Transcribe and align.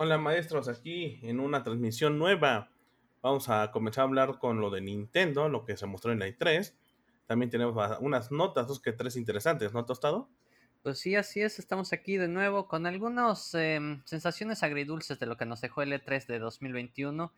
Hola 0.00 0.16
maestros, 0.16 0.68
aquí 0.68 1.18
en 1.24 1.40
una 1.40 1.64
transmisión 1.64 2.20
nueva. 2.20 2.70
Vamos 3.20 3.48
a 3.48 3.72
comenzar 3.72 4.02
a 4.02 4.04
hablar 4.04 4.38
con 4.38 4.60
lo 4.60 4.70
de 4.70 4.80
Nintendo, 4.80 5.48
lo 5.48 5.64
que 5.64 5.76
se 5.76 5.86
mostró 5.86 6.12
en 6.12 6.20
la 6.20 6.28
i3. 6.28 6.72
También 7.26 7.50
tenemos 7.50 7.98
unas 7.98 8.30
notas, 8.30 8.68
dos 8.68 8.78
que 8.78 8.92
tres 8.92 9.16
interesantes, 9.16 9.72
¿no, 9.72 9.84
Tostado? 9.84 10.28
Pues 10.84 11.00
sí, 11.00 11.16
así 11.16 11.40
es, 11.40 11.58
estamos 11.58 11.92
aquí 11.92 12.16
de 12.16 12.28
nuevo 12.28 12.68
con 12.68 12.86
algunas 12.86 13.52
em, 13.54 14.00
sensaciones 14.04 14.62
agridulces 14.62 15.18
de 15.18 15.26
lo 15.26 15.36
que 15.36 15.46
nos 15.46 15.60
dejó 15.62 15.82
el 15.82 15.92
E3 15.92 16.26
de 16.26 16.38
2021, 16.38 17.32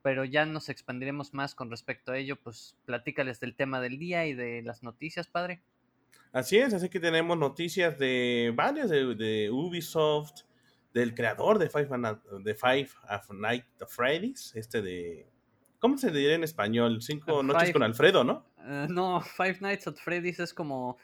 pero 0.00 0.24
ya 0.24 0.46
nos 0.46 0.70
expandiremos 0.70 1.34
más 1.34 1.54
con 1.54 1.70
respecto 1.70 2.12
a 2.12 2.16
ello, 2.16 2.36
pues 2.36 2.74
platícales 2.86 3.38
del 3.38 3.54
tema 3.54 3.82
del 3.82 3.98
día 3.98 4.24
y 4.24 4.32
de 4.32 4.62
las 4.62 4.82
noticias, 4.82 5.26
padre. 5.28 5.60
Así 6.32 6.56
es, 6.56 6.72
así 6.72 6.88
que 6.88 7.00
tenemos 7.00 7.36
noticias 7.36 7.98
de 7.98 8.50
varias, 8.56 8.88
de 8.88 9.50
Ubisoft, 9.52 10.47
del 10.92 11.14
creador 11.14 11.58
de 11.58 11.68
Five, 11.68 11.88
de 12.42 12.54
Five 12.54 12.88
Nights 13.30 13.82
at 13.82 13.88
Freddy's, 13.88 14.54
este 14.54 14.82
de... 14.82 15.28
¿Cómo 15.78 15.96
se 15.96 16.10
diría 16.10 16.34
en 16.34 16.42
español? 16.42 17.00
Cinco 17.02 17.42
noches 17.42 17.72
con 17.72 17.82
Alfredo, 17.82 18.24
¿no? 18.24 18.44
Eh, 18.64 18.86
no, 18.90 19.20
Five 19.20 19.58
Nights 19.60 19.86
at 19.86 19.94
Freddy's 19.94 20.40
es 20.40 20.52
como 20.52 20.98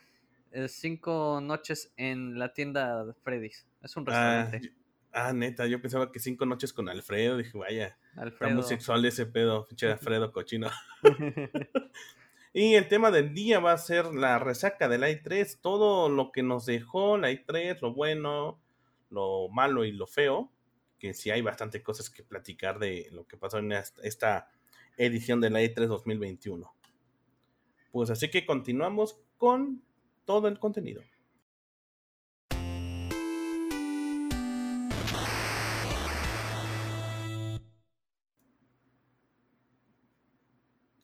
eh, 0.50 0.68
cinco 0.68 1.40
noches 1.40 1.92
en 1.96 2.38
la 2.38 2.52
tienda 2.52 3.04
de 3.04 3.12
Freddy's. 3.12 3.66
Es 3.82 3.96
un 3.96 4.04
ah, 4.08 4.46
restaurante. 4.46 4.74
Ah, 5.12 5.32
neta, 5.32 5.66
yo 5.66 5.80
pensaba 5.80 6.10
que 6.10 6.18
cinco 6.18 6.44
noches 6.44 6.72
con 6.72 6.88
Alfredo. 6.88 7.36
Dije, 7.36 7.56
vaya, 7.56 7.96
Alfredo. 8.16 8.32
está 8.32 8.48
muy 8.48 8.62
sexual 8.64 9.04
ese 9.04 9.26
pedo, 9.26 9.66
pinche 9.66 9.86
Alfredo 9.92 10.32
cochino. 10.32 10.68
y 12.52 12.74
el 12.74 12.88
tema 12.88 13.12
del 13.12 13.32
día 13.32 13.60
va 13.60 13.72
a 13.72 13.78
ser 13.78 14.06
la 14.06 14.40
resaca 14.40 14.88
de 14.88 14.98
la 14.98 15.10
i3, 15.10 15.60
todo 15.60 16.08
lo 16.08 16.32
que 16.32 16.42
nos 16.42 16.66
dejó 16.66 17.16
la 17.16 17.30
i3, 17.30 17.80
lo 17.80 17.94
bueno, 17.94 18.60
lo 19.10 19.48
malo 19.48 19.84
y 19.84 19.92
lo 19.92 20.06
feo, 20.06 20.52
que 20.98 21.14
sí 21.14 21.30
hay 21.30 21.42
bastante 21.42 21.82
cosas 21.82 22.10
que 22.10 22.22
platicar 22.22 22.78
de 22.78 23.08
lo 23.12 23.26
que 23.26 23.36
pasó 23.36 23.58
en 23.58 23.72
esta 23.72 24.48
edición 24.96 25.40
de 25.40 25.50
la 25.50 25.60
E3 25.60 25.86
2021. 25.86 26.74
Pues 27.90 28.10
así 28.10 28.30
que 28.30 28.46
continuamos 28.46 29.20
con 29.36 29.84
todo 30.24 30.48
el 30.48 30.58
contenido. 30.58 31.02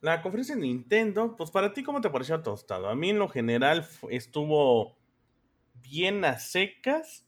La 0.01 0.23
conferencia 0.23 0.55
de 0.55 0.63
Nintendo, 0.63 1.37
pues 1.37 1.51
para 1.51 1.75
ti, 1.75 1.83
¿cómo 1.83 2.01
te 2.01 2.09
pareció 2.09 2.43
tostado? 2.43 2.89
A 2.89 2.95
mí 2.95 3.11
en 3.11 3.19
lo 3.19 3.29
general 3.29 3.87
estuvo 4.09 4.97
bien 5.75 6.25
a 6.25 6.39
secas 6.39 7.27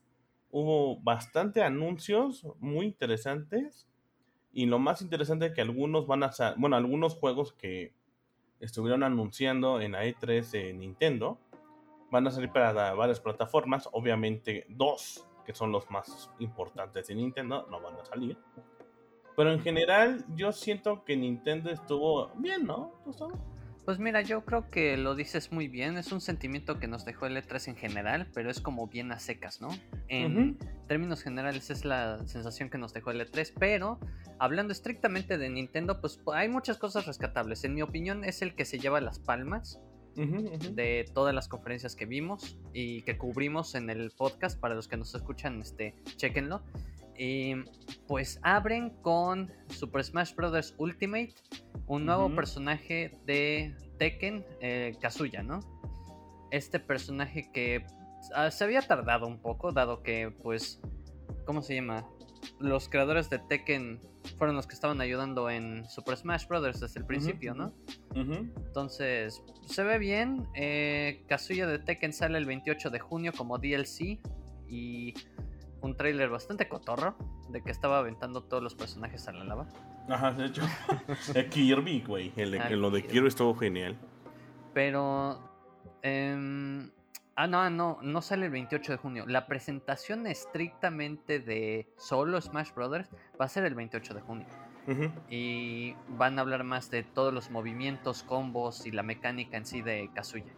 hubo 0.52 1.00
bastante 1.00 1.62
anuncios 1.62 2.46
muy 2.60 2.86
interesantes. 2.86 3.88
Y 4.52 4.66
lo 4.66 4.78
más 4.78 5.02
interesante 5.02 5.46
es 5.46 5.52
que 5.52 5.62
algunos 5.62 6.06
van 6.06 6.22
a 6.22 6.30
bueno, 6.56 6.76
algunos 6.76 7.14
juegos 7.14 7.52
que 7.54 7.94
estuvieron 8.60 9.02
anunciando 9.02 9.80
en 9.80 9.92
la 9.92 10.04
E3 10.04 10.48
de 10.50 10.72
Nintendo 10.74 11.38
van 12.10 12.26
a 12.26 12.30
salir 12.30 12.50
para 12.50 12.94
varias 12.94 13.18
plataformas. 13.18 13.88
Obviamente, 13.92 14.66
dos 14.68 15.26
que 15.44 15.54
son 15.54 15.72
los 15.72 15.90
más 15.90 16.30
importantes 16.38 17.08
de 17.08 17.14
Nintendo 17.16 17.66
no 17.70 17.80
van 17.80 17.96
a 17.96 18.04
salir. 18.04 18.38
Pero 19.34 19.50
en 19.50 19.60
general, 19.60 20.24
yo 20.36 20.52
siento 20.52 21.04
que 21.04 21.16
Nintendo 21.16 21.70
estuvo 21.70 22.28
bien, 22.36 22.66
¿no? 22.66 22.92
Pues 23.84 23.98
mira, 23.98 24.22
yo 24.22 24.44
creo 24.44 24.70
que 24.70 24.96
lo 24.96 25.16
dices 25.16 25.50
muy 25.50 25.66
bien, 25.66 25.98
es 25.98 26.12
un 26.12 26.20
sentimiento 26.20 26.78
que 26.78 26.86
nos 26.86 27.04
dejó 27.04 27.26
el 27.26 27.36
E3 27.36 27.68
en 27.68 27.76
general, 27.76 28.28
pero 28.32 28.48
es 28.48 28.60
como 28.60 28.86
bien 28.86 29.10
a 29.10 29.18
secas, 29.18 29.60
¿no? 29.60 29.70
En 30.06 30.56
términos 30.86 31.22
generales 31.22 31.68
es 31.68 31.84
la 31.84 32.24
sensación 32.26 32.70
que 32.70 32.78
nos 32.78 32.92
dejó 32.92 33.10
el 33.10 33.20
E3, 33.20 33.52
pero 33.58 33.98
hablando 34.38 34.72
estrictamente 34.72 35.36
de 35.36 35.48
Nintendo, 35.48 36.00
pues 36.00 36.20
hay 36.32 36.48
muchas 36.48 36.78
cosas 36.78 37.06
rescatables. 37.06 37.64
En 37.64 37.74
mi 37.74 37.82
opinión 37.82 38.24
es 38.24 38.40
el 38.42 38.54
que 38.54 38.64
se 38.64 38.78
lleva 38.78 39.00
las 39.00 39.18
palmas 39.18 39.80
de 40.14 41.06
todas 41.14 41.34
las 41.34 41.48
conferencias 41.48 41.96
que 41.96 42.06
vimos 42.06 42.58
y 42.72 43.02
que 43.02 43.16
cubrimos 43.16 43.74
en 43.74 43.90
el 43.90 44.10
podcast, 44.10 44.60
para 44.60 44.74
los 44.74 44.86
que 44.86 44.96
nos 44.96 45.14
escuchan, 45.14 45.60
este, 45.60 45.94
chequenlo. 46.16 46.62
Y 47.16 47.54
pues 48.06 48.40
abren 48.42 48.90
con 49.02 49.50
Super 49.68 50.02
Smash 50.04 50.34
Bros. 50.34 50.74
Ultimate 50.78 51.34
un 51.86 52.06
nuevo 52.06 52.34
personaje 52.34 53.18
de 53.26 53.74
Tekken, 53.98 54.44
eh, 54.60 54.96
Kazuya, 55.00 55.42
¿no? 55.42 55.60
Este 56.50 56.80
personaje 56.80 57.50
que 57.52 57.84
ah, 58.34 58.50
se 58.50 58.64
había 58.64 58.82
tardado 58.82 59.26
un 59.26 59.38
poco, 59.38 59.72
dado 59.72 60.02
que, 60.02 60.34
pues, 60.42 60.80
¿cómo 61.44 61.62
se 61.62 61.74
llama? 61.74 62.08
Los 62.58 62.88
creadores 62.88 63.30
de 63.30 63.38
Tekken 63.38 64.00
fueron 64.38 64.56
los 64.56 64.66
que 64.66 64.74
estaban 64.74 65.00
ayudando 65.00 65.50
en 65.50 65.88
Super 65.88 66.16
Smash 66.16 66.46
Bros. 66.46 66.80
desde 66.80 66.98
el 66.98 67.06
principio, 67.06 67.54
¿no? 67.54 67.74
Entonces, 68.14 69.42
se 69.66 69.82
ve 69.82 69.98
bien. 69.98 70.48
Eh, 70.54 71.24
Kazuya 71.28 71.66
de 71.66 71.78
Tekken 71.78 72.12
sale 72.12 72.38
el 72.38 72.46
28 72.46 72.90
de 72.90 72.98
junio 73.00 73.32
como 73.36 73.58
DLC 73.58 74.20
y 74.68 75.14
un 75.82 75.96
tráiler 75.96 76.30
bastante 76.30 76.68
cotorro 76.68 77.14
de 77.48 77.62
que 77.62 77.70
estaba 77.70 77.98
aventando 77.98 78.42
todos 78.42 78.62
los 78.62 78.74
personajes 78.74 79.28
a 79.28 79.32
la 79.32 79.44
lava. 79.44 79.66
Ajá, 80.08 80.32
de 80.32 80.46
hecho. 80.46 80.62
Kirby, 81.50 82.02
güey. 82.06 82.32
El, 82.36 82.80
lo 82.80 82.90
de 82.90 83.04
Kirby 83.04 83.28
estuvo 83.28 83.54
genial. 83.54 83.96
Pero. 84.72 85.38
Em, 86.02 86.90
ah, 87.36 87.46
no, 87.46 87.68
no, 87.70 87.98
no 88.02 88.22
sale 88.22 88.46
el 88.46 88.52
28 88.52 88.92
de 88.92 88.98
junio. 88.98 89.24
La 89.26 89.46
presentación 89.46 90.26
estrictamente 90.26 91.40
de 91.40 91.92
solo 91.96 92.40
Smash 92.40 92.72
Brothers 92.74 93.10
va 93.40 93.44
a 93.44 93.48
ser 93.48 93.64
el 93.64 93.74
28 93.74 94.14
de 94.14 94.20
junio. 94.20 94.46
Y 95.30 95.94
van 96.08 96.38
a 96.38 96.42
hablar 96.42 96.64
más 96.64 96.90
de 96.90 97.04
todos 97.04 97.32
los 97.32 97.52
movimientos, 97.52 98.24
combos 98.24 98.84
y 98.84 98.90
la 98.90 99.04
mecánica 99.04 99.56
en 99.56 99.64
sí 99.64 99.80
de 99.80 100.10
Kazuya. 100.12 100.52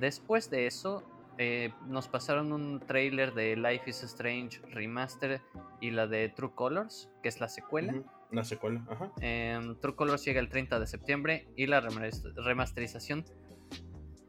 Después 0.00 0.50
de 0.50 0.66
eso, 0.66 1.04
eh, 1.38 1.72
nos 1.86 2.08
pasaron 2.08 2.52
un 2.52 2.80
trailer 2.80 3.32
de 3.32 3.56
Life 3.56 3.88
is 3.88 4.02
Strange 4.02 4.60
Remaster 4.72 5.40
y 5.80 5.92
la 5.92 6.08
de 6.08 6.28
True 6.30 6.50
Colors, 6.52 7.08
que 7.22 7.28
es 7.28 7.40
la 7.40 7.48
secuela. 7.48 7.94
La 8.32 8.42
secuela, 8.42 8.84
ajá. 8.90 9.12
Em, 9.20 9.76
True 9.76 9.94
Colors 9.94 10.24
llega 10.24 10.40
el 10.40 10.48
30 10.48 10.80
de 10.80 10.86
septiembre 10.88 11.48
y 11.56 11.66
la 11.66 11.80
remasterización 11.80 13.24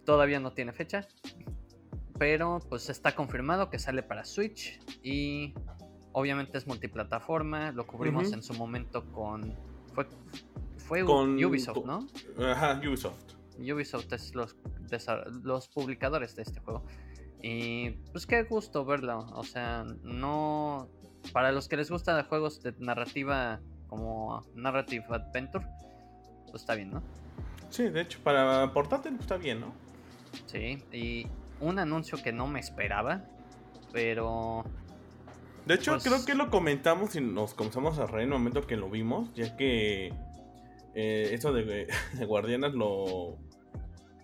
todavía 0.06 0.40
no 0.40 0.53
tiene 0.53 0.72
fecha. 0.72 1.08
Pero 2.20 2.59
pues 2.70 2.90
está 2.90 3.16
confirmado 3.16 3.72
que 3.72 3.80
sale 3.80 4.03
para 4.03 4.24
Switch 4.24 4.80
y 5.02 5.56
obviamente 6.12 6.59
es 6.59 6.68
multiplataforma. 6.68 7.72
Lo 7.72 7.88
cubrimos 7.88 8.34
en 8.34 8.44
su 8.44 8.53
momento 8.53 9.12
con. 9.12 9.56
Fue, 9.94 10.06
fue 10.78 11.06
con, 11.06 11.44
Ubisoft, 11.44 11.86
¿no? 11.86 12.06
Ajá, 12.40 12.80
Ubisoft. 12.88 13.34
Ubisoft 13.58 14.12
es 14.14 14.36
los 14.36 14.53
los 15.44 15.68
publicadores 15.68 16.36
de 16.36 16.44
este 16.44 16.60
juego. 16.60 16.86
Y 17.42 17.92
pues 18.12 18.26
qué 18.26 18.44
gusto 18.44 18.86
verlo. 18.86 19.26
O 19.34 19.44
sea, 19.44 19.86
no. 20.04 20.90
Para 21.34 21.52
los 21.52 21.68
que 21.68 21.78
les 21.78 21.92
gusta 21.92 22.16
de 22.16 22.24
juegos 22.24 22.62
de 22.62 22.74
narrativa 22.80 23.60
como 23.88 24.46
Narrative 24.56 25.06
Adventure, 25.10 25.66
pues 26.50 26.62
está 26.62 26.76
bien, 26.76 26.92
¿no? 26.92 27.04
Sí, 27.70 27.90
de 27.90 28.02
hecho, 28.02 28.20
para 28.24 28.72
portátil 28.74 29.14
pues, 29.14 29.22
está 29.22 29.38
bien, 29.38 29.62
¿no? 29.62 29.74
Sí, 30.46 30.84
y 30.92 31.28
un 31.60 31.80
anuncio 31.80 32.22
que 32.22 32.32
no 32.32 32.48
me 32.48 32.60
esperaba, 32.60 33.24
pero. 33.92 34.64
De 35.66 35.76
hecho, 35.76 35.92
pues 35.92 36.04
creo 36.04 36.26
que 36.26 36.36
lo 36.36 36.50
comentamos 36.50 37.16
y 37.16 37.22
nos 37.22 37.54
comenzamos 37.54 38.00
a 38.00 38.08
reír 38.08 38.28
en 38.28 38.34
el 38.34 38.40
momento 38.40 38.66
que 38.66 38.78
lo 38.78 38.90
vimos, 38.90 39.34
ya 39.36 39.56
que 39.56 40.14
eh, 40.96 41.30
eso 41.32 41.54
de, 41.54 41.88
de 42.14 42.26
Guardianas 42.26 42.74
lo 42.74 43.38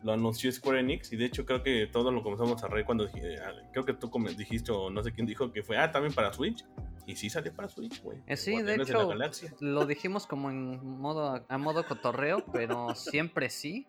lo 0.05 0.13
anunció 0.13 0.51
Square 0.51 0.81
Enix 0.81 1.11
y 1.11 1.17
de 1.17 1.25
hecho 1.25 1.47
creo 1.47 1.63
que 1.63 1.87
todo 1.87 2.11
lo 2.11 2.21
comenzamos 2.21 2.63
a 2.63 2.67
reír 2.67 2.85
cuando 2.85 3.05
eh, 3.07 3.39
creo 3.71 3.83
que 3.83 3.93
tú 3.93 4.11
dijiste 4.37 4.71
o 4.71 4.91
no 4.91 5.03
sé 5.03 5.11
quién 5.11 5.25
dijo 5.25 5.51
que 5.51 5.63
fue, 5.63 5.79
ah, 5.79 5.91
también 5.91 6.13
para 6.13 6.31
Switch. 6.31 6.63
Y 7.07 7.15
sí 7.15 7.27
salió 7.27 7.51
para 7.53 7.67
Switch, 7.67 8.03
güey. 8.03 8.19
Eh, 8.27 8.37
sí, 8.37 8.61
de 8.61 8.75
hecho, 8.75 9.11
lo 9.59 9.85
dijimos 9.85 10.27
como 10.27 10.51
en 10.51 10.99
modo, 10.99 11.43
a 11.47 11.57
modo 11.57 11.85
cotorreo, 11.87 12.45
pero 12.53 12.93
siempre 12.93 13.49
sí. 13.49 13.87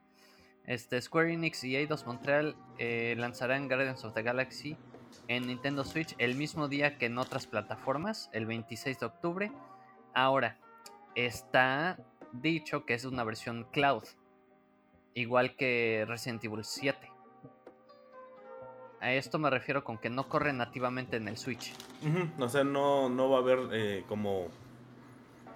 Este, 0.67 1.01
Square 1.03 1.35
Enix 1.35 1.63
y 1.65 1.77
Eidos 1.77 2.07
Montreal 2.07 2.57
eh, 2.79 3.15
lanzarán 3.19 3.69
Guardians 3.69 4.03
of 4.05 4.15
the 4.15 4.23
Galaxy 4.23 4.77
en 5.29 5.47
Nintendo 5.47 5.85
Switch 5.85 6.15
el 6.19 6.35
mismo 6.35 6.67
día 6.67 6.97
que 6.97 7.07
en 7.07 7.19
otras 7.19 7.47
plataformas, 7.47 8.31
el 8.33 8.47
26 8.47 9.01
de 9.01 9.07
octubre. 9.07 9.53
Ahora, 10.15 10.59
está 11.15 11.99
dicho 12.33 12.87
que 12.87 12.95
es 12.95 13.05
una 13.05 13.23
versión 13.23 13.65
cloud, 13.71 14.05
igual 15.17 15.57
que 15.57 16.05
Resident 16.07 16.45
Evil 16.45 16.63
7. 16.63 17.11
A 19.01 19.13
esto 19.13 19.39
me 19.39 19.51
refiero 19.51 19.83
con 19.83 19.99
que 19.99 20.11
no 20.11 20.29
corre 20.29 20.53
nativamente 20.53 21.17
en 21.17 21.29
el 21.29 21.37
Switch. 21.37 21.73
O 22.39 22.49
sea, 22.49 22.65
no, 22.65 23.09
no 23.09 23.29
va 23.31 23.39
a 23.39 23.41
haber 23.41 23.59
eh, 23.73 24.05
como 24.09 24.49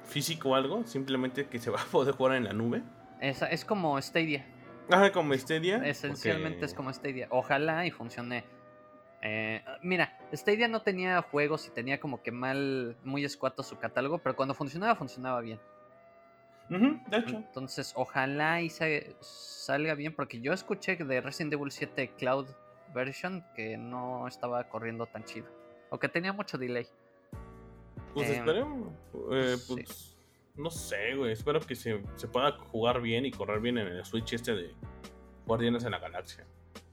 físico 0.04 0.50
o 0.50 0.54
algo, 0.54 0.84
simplemente 0.86 1.46
que 1.46 1.58
se 1.58 1.70
va 1.70 1.80
a 1.80 1.84
poder 1.84 2.14
jugar 2.14 2.36
en 2.36 2.44
la 2.44 2.52
nube. 2.52 2.82
Es, 3.20 3.42
es 3.42 3.64
como 3.64 4.00
Stadia. 4.00 4.46
Ajá, 4.90 5.12
como 5.12 5.34
Stadia. 5.34 5.76
Esencialmente 5.86 6.64
es 6.64 6.74
como 6.74 6.92
Stadia. 6.92 7.28
Ojalá 7.30 7.86
y 7.86 7.90
funcione 7.90 8.44
Eh, 9.22 9.62
mira, 9.82 10.18
Stadia 10.32 10.66
no 10.66 10.80
tenía 10.80 11.20
juegos 11.20 11.66
y 11.66 11.70
tenía 11.70 12.00
como 12.00 12.22
que 12.22 12.32
mal, 12.32 12.96
muy 13.04 13.24
escuato 13.24 13.62
su 13.62 13.78
catálogo, 13.78 14.18
pero 14.18 14.34
cuando 14.34 14.54
funcionaba, 14.54 14.94
funcionaba 14.96 15.40
bien. 15.42 15.60
De 16.78 17.17
hecho. 17.19 17.37
Entonces, 17.37 17.93
ojalá 17.96 18.62
y 18.62 18.70
salga 18.70 19.94
bien, 19.94 20.14
porque 20.14 20.40
yo 20.40 20.52
escuché 20.52 20.96
de 20.96 21.20
Resident 21.20 21.52
Evil 21.55 21.70
7 21.70 22.12
Cloud 22.17 22.46
Version 22.94 23.44
que 23.55 23.76
no 23.76 24.26
estaba 24.26 24.69
corriendo 24.69 25.06
tan 25.06 25.25
chido, 25.25 25.46
o 25.90 25.99
que 25.99 26.08
tenía 26.08 26.32
mucho 26.32 26.58
delay. 26.58 26.87
Pues 28.14 28.28
em, 28.28 28.37
esperemos. 28.37 28.93
Eh, 29.32 29.56
pues, 29.69 30.17
no 30.56 30.70
sé, 30.70 31.14
güey. 31.14 31.32
Espero 31.32 31.61
que 31.61 31.75
se, 31.75 32.02
se 32.17 32.28
pueda 32.28 32.52
jugar 32.52 33.00
bien 33.00 33.26
y 33.26 33.31
correr 33.31 33.61
bien 33.61 33.78
en 33.78 33.88
el 33.88 34.05
Switch 34.05 34.32
este 34.32 34.55
de 34.55 34.75
Guardianes 35.46 35.84
en 35.84 35.93
la 35.93 35.99
Galaxia. 35.99 36.46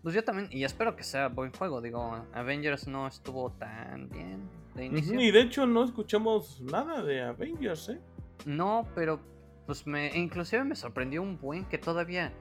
Pues 0.04 0.16
yo 0.16 0.24
también, 0.24 0.48
y 0.52 0.64
espero 0.64 0.96
que 0.96 1.04
sea 1.04 1.28
buen 1.28 1.52
juego. 1.52 1.82
Digo, 1.82 2.26
Avengers 2.34 2.88
no 2.88 3.08
estuvo 3.08 3.52
tan 3.52 4.10
bien 4.10 4.50
de 4.76 4.86
inicio. 4.86 5.20
Y 5.20 5.32
de 5.32 5.42
hecho 5.42 5.66
no 5.66 5.84
escuchamos 5.84 6.62
nada 6.62 7.02
de 7.04 7.22
Avengers, 7.22 7.90
¿eh? 7.90 8.00
No, 8.46 8.88
pero 8.96 9.20
pues 9.68 9.86
me, 9.86 10.18
inclusive 10.18 10.64
me 10.64 10.76
sorprendió 10.76 11.22
un 11.22 11.38
buen 11.40 11.66
que 11.66 11.78
todavía, 11.78 12.34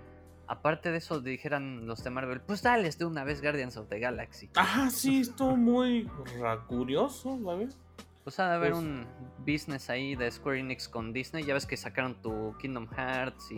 aparte 0.47 0.93
de 0.93 0.99
eso, 0.99 1.21
dijeran 1.21 1.87
los 1.87 2.03
de 2.05 2.11
Marvel, 2.11 2.41
pues 2.41 2.63
dale 2.63 2.89
de 2.89 3.05
una 3.05 3.25
vez 3.25 3.43
Guardians 3.43 3.77
of 3.77 3.89
the 3.89 3.99
Galaxy. 3.99 4.49
Ajá, 4.55 4.89
sí, 4.89 5.21
estuvo 5.21 5.57
muy 5.57 6.09
curioso, 6.69 7.37
¿vale? 7.39 7.69
Pues 8.23 8.41
ha 8.41 8.49
de 8.49 8.55
haber 8.55 8.73
pues 8.73 8.85
un 8.85 9.07
business 9.41 9.91
ahí 9.91 10.17
de 10.17 10.31
Square 10.31 10.61
Enix 10.61 10.89
con 10.89 11.13
Disney. 11.13 11.45
Ya 11.45 11.55
ves 11.55 11.67
que 11.67 11.77
sacaron 11.77 12.15
tu 12.23 12.57
Kingdom 12.59 12.89
Hearts 12.89 13.53
y, 13.53 13.57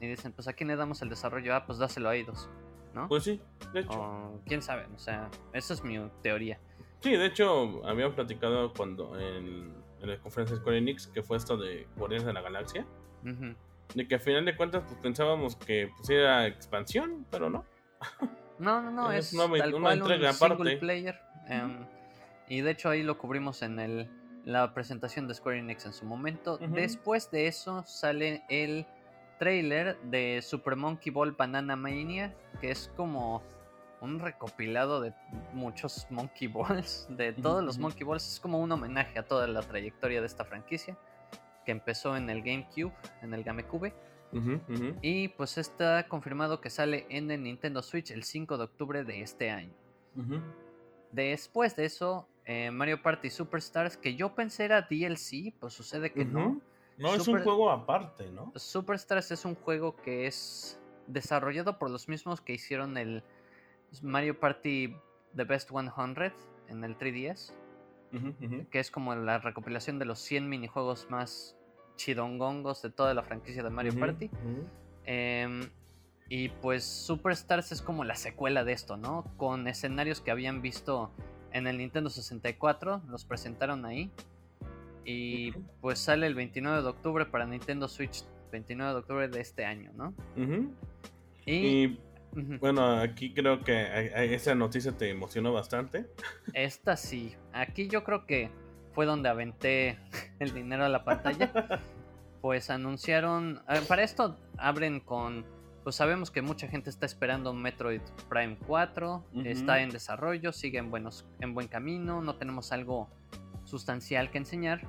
y 0.00 0.06
dicen, 0.06 0.32
pues 0.32 0.48
a 0.48 0.52
quién 0.52 0.68
le 0.68 0.76
damos 0.76 1.02
el 1.02 1.10
desarrollo. 1.10 1.54
Ah, 1.54 1.66
pues 1.66 1.78
dáselo 1.78 2.08
a 2.10 2.16
ellos, 2.16 2.48
¿no? 2.94 3.08
Pues 3.08 3.24
sí, 3.24 3.40
de 3.72 3.80
hecho. 3.80 4.40
quién 4.46 4.62
sabe, 4.62 4.86
o 4.94 4.98
sea, 4.98 5.30
esa 5.52 5.74
es 5.74 5.82
mi 5.82 5.98
teoría. 6.22 6.58
Sí, 7.00 7.12
de 7.16 7.26
hecho, 7.26 7.86
habíamos 7.86 8.14
platicado 8.14 8.72
cuando 8.74 9.18
en, 9.18 9.74
la 10.06 10.18
conferencia 10.18 10.56
de 10.56 10.60
Square 10.60 10.78
Enix 10.78 11.06
que 11.06 11.22
fue 11.22 11.36
esto 11.36 11.56
de 11.56 11.86
Guardianes 11.96 12.26
de 12.26 12.32
la 12.32 12.40
Galaxia. 12.40 12.86
De 13.94 14.08
que 14.08 14.14
a 14.14 14.18
final 14.18 14.44
de 14.44 14.56
cuentas 14.56 14.82
pues, 14.86 14.98
pensábamos 15.00 15.56
que 15.56 15.90
pues, 15.96 16.08
era 16.10 16.46
expansión, 16.46 17.26
pero 17.30 17.50
no. 17.50 17.64
No, 18.58 18.82
no, 18.82 18.90
no, 18.90 19.12
es, 19.12 19.32
una, 19.32 19.58
tal 19.58 19.74
una 19.74 19.92
entrega 19.92 20.30
aparte. 20.30 20.76
Player. 20.78 21.18
Em, 21.48 21.84
y 22.48 22.60
de 22.60 22.70
hecho 22.70 22.88
ahí 22.88 23.02
lo 23.02 23.18
cubrimos 23.18 23.62
en 23.62 23.78
el, 23.78 24.08
la 24.44 24.72
presentación 24.74 25.28
de 25.28 25.34
Square 25.34 25.58
Enix 25.58 25.86
en 25.86 25.92
su 25.92 26.04
momento. 26.04 26.58
Después 26.58 27.30
de 27.30 27.46
eso 27.46 27.82
sale 27.86 28.42
el 28.48 28.86
trailer 29.38 29.98
de 30.02 30.40
Super 30.42 30.76
Monkey 30.76 31.12
Ball 31.12 31.32
Banana 31.32 31.74
Mania, 31.74 32.34
que 32.60 32.70
es 32.70 32.90
como 32.96 33.42
un 34.00 34.18
recopilado 34.18 35.00
de 35.00 35.12
muchos 35.52 36.06
Monkey 36.10 36.48
Balls, 36.48 37.06
de 37.10 37.32
todos 37.32 37.62
los 37.62 37.78
Monkey 37.78 38.04
Balls. 38.04 38.26
Es 38.34 38.40
como 38.40 38.58
un 38.58 38.72
homenaje 38.72 39.18
a 39.18 39.26
toda 39.26 39.46
la 39.46 39.62
trayectoria 39.62 40.20
de 40.20 40.26
esta 40.26 40.44
franquicia, 40.44 40.96
que 41.64 41.72
empezó 41.72 42.16
en 42.16 42.30
el 42.30 42.42
GameCube, 42.42 42.92
en 43.22 43.34
el 43.34 43.44
GameCube. 43.44 43.92
Y 45.02 45.28
pues 45.28 45.58
está 45.58 46.06
confirmado 46.06 46.60
que 46.60 46.70
sale 46.70 47.04
en 47.08 47.32
el 47.32 47.42
Nintendo 47.42 47.82
Switch 47.82 48.12
el 48.12 48.22
5 48.22 48.58
de 48.58 48.64
octubre 48.64 49.04
de 49.04 49.22
este 49.22 49.50
año. 49.50 49.74
Después 51.10 51.74
de 51.74 51.86
eso 51.86 52.28
eh, 52.44 52.70
Mario 52.70 53.02
Party 53.02 53.30
Superstars, 53.30 53.96
que 53.96 54.16
yo 54.16 54.34
pensé 54.34 54.64
era 54.64 54.82
DLC, 54.82 55.54
pues 55.58 55.72
sucede 55.72 56.12
que 56.12 56.24
no. 56.24 56.60
No, 56.96 57.14
es 57.14 57.26
un 57.28 57.42
juego 57.42 57.70
aparte, 57.70 58.30
¿no? 58.30 58.52
Superstars 58.56 59.30
es 59.30 59.44
un 59.44 59.54
juego 59.54 59.96
que 59.96 60.26
es 60.26 60.78
desarrollado 61.06 61.78
por 61.78 61.90
los 61.90 62.08
mismos 62.08 62.40
que 62.40 62.52
hicieron 62.52 62.96
el 62.98 63.22
Mario 64.02 64.38
Party 64.38 64.96
The 65.36 65.44
Best 65.44 65.70
100 65.70 66.32
en 66.68 66.84
el 66.84 66.96
3DS, 66.96 67.52
que 68.70 68.80
es 68.80 68.90
como 68.90 69.14
la 69.14 69.38
recopilación 69.38 69.98
de 69.98 70.04
los 70.04 70.18
100 70.20 70.48
minijuegos 70.48 71.08
más 71.10 71.56
chidongongos 71.96 72.82
de 72.82 72.90
toda 72.90 73.14
la 73.14 73.22
franquicia 73.22 73.62
de 73.62 73.70
Mario 73.70 73.98
Party. 73.98 74.30
Em, 75.04 75.68
y 76.28 76.48
pues 76.48 76.84
Superstars 76.84 77.72
es 77.72 77.82
como 77.82 78.04
la 78.04 78.14
secuela 78.14 78.64
de 78.64 78.72
esto, 78.72 78.96
¿no? 78.96 79.24
Con 79.36 79.66
escenarios 79.68 80.20
que 80.20 80.30
habían 80.30 80.62
visto 80.62 81.10
en 81.52 81.66
el 81.66 81.78
Nintendo 81.78 82.08
64, 82.08 83.02
los 83.08 83.24
presentaron 83.24 83.84
ahí. 83.84 84.10
Y 85.04 85.52
pues 85.80 85.98
sale 85.98 86.26
el 86.26 86.34
29 86.34 86.82
de 86.82 86.88
octubre 86.88 87.26
para 87.26 87.46
Nintendo 87.46 87.88
Switch, 87.88 88.24
29 88.52 88.92
de 88.92 88.98
octubre 88.98 89.28
de 89.28 89.40
este 89.40 89.64
año, 89.64 89.92
¿no? 89.94 90.14
Y, 91.46 91.98
bueno, 92.32 92.98
aquí 93.00 93.32
creo 93.34 93.62
que 93.62 94.12
esa 94.34 94.54
noticia 94.54 94.92
te 94.92 95.10
emocionó 95.10 95.52
bastante. 95.52 96.06
Esta 96.52 96.96
sí, 96.96 97.34
aquí 97.52 97.88
yo 97.88 98.04
creo 98.04 98.26
que 98.26 98.50
fue 98.92 99.06
donde 99.06 99.28
aventé 99.28 99.98
el 100.38 100.52
dinero 100.52 100.84
a 100.84 100.88
la 100.88 101.04
pantalla. 101.04 101.80
Pues 102.40 102.70
anunciaron, 102.70 103.62
para 103.86 104.02
esto 104.02 104.38
abren 104.56 105.00
con 105.00 105.44
pues 105.82 105.96
sabemos 105.96 106.30
que 106.30 106.42
mucha 106.42 106.68
gente 106.68 106.90
está 106.90 107.06
esperando 107.06 107.54
Metroid 107.54 108.02
Prime 108.28 108.58
4, 108.66 109.24
está 109.44 109.80
en 109.80 109.90
desarrollo, 109.90 110.52
sigue 110.52 110.78
en, 110.78 110.90
buenos, 110.90 111.26
en 111.40 111.54
buen 111.54 111.68
camino, 111.68 112.20
no 112.20 112.36
tenemos 112.36 112.70
algo 112.72 113.08
sustancial 113.64 114.30
que 114.30 114.38
enseñar 114.38 114.82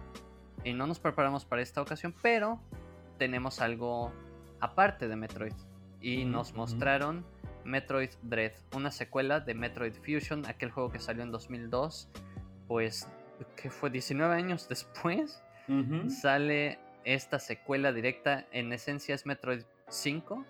y 0.66 0.74
no 0.74 0.88
nos 0.88 1.00
preparamos 1.00 1.46
para 1.46 1.62
esta 1.62 1.82
ocasión, 1.82 2.14
pero 2.22 2.60
tenemos 3.18 3.62
algo 3.62 4.12
aparte 4.60 5.08
de 5.08 5.16
Metroid 5.16 5.54
y 6.02 6.26
nos 6.26 6.54
mostraron 6.54 7.26
Metroid 7.64 8.10
Dread, 8.24 8.54
una 8.76 8.92
secuela 8.92 9.40
de 9.40 9.54
Metroid 9.54 9.94
Fusion, 9.94 10.46
aquel 10.48 10.72
juego 10.72 10.92
que 10.92 11.00
salió 11.00 11.24
en 11.24 11.32
2002, 11.32 12.10
pues 12.68 13.08
que 13.56 13.70
fue 13.70 13.90
19 13.90 14.34
años 14.34 14.68
después, 14.68 15.44
sale 16.10 16.80
esta 17.06 17.40
secuela 17.40 17.94
directa, 17.94 18.46
en 18.52 18.74
esencia 18.74 19.16
es 19.16 19.26
Metroid 19.26 19.64
5 19.88 20.46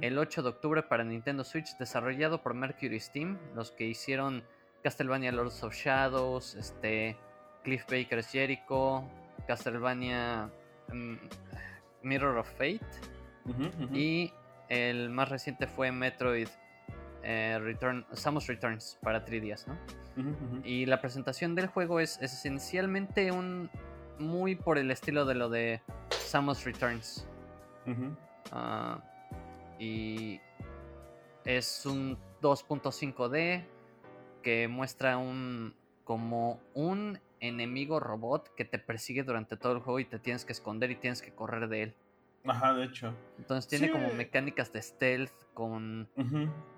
el 0.00 0.18
8 0.18 0.42
de 0.42 0.48
octubre 0.48 0.82
para 0.82 1.04
Nintendo 1.04 1.44
Switch, 1.44 1.76
desarrollado 1.78 2.42
por 2.42 2.54
Mercury 2.54 3.00
Steam, 3.00 3.38
los 3.54 3.72
que 3.72 3.84
hicieron 3.84 4.44
Castlevania 4.82 5.32
Lords 5.32 5.62
of 5.62 5.74
Shadows, 5.74 6.54
este, 6.54 7.16
Cliff 7.64 7.84
Baker's 7.90 8.30
Jericho, 8.30 9.04
Castlevania 9.46 10.50
mm, 10.92 11.14
Mirror 12.02 12.38
of 12.38 12.50
Fate 12.56 12.80
y 13.92 14.32
el 14.70 15.10
más 15.10 15.28
reciente 15.28 15.66
fue 15.66 15.92
Metroid 15.92 16.48
eh, 17.22 17.58
Return, 17.60 18.06
Samus 18.12 18.46
Returns 18.46 18.98
para 19.02 19.26
3DS, 19.26 19.66
¿no? 19.66 19.76
Y 20.64 20.86
la 20.86 21.00
presentación 21.00 21.54
del 21.54 21.66
juego 21.66 22.00
es, 22.00 22.18
esencialmente 22.22 23.30
un 23.30 23.70
muy 24.18 24.54
por 24.54 24.78
el 24.78 24.90
estilo 24.90 25.24
de 25.26 25.34
lo 25.34 25.48
de 25.50 25.82
Samus 26.10 26.64
Returns 26.64 27.26
y 29.78 30.40
es 31.44 31.86
un 31.86 32.18
2.5D 32.42 33.64
que 34.42 34.68
muestra 34.68 35.16
un 35.16 35.74
como 36.04 36.60
un 36.74 37.18
enemigo 37.40 38.00
robot 38.00 38.54
que 38.54 38.64
te 38.64 38.78
persigue 38.78 39.22
durante 39.22 39.56
todo 39.56 39.72
el 39.72 39.78
juego 39.80 40.00
y 40.00 40.04
te 40.04 40.18
tienes 40.18 40.44
que 40.44 40.52
esconder 40.52 40.90
y 40.90 40.96
tienes 40.96 41.22
que 41.22 41.32
correr 41.32 41.68
de 41.68 41.82
él. 41.84 41.94
Ajá, 42.44 42.74
de 42.74 42.84
hecho. 42.84 43.14
Entonces 43.38 43.68
tiene 43.68 43.90
como 43.90 44.12
mecánicas 44.14 44.72
de 44.72 44.82
stealth 44.82 45.32
con, 45.54 46.08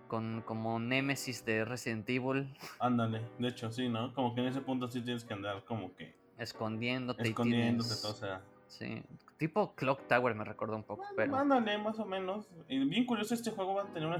con 0.09 0.43
como 0.43 0.79
Nemesis 0.79 1.45
de 1.45 1.65
Resident 1.65 2.09
Evil. 2.09 2.55
Ándale, 2.79 3.23
de 3.39 3.49
hecho, 3.49 3.71
sí, 3.71 3.89
¿no? 3.89 4.13
Como 4.15 4.35
que 4.35 4.41
en 4.41 4.49
ese 4.49 4.61
punto 4.61 4.89
sí 4.89 5.01
tienes 5.03 5.25
que 5.25 5.35
andar 5.35 5.65
como 5.65 5.95
que... 5.95 6.15
Escondiéndote. 6.39 7.23
Escondiéndote, 7.23 7.95
todo, 8.01 8.13
o 8.13 8.17
sea... 8.17 8.43
Sí, 8.67 9.03
Tipo 9.37 9.75
Clock 9.75 10.07
Tower 10.07 10.35
me 10.35 10.45
recordó 10.45 10.77
un 10.77 10.85
poco. 10.85 11.05
pero... 11.17 11.33
Mándale, 11.33 11.77
más 11.77 11.99
o 11.99 12.07
menos. 12.07 12.49
bien 12.69 13.05
curioso, 13.05 13.35
este 13.35 13.51
juego 13.51 13.75
va 13.75 13.83
a 13.83 13.87
tener 13.93 14.07
una, 14.07 14.17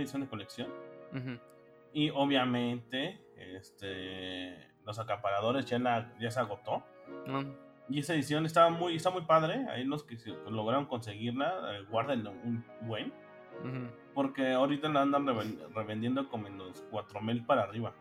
edición 0.00 0.20
de 0.20 0.28
colección. 0.28 0.68
Y 1.92 2.10
obviamente, 2.10 3.20
este 3.36 4.70
los 4.84 4.98
acaparadores 4.98 5.64
ya, 5.66 6.14
ya 6.18 6.30
se 6.30 6.40
agotó. 6.40 6.82
Y 7.90 8.00
esa 8.00 8.14
edición 8.14 8.46
estaba 8.46 8.70
muy, 8.70 8.96
está 8.96 9.10
muy 9.10 9.22
padre. 9.22 9.66
Ahí 9.70 9.84
los 9.84 10.04
que 10.04 10.16
lograron 10.48 10.86
conseguirla, 10.86 11.74
eh, 11.74 11.84
guarden 11.90 12.26
un 12.26 12.64
buen. 12.82 13.12
Porque 14.14 14.52
ahorita 14.52 14.88
la 14.88 15.02
andan 15.02 15.26
revendiendo 15.74 16.28
como 16.28 16.46
en 16.46 16.56
los 16.56 16.80
4000 16.90 17.44
para 17.44 17.62
arriba 17.62 17.92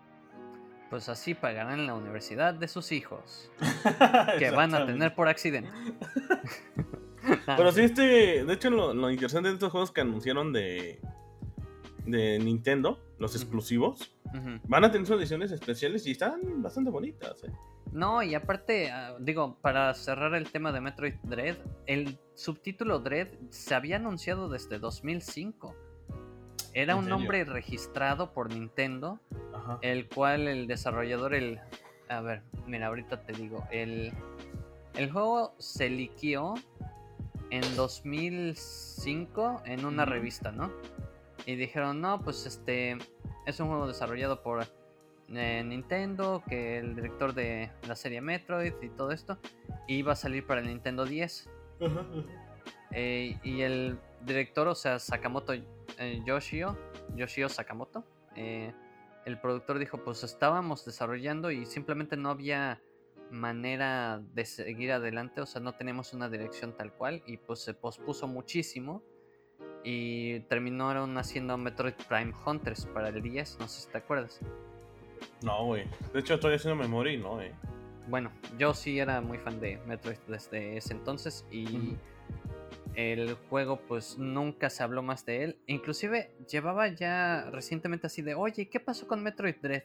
pues 0.90 1.08
así 1.08 1.36
pagarán 1.36 1.86
la 1.86 1.94
universidad 1.94 2.54
de 2.54 2.68
sus 2.68 2.92
hijos, 2.92 3.52
que 4.40 4.50
van 4.50 4.74
a 4.74 4.86
tener 4.86 5.14
por 5.14 5.28
accidente. 5.28 5.70
Pero 7.46 7.72
sí, 7.72 7.82
este, 7.82 8.44
de 8.44 8.54
hecho, 8.54 8.70
lo, 8.70 9.12
interesante 9.12 9.50
de 9.50 9.56
estos 9.56 9.72
juegos 9.72 9.92
que 9.92 10.02
anunciaron 10.02 10.52
de, 10.52 11.00
de 12.06 12.40
Nintendo, 12.40 13.00
los 13.20 13.36
exclusivos, 13.36 14.16
van 14.68 14.84
a 14.84 14.92
tener 14.92 15.06
sus 15.06 15.18
ediciones 15.18 15.52
especiales 15.52 16.08
y 16.08 16.12
están 16.12 16.62
bastante 16.62 16.90
bonitas. 16.90 17.44
¿eh? 17.44 17.52
No, 17.92 18.22
y 18.22 18.36
aparte, 18.36 18.92
ah, 18.92 19.16
digo, 19.20 19.58
para 19.62 19.94
cerrar 19.94 20.36
el 20.36 20.52
tema 20.52 20.72
de 20.72 20.82
Metroid 20.82 21.16
Dread, 21.24 21.58
el 21.88 22.20
subtítulo 22.36 23.00
Dread 23.00 23.30
se 23.50 23.74
había 23.76 23.96
anunciado 23.96 24.50
desde 24.50 24.80
2005. 24.80 25.76
Era 26.74 26.96
un 26.96 27.10
nombre 27.10 27.44
registrado 27.46 28.32
por 28.32 28.54
Nintendo 28.54 29.20
el 29.82 30.08
cual 30.08 30.48
el 30.48 30.68
desarrollador, 30.68 31.34
el... 31.34 31.60
A 32.10 32.22
ver, 32.22 32.42
mira, 32.66 32.88
ahorita 32.88 33.22
te 33.24 33.34
digo, 33.34 33.68
el, 33.72 34.12
el 34.96 35.12
juego 35.12 35.54
se 35.60 35.90
liqueó 35.90 36.56
en 37.52 37.62
2005 37.76 39.62
en 39.66 39.86
una 39.86 40.06
revista, 40.06 40.52
¿no? 40.52 40.72
Y 41.46 41.56
dijeron, 41.56 42.02
no, 42.02 42.22
pues 42.22 42.46
este 42.46 42.98
es 43.46 43.60
un 43.60 43.68
juego 43.68 43.88
desarrollado 43.88 44.42
por 44.42 44.66
eh, 45.34 45.64
Nintendo, 45.64 46.44
que 46.48 46.80
el 46.80 46.96
director 46.96 47.34
de 47.34 47.72
la 47.88 47.96
serie 47.96 48.22
Metroid 48.22 48.74
y 48.82 48.90
todo 48.90 49.12
esto, 49.12 49.38
iba 49.88 50.14
a 50.14 50.16
salir 50.16 50.46
para 50.46 50.62
el 50.62 50.68
Nintendo 50.68 51.06
10. 51.06 51.50
Eh, 52.92 53.40
y 53.44 53.62
el 53.62 54.00
director, 54.22 54.68
o 54.68 54.76
sea, 54.76 54.98
Sakamoto 54.98 55.54
eh, 55.54 56.22
Yoshio, 56.26 56.78
Yoshio 57.16 57.48
Sakamoto, 57.48 58.04
el 58.36 59.40
productor 59.40 59.78
dijo, 59.78 60.04
pues 60.04 60.24
estábamos 60.24 60.86
desarrollando 60.86 61.52
y 61.52 61.66
simplemente 61.66 62.18
no 62.18 62.30
había 62.30 62.82
manera 63.30 64.24
de 64.34 64.46
seguir 64.46 64.92
adelante, 64.92 65.42
o 65.42 65.46
sea, 65.46 65.62
no 65.62 65.74
tenemos 65.74 66.14
una 66.14 66.30
dirección 66.30 66.76
tal 66.76 66.94
cual 66.94 67.22
y 67.28 67.38
pues 67.38 67.60
se 67.60 67.74
pospuso 67.74 68.28
muchísimo 68.28 69.04
y 69.84 70.40
terminaron 70.42 71.18
haciendo 71.18 71.58
Metroid 71.58 71.94
Prime 72.08 72.34
Hunters 72.46 72.86
para 72.88 73.10
el 73.10 73.22
10, 73.22 73.60
no 73.60 73.68
sé 73.68 73.82
si 73.82 73.90
te 73.92 73.98
acuerdas. 74.00 74.42
No, 75.44 75.66
güey. 75.66 75.86
De 76.14 76.20
hecho, 76.20 76.36
estoy 76.36 76.56
haciendo 76.56 76.82
memoria 76.82 77.14
y 77.14 77.18
no, 77.18 77.42
eh. 77.42 77.54
Bueno, 78.08 78.32
yo 78.58 78.74
sí 78.74 79.00
era 79.00 79.22
muy 79.22 79.38
fan 79.38 79.60
de 79.60 79.78
Metroid 79.86 80.18
desde 80.28 80.78
ese 80.78 80.94
entonces 80.94 81.46
y 81.52 81.96
el 82.96 83.36
juego 83.50 83.80
pues 83.88 84.18
nunca 84.18 84.70
se 84.70 84.84
habló 84.84 85.04
más 85.04 85.26
de 85.26 85.44
él. 85.44 85.60
Inclusive 85.68 86.32
llevaba 86.50 86.88
ya 86.88 87.50
recientemente 87.52 88.08
así 88.08 88.22
de, 88.22 88.36
oye, 88.36 88.68
¿qué 88.68 88.80
pasó 88.80 89.08
con 89.08 89.22
Metroid 89.22 89.56
Dread? 89.62 89.84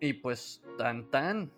Y 0.00 0.14
pues 0.14 0.62
tan 0.76 1.10
tan, 1.10 1.50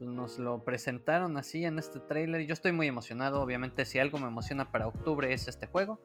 nos 0.00 0.38
lo 0.38 0.64
presentaron 0.64 1.36
así 1.36 1.64
en 1.64 1.78
este 1.78 2.00
trailer. 2.00 2.46
Yo 2.46 2.52
estoy 2.52 2.72
muy 2.72 2.86
emocionado, 2.86 3.40
obviamente 3.42 3.84
si 3.84 3.98
algo 3.98 4.18
me 4.18 4.28
emociona 4.28 4.70
para 4.70 4.88
octubre 4.88 5.32
es 5.32 5.48
este 5.48 5.66
juego. 5.66 6.00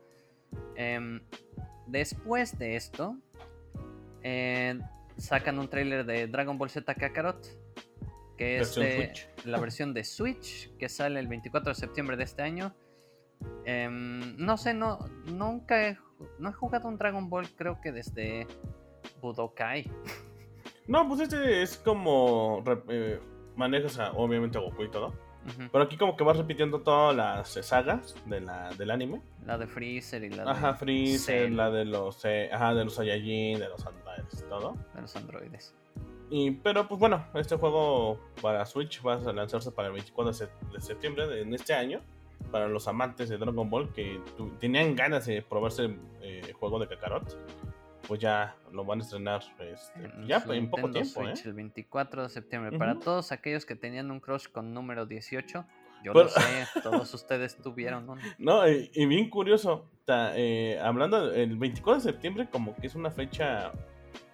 Em, 0.75 1.21
después 1.87 2.57
de 2.57 2.75
esto, 2.75 3.17
eh, 4.21 4.79
sacan 5.17 5.59
un 5.59 5.67
trailer 5.69 6.05
de 6.05 6.27
Dragon 6.27 6.57
Ball 6.57 6.69
Z 6.69 6.93
Kakarot, 6.95 7.45
que 8.37 8.57
es 8.57 8.77
la 9.45 9.59
versión 9.59 9.93
de 9.93 10.03
Switch, 10.03 10.75
que 10.77 10.89
sale 10.89 11.19
el 11.19 11.27
24 11.27 11.69
de 11.69 11.75
septiembre 11.75 12.17
de 12.17 12.23
este 12.23 12.41
año. 12.41 12.75
Em, 13.65 14.35
no 14.37 14.57
sé, 14.57 14.73
no, 14.73 14.99
nunca 15.25 15.87
he, 15.87 15.97
no 16.39 16.49
he 16.49 16.53
jugado 16.53 16.87
un 16.87 16.97
Dragon 16.97 17.29
Ball, 17.29 17.47
creo 17.55 17.79
que 17.81 17.91
desde 17.91 18.47
Budokai. 19.21 19.91
No, 20.87 21.07
pues 21.07 21.21
este 21.21 21.61
es 21.61 21.77
como 21.77 22.63
eh, 22.89 23.19
manejas 23.55 23.97
obviamente 24.15 24.57
a 24.57 24.61
Goku 24.61 24.83
y 24.83 24.91
todo. 24.91 25.13
Pero 25.71 25.83
aquí 25.83 25.97
como 25.97 26.15
que 26.15 26.23
vas 26.23 26.37
repitiendo 26.37 26.81
todas 26.81 27.15
las 27.15 27.65
sagas 27.65 28.15
de 28.25 28.41
la, 28.41 28.69
del 28.71 28.91
anime. 28.91 29.21
La 29.45 29.57
de 29.57 29.67
Freezer 29.67 30.23
y 30.23 30.29
la 30.29 30.43
de... 30.45 30.51
Ajá, 30.51 30.73
Freezer, 30.75 31.51
la 31.51 31.69
de 31.69 31.85
los... 31.85 32.23
Eh, 32.25 32.49
ajá, 32.51 32.73
de 32.73 32.85
los 32.85 32.95
Saiyajin, 32.95 33.59
de 33.59 33.67
los 33.67 33.85
androides, 33.85 34.45
todo. 34.47 34.75
De 34.95 35.01
los 35.01 35.15
androides. 35.15 35.75
Y, 36.29 36.51
pero 36.51 36.87
pues 36.87 36.99
bueno, 36.99 37.25
este 37.35 37.57
juego 37.57 38.19
para 38.41 38.65
Switch 38.65 39.05
va 39.05 39.15
a 39.15 39.33
lanzarse 39.33 39.71
para 39.71 39.89
el 39.89 39.93
24 39.93 40.47
de 40.71 40.81
septiembre 40.81 41.27
de, 41.27 41.41
en 41.41 41.53
este 41.53 41.73
año. 41.73 42.01
Para 42.51 42.67
los 42.67 42.87
amantes 42.87 43.29
de 43.29 43.37
Dragon 43.37 43.69
Ball 43.69 43.91
que 43.93 44.19
tenían 44.59 44.95
ganas 44.95 45.25
de 45.25 45.41
probarse 45.41 45.85
el 45.85 45.99
eh, 46.21 46.53
juego 46.53 46.77
de 46.79 46.87
Kakarot 46.87 47.37
pues 48.07 48.19
ya 48.19 48.55
lo 48.71 48.85
van 48.85 48.99
a 48.99 49.03
estrenar 49.03 49.41
este, 49.59 50.11
ya 50.27 50.43
en 50.49 50.69
poco 50.69 50.89
tiempo. 50.91 51.27
¿eh? 51.27 51.33
El 51.43 51.53
24 51.53 52.23
de 52.23 52.29
septiembre. 52.29 52.77
Para 52.77 52.99
todos 52.99 53.31
aquellos 53.31 53.65
que 53.65 53.75
tenían 53.75 54.11
un 54.11 54.19
crush 54.19 54.47
con 54.47 54.73
número 54.73 55.05
18, 55.05 55.65
yo 56.03 56.13
lo 56.13 56.27
sé, 56.27 56.67
todos 56.81 57.13
ustedes 57.13 57.57
tuvieron 57.57 58.05
¿no? 58.07 58.15
No, 58.37 58.67
y, 58.67 59.05
bien 59.05 59.29
curioso, 59.29 59.89
eh, 60.07 60.79
hablando 60.81 61.31
el 61.33 61.57
24 61.57 62.03
de 62.03 62.11
septiembre 62.11 62.49
como 62.51 62.75
que 62.75 62.87
es 62.87 62.95
una 62.95 63.09
fecha 63.09 63.71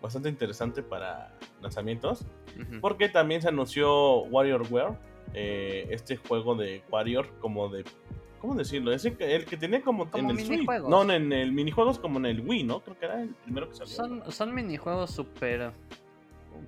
bastante 0.02 0.30
interesante 0.30 0.82
para 0.82 1.38
lanzamientos, 1.62 2.26
porque 2.82 3.10
también 3.10 3.42
se 3.42 3.50
anunció 3.50 4.24
WarriorWare, 4.24 4.98
eh, 5.34 5.88
este 5.92 6.16
juego 6.18 6.56
de 6.56 6.82
Warrior 6.90 7.30
como 7.40 7.70
de 7.70 7.84
¿Cómo 8.40 8.56
decirlo? 8.56 8.94
Ese, 8.94 9.16
el 9.20 9.46
que 9.46 9.58
tenía 9.58 9.82
como, 9.82 10.10
en 10.14 10.30
el 10.30 10.40
Switch. 10.40 10.66
No, 10.88 11.10
en 11.12 11.32
el 11.34 11.52
minijuegos 11.52 12.00
como 12.00 12.20
en 12.20 12.26
el 12.26 12.42
Wii, 12.42 12.64
¿no? 12.64 12.80
Creo 12.82 12.98
que 12.98 13.06
era 13.06 13.22
el 13.22 13.30
primero 13.30 13.70
que 13.70 13.76
salió. 13.76 13.94
Son, 13.94 14.32
son 14.32 14.54
minijuegos 14.54 15.12
súper. 15.12 15.72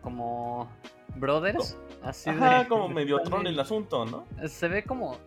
como. 0.02 0.70
Brothers. 1.16 1.78
Así 2.04 2.30
Ajá, 2.30 2.68
como 2.68 2.88
medio 2.90 3.20
tron 3.22 3.48
el 3.48 3.60
asunto, 3.60 4.06
¿no? 4.06 4.26
Se 4.48 4.68
ve 4.68 4.84
como. 4.84 5.18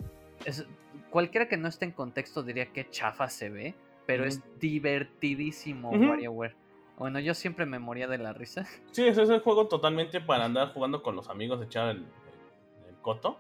cualquiera 1.11 1.49
que 1.49 1.57
no 1.57 1.69
esté 1.69 1.87
en 1.87 1.93
contexto 1.93 2.43
diría 2.43 2.67
que 2.73 2.91
chafa 2.91 3.29
se 3.29 3.49
ve, 3.49 3.75
pero 4.07 4.25
es 4.25 4.43
divertidísimo 4.59 5.91
WarioWare. 5.91 6.57
Bueno, 6.97 7.19
yo 7.19 7.35
siempre 7.35 7.67
me 7.67 7.79
moría 7.79 8.07
de 8.07 8.19
la 8.19 8.33
risa. 8.33 8.67
Sí, 8.93 9.07
ese 9.07 9.23
es 9.23 9.31
el 9.31 9.41
juego 9.41 9.67
totalmente 9.67 10.21
para 10.21 10.45
andar 10.45 10.73
jugando 10.73 11.03
con 11.03 11.17
los 11.17 11.29
amigos, 11.29 11.63
echar 11.63 11.89
el, 11.89 12.07
el, 12.89 12.95
coto. 13.03 13.39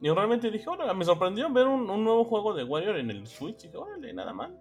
Y 0.00 0.08
realmente 0.08 0.50
dije, 0.50 0.68
órale, 0.68 0.94
me 0.94 1.04
sorprendió 1.04 1.52
ver 1.52 1.66
un, 1.66 1.86
nuevo 1.86 2.24
juego 2.24 2.54
de 2.54 2.64
Warrior 2.64 2.96
en 2.96 3.10
el 3.10 3.26
Switch. 3.26 3.64
Y 3.64 3.66
dije, 3.66 3.76
órale, 3.76 4.12
nada 4.14 4.32
mal. 4.32 4.58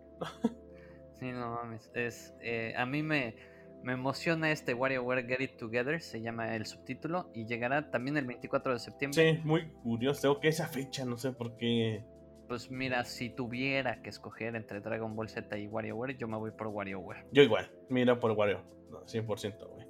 sí, 1.13 1.31
no 1.31 1.51
mames. 1.51 1.89
Es, 1.93 2.35
eh, 2.41 2.73
a 2.75 2.85
mí 2.85 3.01
me, 3.01 3.35
me 3.81 3.93
emociona 3.93 4.51
este 4.51 4.73
WarioWare 4.73 5.25
Get 5.25 5.41
It 5.41 5.57
Together, 5.57 6.01
se 6.01 6.21
llama 6.21 6.55
el 6.55 6.65
subtítulo, 6.65 7.29
y 7.33 7.45
llegará 7.45 7.89
también 7.89 8.17
el 8.17 8.25
24 8.25 8.73
de 8.73 8.79
septiembre. 8.79 9.33
Sí, 9.33 9.39
muy 9.45 9.69
curioso. 9.81 10.21
Tengo 10.21 10.39
que 10.41 10.49
esa 10.49 10.67
fecha, 10.67 11.05
no 11.05 11.17
sé 11.17 11.31
por 11.31 11.55
qué. 11.55 12.03
Pues 12.49 12.69
mira, 12.69 13.05
si 13.05 13.29
tuviera 13.29 14.01
que 14.01 14.09
escoger 14.09 14.57
entre 14.57 14.81
Dragon 14.81 15.15
Ball 15.15 15.29
Z 15.29 15.57
y 15.57 15.67
WarioWare, 15.67 16.17
yo 16.17 16.27
me 16.27 16.35
voy 16.35 16.51
por 16.51 16.67
WarioWare. 16.67 17.27
Yo 17.31 17.43
igual, 17.43 17.71
mira 17.87 18.19
por 18.19 18.31
Wario, 18.31 18.61
100%, 19.05 19.69
güey. 19.69 19.87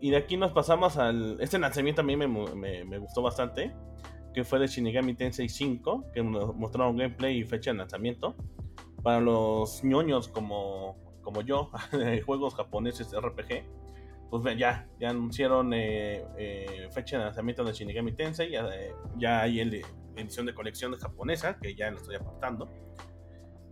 Y 0.00 0.10
de 0.10 0.18
aquí 0.18 0.36
nos 0.36 0.52
pasamos 0.52 0.98
al... 0.98 1.40
Este 1.40 1.58
lanzamiento 1.58 2.02
a 2.02 2.04
mí 2.04 2.16
me, 2.16 2.26
me, 2.26 2.84
me 2.84 2.98
gustó 2.98 3.22
bastante 3.22 3.72
que 4.34 4.44
fue 4.44 4.58
de 4.58 4.66
Shinigami 4.66 5.14
Tensei 5.14 5.48
5, 5.48 6.10
que 6.12 6.22
mostraron 6.22 6.96
gameplay 6.96 7.38
y 7.38 7.44
fecha 7.44 7.70
de 7.70 7.78
lanzamiento. 7.78 8.34
Para 9.02 9.20
los 9.20 9.84
ñoños 9.84 10.28
como, 10.28 10.96
como 11.22 11.40
yo, 11.42 11.70
juegos 12.26 12.54
japoneses 12.54 13.14
RPG, 13.16 13.64
pues 14.30 14.58
ya, 14.58 14.88
ya 14.98 15.10
anunciaron 15.10 15.72
eh, 15.72 16.24
eh, 16.36 16.88
fecha 16.90 17.18
de 17.18 17.24
lanzamiento 17.24 17.64
de 17.64 17.72
Shinigami 17.72 18.12
Tensei, 18.12 18.50
ya, 18.50 18.66
eh, 18.74 18.92
ya 19.16 19.42
hay 19.42 19.60
el, 19.60 19.84
edición 20.16 20.46
de 20.46 20.54
colección 20.54 20.90
de 20.90 20.98
japonesa, 20.98 21.56
que 21.60 21.74
ya 21.74 21.90
lo 21.90 21.98
estoy 21.98 22.16
apartando, 22.16 22.68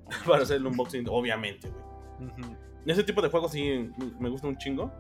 para 0.26 0.44
hacer 0.44 0.58
el 0.58 0.66
unboxing, 0.66 1.06
obviamente, 1.08 1.72
Ese 2.86 3.02
tipo 3.02 3.20
de 3.20 3.28
juegos 3.28 3.52
sí 3.52 3.90
me 4.20 4.28
gusta 4.28 4.46
un 4.46 4.56
chingo. 4.56 4.92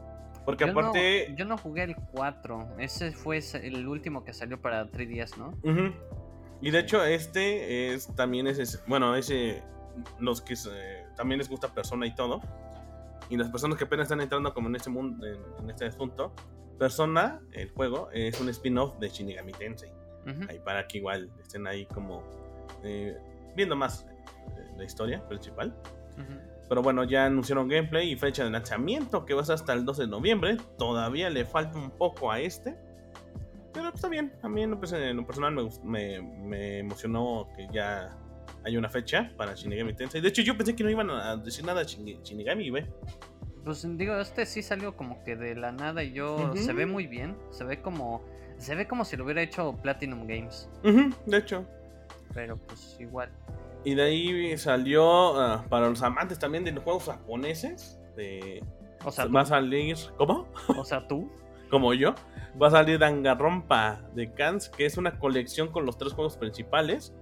Porque 0.44 0.64
aparte. 0.64 1.34
yo 1.36 1.44
no 1.44 1.56
jugué 1.56 1.84
el 1.84 1.96
4. 1.96 2.76
Ese 2.78 3.12
fue 3.12 3.40
el 3.62 3.86
último 3.86 4.24
que 4.24 4.32
salió 4.32 4.60
para 4.60 4.90
3DS, 4.90 5.36
¿no? 5.36 5.54
Y 6.60 6.70
de 6.70 6.78
hecho, 6.78 7.04
este 7.04 7.92
es 7.92 8.14
también 8.14 8.46
ese. 8.46 8.78
Bueno, 8.86 9.14
ese. 9.16 9.62
Los 10.18 10.40
que 10.40 10.54
también 11.16 11.38
les 11.38 11.48
gusta 11.48 11.72
Persona 11.74 12.06
y 12.06 12.14
todo. 12.14 12.40
Y 13.28 13.36
las 13.36 13.50
personas 13.50 13.78
que 13.78 13.84
apenas 13.84 14.04
están 14.04 14.20
entrando 14.20 14.52
como 14.52 14.68
en 14.68 14.76
este 14.76 14.90
mundo, 14.90 15.26
en, 15.26 15.70
este 15.70 15.86
asunto. 15.86 16.32
Persona, 16.78 17.40
el 17.52 17.70
juego, 17.70 18.10
es 18.12 18.40
un 18.40 18.48
spin-off 18.48 18.98
de 18.98 19.08
Shinigami 19.08 19.52
Tensei. 19.52 19.92
Ahí 20.48 20.58
para 20.60 20.86
que 20.86 20.98
igual 20.98 21.30
estén 21.40 21.66
ahí 21.66 21.86
como. 21.86 22.22
Eh, 22.82 23.16
viendo 23.54 23.76
más 23.76 24.06
eh, 24.56 24.72
la 24.76 24.84
historia 24.84 25.26
principal. 25.28 25.74
Pero 26.72 26.80
bueno, 26.80 27.04
ya 27.04 27.26
anunciaron 27.26 27.68
gameplay 27.68 28.12
y 28.12 28.16
fecha 28.16 28.44
de 28.44 28.50
lanzamiento 28.50 29.26
que 29.26 29.34
va 29.34 29.42
a 29.42 29.52
hasta 29.52 29.74
el 29.74 29.84
12 29.84 30.04
de 30.04 30.08
noviembre. 30.08 30.56
Todavía 30.78 31.28
le 31.28 31.44
falta 31.44 31.76
un 31.76 31.90
poco 31.90 32.32
a 32.32 32.40
este. 32.40 32.74
Pero 33.74 33.90
está 33.90 34.08
bien. 34.08 34.32
A 34.40 34.48
mí 34.48 34.62
en 34.62 34.70
lo, 34.70 34.80
personal 34.80 35.54
me, 35.84 36.78
emocionó 36.78 37.50
que 37.54 37.68
ya 37.74 38.16
hay 38.64 38.78
una 38.78 38.88
fecha 38.88 39.30
para 39.36 39.52
Shinigami 39.52 39.92
Tensei. 39.92 40.22
De 40.22 40.28
hecho, 40.28 40.40
yo 40.40 40.56
pensé 40.56 40.74
que 40.74 40.82
no 40.82 40.88
iban 40.88 41.10
a 41.10 41.36
decir 41.36 41.62
nada 41.62 41.82
Shinigami, 41.82 42.70
ve. 42.70 42.86
Pues 43.64 43.86
digo, 43.98 44.16
este 44.16 44.46
sí 44.46 44.62
salió 44.62 44.96
como 44.96 45.22
que 45.24 45.36
de 45.36 45.54
la 45.54 45.72
nada 45.72 46.02
y 46.02 46.14
yo 46.14 46.54
se 46.56 46.72
ve 46.72 46.86
muy 46.86 47.06
bien. 47.06 47.36
Se 47.50 47.64
ve 47.64 47.82
como 47.82 48.22
se 48.56 48.74
ve 48.74 48.88
como 48.88 49.04
si 49.04 49.18
lo 49.18 49.24
hubiera 49.24 49.42
hecho 49.42 49.76
Platinum 49.82 50.26
Games. 50.26 50.70
de 51.26 51.36
hecho. 51.36 51.66
Pero 52.32 52.56
pues 52.56 52.96
igual. 52.98 53.28
Y 53.84 53.94
de 53.94 54.02
ahí 54.02 54.58
salió 54.58 55.36
ah, 55.38 55.64
para 55.68 55.88
los 55.88 56.02
amantes 56.02 56.38
también 56.38 56.64
de 56.64 56.72
los 56.72 56.84
juegos 56.84 57.04
japoneses. 57.04 58.00
De, 58.16 58.62
o 59.04 59.10
sea, 59.10 59.26
va 59.26 59.40
a 59.40 59.46
salir. 59.46 59.96
¿Cómo? 60.16 60.48
O 60.68 60.84
sea, 60.84 61.06
tú. 61.06 61.30
Como 61.70 61.94
yo. 61.94 62.14
Va 62.60 62.68
a 62.68 62.70
salir 62.70 62.98
Danganronpa 62.98 64.02
de 64.14 64.32
Kans, 64.34 64.68
que 64.68 64.84
es 64.84 64.98
una 64.98 65.18
colección 65.18 65.68
con 65.68 65.86
los 65.86 65.96
tres 65.96 66.12
juegos 66.12 66.36
principales. 66.36 67.14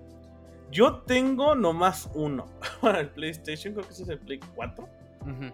Yo 0.73 1.02
tengo 1.02 1.55
nomás 1.55 2.11
uno 2.14 2.47
para 2.81 3.00
el 3.00 3.11
PlayStation, 3.11 3.75
creo 3.75 3.87
que 3.87 3.93
ese 3.93 4.02
es 4.05 4.09
el 4.09 4.19
Play 4.19 4.40
4. 4.55 4.88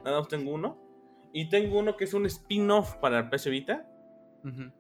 Nada 0.03 0.19
más 0.19 0.29
tengo 0.29 0.53
uno. 0.53 0.79
Y 1.33 1.49
tengo 1.51 1.79
uno 1.79 1.97
que 1.97 2.05
es 2.05 2.15
un 2.15 2.25
spin-off 2.27 2.95
para 2.97 3.19
el 3.19 3.29
PC 3.29 3.51
Vita. 3.51 3.87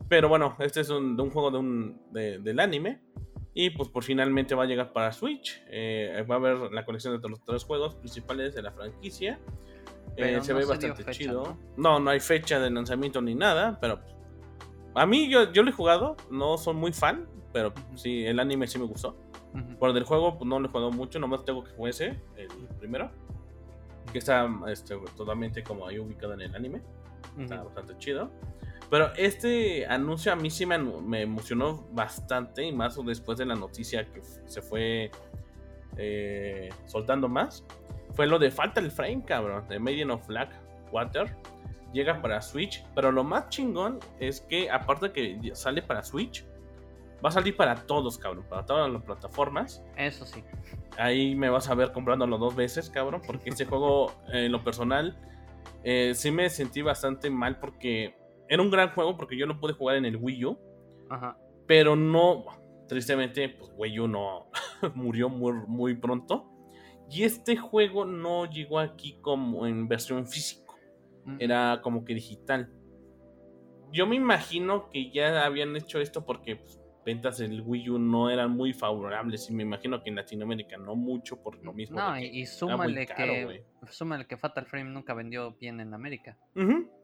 Pero 0.08 0.28
bueno, 0.28 0.56
este 0.60 0.80
es 0.80 0.90
un, 0.90 1.16
de 1.16 1.22
un 1.22 1.30
juego 1.30 1.50
de 1.50 1.58
un, 1.58 2.00
del 2.12 2.60
anime. 2.60 3.00
Y 3.58 3.70
pues 3.70 3.88
por 3.88 4.04
finalmente 4.04 4.54
va 4.54 4.64
a 4.64 4.66
llegar 4.66 4.92
para 4.92 5.10
Switch. 5.14 5.62
Eh, 5.68 6.22
va 6.30 6.34
a 6.34 6.38
haber 6.38 6.70
la 6.72 6.84
colección 6.84 7.18
de 7.18 7.26
los 7.26 7.42
tres 7.42 7.64
juegos 7.64 7.94
principales 7.94 8.54
de 8.54 8.60
la 8.60 8.70
franquicia. 8.70 9.40
Eh, 10.14 10.38
se 10.42 10.52
ve 10.52 10.66
bastante 10.66 11.10
chido. 11.10 11.56
¿no? 11.78 11.98
¿no? 11.98 12.10
hay 12.10 12.20
fecha 12.20 12.60
de 12.60 12.68
lanzamiento 12.68 13.22
ni 13.22 13.34
nada. 13.34 13.78
Pero 13.80 14.00
a 14.94 15.06
mí 15.06 15.30
yo, 15.30 15.50
yo 15.54 15.62
lo 15.62 15.70
he 15.70 15.72
jugado. 15.72 16.18
No 16.30 16.58
soy 16.58 16.74
muy 16.74 16.92
fan. 16.92 17.26
Pero 17.54 17.72
sí, 17.94 18.26
el 18.26 18.40
anime 18.40 18.66
sí 18.66 18.78
me 18.78 18.84
gustó. 18.84 19.16
Por 19.78 19.96
el 19.96 20.04
juego, 20.04 20.36
pues 20.36 20.46
no 20.46 20.60
lo 20.60 20.66
he 20.66 20.70
jugado 20.70 20.90
mucho. 20.90 21.18
Nomás 21.18 21.42
tengo 21.46 21.64
que 21.64 21.70
jugar 21.70 21.88
ese, 21.88 22.20
el 22.36 22.48
primero. 22.78 23.10
Que 24.12 24.18
está 24.18 24.46
este, 24.66 24.98
totalmente 25.16 25.62
como 25.62 25.86
ahí 25.86 25.98
ubicado 25.98 26.34
en 26.34 26.42
el 26.42 26.54
anime. 26.54 26.82
Está 27.38 27.62
bastante 27.62 27.96
chido. 27.96 28.30
Pero 28.90 29.12
este 29.16 29.86
anuncio 29.86 30.32
a 30.32 30.36
mí 30.36 30.50
sí 30.50 30.66
me, 30.66 30.76
emocionó 31.22 31.86
bastante. 31.92 32.64
Y 32.64 32.72
más 32.72 32.96
después 33.04 33.38
de 33.38 33.46
la 33.46 33.54
noticia 33.54 34.06
que 34.12 34.22
se 34.22 34.62
fue 34.62 35.10
eh, 35.96 36.68
soltando 36.86 37.28
más. 37.28 37.64
Fue 38.14 38.26
lo 38.26 38.38
de 38.38 38.50
falta 38.50 38.80
el 38.80 38.90
frame, 38.90 39.24
cabrón. 39.24 39.66
De 39.68 39.78
Median 39.78 40.10
of 40.10 40.26
Black 40.26 40.50
Water. 40.92 41.36
Llega 41.92 42.20
para 42.22 42.40
Switch. 42.40 42.84
Pero 42.94 43.12
lo 43.12 43.24
más 43.24 43.48
chingón 43.48 43.98
es 44.20 44.40
que, 44.40 44.70
aparte 44.70 45.08
de 45.08 45.12
que 45.12 45.54
sale 45.54 45.82
para 45.82 46.02
Switch 46.02 46.44
Va 47.24 47.30
a 47.30 47.32
salir 47.32 47.56
para 47.56 47.74
todos, 47.74 48.18
cabrón, 48.18 48.44
para 48.48 48.66
todas 48.66 48.90
las 48.92 49.02
plataformas. 49.02 49.82
Eso 49.96 50.26
sí. 50.26 50.44
Ahí 50.98 51.34
me 51.34 51.48
vas 51.48 51.68
a 51.68 51.74
ver 51.74 51.92
comprándolo 51.92 52.36
dos 52.38 52.54
veces, 52.54 52.90
cabrón, 52.90 53.22
porque 53.26 53.50
este 53.50 53.64
juego, 53.66 54.12
en 54.28 54.52
lo 54.52 54.62
personal, 54.62 55.18
eh, 55.82 56.12
sí 56.14 56.30
me 56.30 56.50
sentí 56.50 56.82
bastante 56.82 57.30
mal 57.30 57.58
porque 57.58 58.16
era 58.48 58.62
un 58.62 58.70
gran 58.70 58.90
juego 58.90 59.16
porque 59.16 59.36
yo 59.36 59.46
no 59.46 59.58
pude 59.58 59.72
jugar 59.72 59.96
en 59.96 60.04
el 60.04 60.16
Wii 60.16 60.44
U. 60.44 60.58
Ajá. 61.10 61.38
Pero 61.66 61.96
no, 61.96 62.44
tristemente, 62.88 63.48
pues 63.48 63.72
Wii 63.76 64.00
U 64.00 64.08
no 64.08 64.50
murió 64.94 65.28
muy, 65.28 65.52
muy 65.66 65.94
pronto. 65.96 66.52
Y 67.10 67.22
este 67.22 67.56
juego 67.56 68.04
no 68.04 68.50
llegó 68.50 68.78
aquí 68.78 69.18
como 69.20 69.66
en 69.66 69.88
versión 69.88 70.26
físico. 70.26 70.74
Era 71.38 71.80
como 71.82 72.04
que 72.04 72.14
digital. 72.14 72.72
Yo 73.92 74.06
me 74.06 74.16
imagino 74.16 74.90
que 74.90 75.10
ya 75.10 75.44
habían 75.44 75.74
hecho 75.74 76.00
esto 76.00 76.24
porque 76.24 76.56
pues, 76.56 76.80
ventas 77.04 77.38
del 77.38 77.62
Wii 77.62 77.90
U 77.90 77.98
no 77.98 78.30
eran 78.30 78.50
muy 78.50 78.72
favorables 78.72 79.48
y 79.50 79.54
me 79.54 79.62
imagino 79.62 80.02
que 80.02 80.10
en 80.10 80.16
Latinoamérica 80.16 80.76
no 80.76 80.94
mucho 80.94 81.40
por 81.42 81.64
lo 81.64 81.72
mismo. 81.72 81.98
No, 81.98 82.18
y, 82.18 82.46
súmale, 82.46 83.06
que, 83.06 83.64
súmale 83.90 84.26
que 84.26 84.36
Fatal 84.36 84.66
Frame 84.66 84.90
nunca 84.90 85.14
vendió 85.14 85.52
bien 85.52 85.80
en 85.80 85.94
América. 85.94 86.36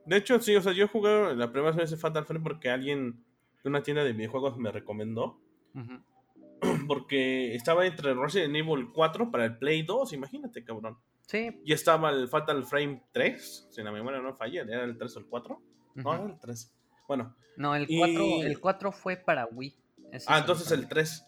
De 0.07 0.17
hecho, 0.17 0.41
sí, 0.41 0.55
o 0.57 0.63
sea, 0.63 0.73
yo 0.73 0.89
jugué 0.89 1.35
la 1.35 1.53
primera 1.53 1.75
vez 1.77 1.91
de 1.91 1.97
Fatal 1.97 2.25
Frame 2.25 2.43
porque 2.43 2.71
alguien 2.71 3.25
de 3.63 3.69
una 3.69 3.83
tienda 3.83 4.05
de 4.05 4.13
videojuegos 4.13 4.59
me 4.59 4.73
recomendó. 4.73 5.41
Porque 6.87 7.57
estaba 7.57 7.87
entre 7.87 8.15
Resident 8.15 8.55
Evil 8.55 8.93
4 8.93 9.33
para 9.33 9.47
el 9.47 9.59
Play 9.59 9.83
2, 9.83 10.13
imagínate, 10.13 10.63
cabrón. 10.63 10.97
Sí. 11.27 11.61
Y 11.65 11.73
estaba 11.73 12.11
el 12.11 12.29
Fatal 12.29 12.65
Frame 12.65 13.03
3, 13.11 13.69
si 13.69 13.83
la 13.83 13.91
memoria 13.91 14.21
no 14.21 14.37
falla, 14.37 14.63
era 14.63 14.85
el 14.85 14.97
3 14.97 15.17
o 15.17 15.19
el 15.19 15.27
4. 15.27 15.63
No, 15.97 16.15
era 16.15 16.25
el 16.25 16.39
3. 16.39 16.73
Bueno. 17.09 17.35
No, 17.57 17.75
el 17.75 17.89
4, 17.89 18.43
el 18.45 18.61
4 18.61 18.93
fue 18.93 19.17
para 19.17 19.47
Wii 19.47 19.83
ah, 20.27 20.39
entonces 20.39 20.71
el 20.73 20.89
3. 20.89 21.27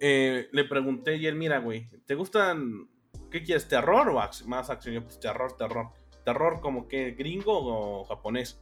Eh, 0.00 0.48
le 0.52 0.64
pregunté 0.64 1.16
y 1.16 1.26
él, 1.26 1.34
mira, 1.34 1.58
güey, 1.58 1.88
¿te 2.06 2.14
gustan, 2.14 2.88
qué 3.30 3.42
quieres, 3.42 3.68
terror 3.68 4.08
o 4.08 4.20
más 4.46 4.70
acción? 4.70 4.94
Yo, 4.94 5.02
pues 5.02 5.18
terror, 5.18 5.56
terror. 5.56 5.90
Terror 6.28 6.60
como 6.60 6.88
que 6.88 7.12
gringo 7.12 7.54
o 7.56 8.04
japonés. 8.04 8.60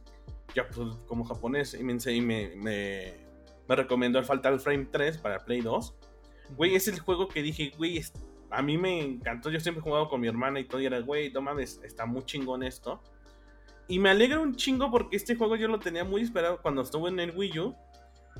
Ya, 0.55 0.65
pues 0.69 0.95
como 1.05 1.25
japonés. 1.25 1.73
Y 1.73 1.83
me, 1.83 1.95
me, 1.95 2.55
me, 2.55 3.13
me 3.67 3.75
recomendó 3.75 4.19
el 4.19 4.25
Fatal 4.25 4.57
Frame 4.61 4.87
3 4.89 5.17
para 5.17 5.43
Play 5.43 5.59
2. 5.59 5.93
Güey, 6.55 6.75
es 6.75 6.87
el 6.87 6.97
juego 6.99 7.27
que 7.27 7.41
dije, 7.41 7.73
güey, 7.77 8.01
a 8.51 8.61
mí 8.61 8.77
me 8.77 9.01
encantó. 9.01 9.49
Yo 9.49 9.59
siempre 9.59 9.81
he 9.81 9.83
jugado 9.83 10.07
con 10.07 10.21
mi 10.21 10.29
hermana 10.29 10.61
y 10.61 10.63
todo. 10.63 10.79
Y 10.79 10.85
era, 10.85 11.01
güey, 11.01 11.29
no 11.29 11.41
mames, 11.41 11.81
está 11.83 12.05
muy 12.05 12.23
chingón 12.23 12.63
esto. 12.63 13.01
Y 13.89 13.99
me 13.99 14.11
alegra 14.11 14.39
un 14.39 14.55
chingo 14.55 14.89
porque 14.89 15.17
este 15.17 15.35
juego 15.35 15.57
yo 15.57 15.67
lo 15.67 15.79
tenía 15.79 16.05
muy 16.05 16.21
esperado 16.21 16.61
cuando 16.61 16.83
estuve 16.83 17.09
en 17.09 17.19
el 17.19 17.31
Wii 17.35 17.59
U. 17.59 17.75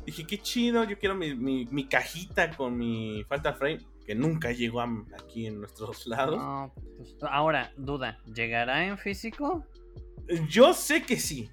Dije, 0.06 0.26
qué 0.26 0.38
chido, 0.38 0.86
yo 0.86 0.98
quiero 0.98 1.16
mi, 1.16 1.36
mi, 1.36 1.86
cajita 1.90 2.56
con 2.56 2.78
mi 2.78 3.26
falta 3.28 3.54
frame, 3.54 3.80
que 4.08 4.16
nunca 4.16 4.52
llegó 4.54 4.82
aquí 4.82 5.46
en 5.46 5.60
nuestros 5.60 6.08
lados. 6.08 6.72
Pues, 6.96 7.16
ahora, 7.30 7.72
duda, 7.78 8.20
¿llegará 8.34 8.88
en 8.88 8.98
físico? 8.98 9.68
Yo 10.50 10.74
sé 10.74 11.04
que 11.04 11.18
sí. 11.18 11.52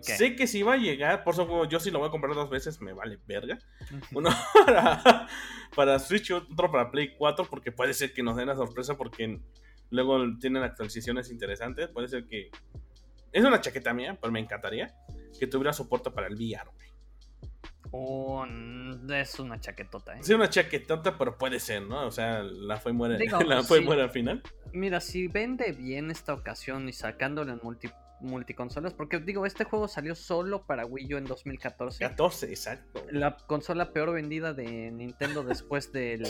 Sé 0.00 0.34
que 0.34 0.48
sí 0.48 0.64
va 0.64 0.74
a 0.74 0.78
llegar, 0.78 1.22
por 1.22 1.34
eso 1.34 1.64
yo 1.66 1.78
sí 1.78 1.92
lo 1.92 2.00
voy 2.00 2.08
a 2.08 2.10
comprar 2.10 2.34
dos 2.34 2.50
veces, 2.50 2.80
me 2.80 2.92
vale 2.92 3.20
verga. 3.26 3.58
Uno 4.12 4.30
para, 4.66 5.28
para 5.76 5.98
Switch 5.98 6.30
y 6.30 6.32
otro 6.32 6.70
para 6.70 6.90
Play 6.90 7.14
4, 7.16 7.46
porque 7.48 7.70
puede 7.70 7.94
ser 7.94 8.12
que 8.12 8.22
nos 8.22 8.36
den 8.36 8.48
la 8.48 8.56
sorpresa, 8.56 8.96
porque 8.96 9.40
luego 9.90 10.18
tienen 10.40 10.64
actualizaciones 10.64 11.30
interesantes. 11.30 11.88
Puede 11.88 12.08
ser 12.08 12.26
que. 12.26 12.50
Es 13.32 13.44
una 13.44 13.60
chaqueta 13.60 13.92
mía, 13.92 14.18
pero 14.20 14.32
me 14.32 14.40
encantaría 14.40 14.92
que 15.38 15.46
tuviera 15.46 15.72
soporte 15.72 16.10
para 16.10 16.26
el 16.26 16.34
VR, 16.34 16.70
es 19.14 19.38
una 19.38 19.60
chaquetota, 19.60 20.16
¿eh? 20.16 20.20
Sí, 20.22 20.34
una 20.34 20.48
chaquetota, 20.48 21.16
pero 21.16 21.36
puede 21.38 21.60
ser, 21.60 21.82
¿no? 21.82 22.06
O 22.06 22.10
sea, 22.10 22.42
la 22.42 22.76
fue 22.76 22.92
muera, 22.92 23.18
la 23.46 23.62
fue 23.62 23.80
muera 23.80 24.04
al 24.04 24.10
final. 24.10 24.42
Mira, 24.72 25.00
si 25.00 25.28
vende 25.28 25.72
bien 25.72 26.10
esta 26.10 26.34
ocasión 26.34 26.88
y 26.88 26.92
sacándolo 26.92 27.52
en 27.52 27.60
multi, 27.62 27.88
multiconsolas, 28.20 28.94
porque 28.94 29.20
digo, 29.20 29.46
este 29.46 29.64
juego 29.64 29.88
salió 29.88 30.14
solo 30.14 30.64
para 30.64 30.86
Wii 30.86 31.14
U 31.14 31.16
en 31.18 31.24
2014. 31.24 31.98
14, 31.98 32.46
exacto. 32.46 33.04
La 33.10 33.36
consola 33.36 33.92
peor 33.92 34.12
vendida 34.12 34.52
de 34.52 34.90
Nintendo 34.90 35.42
después 35.42 35.92
del, 35.92 36.26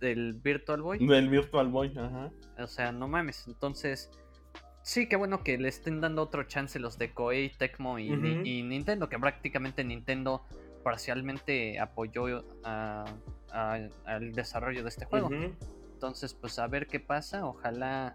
del 0.00 0.34
Virtual 0.34 0.82
Boy. 0.82 1.06
Del 1.06 1.28
Virtual 1.28 1.68
Boy, 1.68 1.92
ajá. 1.96 2.30
O 2.58 2.66
sea, 2.66 2.92
no 2.92 3.08
mames. 3.08 3.46
Entonces, 3.46 4.10
sí, 4.82 5.08
qué 5.08 5.16
bueno 5.16 5.42
que 5.42 5.58
le 5.58 5.68
estén 5.68 6.00
dando 6.00 6.22
otro 6.22 6.44
chance 6.44 6.78
los 6.78 6.98
de 6.98 7.12
Koei, 7.12 7.50
Tecmo 7.50 7.98
y, 7.98 8.08
y 8.08 8.62
Nintendo, 8.62 9.08
que 9.08 9.18
prácticamente 9.18 9.82
Nintendo 9.84 10.44
parcialmente 10.84 11.80
apoyó 11.80 12.44
al 12.62 14.32
desarrollo 14.32 14.84
de 14.84 14.88
este 14.88 15.06
juego. 15.06 15.30
Entonces, 15.32 16.34
pues 16.34 16.60
a 16.60 16.68
ver 16.68 16.86
qué 16.86 17.00
pasa. 17.00 17.44
Ojalá. 17.44 18.14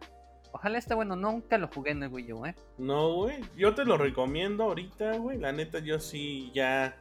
Ojalá 0.53 0.77
esté 0.77 0.93
bueno. 0.93 1.17
Nunca 1.17 1.57
lo 1.57 1.67
jugué 1.67 1.91
en 1.91 2.03
el 2.03 2.09
Wii 2.09 2.33
U, 2.33 2.45
¿eh? 2.45 2.55
No, 2.77 3.13
güey. 3.15 3.41
Yo 3.57 3.75
te 3.75 3.83
lo 3.83 3.97
recomiendo 3.97 4.63
ahorita, 4.63 5.17
güey. 5.17 5.37
La 5.37 5.51
neta, 5.51 5.79
yo 5.79 5.99
sí 5.99 6.51
ya. 6.53 6.97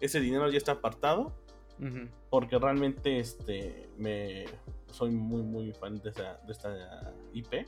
Ese 0.00 0.20
dinero 0.20 0.50
ya 0.50 0.58
está 0.58 0.72
apartado. 0.72 1.32
Porque 2.28 2.58
realmente 2.58 3.18
este 3.18 3.88
me 3.98 4.44
soy 4.92 5.10
muy 5.10 5.42
muy 5.42 5.72
fan 5.72 5.98
de, 6.00 6.10
de 6.10 6.52
esta 6.52 7.14
IP. 7.32 7.66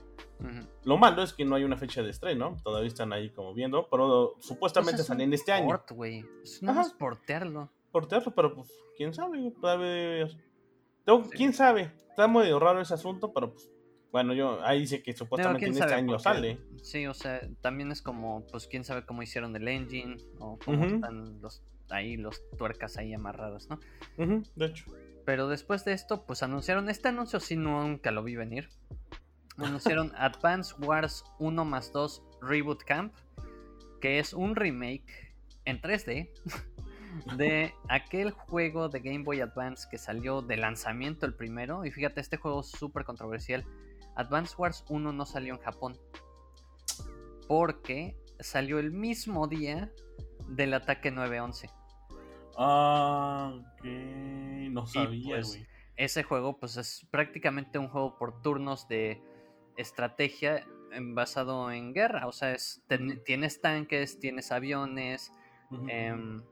Lo 0.84 0.96
malo 0.96 1.22
es 1.22 1.32
que 1.32 1.44
no 1.44 1.56
hay 1.56 1.64
una 1.64 1.76
fecha 1.76 2.02
de 2.02 2.10
estreno, 2.10 2.56
todavía 2.62 2.88
están 2.88 3.12
ahí 3.12 3.30
como 3.30 3.54
viendo, 3.54 3.88
pero 3.90 4.36
supuestamente 4.40 4.98
pues 4.98 5.06
salen 5.06 5.32
este 5.32 5.52
año. 5.52 5.66
Port, 5.66 5.90
güey. 5.92 6.24
No 6.60 6.80
es 6.80 6.92
portearlo. 6.92 7.70
Portearlo, 7.90 8.34
pero 8.34 8.54
pues 8.54 8.72
quién 8.96 9.14
sabe, 9.14 9.50
todavía... 9.60 10.28
quién 11.32 11.52
sabe, 11.52 11.92
está 12.08 12.26
muy 12.26 12.50
raro 12.52 12.80
ese 12.80 12.94
asunto, 12.94 13.32
pero 13.32 13.52
pues 13.52 13.70
bueno, 14.10 14.32
yo 14.32 14.62
ahí 14.62 14.80
dice 14.80 15.02
que 15.02 15.12
supuestamente 15.12 15.66
en 15.66 15.72
este 15.72 15.92
año 15.92 16.18
sale. 16.18 16.60
Sí, 16.82 17.06
o 17.06 17.14
sea, 17.14 17.40
también 17.60 17.90
es 17.90 18.00
como, 18.00 18.46
pues 18.46 18.68
quién 18.68 18.84
sabe 18.84 19.04
cómo 19.04 19.22
hicieron 19.22 19.56
el 19.56 19.66
engine 19.66 20.16
o 20.38 20.58
cómo 20.64 20.84
están 20.84 21.40
los 21.40 21.64
ahí 21.90 22.16
los 22.16 22.40
tuercas 22.56 22.96
ahí 22.96 23.12
amarrados, 23.12 23.68
¿no? 23.68 23.80
de 24.16 24.66
hecho. 24.66 24.86
Pero 25.24 25.48
después 25.48 25.84
de 25.84 25.92
esto, 25.92 26.26
pues 26.26 26.42
anunciaron 26.42 26.88
este 26.88 27.08
anuncio, 27.08 27.40
sí 27.40 27.56
nunca 27.56 28.10
lo 28.10 28.22
vi 28.22 28.36
venir. 28.36 28.68
Anunciaron 29.56 30.12
Advance 30.16 30.74
Wars 30.78 31.24
1 31.38 31.64
más 31.64 31.92
2 31.92 32.22
Reboot 32.42 32.84
Camp, 32.84 33.14
que 34.00 34.18
es 34.18 34.34
un 34.34 34.54
remake 34.54 35.34
en 35.64 35.80
3D 35.80 36.30
de 37.36 37.74
aquel 37.88 38.32
juego 38.32 38.88
de 38.88 39.00
Game 39.00 39.24
Boy 39.24 39.40
Advance 39.40 39.88
que 39.90 39.98
salió 39.98 40.42
de 40.42 40.56
lanzamiento 40.56 41.26
el 41.26 41.34
primero. 41.34 41.84
Y 41.84 41.90
fíjate, 41.90 42.20
este 42.20 42.36
juego 42.36 42.60
es 42.60 42.68
súper 42.68 43.04
controversial. 43.04 43.64
Advance 44.16 44.54
Wars 44.58 44.84
1 44.88 45.12
no 45.12 45.26
salió 45.26 45.54
en 45.54 45.60
Japón. 45.60 45.98
Porque 47.48 48.16
salió 48.40 48.78
el 48.78 48.90
mismo 48.90 49.46
día 49.46 49.90
del 50.48 50.74
ataque 50.74 51.10
911. 51.10 51.70
Ah, 52.56 53.52
ok. 53.54 53.84
No 54.70 54.86
sabía, 54.86 55.36
pues, 55.36 55.60
Ese 55.96 56.22
juego, 56.22 56.58
pues 56.58 56.76
es 56.76 57.06
prácticamente 57.10 57.78
un 57.78 57.88
juego 57.88 58.16
por 58.18 58.42
turnos 58.42 58.88
de 58.88 59.22
estrategia 59.76 60.66
basado 61.00 61.70
en 61.70 61.92
guerra. 61.92 62.26
O 62.26 62.32
sea, 62.32 62.52
es, 62.52 62.82
tienes 63.24 63.60
tanques, 63.60 64.18
tienes 64.18 64.52
aviones, 64.52 65.32
em, 65.88 66.42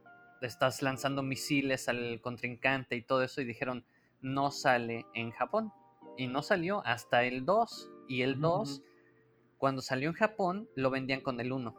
estás 0.41 0.81
lanzando 0.81 1.23
misiles 1.23 1.87
al 1.87 2.19
contrincante 2.21 2.95
y 2.95 3.01
todo 3.01 3.23
eso. 3.23 3.41
Y 3.41 3.45
dijeron, 3.45 3.85
no 4.21 4.51
sale 4.51 5.05
en 5.13 5.31
Japón. 5.31 5.71
Y 6.17 6.27
no 6.27 6.41
salió 6.41 6.85
hasta 6.85 7.23
el 7.23 7.45
2. 7.45 7.89
Y 8.07 8.21
el 8.21 8.39
2 8.39 8.81
Cuando 9.57 9.81
salió 9.81 10.09
en 10.09 10.15
Japón, 10.15 10.69
lo 10.75 10.89
vendían 10.89 11.21
con 11.21 11.39
el 11.39 11.53
1. 11.53 11.73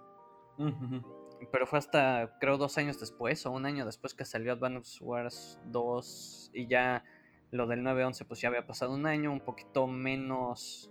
Pero 1.52 1.66
fue 1.66 1.78
hasta, 1.78 2.36
creo, 2.40 2.56
dos 2.56 2.78
años 2.78 2.98
después 2.98 3.44
o 3.46 3.50
un 3.50 3.66
año 3.66 3.84
después 3.84 4.14
que 4.14 4.24
salió 4.24 4.52
Advance 4.52 5.02
Wars 5.02 5.60
2 5.66 6.50
y 6.54 6.66
ya 6.66 7.04
lo 7.50 7.66
del 7.66 7.82
911 7.82 8.24
pues 8.24 8.40
ya 8.40 8.48
había 8.48 8.66
pasado 8.66 8.92
un 8.94 9.06
año, 9.06 9.32
un 9.32 9.40
poquito 9.40 9.86
menos, 9.86 10.90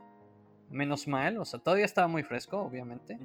menos 0.69 1.07
mal, 1.07 1.37
o 1.37 1.45
sea, 1.45 1.59
todavía 1.59 1.85
estaba 1.85 2.07
muy 2.07 2.23
fresco, 2.23 2.59
obviamente, 2.59 3.19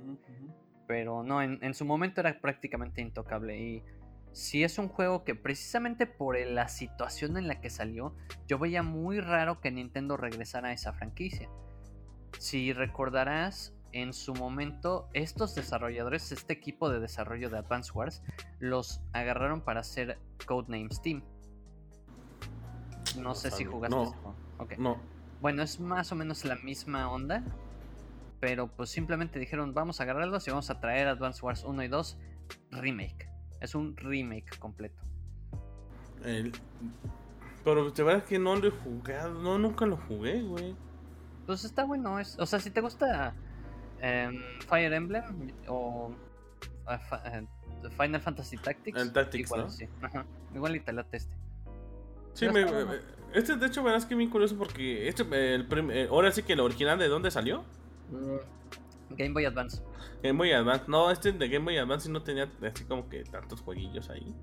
pero 0.86 1.22
no, 1.22 1.40
en, 1.42 1.62
en, 1.62 1.74
su 1.74 1.84
momento 1.84 2.20
era 2.20 2.40
prácticamente 2.40 3.00
intocable 3.00 3.60
y 3.60 3.84
si 4.32 4.64
es 4.64 4.78
un 4.78 4.88
juego 4.88 5.24
que 5.24 5.34
precisamente 5.34 6.06
por 6.06 6.38
la 6.38 6.68
situación 6.68 7.36
en 7.36 7.48
la 7.48 7.60
que 7.60 7.70
salió, 7.70 8.14
yo 8.46 8.58
veía 8.58 8.82
muy 8.82 9.20
raro 9.20 9.60
que 9.60 9.70
Nintendo 9.70 10.16
regresara 10.16 10.68
a 10.68 10.72
esa 10.72 10.92
franquicia. 10.92 11.48
Si 12.38 12.72
recordarás, 12.72 13.74
en 13.92 14.12
su 14.12 14.34
momento 14.34 15.08
estos 15.14 15.54
desarrolladores, 15.54 16.32
este 16.32 16.52
equipo 16.52 16.90
de 16.90 17.00
desarrollo 17.00 17.50
de 17.50 17.58
Advance 17.58 17.92
Wars, 17.92 18.22
los 18.58 19.00
agarraron 19.12 19.60
para 19.60 19.80
hacer 19.80 20.18
Codenames 20.46 21.00
Team. 21.02 21.22
No, 23.18 23.34
sé 23.34 23.50
si 23.50 23.64
jugaste 23.64 23.96
no, 23.96 24.14
No. 24.78 25.00
Bueno, 25.40 25.62
es 25.62 25.80
más 25.80 26.12
o 26.12 26.14
menos 26.14 26.44
la 26.44 26.56
misma 26.56 27.10
onda. 27.10 27.42
Pero 28.40 28.68
pues 28.68 28.90
simplemente 28.90 29.38
dijeron, 29.38 29.74
vamos 29.74 30.00
a 30.00 30.04
agarrarlos 30.04 30.46
y 30.46 30.50
vamos 30.50 30.70
a 30.70 30.78
traer 30.78 31.08
Advance 31.08 31.44
Wars 31.44 31.64
1 31.64 31.82
y 31.82 31.88
2 31.88 32.18
remake. 32.70 33.28
Es 33.60 33.74
un 33.74 33.96
remake 33.96 34.58
completo. 34.58 35.02
Pero 37.64 37.92
te 37.92 38.02
verdad 38.02 38.24
que 38.24 38.38
no 38.38 38.56
lo 38.56 38.68
he 38.68 38.70
jugado, 38.70 39.34
no, 39.42 39.58
nunca 39.58 39.86
lo 39.86 39.96
jugué, 39.96 40.42
güey. 40.42 40.76
Pues 41.46 41.64
está 41.64 41.84
bueno, 41.84 42.18
es, 42.18 42.38
o 42.38 42.46
sea, 42.46 42.60
si 42.60 42.70
te 42.70 42.80
gusta 42.80 43.34
em, 44.00 44.42
Fire 44.68 44.92
Emblem 44.92 45.24
o 45.68 46.12
eh, 46.90 47.46
Final 47.90 48.20
Fantasy 48.20 48.56
Tactics, 48.56 49.34
igual, 49.34 49.70
sí. 49.70 49.88
igual 50.54 50.76
y 50.76 50.80
te 50.80 50.92
late 50.92 51.16
este. 51.16 51.36
Sí, 52.34 52.48
me, 52.48 52.64
este 53.34 53.56
de 53.56 53.66
hecho 53.66 53.82
verás 53.82 54.06
que 54.06 54.14
bien 54.14 54.30
curioso 54.30 54.56
porque 54.56 55.08
este, 55.08 55.22
el, 55.54 55.66
eh, 55.90 56.08
ahora 56.10 56.30
sí 56.32 56.42
que 56.42 56.54
el 56.54 56.60
original 56.60 56.98
de 56.98 57.08
dónde 57.08 57.30
salió. 57.30 57.64
Mm, 58.10 59.16
Game 59.16 59.32
Boy 59.32 59.44
Advance. 59.44 59.82
Game 60.22 60.38
Boy 60.38 60.52
Advance. 60.52 60.84
No, 60.88 61.10
este 61.10 61.32
de 61.32 61.48
Game 61.48 61.64
Boy 61.64 61.78
Advance 61.78 62.10
no 62.10 62.22
tenía 62.22 62.50
así 62.62 62.84
como 62.84 63.08
que 63.08 63.24
tantos 63.24 63.60
jueguillos 63.60 64.08
ahí. 64.10 64.34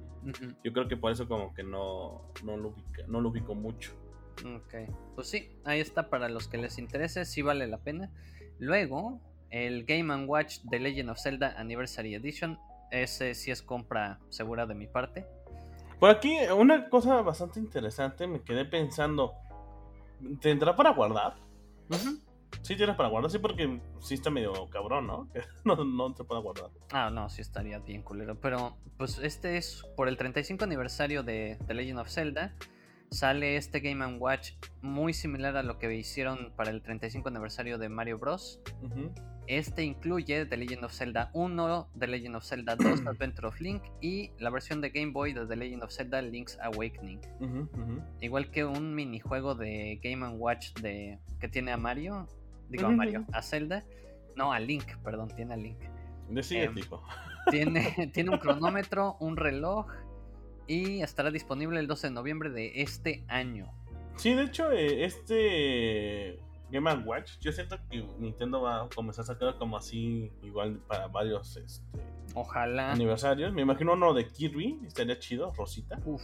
Yo 0.63 0.73
creo 0.73 0.87
que 0.87 0.97
por 0.97 1.11
eso 1.11 1.27
como 1.27 1.53
que 1.53 1.63
no, 1.63 2.31
no, 2.43 2.57
lo, 2.57 2.69
ubica, 2.69 3.03
no 3.07 3.21
lo 3.21 3.29
ubico 3.29 3.53
mucho. 3.53 3.93
Ok, 4.39 4.91
pues 5.15 5.29
sí, 5.29 5.49
ahí 5.63 5.79
está 5.79 6.09
para 6.09 6.29
los 6.29 6.47
que 6.47 6.57
les 6.57 6.77
interese, 6.77 7.25
sí 7.25 7.41
vale 7.41 7.67
la 7.67 7.77
pena. 7.77 8.11
Luego, 8.59 9.21
el 9.55 9.85
Game⁇ 9.85 10.13
Watch 10.27 10.59
de 10.63 10.79
Legend 10.79 11.09
of 11.11 11.17
Zelda 11.17 11.55
Anniversary 11.57 12.13
Edition, 12.13 12.59
ese 12.91 13.33
sí 13.35 13.51
es 13.51 13.61
compra 13.61 14.19
segura 14.27 14.65
de 14.65 14.75
mi 14.75 14.85
parte. 14.85 15.25
Por 15.97 16.09
aquí, 16.09 16.35
una 16.53 16.89
cosa 16.89 17.21
bastante 17.21 17.61
interesante, 17.61 18.27
me 18.27 18.41
quedé 18.41 18.65
pensando, 18.65 19.33
¿tendrá 20.41 20.75
para 20.75 20.89
guardar? 20.89 21.37
Sí, 22.63 22.75
tienes 22.75 22.97
para 22.97 23.07
guardar, 23.07 23.31
sí, 23.31 23.39
porque 23.39 23.79
sí 24.01 24.15
está 24.15 24.29
medio 24.29 24.69
cabrón, 24.69 25.07
¿no? 25.07 25.29
no, 25.63 25.85
no 25.85 26.13
se 26.13 26.25
puede 26.25 26.41
guardar. 26.41 26.69
Ah, 26.91 27.09
no, 27.09 27.29
sí 27.29 27.41
estaría 27.41 27.79
bien 27.79 28.01
culero. 28.01 28.35
Pero, 28.41 28.75
pues 28.97 29.19
este 29.19 29.55
es 29.55 29.85
por 29.95 30.09
el 30.09 30.17
35 30.17 30.65
aniversario 30.65 31.23
de 31.23 31.57
The 31.65 31.73
Legend 31.73 31.99
of 31.99 32.09
Zelda. 32.09 32.53
Sale 33.09 33.55
este 33.55 33.79
Game 33.79 34.05
Watch 34.17 34.53
muy 34.81 35.13
similar 35.13 35.55
a 35.55 35.63
lo 35.63 35.79
que 35.79 35.93
hicieron 35.95 36.51
para 36.57 36.71
el 36.71 36.81
35 36.81 37.29
aniversario 37.29 37.77
de 37.77 37.87
Mario 37.87 38.17
Bros. 38.17 38.59
Este 39.47 39.83
incluye 39.83 40.45
The 40.45 40.57
Legend 40.57 40.85
of 40.85 40.93
Zelda 40.93 41.29
1, 41.33 41.87
The 41.99 42.07
Legend 42.07 42.35
of 42.35 42.43
Zelda 42.43 42.75
2, 42.75 42.85
Adventure 43.09 43.47
of 43.47 43.59
Link 43.61 43.83
y 44.01 44.31
la 44.39 44.49
versión 44.49 44.81
de 44.81 44.89
Game 44.89 45.11
Boy 45.11 45.33
de 45.33 45.45
The 45.45 45.55
Legend 45.55 45.83
of 45.83 45.91
Zelda 45.91 46.21
Link's 46.21 46.57
Awakening. 46.61 47.19
Igual 48.21 48.49
que 48.49 48.65
un 48.65 48.95
minijuego 48.95 49.55
de 49.55 49.99
Game 50.01 50.27
Watch 50.27 50.73
de, 50.81 51.19
que 51.39 51.47
tiene 51.47 51.71
a 51.71 51.77
Mario, 51.77 52.27
digo 52.69 52.87
a 52.87 52.91
Mario, 52.91 53.25
a 53.33 53.41
Zelda, 53.41 53.83
no, 54.35 54.51
a 54.51 54.59
Link, 54.59 54.97
perdón, 55.03 55.29
tiene 55.35 55.53
a 55.53 55.57
Link. 55.57 55.77
Decide, 56.29 56.63
em, 56.63 56.73
tipo. 56.73 57.03
Tiene, 57.51 58.09
tiene 58.11 58.31
un 58.31 58.39
cronómetro, 58.39 59.17
un 59.19 59.37
reloj 59.37 59.85
y 60.65 61.03
estará 61.03 61.29
disponible 61.29 61.79
el 61.79 61.85
12 61.85 62.07
de 62.07 62.13
noviembre 62.13 62.49
de 62.49 62.81
este 62.81 63.23
año. 63.27 63.71
Sí, 64.15 64.33
de 64.33 64.43
hecho, 64.45 64.71
eh, 64.71 65.05
este 65.05 66.39
Game 66.71 66.91
Watch, 67.05 67.39
yo 67.39 67.51
siento 67.51 67.77
que 67.89 68.01
Nintendo 68.19 68.61
va 68.61 68.83
a 68.83 68.89
comenzar 68.89 69.23
a 69.23 69.27
sacar 69.27 69.57
como 69.57 69.77
así, 69.77 70.31
igual 70.41 70.79
para 70.87 71.07
varios 71.07 71.57
este, 71.57 71.85
Ojalá. 72.33 72.91
aniversarios. 72.91 73.53
Me 73.53 73.61
imagino 73.61 73.93
uno 73.93 74.13
de 74.13 74.27
Kirby, 74.27 74.79
estaría 74.85 75.17
chido, 75.19 75.53
Rosita. 75.55 75.99
Uf. 76.05 76.21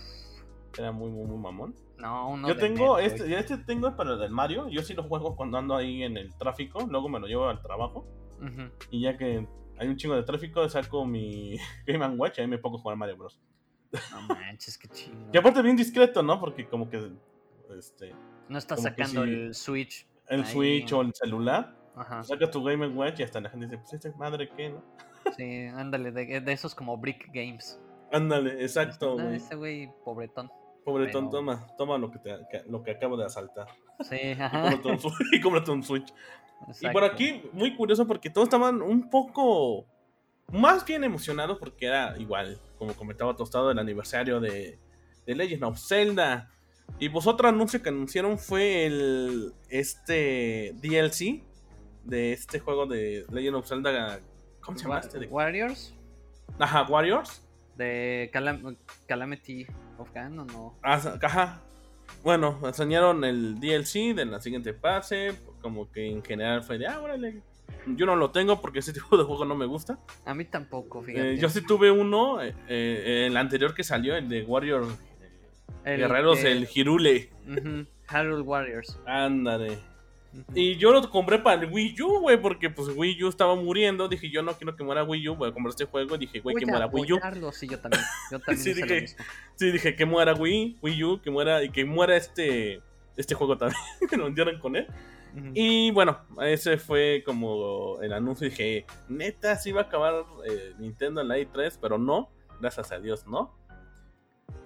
Era 0.77 0.91
muy, 0.91 1.09
muy, 1.09 1.25
muy 1.25 1.37
mamón. 1.37 1.75
No, 1.97 2.29
uno 2.29 2.47
Yo 2.47 2.57
tengo, 2.57 2.97
este, 2.97 3.37
este 3.37 3.57
tengo 3.57 3.95
para 3.95 4.13
el 4.13 4.19
del 4.19 4.31
Mario. 4.31 4.69
Yo 4.69 4.81
sí 4.81 4.93
lo 4.93 5.03
juego 5.03 5.35
cuando 5.35 5.57
ando 5.57 5.75
ahí 5.75 6.03
en 6.03 6.17
el 6.17 6.33
tráfico. 6.35 6.87
Luego 6.89 7.09
me 7.09 7.19
lo 7.19 7.27
llevo 7.27 7.47
al 7.47 7.61
trabajo. 7.61 8.07
Y 8.89 9.01
ya 9.01 9.17
que 9.17 9.47
hay 9.77 9.87
un 9.87 9.97
chingo 9.97 10.15
de 10.15 10.23
tráfico, 10.23 10.67
saco 10.67 11.05
mi 11.05 11.57
Game 11.85 12.07
Watch 12.15 12.39
y 12.39 12.41
ahí 12.41 12.47
me 12.47 12.57
pongo 12.57 12.77
a 12.77 12.81
jugar 12.81 12.97
Mario 12.97 13.17
Bros. 13.17 13.39
No 14.11 14.35
manches, 14.35 14.77
qué 14.77 14.87
chingo. 14.87 15.29
y 15.31 15.37
aparte 15.37 15.61
bien 15.61 15.75
discreto, 15.75 16.23
¿no? 16.23 16.39
Porque 16.39 16.67
como 16.67 16.89
que 16.89 17.11
este 17.77 18.15
no 18.47 18.57
está 18.57 18.77
sacando 18.77 19.23
el 19.23 19.53
Switch. 19.53 20.07
El 20.31 20.45
Switch 20.45 20.91
o 20.93 21.01
el 21.01 21.13
celular. 21.13 21.75
Ajá. 21.95 22.23
Saca 22.23 22.49
tu 22.49 22.63
Game 22.63 22.87
Watch 22.87 23.19
y 23.19 23.23
hasta 23.23 23.41
la 23.41 23.49
gente 23.49 23.65
dice, 23.67 23.77
pues 23.77 23.93
esta 23.93 24.17
madre 24.17 24.49
qué, 24.55 24.69
¿no? 24.69 24.83
Sí, 25.37 25.67
ándale, 25.67 26.11
de, 26.11 26.41
de 26.41 26.51
esos 26.51 26.73
como 26.73 26.97
Brick 26.97 27.27
Games. 27.33 27.79
Ándale, 28.11 28.61
exacto, 28.61 29.13
güey. 29.13 29.35
ese 29.35 29.55
güey 29.55 29.89
pobretón. 30.03 30.49
Pobretón, 30.83 31.29
toma, 31.29 31.67
toma 31.77 31.97
lo 31.97 32.09
que, 32.09 32.19
te, 32.19 32.63
lo 32.67 32.81
que 32.81 32.91
acabo 32.91 33.15
de 33.15 33.25
asaltar. 33.25 33.67
Sí, 34.01 34.31
ajá. 34.31 34.71
Y 35.31 35.39
cómprate 35.39 35.71
un, 35.71 35.83
Switch. 35.83 36.11
Y 36.81 36.89
por 36.89 37.03
aquí, 37.03 37.43
muy 37.53 37.75
curioso 37.75 38.07
porque 38.07 38.29
todos 38.29 38.47
estaban 38.47 38.81
un 38.81 39.09
poco 39.09 39.85
más 40.51 40.85
bien 40.85 41.03
emocionados 41.03 41.57
porque 41.59 41.85
era 41.85 42.17
igual, 42.17 42.59
como 42.77 42.93
comentaba 42.93 43.35
Tostado, 43.35 43.71
el 43.71 43.79
aniversario 43.79 44.39
de, 44.39 44.79
de 45.25 45.35
Legend 45.35 45.63
of 45.63 45.79
Zelda. 45.79 46.49
Y 46.99 47.09
pues 47.09 47.25
otro 47.27 47.47
anuncio 47.47 47.81
que 47.81 47.89
anunciaron 47.89 48.37
fue 48.37 48.85
el 48.85 49.53
este 49.69 50.75
DLC 50.81 51.43
de 52.03 52.33
este 52.33 52.59
juego 52.59 52.85
de 52.85 53.25
Legend 53.31 53.55
of 53.55 53.67
Zelda. 53.67 54.19
¿Cómo 54.59 54.77
se 54.77 54.83
llama 54.83 54.99
este? 54.99 55.25
Warriors. 55.27 55.93
Ajá, 56.59 56.83
Warriors. 56.83 57.41
De 57.75 58.29
Calamity 59.07 59.65
of 59.97 60.11
Gan 60.13 60.37
o 60.39 60.45
no. 60.45 60.75
Ah, 60.83 61.01
ajá. 61.21 61.61
Bueno, 62.23 62.59
enseñaron 62.63 63.23
el 63.23 63.59
DLC 63.59 64.13
de 64.13 64.25
la 64.25 64.39
siguiente 64.39 64.73
fase. 64.73 65.33
Como 65.61 65.91
que 65.91 66.07
en 66.07 66.23
general 66.23 66.63
fue 66.63 66.77
de, 66.77 66.87
ah, 66.87 66.99
órale. 66.99 67.41
Yo 67.87 68.05
no 68.05 68.15
lo 68.15 68.31
tengo 68.31 68.61
porque 68.61 68.79
ese 68.79 68.93
tipo 68.93 69.17
de 69.17 69.23
juego 69.23 69.45
no 69.45 69.55
me 69.55 69.65
gusta. 69.65 69.99
A 70.25 70.33
mí 70.33 70.45
tampoco, 70.45 71.01
eh, 71.01 71.05
fíjate. 71.05 71.37
yo 71.37 71.49
sí 71.49 71.65
tuve 71.65 71.91
uno, 71.91 72.41
eh, 72.41 72.53
eh, 72.67 73.25
el 73.27 73.37
anterior 73.37 73.73
que 73.73 73.83
salió, 73.83 74.15
el 74.15 74.29
de 74.29 74.43
Guerreros, 75.83 76.43
el 76.43 76.67
Hirule. 76.73 77.29
Harold 78.07 78.45
Warriors. 78.45 78.99
Ándale. 79.05 79.77
Y 80.53 80.77
yo 80.77 80.93
lo 80.93 81.09
compré 81.09 81.39
para 81.39 81.61
el 81.61 81.71
Wii 81.71 82.01
U, 82.01 82.19
güey, 82.21 82.41
porque 82.41 82.69
pues 82.69 82.89
Wii 82.95 83.23
U 83.23 83.29
estaba 83.29 83.55
muriendo. 83.55 84.07
Dije, 84.07 84.29
yo 84.29 84.41
no 84.41 84.53
quiero 84.53 84.75
que 84.75 84.83
muera 84.83 85.03
Wii 85.03 85.29
U, 85.29 85.35
voy 85.35 85.49
a 85.49 85.53
comprar 85.53 85.71
este 85.71 85.85
juego. 85.85 86.17
Dije, 86.17 86.39
güey, 86.39 86.55
que 86.55 86.65
muera 86.65 86.87
Wii 86.87 87.13
U. 87.13 87.19
Sí, 87.51 87.67
yo 87.67 87.79
también. 87.79 88.03
Yo 88.31 88.39
también 88.45 88.63
sí, 88.63 88.73
dije, 88.73 89.07
sí, 89.55 89.71
dije, 89.71 89.95
que 89.95 90.05
muera 90.05 90.33
Wii, 90.33 90.77
Wii 90.81 91.03
U, 91.03 91.21
que 91.21 91.29
muera, 91.29 91.63
y 91.63 91.69
que 91.69 91.83
muera 91.83 92.15
este, 92.15 92.81
este 93.17 93.35
juego 93.35 93.57
también, 93.57 93.81
que 94.09 94.15
lo 94.15 94.25
vendieran 94.25 94.59
con 94.59 94.75
él. 94.75 94.87
Y 95.53 95.91
bueno, 95.91 96.19
ese 96.41 96.77
fue 96.77 97.23
como 97.25 97.99
el 98.01 98.11
anuncio. 98.11 98.49
Dije, 98.49 98.85
neta, 99.07 99.55
sí 99.55 99.71
va 99.71 99.81
a 99.81 99.83
acabar 99.85 100.25
eh, 100.45 100.73
Nintendo 100.77 101.21
en 101.21 101.29
la 101.29 101.37
i3, 101.37 101.77
pero 101.81 101.97
no, 101.97 102.29
gracias 102.59 102.91
a 102.91 102.99
Dios, 102.99 103.25
no. 103.27 103.53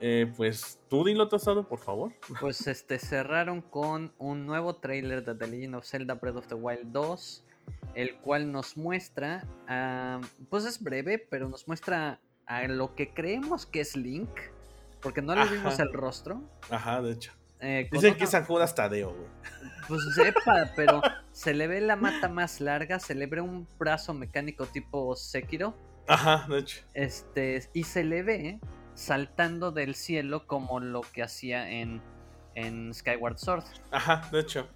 Eh, 0.02 0.32
pues 0.36 0.80
tú 0.90 1.04
dilo 1.04 1.28
tasado, 1.28 1.68
por 1.68 1.80
favor. 1.80 2.14
Pues 2.40 2.68
este 2.68 3.00
cerraron 3.00 3.62
con 3.62 4.14
un 4.18 4.46
nuevo 4.46 4.76
trailer 4.76 5.24
de 5.24 5.36
The 5.36 5.48
Legend 5.48 5.76
of 5.76 5.86
Zelda 5.86 6.16
Breath 6.16 6.38
of 6.38 6.48
the 6.48 6.56
Wild 6.56 6.92
2, 6.92 7.46
el 7.96 8.16
cual 8.18 8.52
nos 8.52 8.78
muestra, 8.78 9.48
pues 10.50 10.66
es 10.66 10.82
breve, 10.82 11.18
pero 11.18 11.50
nos 11.50 11.68
muestra 11.68 12.20
a 12.46 12.68
lo 12.68 12.96
que 12.96 13.14
creemos 13.14 13.66
que 13.66 13.82
es 13.82 13.96
Link, 13.96 14.30
porque 15.02 15.22
no 15.22 15.36
le 15.36 15.46
vimos 15.46 15.80
el 15.80 15.92
rostro. 15.94 16.42
Ajá, 16.70 17.02
de 17.02 17.14
hecho. 17.14 17.32
Eh, 17.60 17.90
Dicen 17.92 18.16
que 18.16 18.26
es 18.26 18.30
San 18.30 18.44
Judas 18.46 18.76
Tadeo, 18.76 19.12
güey. 19.12 19.30
Pues 19.88 20.02
sepa, 20.14 20.72
pero 20.76 21.02
se 21.32 21.54
le 21.54 21.68
ve 21.68 21.82
la 21.82 21.96
mata 21.96 22.28
más 22.28 22.60
larga, 22.60 23.00
se 23.00 23.16
le 23.16 23.28
ve 23.28 23.42
un 23.42 23.68
brazo 23.80 24.14
mecánico 24.14 24.66
tipo 24.66 25.16
Sekiro. 25.16 25.76
Ajá, 26.08 26.46
de 26.50 26.60
hecho. 26.60 26.84
Este, 26.94 27.68
y 27.74 27.84
se 27.84 28.04
le 28.04 28.24
ve 28.24 28.60
saltando 28.96 29.72
del 29.72 29.94
cielo 29.94 30.48
como 30.48 30.80
lo 30.80 31.02
que 31.02 31.22
hacía 31.22 31.70
en, 31.70 32.02
en 32.56 32.94
Skyward 32.94 33.38
Sword. 33.38 33.64
Ajá, 33.92 34.28
de 34.32 34.40
hecho. 34.40 34.68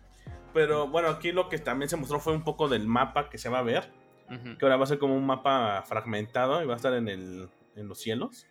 Pero 0.54 0.88
bueno, 0.88 1.10
aquí 1.10 1.32
lo 1.32 1.50
que 1.50 1.58
también 1.58 1.90
se 1.90 1.98
mostró 1.98 2.20
fue 2.20 2.34
un 2.34 2.44
poco 2.44 2.68
del 2.68 2.88
mapa 2.88 3.30
que 3.30 3.38
se 3.38 3.50
va 3.50 3.60
a 3.60 3.64
ver. 3.64 3.92
Que 4.30 4.64
ahora 4.64 4.78
va 4.78 4.84
a 4.84 4.88
ser 4.88 5.00
como 5.00 5.16
un 5.16 5.26
mapa 5.26 5.82
fragmentado 5.88 6.62
y 6.62 6.68
va 6.68 6.74
a 6.74 6.76
estar 6.76 6.94
en, 6.94 7.08
el, 7.08 7.50
en 7.76 7.88
los 7.88 8.00
cielos. 8.00 8.46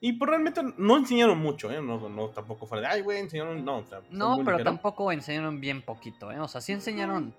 Y 0.00 0.12
pues 0.12 0.28
realmente 0.28 0.60
no 0.76 0.98
enseñaron 0.98 1.38
mucho, 1.38 1.70
¿eh? 1.70 1.80
No, 1.80 2.10
no 2.10 2.28
tampoco 2.28 2.66
fue 2.66 2.80
de, 2.80 2.86
ay, 2.86 3.00
güey, 3.00 3.20
enseñaron. 3.20 3.64
No, 3.64 3.82
no 4.10 4.42
pero 4.44 4.62
tampoco 4.62 5.10
enseñaron 5.12 5.60
bien 5.60 5.80
poquito, 5.80 6.30
¿eh? 6.30 6.38
O 6.40 6.48
sea, 6.48 6.60
sí 6.60 6.72
enseñaron. 6.72 7.34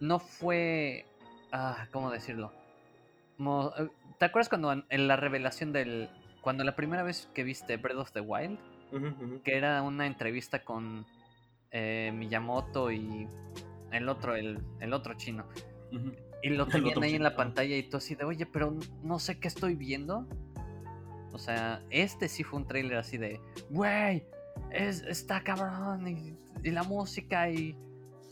No 0.00 0.18
fue. 0.18 1.06
Ah, 1.52 1.86
¿cómo 1.92 2.10
decirlo? 2.10 2.52
Eh, 3.38 3.88
¿Te 4.18 4.24
acuerdas 4.24 4.48
cuando 4.48 4.72
en 4.72 5.08
la 5.08 5.14
revelación 5.14 5.72
del. 5.72 6.10
Cuando 6.42 6.64
la 6.64 6.76
primera 6.76 7.02
vez 7.02 7.28
que 7.32 7.44
viste 7.44 7.76
Breath 7.76 7.98
of 7.98 8.12
the 8.12 8.20
Wild, 8.20 8.58
que 9.44 9.56
era 9.56 9.80
una 9.82 10.06
entrevista 10.06 10.64
con 10.64 11.06
eh, 11.70 12.12
Miyamoto 12.14 12.90
y 12.90 13.26
el 13.92 14.08
otro, 14.08 14.34
el, 14.34 14.60
el 14.80 14.92
otro 14.92 15.14
chino. 15.14 15.46
Y 16.42 16.50
lo 16.50 16.66
tenían 16.68 17.02
ahí 17.02 17.14
en 17.14 17.22
la 17.22 17.36
pantalla 17.36 17.76
y 17.76 17.84
tú 17.84 17.98
así 17.98 18.16
de, 18.16 18.24
oye, 18.24 18.44
pero 18.44 18.76
no 19.02 19.18
sé 19.18 19.38
qué 19.38 19.48
estoy 19.48 19.76
viendo. 19.76 20.26
O 21.32 21.38
sea, 21.38 21.82
este 21.90 22.28
sí 22.28 22.42
fue 22.42 22.58
un 22.58 22.66
trailer 22.66 22.98
así 22.98 23.16
de, 23.16 23.40
güey, 23.70 24.24
es, 24.70 25.02
está 25.02 25.42
cabrón 25.42 26.08
y, 26.08 26.36
la 26.70 26.82
música 26.82 27.50
y 27.50 27.76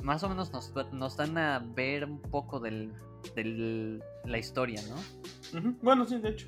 más 0.03 0.23
o 0.23 0.29
menos 0.29 0.53
nos, 0.53 0.73
nos 0.93 1.17
dan 1.17 1.39
a 1.39 1.59
ver 1.59 2.05
un 2.05 2.21
poco 2.21 2.61
del, 2.61 2.93
del 3.35 4.03
la 4.25 4.39
historia, 4.39 4.81
¿no? 4.89 5.71
Bueno, 5.83 6.05
sí, 6.05 6.19
de 6.19 6.31
hecho. 6.31 6.47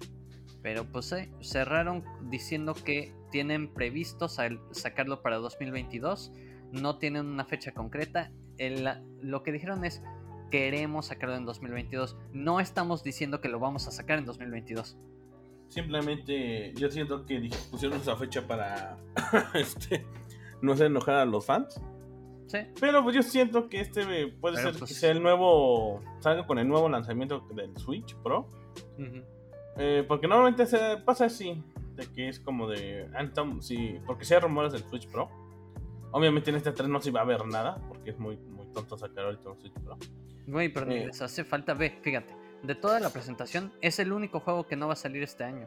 Pero 0.62 0.84
pues 0.84 1.10
eh, 1.12 1.30
cerraron 1.40 2.04
diciendo 2.30 2.74
que 2.74 3.12
tienen 3.30 3.72
previsto 3.72 4.28
sacarlo 4.28 5.22
para 5.22 5.36
2022. 5.36 6.32
No 6.70 6.98
tienen 6.98 7.26
una 7.26 7.44
fecha 7.44 7.72
concreta. 7.72 8.30
lo 9.20 9.42
que 9.42 9.52
dijeron 9.52 9.84
es 9.84 10.02
queremos 10.52 11.06
sacarlo 11.06 11.34
en 11.34 11.46
2022. 11.46 12.16
No 12.32 12.60
estamos 12.60 13.02
diciendo 13.02 13.40
que 13.40 13.48
lo 13.48 13.58
vamos 13.58 13.88
a 13.88 13.90
sacar 13.90 14.18
en 14.18 14.26
2022. 14.26 14.96
Simplemente 15.68 16.74
yo 16.74 16.90
siento 16.90 17.24
que 17.24 17.48
pusieron 17.70 17.98
esa 17.98 18.14
fecha 18.16 18.46
para 18.46 18.98
este, 19.54 20.06
no 20.60 20.74
hacer 20.74 20.86
enojar 20.86 21.16
a 21.16 21.24
los 21.24 21.46
fans. 21.46 21.80
Sí. 22.46 22.58
Pero 22.78 23.02
pues 23.02 23.16
yo 23.16 23.22
siento 23.22 23.70
que 23.70 23.80
este 23.80 24.26
puede 24.26 24.58
ser 24.58 24.76
pues 24.78 24.90
que 24.90 24.94
sea 24.94 25.10
el 25.10 25.22
nuevo. 25.22 26.02
Salga 26.20 26.46
con 26.46 26.58
el 26.58 26.68
nuevo 26.68 26.88
lanzamiento 26.90 27.40
del 27.54 27.74
Switch 27.78 28.14
Pro. 28.16 28.46
Eh, 29.76 30.04
porque 30.06 30.26
normalmente 30.26 30.66
se 30.66 30.98
pasa 30.98 31.26
así. 31.26 31.62
De 31.96 32.06
que 32.06 32.28
es 32.28 32.40
como 32.40 32.68
de. 32.68 33.08
Anthem, 33.14 33.60
sí, 33.60 34.00
porque 34.06 34.24
si 34.24 34.34
hay 34.34 34.40
rumores 34.40 34.72
del 34.72 34.82
Switch 34.84 35.08
Pro. 35.08 35.28
Obviamente 36.10 36.50
en 36.50 36.56
este 36.56 36.72
3 36.72 36.88
no 36.88 37.00
se 37.00 37.10
va 37.10 37.20
a 37.20 37.24
ver 37.24 37.44
nada. 37.46 37.78
Porque 37.88 38.10
es 38.10 38.18
muy, 38.18 38.36
muy 38.36 38.66
tonto 38.68 38.96
sacar 38.96 39.26
ahorita 39.26 39.50
un 39.50 39.60
Switch 39.60 39.74
Pro. 39.74 39.98
Güey, 40.46 40.68
pero 40.70 40.90
eh, 40.90 41.06
les 41.06 41.22
hace 41.22 41.44
falta. 41.44 41.74
Ve, 41.74 41.98
fíjate 42.02 42.42
de 42.62 42.74
toda 42.74 43.00
la 43.00 43.10
presentación, 43.10 43.72
es 43.80 43.98
el 43.98 44.12
único 44.12 44.40
juego 44.40 44.66
que 44.66 44.76
no 44.76 44.86
va 44.86 44.92
a 44.94 44.96
salir 44.96 45.22
este 45.22 45.44
año. 45.44 45.66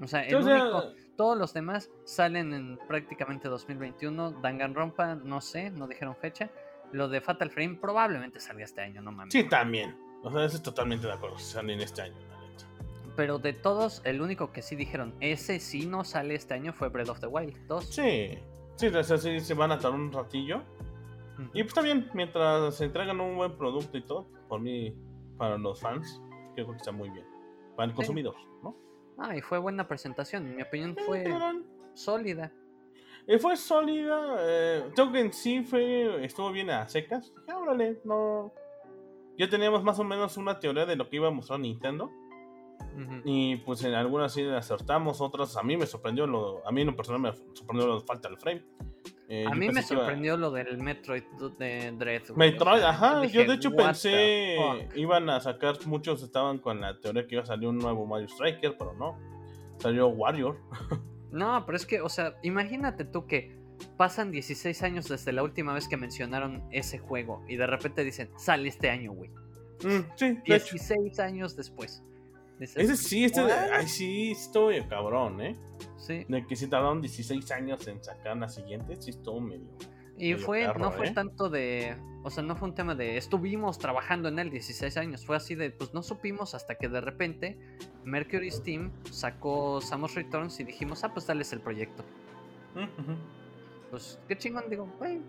O 0.00 0.06
sea, 0.06 0.22
el 0.26 0.36
único, 0.36 0.84
todos 1.16 1.36
los 1.36 1.52
demás 1.54 1.90
salen 2.04 2.52
en 2.52 2.78
prácticamente 2.86 3.48
2021. 3.48 4.32
Danganronpa, 4.42 5.14
no 5.14 5.40
sé, 5.40 5.70
no 5.70 5.88
dijeron 5.88 6.14
fecha. 6.16 6.50
Lo 6.92 7.08
de 7.08 7.20
Fatal 7.20 7.50
Frame 7.50 7.78
probablemente 7.80 8.38
salga 8.38 8.64
este 8.64 8.82
año, 8.82 9.02
no 9.02 9.10
mames. 9.10 9.32
Sí, 9.32 9.48
también. 9.48 9.96
O 10.22 10.30
sea, 10.30 10.44
estoy 10.44 10.62
totalmente 10.62 11.06
de 11.06 11.12
acuerdo, 11.12 11.38
salen 11.38 11.80
este 11.80 12.02
año, 12.02 12.16
Pero 13.16 13.38
de 13.38 13.54
todos, 13.54 14.02
el 14.04 14.20
único 14.20 14.52
que 14.52 14.62
sí 14.62 14.76
dijeron, 14.76 15.14
ese 15.20 15.58
sí 15.58 15.86
no 15.86 16.04
sale 16.04 16.34
este 16.34 16.54
año 16.54 16.72
fue 16.72 16.90
Breath 16.90 17.08
of 17.08 17.20
the 17.20 17.26
Wild 17.26 17.56
2. 17.66 17.84
Sí, 17.84 18.38
sí, 18.76 18.90
sí, 19.18 19.40
se 19.40 19.54
van 19.54 19.72
a 19.72 19.78
tardar 19.78 19.98
un 19.98 20.12
ratillo. 20.12 20.62
Y 21.52 21.62
pues 21.62 21.68
está 21.68 21.82
bien, 21.82 22.10
mientras 22.14 22.74
se 22.76 22.84
entregan 22.84 23.20
un 23.20 23.36
buen 23.36 23.56
producto 23.56 23.96
y 23.96 24.02
todo, 24.02 24.26
por 24.48 24.60
mí 24.60 24.94
para 25.36 25.58
los 25.58 25.80
fans, 25.80 26.20
creo 26.54 26.70
que 26.70 26.76
está 26.76 26.92
muy 26.92 27.10
bien. 27.10 27.26
Para 27.74 27.90
el 27.90 27.94
consumidor, 27.94 28.34
¿no? 28.62 28.76
Ah, 29.18 29.36
y 29.36 29.40
fue 29.40 29.58
buena 29.58 29.86
presentación. 29.86 30.46
En 30.46 30.56
mi 30.56 30.62
opinión 30.62 30.96
fue 31.06 31.24
sólida. 31.94 32.52
Eh, 33.26 33.38
fue 33.38 33.56
sólida. 33.56 34.36
Eh, 34.40 34.90
creo 34.94 35.12
que 35.12 35.20
en 35.20 35.32
sí 35.32 35.62
fue, 35.62 36.24
estuvo 36.24 36.50
bien 36.52 36.70
a 36.70 36.88
secas. 36.88 37.32
Dije, 37.34 37.52
órale, 37.52 38.00
no. 38.04 38.52
Ya 39.36 39.48
teníamos 39.48 39.82
más 39.82 39.98
o 39.98 40.04
menos 40.04 40.36
una 40.36 40.58
teoría 40.58 40.86
de 40.86 40.96
lo 40.96 41.08
que 41.08 41.16
iba 41.16 41.28
a 41.28 41.30
mostrar 41.30 41.60
Nintendo. 41.60 42.10
Y 43.24 43.56
pues 43.56 43.84
en 43.84 43.94
algunas 43.94 44.32
sí 44.32 44.42
acertamos, 44.42 45.20
otras 45.20 45.56
a 45.56 45.62
mí 45.62 45.76
me 45.76 45.86
sorprendió, 45.86 46.26
lo, 46.26 46.66
a 46.66 46.72
mí 46.72 46.80
en 46.80 46.88
lo 46.88 46.96
personal 46.96 47.20
me 47.20 47.32
sorprendió 47.54 47.86
lo 47.86 48.00
falta 48.00 48.28
el 48.28 48.38
frame. 48.38 48.62
Eh, 49.28 49.44
a 49.46 49.54
mí 49.54 49.68
me 49.68 49.82
sorprendió 49.82 50.36
lo 50.36 50.50
del 50.50 50.78
Metroid 50.78 51.24
de 51.58 51.92
Dread. 51.92 52.22
Metroid, 52.36 52.82
ajá. 52.82 53.24
yo 53.26 53.44
de 53.44 53.54
hecho 53.54 53.72
pensé 53.72 54.56
iban 54.94 55.28
a 55.28 55.40
sacar, 55.40 55.76
muchos 55.86 56.22
estaban 56.22 56.58
con 56.58 56.80
la 56.80 56.98
teoría 57.00 57.26
que 57.26 57.34
iba 57.34 57.42
a 57.42 57.46
salir 57.46 57.68
un 57.68 57.78
nuevo 57.78 58.06
Mario 58.06 58.28
Striker, 58.28 58.76
pero 58.78 58.94
no. 58.94 59.18
Salió 59.78 60.08
Warrior. 60.08 60.58
no, 61.32 61.64
pero 61.66 61.76
es 61.76 61.84
que, 61.84 62.00
o 62.00 62.08
sea, 62.08 62.36
imagínate 62.42 63.04
tú 63.04 63.26
que 63.26 63.56
pasan 63.96 64.30
16 64.30 64.82
años 64.82 65.08
desde 65.08 65.32
la 65.32 65.42
última 65.42 65.74
vez 65.74 65.88
que 65.88 65.96
mencionaron 65.96 66.62
ese 66.70 66.98
juego 66.98 67.44
y 67.48 67.56
de 67.56 67.66
repente 67.66 68.04
dicen, 68.04 68.30
sale 68.36 68.68
este 68.68 68.90
año, 68.90 69.12
güey. 69.12 69.30
Mm, 69.84 70.06
sí, 70.14 70.38
16 70.44 71.18
años 71.18 71.56
después. 71.56 72.02
Ese 72.58 72.96
sí, 72.96 73.24
este, 73.24 73.40
ay, 73.40 73.86
sí, 73.86 74.30
estoy 74.32 74.82
cabrón, 74.84 75.40
¿eh? 75.40 75.56
Sí. 75.98 76.24
De 76.28 76.46
que 76.46 76.56
si 76.56 76.68
tardaron 76.68 77.00
16 77.02 77.50
años 77.50 77.86
en 77.86 78.02
sacar 78.02 78.36
la 78.36 78.48
siguiente, 78.48 78.96
sí 78.96 79.10
estuvo 79.10 79.40
medio. 79.40 79.66
Y 80.18 80.34
fue, 80.34 80.66
no 80.78 80.90
fue 80.92 81.08
¿eh? 81.08 81.12
tanto 81.12 81.50
de, 81.50 81.96
o 82.22 82.30
sea, 82.30 82.42
no 82.42 82.56
fue 82.56 82.68
un 82.68 82.74
tema 82.74 82.94
de 82.94 83.18
estuvimos 83.18 83.78
trabajando 83.78 84.28
en 84.28 84.38
él 84.38 84.50
16 84.50 84.96
años, 84.96 85.26
fue 85.26 85.36
así 85.36 85.54
de, 85.54 85.70
pues 85.70 85.92
no 85.92 86.02
supimos 86.02 86.54
hasta 86.54 86.76
que 86.76 86.88
de 86.88 87.02
repente 87.02 87.58
Mercury 88.04 88.50
Steam 88.50 88.92
sacó 89.10 89.80
Samus 89.82 90.14
Returns 90.14 90.58
y 90.60 90.64
dijimos, 90.64 91.04
ah, 91.04 91.12
pues 91.12 91.26
tal 91.26 91.40
es 91.40 91.52
el 91.52 91.60
proyecto. 91.60 92.02
Pues 93.90 94.18
qué 94.26 94.36
chingón, 94.38 94.64
digo, 94.70 94.88
güey. 94.98 95.20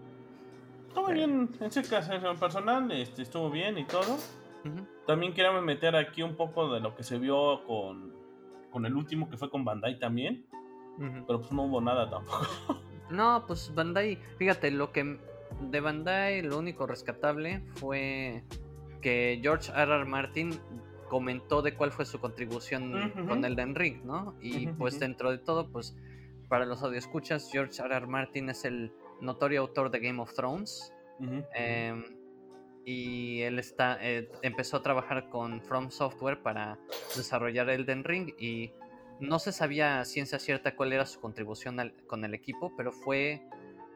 Estuvo 0.88 1.08
bien, 1.08 1.50
en 1.60 1.66
ese 1.66 1.84
caso, 1.84 2.14
en 2.14 2.40
personal, 2.40 2.90
este, 2.92 3.24
estuvo 3.24 3.50
bien 3.50 3.78
y 3.78 3.86
todo. 3.86 4.18
También 5.06 5.34
queríamos 5.34 5.64
meter 5.64 5.96
aquí 5.96 6.22
un 6.22 6.36
poco 6.36 6.74
de 6.74 6.80
lo 6.80 6.96
que 6.96 7.04
se 7.04 7.18
vio 7.18 7.64
con, 7.66 8.14
con 8.72 8.86
el 8.86 8.96
último 8.96 9.30
que 9.30 9.38
fue 9.38 9.50
con 9.50 9.64
Bandai 9.64 10.00
también. 10.00 10.46
Pero 10.98 11.40
pues 11.40 11.52
no 11.52 11.64
hubo 11.64 11.82
nada 11.82 12.10
tampoco. 12.10 12.48
No, 13.10 13.46
pues 13.48 13.74
Bandai, 13.74 14.18
fíjate, 14.38 14.70
lo 14.70 14.92
que 14.92 15.18
de 15.62 15.80
Bandai 15.80 16.42
lo 16.42 16.58
único 16.58 16.86
rescatable 16.86 17.62
fue 17.76 18.44
que 19.02 19.40
George 19.42 19.72
R. 19.72 19.96
R. 19.96 20.04
Martin 20.04 20.60
comentó 21.08 21.62
de 21.62 21.74
cuál 21.74 21.92
fue 21.92 22.04
su 22.04 22.20
contribución 22.20 23.14
con 23.28 23.46
Elden 23.46 23.76
Ring, 23.76 24.04
¿no? 24.04 24.36
Y 24.42 24.68
pues 24.68 25.00
dentro 25.00 25.32
de 25.32 25.38
todo, 25.38 25.72
pues 25.72 25.96
para 26.50 26.66
los 26.66 26.84
audioscuchas, 26.84 27.50
George 27.50 27.82
R. 27.82 27.96
R. 27.96 28.08
Martin 28.08 28.50
es 28.50 28.66
el 28.66 28.92
notorio 29.22 29.62
autor 29.62 29.90
de 29.90 30.00
Game 30.00 30.22
of 30.22 30.34
Thrones. 30.34 30.94
Em, 31.56 32.04
y 32.90 33.42
él 33.42 33.60
está, 33.60 33.98
eh, 34.02 34.32
empezó 34.44 34.78
a 34.78 34.82
trabajar 34.82 35.28
con 35.28 35.62
From 35.62 35.92
Software 35.92 36.42
para 36.42 36.80
desarrollar 37.18 37.70
Elden 37.70 38.06
Ring 38.06 38.34
y 38.40 38.72
no 39.20 39.40
se 39.40 39.52
sabía 39.52 40.06
ciencia 40.06 40.40
cierta 40.40 40.74
cuál 40.74 40.94
era 40.94 41.06
su 41.06 41.20
contribución 41.20 41.76
con 42.08 42.24
el 42.24 42.34
equipo, 42.34 42.72
pero 42.78 42.94
fue 42.94 43.46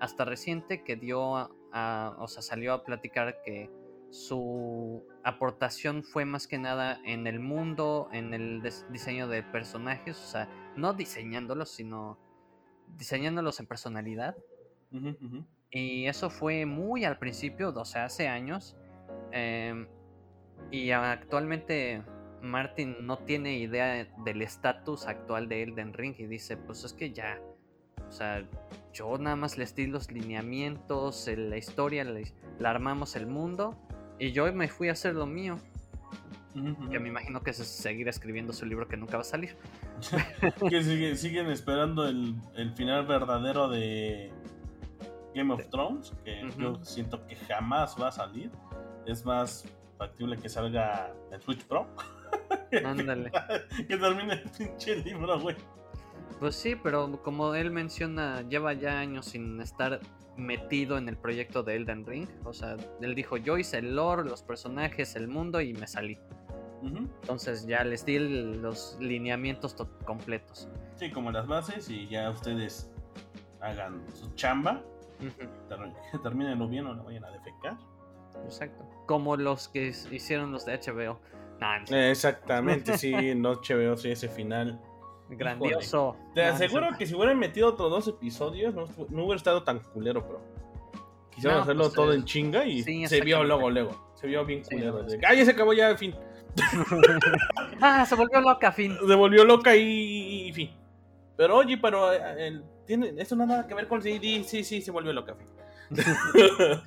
hasta 0.02 0.26
reciente 0.26 0.84
que 0.84 0.98
dio 0.98 1.38
a, 1.72 2.18
o 2.20 2.28
sea, 2.28 2.42
salió 2.42 2.74
a 2.74 2.84
platicar 2.84 3.42
que 3.46 3.70
su 4.10 5.08
aportación 5.24 6.04
fue 6.04 6.26
más 6.26 6.46
que 6.46 6.58
nada 6.58 7.00
en 7.06 7.28
el 7.28 7.40
mundo, 7.40 8.10
en 8.12 8.34
el 8.34 8.62
diseño 8.90 9.30
de 9.30 9.42
personajes, 9.42 10.20
o 10.20 10.28
sea, 10.28 10.50
no 10.76 10.92
diseñándolos, 10.92 11.72
sino 11.72 12.20
diseñándolos 12.98 13.58
en 13.62 13.68
personalidad. 13.68 14.36
Y 15.72 16.08
eso 16.08 16.30
fue 16.30 16.66
muy 16.66 17.06
al 17.06 17.18
principio, 17.18 17.74
o 17.74 17.86
sea, 17.86 18.04
hace 18.04 18.28
años. 18.28 18.76
Em, 19.32 19.88
y 20.72 20.92
actualmente 20.92 22.04
Martin 22.42 22.96
no 23.06 23.18
tiene 23.18 23.58
idea 23.58 24.08
del 24.24 24.42
estatus 24.42 25.08
actual 25.08 25.48
de 25.48 25.64
Elden 25.64 25.94
Ring 25.94 26.16
y 26.18 26.26
dice, 26.26 26.58
pues 26.58 26.84
es 26.84 26.94
que 26.94 27.12
ya, 27.12 27.40
o 28.08 28.12
sea, 28.12 28.46
yo 28.94 29.18
nada 29.18 29.36
más 29.36 29.58
les 29.58 29.76
di 29.76 29.88
los 29.88 30.12
lineamientos, 30.12 31.28
la 31.28 31.58
historia, 31.58 32.04
la, 32.04 32.70
armamos 32.70 33.16
el 33.16 33.28
mundo 33.28 33.78
y 34.20 34.32
yo 34.32 34.52
me 34.54 34.68
fui 34.68 34.90
a 34.90 34.94
hacer 34.94 35.16
lo 35.16 35.26
mío. 35.26 35.58
Que 36.90 37.00
me 37.00 37.08
imagino 37.08 37.42
que 37.42 37.52
es 37.52 37.58
seguir 37.58 38.10
escribiendo 38.10 38.52
su 38.52 38.66
libro 38.66 38.86
que 38.86 38.98
nunca 38.98 39.16
va 39.16 39.22
a 39.22 39.24
salir. 39.24 39.56
que 40.70 41.16
siguen 41.16 41.48
esperando 41.50 42.06
el, 42.06 42.36
final 42.76 43.06
verdadero 43.06 43.70
de 43.70 44.34
Game 45.34 45.54
of 45.54 45.66
Thrones, 45.70 46.12
que 46.26 46.50
yo 46.58 46.84
siento 46.84 47.26
que 47.26 47.38
jamás 47.38 47.96
va 48.00 48.10
a 48.10 48.12
salir. 48.12 48.52
Es 49.06 49.26
más 49.26 49.66
factible 49.98 50.38
que 50.38 50.50
salga 50.50 51.14
el 51.32 51.42
Switch 51.42 51.64
Pro. 51.66 51.88
Ándale. 52.86 53.32
que 53.88 53.98
termine 53.98 54.34
el 54.34 54.50
pinche 54.50 54.96
libro, 54.98 55.40
güey. 55.40 55.56
Pues 56.40 56.56
sí, 56.56 56.76
pero 56.76 57.22
como 57.22 57.54
él 57.54 57.72
menciona, 57.72 58.42
lleva 58.42 58.74
ya 58.74 59.00
años 59.00 59.28
sin 59.28 59.62
estar 59.62 60.00
metido 60.38 60.98
en 60.98 61.08
el 61.08 61.18
proyecto 61.18 61.62
de 61.64 61.76
Elden 61.76 62.06
Ring. 62.06 62.28
O 62.46 62.54
sea, 62.54 62.78
él 63.02 63.16
dijo, 63.16 63.38
yo 63.38 63.58
hice 63.58 63.78
el 63.78 63.96
lore, 63.96 64.24
los 64.24 64.42
personajes, 64.42 65.16
el 65.16 65.28
mundo 65.28 65.62
y 65.62 65.74
me 65.74 65.88
salí. 65.88 66.18
Entonces 66.84 67.68
ya 67.68 67.84
les 67.84 68.06
di 68.06 68.18
los 68.18 68.98
lineamientos 69.00 69.76
completos. 70.04 70.68
Sí, 70.96 71.12
como 71.12 71.32
las 71.32 71.46
bases 71.46 71.90
y 71.90 72.08
ya 72.08 72.30
ustedes 72.32 72.90
hagan 73.60 74.04
su 74.16 74.34
chamba. 74.34 74.82
Terminenlo 76.24 76.68
bien 76.70 76.88
o 76.88 76.96
no 76.96 77.04
vayan 77.04 77.26
a 77.26 77.30
defecar. 77.30 77.78
Exacto. 78.46 78.86
Como 79.06 79.38
los 79.38 79.68
que 79.68 79.94
hicieron 80.12 80.52
los 80.52 80.66
de 80.66 80.78
HBO. 80.78 81.20
Exactamente, 81.90 82.98
sí, 82.98 83.14
no 83.36 83.54
HBO, 83.54 83.96
sí, 83.98 84.12
ese 84.12 84.28
final. 84.28 84.80
Grandioso. 85.30 86.18
Te 86.34 86.44
aseguro 86.44 86.90
que 86.98 87.06
si 87.06 87.16
hubieran 87.16 87.40
metido 87.40 87.70
otros 87.70 87.90
dos 87.90 88.08
episodios, 88.08 88.74
no, 88.74 88.84
hubiera 89.24 89.36
estado 89.36 89.64
tan 89.64 89.80
culero, 89.80 90.26
pero. 90.26 90.42
Quisieron 91.30 91.62
hacerlo 91.62 91.84
pues, 91.84 91.94
todo 91.94 92.14
en 92.14 92.26
chinga 92.26 92.66
y 92.66 92.84
se 92.84 93.22
vio 93.22 93.44
luego, 93.44 93.70
luego. 93.70 94.12
Se 94.16 94.28
vio 94.28 94.46
bien 94.46 94.64
culero. 94.64 95.06
¡Ay, 95.26 95.38
ya 95.38 95.46
se 95.46 95.52
acabó 95.52 95.74
ya, 95.74 95.96
fin! 95.96 96.14
ah, 97.82 98.06
se 98.06 98.16
volvió 98.16 98.42
loca, 98.42 98.72
fin. 98.74 98.98
Se 99.08 99.16
volvió 99.16 99.46
loca 99.46 99.74
y, 99.76 100.52
fin. 100.54 100.72
Pero 101.38 101.58
oye, 101.58 101.78
pero 101.78 102.12
eh, 102.14 102.62
¿tiene, 102.86 103.14
eso 103.18 103.36
no 103.36 103.46
nada 103.46 103.66
que 103.66 103.74
ver 103.74 103.88
con 103.88 104.02
CD. 104.02 104.44
Sí, 104.44 104.64
sí, 104.64 104.82
se 104.82 104.92
volvió 104.92 105.14
loca, 105.14 105.36
fin. 105.36 105.48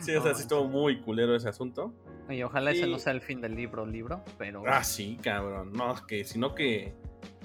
sí, 0.00 0.14
o 0.14 0.22
sea, 0.22 0.34
sí 0.34 0.42
estuvo 0.42 0.64
muy 0.64 1.00
culero 1.00 1.34
ese 1.34 1.48
asunto. 1.48 1.94
Y 2.28 2.42
ojalá 2.42 2.70
ese 2.70 2.86
no 2.86 2.98
sea 2.98 3.12
el 3.12 3.20
fin 3.20 3.40
del 3.40 3.56
libro, 3.56 3.86
libro, 3.86 4.22
pero. 4.38 4.62
Ah, 4.66 4.84
sí, 4.84 5.18
cabrón. 5.22 5.72
No, 5.72 5.94
que 6.06 6.24
sino 6.24 6.54
que 6.54 6.94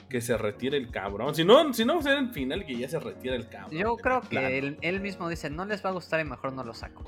que 0.10 0.22
se 0.22 0.38
retire 0.38 0.78
el 0.78 0.92
cabrón. 0.92 1.36
Si 1.36 1.44
no, 1.44 1.74
si 1.74 1.86
no 1.86 2.02
será 2.02 2.20
el 2.20 2.30
final 2.30 2.66
que 2.66 2.78
ya 2.78 2.88
se 2.88 3.00
retire 3.00 3.36
el 3.36 3.50
cabrón. 3.50 3.78
Yo 3.78 3.98
creo 3.98 4.22
que 4.22 4.58
él, 4.58 4.78
él, 4.82 5.02
mismo 5.02 5.28
dice, 5.30 5.50
no 5.50 5.66
les 5.66 5.84
va 5.84 5.90
a 5.90 5.94
gustar 5.94 6.20
y 6.20 6.24
mejor 6.24 6.54
no 6.54 6.64
lo 6.64 6.74
saco. 6.74 7.04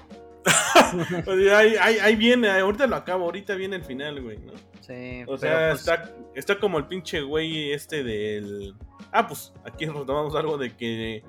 ahí, 1.56 1.76
ahí, 1.78 2.16
viene, 2.16 2.50
ahorita 2.50 2.88
lo 2.88 2.96
acabo, 2.96 3.26
ahorita 3.26 3.56
viene 3.56 3.76
el 3.76 3.84
final, 3.84 4.22
güey, 4.22 4.40
¿no? 4.40 4.54
Sí. 4.82 5.24
O 5.28 5.38
sea, 5.38 5.70
pues 5.70 5.82
está, 5.82 6.16
está 6.36 6.60
como 6.60 6.78
el 6.78 6.88
pinche 6.88 7.22
güey 7.22 7.72
este 7.72 8.04
del... 8.04 8.74
Ah, 9.12 9.28
pues 9.28 9.54
aquí 9.66 9.86
retomamos 9.86 10.36
algo 10.36 10.58
de 10.58 10.76
que 10.76 11.24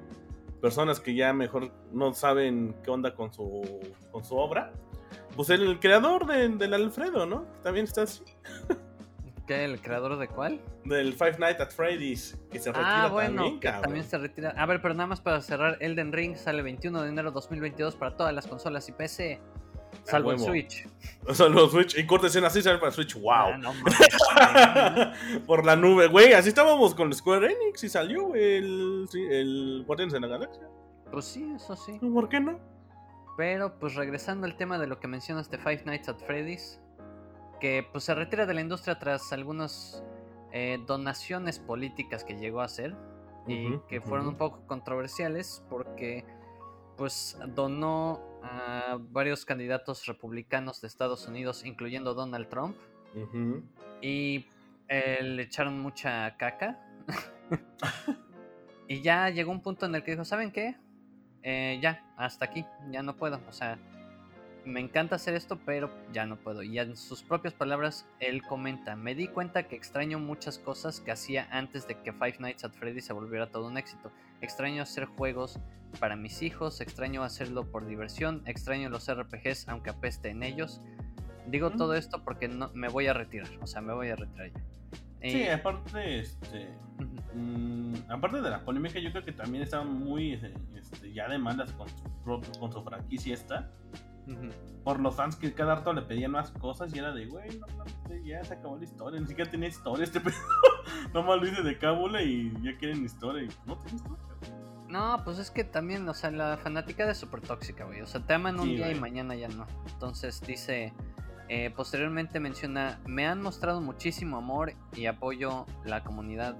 personas 0.60 1.00
que 1.00 1.14
ya 1.14 1.32
mejor 1.32 1.70
no 1.92 2.12
saben 2.14 2.74
qué 2.82 2.90
onda 2.90 3.14
con 3.14 3.32
su, 3.32 3.80
con 4.10 4.24
su 4.24 4.36
obra. 4.36 4.72
Pues 5.36 5.50
el, 5.50 5.78
creador 5.78 6.26
del 6.26 6.74
Alfredo, 6.74 7.26
¿no? 7.26 7.46
También 7.62 7.84
está 7.84 8.02
así. 8.02 8.24
¿Qué? 9.46 9.64
¿El 9.64 9.80
creador 9.80 10.18
de 10.18 10.28
cuál? 10.28 10.60
Del 10.84 11.14
Five 11.14 11.38
Nights 11.38 11.60
at 11.60 11.70
Freddy's, 11.70 12.38
que 12.50 12.58
se 12.58 12.70
retira 12.70 13.04
ah, 13.04 13.08
bueno, 13.08 13.42
también, 13.42 13.60
que 13.60 13.68
también 13.70 14.04
se 14.04 14.18
retira. 14.18 14.50
A 14.50 14.66
ver, 14.66 14.82
pero 14.82 14.94
nada 14.94 15.06
más 15.06 15.20
para 15.20 15.40
cerrar, 15.40 15.78
Elden 15.80 16.12
Ring 16.12 16.36
sale 16.36 16.60
21 16.62 17.02
de 17.02 17.08
enero 17.08 17.30
de 17.30 17.34
2022 17.34 17.96
para 17.96 18.16
todas 18.16 18.34
las 18.34 18.46
consolas 18.46 18.88
y 18.88 18.92
PC. 18.92 19.40
Salvo 20.08 20.32
el 20.32 20.38
Switch. 20.38 20.88
Salvo 21.32 21.64
el 21.64 21.70
Switch. 21.70 21.98
Y 21.98 22.06
corta 22.06 22.28
escena 22.28 22.46
así 22.46 22.62
sale 22.62 22.78
para 22.78 22.92
Switch. 22.92 23.14
¡Wow! 23.14 23.60
Ah, 24.36 25.12
Por 25.46 25.64
la 25.64 25.76
nube, 25.76 26.08
güey. 26.08 26.32
Así 26.32 26.48
estábamos 26.48 26.94
con 26.94 27.12
Square 27.12 27.52
Enix 27.52 27.84
y 27.84 27.88
salió 27.88 28.34
el, 28.34 29.08
el 29.14 29.84
Guardians 29.86 30.12
de 30.12 30.20
la 30.20 30.28
Galaxia. 30.28 30.68
Pues 31.10 31.26
sí, 31.26 31.52
eso 31.54 31.76
sí. 31.76 31.98
¿Por 31.98 32.28
qué 32.28 32.40
no? 32.40 32.58
Pero 33.36 33.78
pues 33.78 33.94
regresando 33.94 34.46
al 34.46 34.56
tema 34.56 34.78
de 34.78 34.86
lo 34.86 34.98
que 34.98 35.08
mencionas 35.08 35.50
de 35.50 35.58
Five 35.58 35.82
Nights 35.84 36.08
at 36.08 36.18
Freddy's 36.26 36.80
que 37.60 37.86
pues, 37.90 38.04
se 38.04 38.14
retira 38.14 38.46
de 38.46 38.54
la 38.54 38.60
industria 38.60 38.98
tras 38.98 39.32
algunas 39.32 40.02
eh, 40.52 40.78
donaciones 40.86 41.58
políticas 41.58 42.24
que 42.24 42.36
llegó 42.36 42.60
a 42.60 42.64
hacer 42.64 42.96
y 43.46 43.78
que 43.88 44.00
fueron 44.00 44.28
un 44.28 44.36
poco 44.36 44.66
controversiales 44.66 45.64
porque 45.70 46.24
pues 46.96 47.38
donó 47.54 48.20
a 48.42 48.98
varios 48.98 49.44
candidatos 49.44 50.06
republicanos 50.06 50.80
de 50.80 50.88
Estados 50.88 51.26
Unidos, 51.26 51.64
incluyendo 51.64 52.14
Donald 52.14 52.48
Trump, 52.48 52.76
y 54.00 54.46
eh, 54.88 55.18
le 55.22 55.42
echaron 55.42 55.80
mucha 55.80 56.36
caca. 56.36 56.78
y 58.88 59.00
ya 59.02 59.30
llegó 59.30 59.50
un 59.50 59.62
punto 59.62 59.86
en 59.86 59.94
el 59.94 60.02
que 60.02 60.12
dijo, 60.12 60.24
¿saben 60.24 60.52
qué? 60.52 60.76
Eh, 61.42 61.78
ya, 61.82 62.12
hasta 62.16 62.44
aquí, 62.44 62.64
ya 62.90 63.02
no 63.02 63.16
puedo. 63.16 63.40
O 63.48 63.52
sea, 63.52 63.78
me 64.68 64.80
encanta 64.80 65.16
hacer 65.16 65.34
esto, 65.34 65.58
pero 65.64 65.90
ya 66.12 66.26
no 66.26 66.36
puedo. 66.36 66.62
Y 66.62 66.78
en 66.78 66.96
sus 66.96 67.22
propias 67.22 67.54
palabras, 67.54 68.06
él 68.20 68.42
comenta, 68.42 68.94
me 68.96 69.14
di 69.14 69.26
cuenta 69.26 69.64
que 69.64 69.74
extraño 69.74 70.18
muchas 70.18 70.58
cosas 70.58 71.00
que 71.00 71.10
hacía 71.10 71.48
antes 71.50 71.88
de 71.88 72.00
que 72.00 72.12
Five 72.12 72.36
Nights 72.38 72.64
at 72.64 72.72
Freddy 72.72 73.00
se 73.00 73.12
volviera 73.12 73.50
todo 73.50 73.66
un 73.66 73.78
éxito. 73.78 74.12
Extraño 74.40 74.82
hacer 74.82 75.06
juegos 75.06 75.58
para 75.98 76.16
mis 76.16 76.42
hijos, 76.42 76.80
extraño 76.80 77.22
hacerlo 77.24 77.70
por 77.70 77.86
diversión, 77.86 78.42
extraño 78.46 78.90
los 78.90 79.10
RPGs 79.10 79.68
aunque 79.68 79.90
apeste 79.90 80.28
en 80.28 80.42
ellos. 80.42 80.80
Digo 81.46 81.70
todo 81.70 81.94
esto 81.94 82.22
porque 82.22 82.46
no, 82.46 82.70
me 82.74 82.88
voy 82.88 83.06
a 83.06 83.14
retirar, 83.14 83.48
o 83.62 83.66
sea, 83.66 83.80
me 83.80 83.94
voy 83.94 84.10
a 84.10 84.16
retirar 84.16 84.52
ya. 84.52 84.60
Sí, 85.20 85.42
eh, 85.42 85.52
aparte, 85.52 86.20
este, 86.20 86.68
mm, 87.34 87.94
aparte 88.08 88.40
de 88.40 88.50
la 88.50 88.64
polémica, 88.64 89.00
yo 89.00 89.10
creo 89.10 89.24
que 89.24 89.32
también 89.32 89.64
estaba 89.64 89.82
muy, 89.82 90.34
este, 90.76 91.12
ya 91.12 91.26
demandas 91.26 91.72
con 91.72 91.88
su, 91.88 92.60
con 92.60 92.70
su 92.70 92.84
franquicia 92.84 93.34
esta 93.34 93.68
por 94.84 95.00
los 95.00 95.14
fans 95.16 95.36
que 95.36 95.52
cada 95.52 95.76
rato 95.76 95.92
le 95.92 96.02
pedían 96.02 96.30
más 96.30 96.50
cosas 96.52 96.94
y 96.94 96.98
era 96.98 97.12
de, 97.12 97.26
güey, 97.26 97.58
no 97.58 97.66
ya 98.24 98.44
se 98.44 98.54
acabó 98.54 98.76
la 98.76 98.84
historia, 98.84 99.20
ni 99.20 99.26
siquiera 99.26 99.50
tenía 99.50 99.68
historia 99.68 100.04
este 100.04 100.20
pedo. 100.22 100.36
Nomás 101.14 101.40
lo 101.40 101.46
hice 101.46 101.62
de 101.62 101.78
cábula 101.78 102.22
y 102.22 102.52
ya 102.62 102.76
quieren 102.78 103.04
historia 103.04 103.44
y 103.44 103.48
no 103.66 103.76
tiene 103.78 103.96
historia. 103.96 104.18
No, 104.88 105.20
pues 105.24 105.38
es 105.38 105.50
que 105.50 105.64
también, 105.64 106.08
o 106.08 106.14
sea, 106.14 106.30
la 106.30 106.56
fanática 106.56 107.10
es 107.10 107.18
súper 107.18 107.42
tóxica, 107.42 107.84
güey. 107.84 108.00
O 108.00 108.06
sea, 108.06 108.24
te 108.24 108.32
aman 108.32 108.58
un 108.58 108.68
día 108.68 108.90
y 108.90 108.94
mañana 108.94 109.34
ya 109.34 109.48
no. 109.48 109.66
Entonces 109.92 110.40
dice, 110.40 110.94
eh, 111.50 111.70
posteriormente 111.76 112.40
menciona, 112.40 112.98
me 113.06 113.26
han 113.26 113.42
mostrado 113.42 113.82
muchísimo 113.82 114.38
amor 114.38 114.72
y 114.96 115.06
apoyo 115.06 115.66
la 115.84 116.04
comunidad 116.04 116.56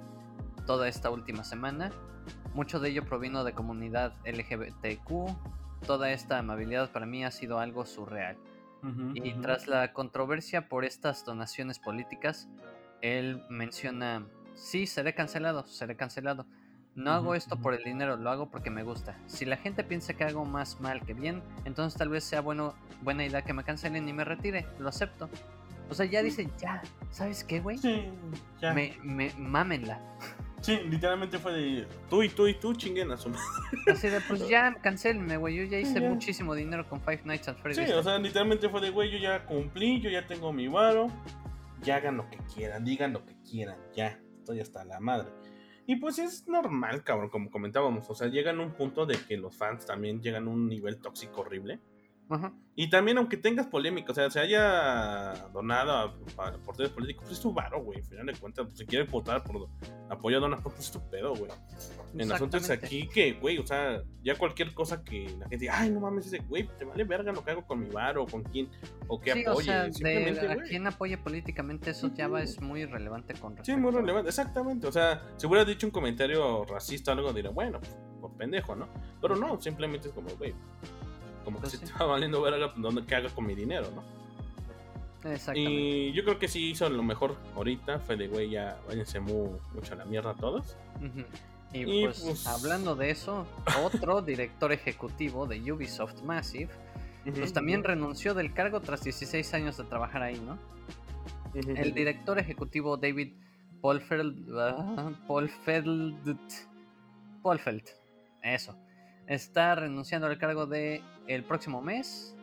toda 0.67 0.89
esta 0.89 1.09
última 1.09 1.45
semana. 1.45 1.91
Mucho 2.55 2.81
de 2.81 2.91
ello 2.91 3.05
provino 3.07 3.45
de 3.45 3.55
comunidad 3.55 4.13
LGBTQ, 4.27 5.09
toda 5.87 6.11
esta 6.13 6.39
amabilidad 6.39 6.91
para 6.93 7.07
mí 7.07 7.25
ha 7.25 7.31
sido 7.31 7.59
algo 7.59 7.87
surreal. 7.87 8.37
y 9.15 9.33
tras 9.41 9.67
la 9.67 9.93
controversia 9.93 10.69
por 10.69 10.85
estas 10.85 11.25
donaciones 11.25 11.81
políticas, 11.81 12.49
él 13.01 13.43
menciona, 13.49 14.27
sí, 14.55 14.87
seré 14.87 15.15
cancelado, 15.15 15.67
seré 15.67 15.97
cancelado. 15.97 16.47
No 16.95 17.13
hago 17.13 17.35
esto 17.35 17.57
por 17.57 17.75
el 17.75 17.85
dinero, 17.85 18.17
lo 18.17 18.31
hago 18.31 18.51
porque 18.51 18.71
me 18.71 18.83
gusta. 18.83 19.17
Si 19.27 19.45
la 19.45 19.57
gente 19.57 19.85
piensa 19.85 20.15
que 20.15 20.25
hago 20.25 20.45
más 20.45 20.81
mal 20.81 21.05
que 21.05 21.15
bien, 21.15 21.43
entonces 21.65 21.97
tal 21.97 22.09
vez 22.09 22.25
sea 22.25 22.41
bueno, 22.41 22.75
buena 23.03 23.25
idea 23.25 23.43
que 23.43 23.53
me 23.53 23.63
cancelen 23.63 24.09
y 24.09 24.13
me 24.13 24.25
retire, 24.25 24.67
lo 24.79 24.89
acepto. 24.89 25.29
O 25.91 25.95
sea, 25.95 26.07
ya 26.07 26.23
dice, 26.23 26.49
ya, 26.59 26.83
¿sabes 27.11 27.45
qué, 27.45 27.61
güey? 27.61 27.79
Sí, 27.79 28.05
ya. 28.61 28.75
Me, 28.75 28.97
me, 29.03 29.33
mámenla. 29.39 30.01
Sí, 30.61 30.77
literalmente 30.89 31.39
fue 31.39 31.53
de 31.53 31.87
tú 32.11 32.23
y 32.23 32.29
tú 32.29 32.47
y 32.47 32.55
tú 32.55 32.75
chinguen 32.75 33.11
a 33.13 33.17
su 33.17 33.29
madre. 33.29 33.45
Así 33.93 34.09
de, 34.09 34.21
pues 34.21 34.49
ya 34.49 34.75
cancelme, 34.83 35.37
güey. 35.37 35.57
Yo 35.57 35.65
ya 35.65 35.79
hice 35.79 36.01
muchísimo 36.01 36.55
dinero 36.55 36.89
con 36.89 37.01
Five 37.01 37.23
Nights 37.25 37.49
at 37.49 37.57
Freddy's. 37.59 37.87
Sí, 37.87 37.93
o 37.93 38.03
sea, 38.03 38.19
literalmente 38.19 38.69
fue 38.69 38.81
de, 38.81 38.91
güey, 38.91 39.11
yo 39.11 39.19
ya 39.19 39.45
cumplí, 39.47 40.01
yo 40.01 40.11
ya 40.11 40.27
tengo 40.27 40.53
mi 40.53 40.69
varo. 40.69 41.09
Ya 41.83 41.97
hagan 41.97 42.17
lo 42.17 42.29
que 42.29 42.39
quieran, 42.53 42.85
digan 42.85 43.13
lo 43.13 43.25
que 43.25 43.35
quieran, 43.49 43.79
ya. 43.95 44.21
Estoy 44.39 44.61
hasta 44.61 44.85
la 44.85 44.99
madre. 44.99 45.31
Y 45.87 45.97
pues 45.97 46.19
es 46.19 46.47
normal, 46.49 47.03
cabrón, 47.03 47.31
como 47.31 47.51
comentábamos. 47.51 48.11
O 48.11 48.15
sea, 48.15 48.29
llegan 48.29 48.61
a 48.61 48.63
un 48.63 48.73
punto 48.73 49.07
de 49.07 49.17
que 49.17 49.37
los 49.37 49.57
fans 49.57 49.87
también 49.87 50.21
llegan 50.21 50.47
a 50.47 50.51
un 50.51 50.69
nivel 50.69 51.01
tóxico 51.01 51.43
horrible. 51.43 51.81
Y 52.75 52.91
también, 52.91 53.19
aunque 53.19 53.37
tengas 53.37 53.67
polémica, 53.67 54.13
o 54.13 54.15
sea, 54.15 54.31
se 54.31 54.39
haya 54.39 55.49
donado 55.53 55.93
a, 55.93 56.05
a 56.05 56.53
políticos, 56.63 57.25
pues 57.25 57.33
es 57.33 57.41
tu 57.41 57.53
varo, 57.53 57.83
güey. 57.83 57.99
Al 57.99 58.05
final 58.05 58.27
de 58.27 58.35
cuentas, 58.35 58.67
pues, 58.67 58.79
si 58.79 58.87
quieres 58.87 59.11
votar 59.11 59.43
por 59.43 59.69
apoyo 60.11 60.37
a 60.37 60.41
Donald 60.41 60.63
Trump, 60.63 60.77
pues 60.77 60.87
es 60.87 60.93
tu 60.93 61.01
pedo, 61.11 61.35
güey. 61.35 61.51
En 62.17 62.31
asuntos 62.31 62.69
aquí 62.71 63.09
que, 63.09 63.33
güey, 63.33 63.59
o 63.59 63.67
sea, 63.67 64.03
ya 64.23 64.37
cualquier 64.37 64.75
cosa 64.75 65.03
que 65.03 65.25
la 65.39 65.49
gente 65.49 65.57
diga, 65.57 65.81
ay, 65.81 65.91
no 65.91 66.01
mames, 66.01 66.27
ese, 66.27 66.39
güey, 66.41 66.69
te 66.79 66.85
vale 66.85 67.05
verga 67.05 67.33
lo 67.33 67.43
que 67.43 67.51
hago 67.51 67.67
con 67.67 67.81
mi 67.81 67.89
varo, 67.89 68.25
o 68.25 68.27
con 68.27 68.43
quién, 68.45 68.69
o 69.07 69.19
qué 69.19 69.33
apoye. 69.33 69.49
O 69.55 69.61
sea, 69.61 69.89
de, 69.89 70.51
a 70.51 70.57
quién 70.57 70.87
apoye 70.87 71.19
políticamente, 71.19 71.91
eso 71.91 72.13
ya 72.15 72.29
va, 72.29 72.43
es 72.43 72.61
muy 72.61 72.85
relevante 72.85 73.35
con 73.35 73.57
respecto. 73.57 73.73
Sí, 73.73 73.77
muy 73.77 73.91
relevante, 73.91 74.29
exactamente. 74.29 74.87
O 74.87 74.93
sea, 74.93 75.23
si 75.37 75.47
hubiera 75.47 75.65
dicho 75.65 75.87
un 75.87 75.93
comentario 75.93 76.65
racista 76.65 77.13
o 77.13 77.15
algo, 77.15 77.33
diría, 77.33 77.51
bueno, 77.51 77.81
pues, 77.81 77.97
por 78.21 78.37
pendejo, 78.37 78.77
¿no? 78.77 78.89
Pero 79.21 79.35
no, 79.35 79.61
simplemente 79.61 80.09
es 80.09 80.15
como, 80.15 80.29
güey 80.37 80.55
como 81.49 81.63
que 81.63 81.71
se 81.71 81.83
está 81.83 82.05
valiendo 82.05 82.43
ver 82.43 82.61
dónde 82.77 83.07
que 83.07 83.15
haga 83.15 83.31
con 83.31 83.47
mi 83.47 83.55
dinero, 83.55 83.89
¿no? 83.95 84.03
Exactamente. 85.31 85.73
Y 85.73 86.13
yo 86.13 86.23
creo 86.23 86.39
que 86.39 86.47
sí 86.47 86.73
hizo 86.73 86.91
lo 86.91 87.03
mejor 87.03 87.37
ahorita. 87.57 88.01
Fue 88.01 88.19
de 88.19 88.29
güey, 88.29 88.51
ya 88.51 88.79
váyanse 88.87 89.19
mucho 89.19 89.57
a 89.93 89.95
la 89.95 90.05
mierda 90.05 90.35
todos. 90.35 90.77
y, 91.73 92.05
pues, 92.05 92.21
pues, 92.21 92.47
hablando 92.47 92.95
de 92.97 93.11
eso, 93.11 93.47
otro 93.83 94.21
director 94.33 94.71
ejecutivo 94.73 95.47
de 95.47 95.73
Ubisoft 95.73 96.23
Massive, 96.23 96.69
pues 97.35 97.55
también 97.55 97.83
renunció 97.83 98.35
del 98.35 98.53
cargo 98.53 98.81
tras 98.81 99.03
16 99.03 99.55
años 99.55 99.79
de 99.79 99.85
trabajar 99.85 100.23
ahí, 100.23 100.39
¿no? 100.39 100.59
El 101.55 101.95
director 101.95 102.39
ejecutivo 102.39 102.99
David 102.99 103.33
Paul 103.81 104.03
Feld, 104.03 104.55
ah, 104.55 105.13
Paul 105.27 105.49
Feld, 105.49 106.39
Paul 107.43 107.59
Feld, 107.59 107.85
eso, 108.43 108.77
está 109.29 109.75
renunciando 109.75 110.27
al 110.27 110.39
cargo 110.39 110.67
de 110.67 111.03
el 111.27 111.45
próximo 111.45 111.83
mes. 111.83 112.35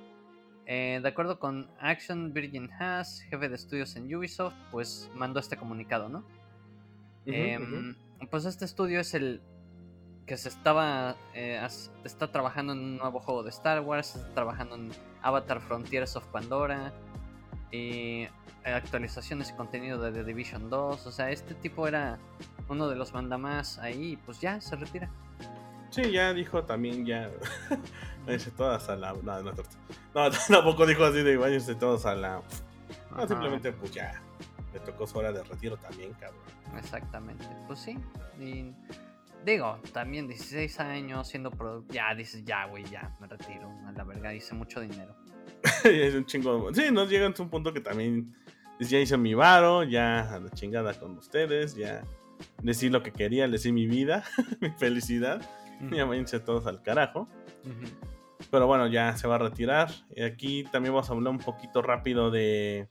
Eh, 0.68 1.00
de 1.02 1.08
acuerdo 1.08 1.40
con 1.40 1.70
Action 1.80 2.34
Virgin 2.34 2.72
Haas, 2.72 3.22
jefe 3.30 3.50
de 3.50 3.56
estudios 3.56 3.96
en 3.96 4.14
Ubisoft, 4.16 4.56
pues 4.72 5.12
mandó 5.16 5.40
este 5.40 5.58
comunicado, 5.58 6.10
¿no? 6.10 6.26
Em, 7.26 7.96
pues 8.30 8.46
este 8.46 8.66
estudio 8.66 9.00
es 9.00 9.14
el 9.16 9.42
que 10.28 10.38
se 10.38 10.50
estaba 10.50 11.16
eh, 11.34 11.60
está 12.04 12.32
trabajando 12.32 12.74
en 12.74 12.80
un 12.80 12.98
nuevo 12.98 13.20
juego 13.20 13.44
de 13.44 13.50
Star 13.50 13.82
Wars, 13.82 14.16
está 14.16 14.34
trabajando 14.34 14.76
en 14.76 14.92
Avatar 15.22 15.60
Frontiers 15.62 16.16
of 16.16 16.26
Pandora 16.28 16.94
y 17.72 18.28
actualizaciones 18.64 19.52
y 19.52 19.54
contenido 19.54 20.00
de 20.00 20.12
The 20.12 20.24
Division 20.24 20.70
2, 20.70 21.06
o 21.06 21.12
sea, 21.12 21.30
este 21.30 21.54
tipo 21.56 21.88
era 21.88 22.18
uno 22.70 22.88
de 22.88 22.96
los 22.96 23.14
mandamás 23.14 23.78
ahí 23.80 24.14
y 24.14 24.18
pues 24.18 24.40
ya 24.40 24.62
se 24.62 24.76
retira. 24.76 25.12
Sí, 25.96 26.12
ya 26.12 26.34
dijo 26.34 26.64
también 26.64 27.06
ya 27.06 27.32
váyanse 28.26 28.52
todas 28.52 28.90
a 28.90 28.96
la 28.96 29.14
no, 29.14 29.42
no, 29.42 29.54
no, 30.14 30.32
tampoco 30.50 30.86
dijo 30.86 31.06
así 31.06 31.24
de 31.24 31.38
váyanse 31.38 31.76
todos 31.76 32.06
a 32.06 32.16
la 32.16 32.42
no, 33.16 33.28
simplemente 33.28 33.72
pues 33.72 33.92
ya 33.92 34.22
le 34.74 34.80
tocó 34.82 35.08
su 35.08 35.18
hora 35.18 35.32
de 35.32 35.42
retiro 35.44 35.78
también, 35.78 36.12
cabrón. 36.14 36.42
Exactamente. 36.78 37.46
Pues 37.66 37.80
sí, 37.80 37.98
y 38.42 38.74
Digo, 39.46 39.80
también 39.94 40.28
16 40.28 40.80
años 40.80 41.28
siendo 41.28 41.52
producto. 41.52 41.94
Ya 41.94 42.16
dices, 42.16 42.44
ya, 42.44 42.66
güey, 42.66 42.84
ya, 42.86 43.16
me 43.22 43.28
retiro. 43.28 43.72
A 43.86 43.92
la 43.92 44.04
verga, 44.04 44.34
hice 44.34 44.56
mucho 44.56 44.82
dinero. 44.82 45.16
es 45.84 46.16
un 46.16 46.26
chingo. 46.26 46.74
Sí, 46.74 46.90
nos 46.92 47.10
llegan 47.10 47.36
a 47.38 47.42
un 47.42 47.50
punto 47.50 47.72
que 47.72 47.80
también. 47.80 48.34
Ya 48.80 49.00
hice 49.00 49.18
mi 49.18 49.36
varo, 49.36 49.84
ya 49.84 50.34
a 50.34 50.40
la 50.40 50.50
chingada 50.50 51.00
con 51.00 51.18
ustedes, 51.18 51.76
ya 51.76 52.04
decí 52.62 52.90
lo 52.90 53.02
que 53.02 53.14
quería, 53.14 53.48
le 53.48 53.58
di 53.58 53.72
mi 53.72 53.88
vida, 53.88 54.26
mi 54.60 54.70
felicidad. 54.72 55.48
Ya 55.92 56.06
váyanse 56.06 56.40
todos 56.40 56.68
al 56.68 56.82
carajo. 56.82 57.28
Pero 58.52 58.68
bueno, 58.68 58.88
ya 58.88 59.16
se 59.18 59.28
va 59.28 59.36
a 59.36 59.40
retirar. 59.40 59.90
Y 60.16 60.24
aquí 60.24 60.64
también 60.72 60.94
vamos 60.94 61.10
a 61.10 61.14
hablar 61.14 61.32
un 61.32 61.40
poquito 61.40 61.82
rápido 61.82 62.32
de 62.32 62.90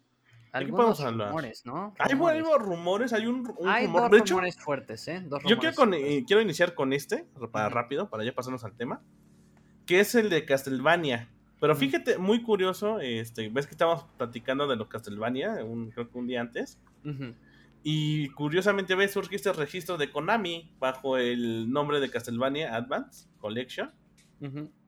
algunos 0.54 1.00
rumores, 1.00 1.66
¿no? 1.66 1.94
Hay, 1.98 2.12
rumores, 2.12 3.12
hay 3.12 3.26
un, 3.26 3.52
hay 3.66 3.86
rumor. 3.86 4.10
Dos 4.10 4.30
rumores 4.30 4.56
fuertes, 4.56 5.08
¿eh? 5.08 5.20
Dos 5.26 5.42
yo 5.44 5.58
quiero, 5.58 5.92
eh, 5.92 6.24
quiero 6.24 6.40
iniciar 6.40 6.74
con 6.74 6.92
este, 6.92 7.26
para 7.50 7.68
rápido, 7.68 8.08
para 8.08 8.24
ya 8.24 8.32
pasarnos 8.32 8.62
al 8.64 8.76
tema, 8.76 9.02
que 9.84 9.98
es 9.98 10.14
el 10.14 10.30
de 10.30 10.44
Castlevania. 10.44 11.28
Pero 11.60 11.74
fíjate, 11.74 12.18
muy 12.18 12.42
curioso, 12.42 13.00
este, 13.00 13.48
ves 13.48 13.66
que 13.66 13.72
estábamos 13.72 14.06
platicando 14.16 14.68
de 14.68 14.76
los 14.76 14.86
Castlevania, 14.86 15.64
un, 15.64 15.90
creo 15.90 16.08
que 16.08 16.18
un 16.18 16.28
día 16.28 16.40
antes. 16.40 16.78
Y 17.86 18.30
curiosamente 18.30 18.94
ves 18.94 19.12
surgir 19.12 19.36
este 19.36 19.52
registro 19.52 19.98
de 19.98 20.10
Konami 20.10 20.74
bajo 20.78 21.18
el 21.18 21.70
nombre 21.70 22.00
de 22.00 22.10
Castlevania 22.10 22.74
Advance 22.74 23.28
Collection. 23.38 23.92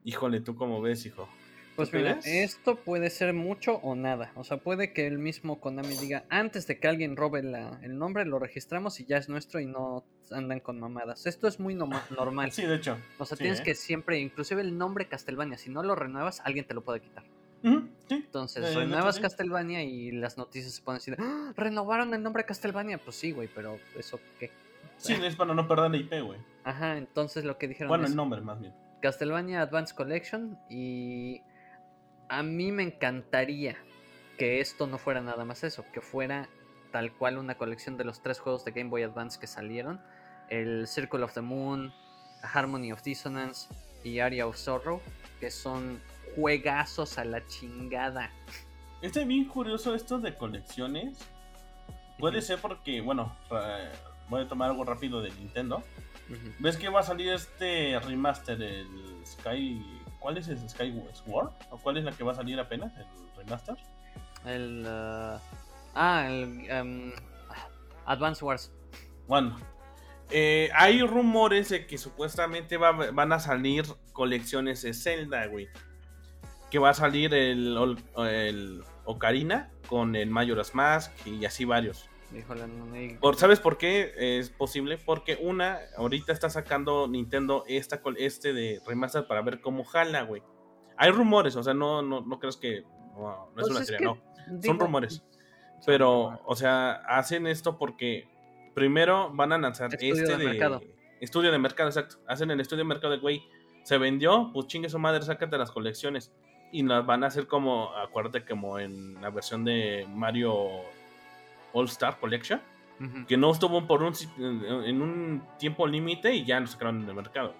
Híjole, 0.02 0.40
¿tú 0.40 0.56
cómo 0.56 0.80
ves, 0.80 1.04
hijo? 1.04 1.28
Pues 1.76 1.92
mira, 1.92 2.18
esto 2.24 2.76
puede 2.76 3.10
ser 3.10 3.34
mucho 3.34 3.74
o 3.74 3.94
nada. 3.94 4.32
O 4.34 4.44
sea, 4.44 4.56
puede 4.56 4.94
que 4.94 5.06
el 5.06 5.18
mismo 5.18 5.60
Konami 5.60 5.94
diga, 5.98 6.24
antes 6.30 6.66
de 6.66 6.80
que 6.80 6.88
alguien 6.88 7.16
robe 7.16 7.40
el 7.82 7.98
nombre, 7.98 8.24
lo 8.24 8.38
registramos 8.38 8.98
y 8.98 9.04
ya 9.04 9.18
es 9.18 9.28
nuestro 9.28 9.60
y 9.60 9.66
no 9.66 10.06
andan 10.30 10.60
con 10.60 10.80
mamadas. 10.80 11.26
Esto 11.26 11.48
es 11.48 11.60
muy 11.60 11.74
normal. 11.74 12.50
sí, 12.50 12.62
de 12.62 12.76
hecho. 12.76 12.96
O 13.18 13.26
sea, 13.26 13.36
tienes 13.36 13.60
¿eh? 13.60 13.62
que 13.62 13.74
siempre, 13.74 14.18
inclusive 14.18 14.62
el 14.62 14.78
nombre 14.78 15.06
Castlevania, 15.06 15.58
si 15.58 15.68
no 15.68 15.82
lo 15.82 15.94
renuevas, 15.94 16.40
alguien 16.46 16.66
te 16.66 16.72
lo 16.72 16.82
puede 16.82 17.02
quitar. 17.02 17.24
Entonces, 18.08 18.74
renuevas 18.74 19.18
Castlevania 19.18 19.82
y 19.82 20.12
las 20.12 20.38
noticias 20.38 20.72
se 20.74 20.82
pueden 20.82 20.98
decir, 20.98 21.16
¡Ah! 21.18 21.52
renovaron 21.56 22.14
el 22.14 22.22
nombre 22.22 22.44
Castlevania. 22.44 22.98
Pues 22.98 23.16
sí, 23.16 23.32
güey, 23.32 23.48
pero 23.52 23.78
¿eso 23.98 24.20
qué? 24.38 24.50
Sí, 24.98 25.14
es 25.14 25.36
para 25.36 25.54
no 25.54 25.66
perder 25.68 25.90
la 25.90 25.96
IP, 25.96 26.22
güey. 26.22 26.38
Ajá, 26.64 26.96
entonces 26.96 27.44
lo 27.44 27.58
que 27.58 27.68
dijeron 27.68 27.88
Bueno, 27.88 28.06
el 28.06 28.16
nombre 28.16 28.40
más 28.40 28.60
bien. 28.60 28.74
Castlevania 29.00 29.62
Advance 29.62 29.94
Collection 29.94 30.58
y 30.70 31.42
a 32.28 32.42
mí 32.42 32.72
me 32.72 32.82
encantaría 32.82 33.76
que 34.38 34.60
esto 34.60 34.86
no 34.86 34.98
fuera 34.98 35.20
nada 35.20 35.44
más 35.44 35.64
eso, 35.64 35.84
que 35.92 36.00
fuera 36.00 36.48
tal 36.92 37.12
cual 37.12 37.38
una 37.38 37.56
colección 37.56 37.96
de 37.96 38.04
los 38.04 38.22
tres 38.22 38.40
juegos 38.40 38.64
de 38.64 38.72
Game 38.72 38.90
Boy 38.90 39.02
Advance 39.02 39.38
que 39.38 39.46
salieron, 39.46 40.00
el 40.48 40.86
Circle 40.86 41.22
of 41.22 41.34
the 41.34 41.40
Moon, 41.40 41.92
Harmony 42.42 42.92
of 42.92 43.02
Dissonance 43.02 43.68
y 44.02 44.20
Area 44.20 44.46
of 44.46 44.56
Sorrow, 44.56 45.00
que 45.40 45.50
son 45.50 46.00
juegazos 46.36 47.18
a 47.18 47.24
la 47.24 47.44
chingada. 47.46 48.30
Este 49.02 49.24
bien 49.24 49.46
curioso 49.46 49.94
esto 49.94 50.18
de 50.18 50.36
colecciones. 50.36 51.18
Puede 52.18 52.40
ser 52.40 52.60
porque, 52.60 53.00
bueno, 53.00 53.36
voy 54.28 54.42
a 54.42 54.48
tomar 54.48 54.70
algo 54.70 54.84
rápido 54.84 55.20
de 55.20 55.30
Nintendo. 55.30 55.82
¿Ves 56.60 56.76
que 56.76 56.88
va 56.88 57.00
a 57.00 57.02
salir 57.02 57.32
este 57.32 57.98
remaster, 58.00 58.60
el 58.62 58.86
Sky 59.24 59.82
¿Cuál 60.26 60.38
es 60.38 60.48
el 60.48 60.68
Skyward 60.68 61.14
Sword? 61.14 61.52
¿O 61.70 61.78
cuál 61.78 61.98
es 61.98 62.04
la 62.04 62.10
que 62.10 62.24
va 62.24 62.32
a 62.32 62.34
salir 62.34 62.58
apenas? 62.58 62.92
¿El 62.96 63.06
remaster? 63.36 63.76
El. 64.44 64.84
Uh, 64.84 65.38
ah, 65.94 66.26
el. 66.28 66.68
Um, 66.72 67.12
Advance 68.06 68.44
Wars. 68.44 68.72
Bueno. 69.28 69.56
Eh, 70.30 70.68
hay 70.74 71.02
rumores 71.02 71.68
de 71.68 71.86
que 71.86 71.96
supuestamente 71.96 72.76
van 72.76 73.32
a 73.32 73.38
salir 73.38 73.84
colecciones 74.12 74.82
de 74.82 74.94
Zelda, 74.94 75.46
güey. 75.46 75.68
Que 76.76 76.80
va 76.80 76.90
a 76.90 76.94
salir 76.94 77.32
el, 77.32 77.96
el 78.18 78.82
Ocarina 79.06 79.70
con 79.88 80.14
el 80.14 80.28
Majora's 80.28 80.74
Mask 80.74 81.10
y 81.26 81.42
así 81.46 81.64
varios. 81.64 82.06
¿Sabes 83.38 83.60
por 83.60 83.78
qué 83.78 84.12
es 84.14 84.50
posible? 84.50 84.98
Porque 84.98 85.38
una, 85.40 85.78
ahorita 85.96 86.34
está 86.34 86.50
sacando 86.50 87.08
Nintendo 87.08 87.64
esta, 87.66 88.02
este 88.18 88.52
de 88.52 88.82
remaster 88.86 89.26
para 89.26 89.40
ver 89.40 89.62
cómo 89.62 89.84
jala, 89.84 90.24
güey. 90.24 90.42
Hay 90.98 91.12
rumores, 91.12 91.56
o 91.56 91.62
sea, 91.62 91.72
no, 91.72 92.02
no, 92.02 92.20
no 92.20 92.38
crees 92.38 92.58
que. 92.58 92.82
No, 93.16 93.46
es 93.46 93.62
pues 93.62 93.68
una 93.68 93.82
serie, 93.82 94.04
no. 94.04 94.18
Son 94.62 94.78
rumores. 94.78 95.24
Pero, 95.86 96.42
o 96.44 96.56
sea, 96.56 96.92
hacen 97.08 97.46
esto 97.46 97.78
porque 97.78 98.28
primero 98.74 99.30
van 99.32 99.54
a 99.54 99.56
lanzar 99.56 99.94
este 99.94 100.26
de, 100.26 100.36
mercado. 100.36 100.82
Estudio 101.22 101.50
de 101.50 101.58
mercado, 101.58 101.88
exacto. 101.88 102.16
Hacen 102.28 102.50
el 102.50 102.60
estudio 102.60 102.84
de 102.84 102.88
mercado 102.88 103.14
de, 103.14 103.20
güey, 103.20 103.42
se 103.82 103.96
vendió, 103.96 104.50
pues 104.52 104.66
chingue 104.66 104.90
su 104.90 104.98
madre, 104.98 105.22
sácate 105.22 105.56
las 105.56 105.70
colecciones. 105.70 106.34
Y 106.72 106.82
las 106.82 107.06
van 107.06 107.24
a 107.24 107.28
hacer 107.28 107.46
como, 107.46 107.94
acuérdate, 107.94 108.44
como 108.44 108.78
en 108.78 109.20
la 109.20 109.30
versión 109.30 109.64
de 109.64 110.06
Mario 110.12 110.54
All 111.72 111.86
Star 111.86 112.18
Collection, 112.18 112.60
que 113.28 113.36
no 113.36 113.50
estuvo 113.52 113.86
por 113.86 114.02
un, 114.02 114.14
en 114.38 115.02
un 115.02 115.42
tiempo 115.58 115.86
límite 115.86 116.34
y 116.34 116.44
ya 116.44 116.58
lo 116.60 116.66
sacaron 116.66 117.02
en 117.02 117.08
el 117.08 117.14
mercado. 117.14 117.54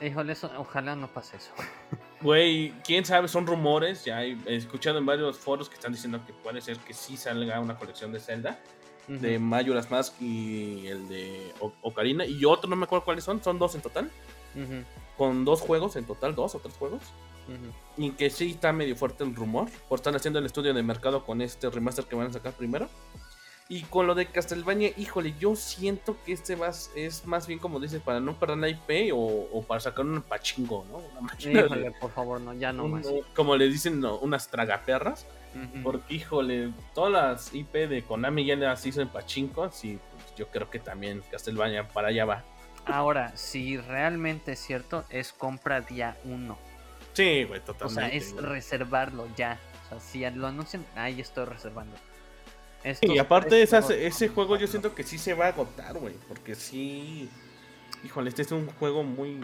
Híjole, 0.00 0.34
ojalá 0.56 0.96
no 0.96 1.06
pase 1.06 1.36
eso. 1.36 1.52
Güey, 2.20 2.72
quién 2.84 3.04
sabe, 3.04 3.28
son 3.28 3.46
rumores. 3.46 4.04
Ya 4.04 4.24
he 4.24 4.36
escuchado 4.46 4.98
en 4.98 5.06
varios 5.06 5.38
foros 5.38 5.68
que 5.68 5.74
están 5.74 5.92
diciendo 5.92 6.20
que 6.26 6.32
puede 6.32 6.60
ser 6.60 6.78
que 6.78 6.94
sí 6.94 7.16
salga 7.16 7.60
una 7.60 7.76
colección 7.76 8.12
de 8.12 8.20
Zelda, 8.20 8.58
de 9.06 9.38
Majora's 9.38 9.90
Mask 9.90 10.20
y 10.20 10.86
el 10.86 11.08
de 11.08 11.52
Ocarina. 11.82 12.24
Y 12.24 12.44
otro, 12.44 12.68
no 12.68 12.76
me 12.76 12.84
acuerdo 12.84 13.04
cuáles 13.04 13.24
son, 13.24 13.42
son 13.42 13.58
dos 13.58 13.74
en 13.74 13.80
total. 13.80 14.10
Con 15.16 15.44
dos 15.44 15.60
juegos 15.60 15.96
en 15.96 16.04
total, 16.04 16.34
dos 16.34 16.54
o 16.54 16.58
tres 16.58 16.74
juegos. 16.76 17.02
Y 17.96 18.10
que 18.12 18.30
sí 18.30 18.52
está 18.52 18.72
medio 18.72 18.96
fuerte 18.96 19.24
el 19.24 19.34
rumor. 19.34 19.68
Por 19.88 19.98
están 19.98 20.14
haciendo 20.14 20.38
el 20.38 20.46
estudio 20.46 20.72
de 20.74 20.82
mercado 20.82 21.24
con 21.24 21.40
este 21.40 21.68
remaster 21.70 22.04
que 22.04 22.16
van 22.16 22.28
a 22.28 22.32
sacar 22.32 22.52
primero. 22.52 22.88
Y 23.68 23.82
con 23.82 24.06
lo 24.06 24.14
de 24.14 24.26
Castlevania, 24.26 24.90
híjole, 24.96 25.34
yo 25.38 25.56
siento 25.56 26.16
que 26.24 26.32
este 26.32 26.56
va, 26.56 26.70
es 26.94 27.26
más 27.26 27.46
bien 27.46 27.58
como 27.58 27.80
dices, 27.80 28.02
para 28.02 28.20
no 28.20 28.34
perder 28.34 28.58
la 28.58 28.68
IP 28.68 29.12
o, 29.14 29.64
para 29.66 29.80
sacar 29.80 30.04
un 30.04 30.20
pachingo, 30.20 30.84
¿no? 30.90 31.00
híjole, 31.38 31.92
por 31.92 32.10
favor, 32.10 32.40
no, 32.40 32.52
ya 32.52 32.72
no 32.72 32.88
más. 32.88 33.06
Como 33.34 33.56
le 33.56 33.68
dicen, 33.68 34.04
unas 34.04 34.48
tragaperras. 34.48 35.26
Porque, 35.82 36.14
híjole, 36.14 36.72
todas 36.94 37.12
las 37.12 37.54
IP 37.54 37.72
de 37.88 38.02
Konami 38.02 38.44
ya 38.46 38.56
las 38.56 38.84
hizo 38.86 39.02
en 39.02 39.08
pachincos 39.08 39.84
y 39.84 39.98
pues, 40.16 40.34
yo 40.34 40.48
creo 40.48 40.70
que 40.70 40.78
también 40.78 41.22
Castlevania 41.30 41.88
para 41.88 42.08
allá 42.08 42.24
va. 42.24 42.44
Ahora, 42.86 43.36
si 43.36 43.76
realmente 43.76 44.52
es 44.52 44.60
cierto, 44.60 45.04
es 45.10 45.32
compra 45.32 45.80
día 45.80 46.16
uno. 46.24 46.58
Sí, 47.12 47.44
güey, 47.44 47.60
totalmente. 47.60 47.84
O 47.84 47.88
sea, 47.90 48.08
es 48.08 48.34
reservarlo 48.36 49.28
ya. 49.36 49.58
O 49.84 49.88
sea, 49.88 50.00
si 50.00 50.30
lo 50.36 50.46
anuncian, 50.46 50.84
ahí 50.94 51.20
estoy 51.20 51.44
reservando. 51.44 51.96
y 53.02 53.18
aparte 53.18 53.62
ese 53.62 54.28
juego 54.28 54.56
yo 54.56 54.66
siento 54.66 54.94
que 54.94 55.04
sí 55.04 55.18
se 55.18 55.34
va 55.34 55.46
a 55.46 55.48
agotar, 55.48 55.98
güey. 55.98 56.14
Porque 56.28 56.54
sí. 56.54 57.28
Híjole, 58.04 58.30
este 58.30 58.42
es 58.42 58.52
un 58.52 58.66
juego 58.66 59.02
muy. 59.02 59.38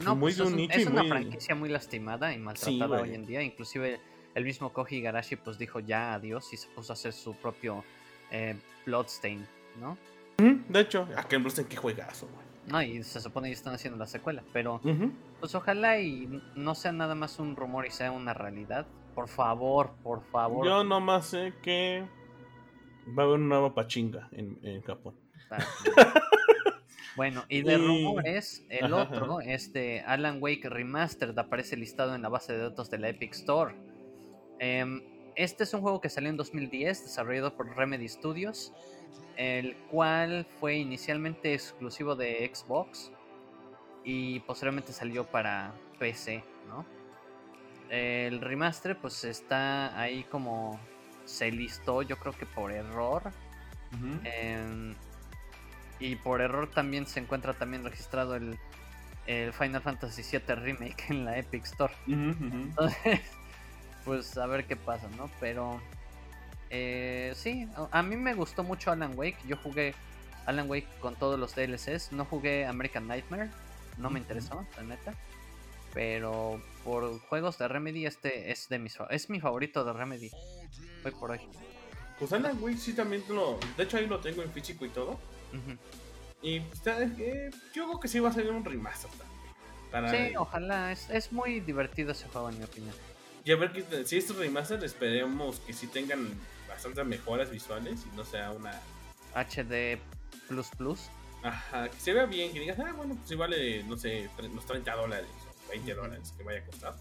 No, 0.00 0.16
muy 0.16 0.34
pues 0.34 0.50
es, 0.50 0.80
es 0.80 0.86
una 0.86 1.04
franquicia 1.04 1.54
muy 1.54 1.68
lastimada 1.68 2.32
y 2.32 2.38
maltratada 2.38 3.02
hoy 3.02 3.14
en 3.14 3.26
día. 3.26 3.42
Inclusive 3.42 4.00
el 4.34 4.44
mismo 4.44 4.72
Koji 4.72 5.00
Garashi 5.00 5.36
pues 5.36 5.56
dijo 5.56 5.78
ya 5.78 6.14
adiós 6.14 6.52
y 6.52 6.56
se 6.56 6.68
puso 6.68 6.92
a 6.92 6.94
hacer 6.94 7.12
su 7.12 7.34
propio 7.34 7.84
eh, 8.30 8.56
Bloodstain, 8.84 9.46
¿no? 9.80 9.96
De 10.36 10.80
hecho, 10.80 11.08
aquel 11.16 11.40
Bloodstain 11.40 11.68
qué 11.68 11.76
juegazo, 11.76 12.26
güey. 12.26 12.43
No, 12.66 12.82
y 12.82 13.02
se 13.02 13.20
supone 13.20 13.48
que 13.48 13.54
están 13.54 13.74
haciendo 13.74 13.98
la 13.98 14.06
secuela, 14.06 14.42
pero 14.52 14.80
pues 15.40 15.54
ojalá 15.54 16.00
y 16.00 16.42
no 16.54 16.74
sea 16.74 16.92
nada 16.92 17.14
más 17.14 17.38
un 17.38 17.56
rumor 17.56 17.86
y 17.86 17.90
sea 17.90 18.10
una 18.10 18.34
realidad. 18.34 18.86
Por 19.14 19.28
favor, 19.28 19.92
por 20.02 20.22
favor. 20.24 20.66
Yo 20.66 20.82
nomás 20.82 21.26
sé 21.26 21.52
que 21.62 22.04
Va 23.06 23.22
a 23.22 23.26
haber 23.26 23.38
una 23.38 23.56
nueva 23.56 23.74
pachinga 23.74 24.28
en, 24.32 24.58
en 24.62 24.82
Japón. 24.82 25.14
Bueno, 27.16 27.44
y 27.48 27.62
de 27.62 27.76
rumores, 27.78 28.64
el 28.70 28.92
otro, 28.92 29.40
este 29.40 30.00
Alan 30.00 30.38
Wake 30.40 30.68
Remastered, 30.68 31.38
aparece 31.38 31.76
listado 31.76 32.14
en 32.14 32.22
la 32.22 32.28
base 32.28 32.54
de 32.54 32.58
datos 32.60 32.90
de 32.90 32.98
la 32.98 33.10
Epic 33.10 33.34
Store. 33.34 33.74
Em, 34.58 35.02
este 35.36 35.64
es 35.64 35.74
un 35.74 35.82
juego 35.82 36.00
que 36.00 36.08
salió 36.08 36.30
en 36.30 36.36
2010, 36.36 37.04
desarrollado 37.04 37.56
por 37.56 37.76
Remedy 37.76 38.08
Studios, 38.08 38.72
el 39.36 39.76
cual 39.90 40.46
fue 40.60 40.76
inicialmente 40.76 41.54
exclusivo 41.54 42.14
de 42.14 42.50
Xbox 42.52 43.10
y 44.04 44.40
posteriormente 44.40 44.92
salió 44.92 45.24
para 45.24 45.74
PC, 45.98 46.44
¿no? 46.68 46.84
El 47.90 48.40
remaster 48.40 48.96
pues 48.98 49.24
está 49.24 49.98
ahí 49.98 50.24
como 50.24 50.78
se 51.24 51.50
listó, 51.50 52.02
yo 52.02 52.16
creo 52.18 52.32
que 52.32 52.46
por 52.46 52.72
error. 52.72 53.32
Y 56.00 56.16
por 56.16 56.40
error 56.40 56.68
también 56.68 57.06
se 57.06 57.20
encuentra 57.20 57.54
también 57.54 57.84
registrado 57.84 58.36
el, 58.36 58.58
Final 59.26 59.80
Fantasy 59.80 60.22
VII 60.22 60.54
Remake 60.54 61.04
en 61.08 61.24
la 61.24 61.38
Epic 61.38 61.64
Store. 61.64 61.94
Entonces, 62.06 63.20
pues 64.04 64.36
a 64.36 64.46
ver 64.46 64.66
qué 64.66 64.76
pasa, 64.76 65.08
¿no? 65.16 65.30
Pero 65.40 65.80
eh, 66.70 67.32
sí, 67.36 67.68
a 67.90 68.02
mí 68.02 68.16
me 68.16 68.34
gustó 68.34 68.62
mucho 68.64 68.90
Alan 68.90 69.12
Wake. 69.16 69.38
Yo 69.46 69.56
jugué 69.56 69.94
Alan 70.46 70.68
Wake 70.68 70.88
con 71.00 71.16
todos 71.16 71.38
los 71.38 71.54
DLCs. 71.54 72.12
No 72.12 72.24
jugué 72.24 72.66
American 72.66 73.06
Nightmare. 73.06 73.50
No 73.98 74.10
me 74.10 74.18
interesó, 74.18 74.66
la 74.76 74.82
neta. 74.82 75.14
Pero 75.92 76.60
por 76.82 77.20
juegos 77.20 77.58
de 77.58 77.68
Remedy, 77.68 78.06
este 78.06 78.50
es 78.50 78.68
de 78.68 78.78
mis 78.78 78.98
es 79.10 79.30
mi 79.30 79.40
favorito 79.40 79.84
de 79.84 79.92
Remedy. 79.92 80.30
Hoy 81.04 81.12
por 81.12 81.30
hoy. 81.30 81.40
Pues 82.18 82.32
Alan 82.32 82.60
Wake 82.60 82.78
sí 82.78 82.92
también 82.92 83.22
lo. 83.28 83.58
De 83.76 83.84
hecho 83.84 83.96
ahí 83.96 84.06
lo 84.06 84.18
tengo 84.18 84.42
en 84.42 84.50
físico 84.50 84.84
y 84.84 84.88
todo. 84.88 85.18
Y 86.42 86.60
pues, 86.60 86.82
yo 87.72 87.86
creo 87.86 88.00
que 88.00 88.08
sí 88.08 88.20
va 88.20 88.28
a 88.28 88.32
salir 88.32 88.50
un 88.50 88.64
remaster 88.64 89.10
también. 89.90 90.30
sí, 90.30 90.36
ojalá. 90.36 90.92
Es, 90.92 91.32
muy 91.32 91.60
divertido 91.60 92.12
ese 92.12 92.28
juego, 92.28 92.50
en 92.50 92.58
mi 92.58 92.64
opinión. 92.64 92.94
Y 93.44 93.52
a 93.52 93.56
ver 93.56 93.72
si 94.04 94.16
estos 94.16 94.36
remaster 94.36 94.82
esperemos 94.84 95.60
que 95.60 95.72
sí 95.72 95.86
tengan 95.86 96.28
bastantes 96.84 97.06
mejoras 97.06 97.50
visuales 97.50 98.04
y 98.10 98.16
no 98.16 98.24
sea 98.24 98.50
una 98.50 98.80
HD 99.34 99.98
plus 100.48 100.68
plus. 100.76 101.08
Ajá, 101.42 101.88
que 101.88 101.96
se 102.00 102.12
vea 102.12 102.26
bien, 102.26 102.52
que 102.52 102.60
digas, 102.60 102.78
ah, 102.78 102.92
bueno, 102.96 103.14
pues 103.16 103.28
si 103.28 103.34
vale, 103.34 103.84
no 103.84 103.96
sé, 103.96 104.30
unos 104.42 104.64
30 104.64 104.94
dólares 104.94 105.28
o 105.66 105.70
20 105.70 105.94
dólares 105.94 106.34
que 106.36 106.44
vaya 106.44 106.60
a 106.60 106.64
costar. 106.64 106.94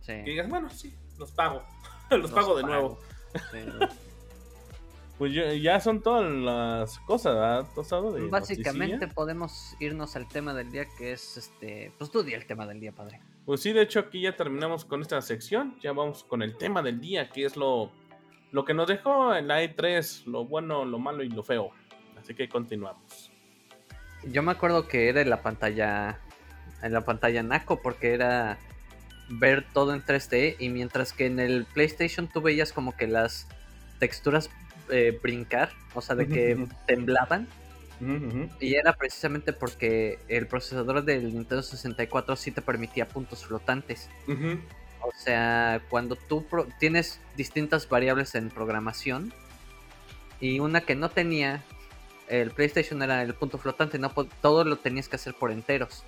Sí. 0.00 0.12
Que 0.12 0.30
digas, 0.30 0.48
bueno, 0.48 0.70
sí, 0.70 0.94
los 1.18 1.32
pago. 1.32 1.64
los, 2.10 2.30
pago 2.30 2.56
de 2.56 2.62
nuevo. 2.62 2.98
Sí. 3.50 3.58
Pues 5.18 5.32
ya 5.62 5.78
son 5.78 6.02
todas 6.02 6.28
las 6.32 6.98
cosas, 7.00 7.34
¿verdad? 7.76 8.12
De 8.12 8.26
Básicamente 8.26 9.06
podemos 9.06 9.76
irnos 9.78 10.16
al 10.16 10.26
tema 10.26 10.52
del 10.52 10.72
día 10.72 10.86
que 10.98 11.12
es 11.12 11.36
este. 11.36 11.92
Pues 11.96 12.10
tú 12.10 12.24
di 12.24 12.32
el 12.32 12.44
tema 12.44 12.66
del 12.66 12.80
día, 12.80 12.90
padre. 12.90 13.20
Pues 13.44 13.60
sí, 13.60 13.72
de 13.72 13.82
hecho 13.82 14.00
aquí 14.00 14.22
ya 14.22 14.34
terminamos 14.34 14.84
con 14.84 15.00
esta 15.00 15.22
sección. 15.22 15.76
Ya 15.80 15.92
vamos 15.92 16.24
con 16.24 16.42
el 16.42 16.56
tema 16.56 16.82
del 16.82 17.00
día, 17.00 17.30
que 17.30 17.44
es 17.44 17.56
lo, 17.56 17.92
lo 18.52 18.64
que 18.64 18.74
nos 18.74 18.86
dejó 18.86 19.34
en 19.34 19.48
la 19.48 19.62
E3, 19.62 20.26
lo 20.26 20.44
bueno, 20.44 20.84
lo 20.84 20.98
malo 20.98 21.24
y 21.24 21.28
lo 21.30 21.42
feo. 21.42 21.70
Así 22.20 22.34
que 22.34 22.48
continuamos. 22.48 23.30
Yo 24.24 24.42
me 24.42 24.52
acuerdo 24.52 24.86
que 24.86 25.08
era 25.08 25.20
en 25.20 25.30
la 25.30 25.42
pantalla. 25.42 26.20
En 26.82 26.92
la 26.92 27.04
pantalla 27.04 27.42
Naco, 27.42 27.80
porque 27.80 28.12
era 28.12 28.58
ver 29.28 29.64
todo 29.72 29.94
en 29.94 30.04
3D. 30.04 30.56
Y 30.58 30.68
mientras 30.68 31.12
que 31.12 31.26
en 31.26 31.40
el 31.40 31.64
PlayStation 31.64 32.28
tú 32.28 32.42
veías 32.42 32.72
como 32.72 32.94
que 32.96 33.06
las 33.06 33.48
texturas 33.98 34.50
eh, 34.90 35.18
brincar, 35.22 35.70
o 35.94 36.02
sea, 36.02 36.14
de 36.14 36.28
que 36.28 36.66
temblaban. 36.86 37.48
Y 38.58 38.74
era 38.74 38.94
precisamente 38.94 39.52
porque 39.52 40.18
el 40.26 40.48
procesador 40.48 41.04
del 41.04 41.32
Nintendo 41.32 41.62
64 41.62 42.34
sí 42.34 42.50
te 42.50 42.60
permitía 42.60 43.06
puntos 43.06 43.46
flotantes. 43.46 44.10
O 45.02 45.12
sea, 45.14 45.82
cuando 45.88 46.16
tú 46.16 46.44
tienes 46.78 47.20
distintas 47.36 47.88
variables 47.88 48.34
en 48.34 48.50
programación 48.50 49.32
y 50.40 50.60
una 50.60 50.82
que 50.82 50.94
no 50.94 51.10
tenía, 51.10 51.62
el 52.28 52.50
PlayStation 52.50 53.02
era 53.02 53.22
el 53.22 53.34
punto 53.34 53.58
flotante, 53.58 53.98
no 53.98 54.10
todo 54.40 54.64
lo 54.64 54.76
tenías 54.76 55.08
que 55.08 55.16
hacer 55.16 55.34
por 55.34 55.50
enteros. 55.50 56.04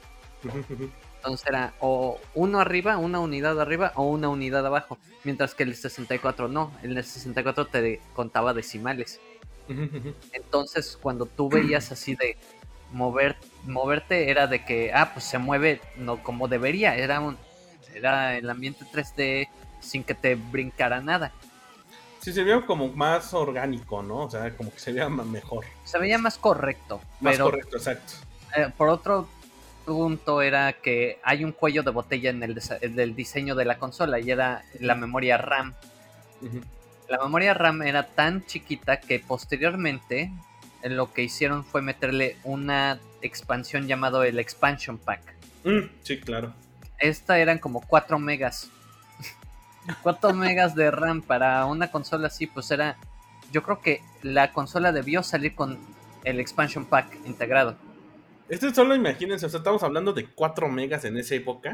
Entonces 1.16 1.46
era 1.48 1.72
o 1.80 2.20
uno 2.34 2.60
arriba, 2.60 2.98
una 2.98 3.18
unidad 3.18 3.60
arriba 3.60 3.92
o 3.96 4.04
una 4.04 4.28
unidad 4.28 4.66
abajo. 4.66 4.98
Mientras 5.24 5.54
que 5.54 5.62
el 5.62 5.74
64 5.74 6.48
no. 6.48 6.72
El 6.82 7.02
64 7.02 7.66
te 7.66 8.00
contaba 8.14 8.52
decimales. 8.52 9.20
Entonces 10.32 10.98
cuando 11.00 11.26
tú 11.26 11.48
veías 11.48 11.90
así 11.92 12.14
de 12.14 12.36
mover, 12.92 13.36
moverte 13.64 14.30
era 14.30 14.46
de 14.46 14.64
que, 14.64 14.92
ah, 14.92 15.12
pues 15.14 15.24
se 15.24 15.38
mueve 15.38 15.80
no 15.96 16.22
como 16.22 16.48
debería. 16.48 16.94
Era, 16.96 17.20
un, 17.20 17.38
era 17.94 18.36
el 18.36 18.48
ambiente 18.48 18.84
3D 18.84 19.48
sin 19.80 20.04
que 20.04 20.14
te 20.14 20.34
brincara 20.34 21.00
nada. 21.00 21.32
Sí, 22.20 22.32
se 22.32 22.42
veía 22.42 22.64
como 22.64 22.88
más 22.88 23.34
orgánico, 23.34 24.02
¿no? 24.02 24.20
O 24.20 24.30
sea, 24.30 24.56
como 24.56 24.72
que 24.72 24.78
se 24.78 24.92
veía 24.92 25.08
mejor. 25.10 25.66
Se 25.84 25.98
veía 25.98 26.16
más 26.16 26.38
correcto. 26.38 27.00
Más 27.20 27.38
correcto, 27.38 27.76
exacto. 27.76 28.14
Eh, 28.56 28.70
por 28.76 28.88
otro 28.88 29.28
punto 29.84 30.40
era 30.40 30.72
que 30.72 31.18
hay 31.22 31.44
un 31.44 31.52
cuello 31.52 31.82
de 31.82 31.90
botella 31.90 32.30
en 32.30 32.42
el, 32.42 33.14
diseño 33.14 33.54
de 33.54 33.66
la 33.66 33.78
consola 33.78 34.18
y 34.20 34.30
era 34.30 34.64
la 34.80 34.94
memoria 34.94 35.36
RAM. 35.36 35.74
La 37.08 37.18
memoria 37.18 37.52
RAM 37.52 37.82
era 37.82 38.06
tan 38.06 38.44
chiquita 38.46 39.00
que 39.00 39.18
posteriormente 39.18 40.32
eh, 40.82 40.88
lo 40.88 41.12
que 41.12 41.22
hicieron 41.22 41.64
fue 41.64 41.82
meterle 41.82 42.36
una 42.44 42.98
expansión 43.20 43.86
llamado 43.86 44.22
el 44.24 44.38
Expansion 44.38 44.98
Pack. 44.98 45.20
Mm, 45.64 45.90
sí, 46.02 46.20
claro. 46.20 46.54
Esta 46.98 47.38
eran 47.38 47.58
como 47.58 47.80
4 47.80 48.18
megas. 48.18 48.70
4 50.02 50.32
megas 50.34 50.74
de 50.74 50.90
RAM 50.90 51.22
para 51.22 51.64
una 51.66 51.90
consola 51.90 52.28
así, 52.28 52.46
pues 52.46 52.70
era... 52.70 52.96
Yo 53.52 53.62
creo 53.62 53.80
que 53.80 54.02
la 54.22 54.52
consola 54.52 54.90
debió 54.90 55.22
salir 55.22 55.54
con 55.54 55.78
el 56.24 56.40
Expansion 56.40 56.86
Pack 56.86 57.18
integrado. 57.26 57.76
Esto 58.48 58.72
solo 58.74 58.94
imagínense, 58.94 59.46
o 59.46 59.48
sea, 59.48 59.58
estamos 59.58 59.82
hablando 59.82 60.12
de 60.12 60.26
4 60.26 60.68
megas 60.68 61.04
en 61.04 61.16
esa 61.16 61.34
época. 61.34 61.72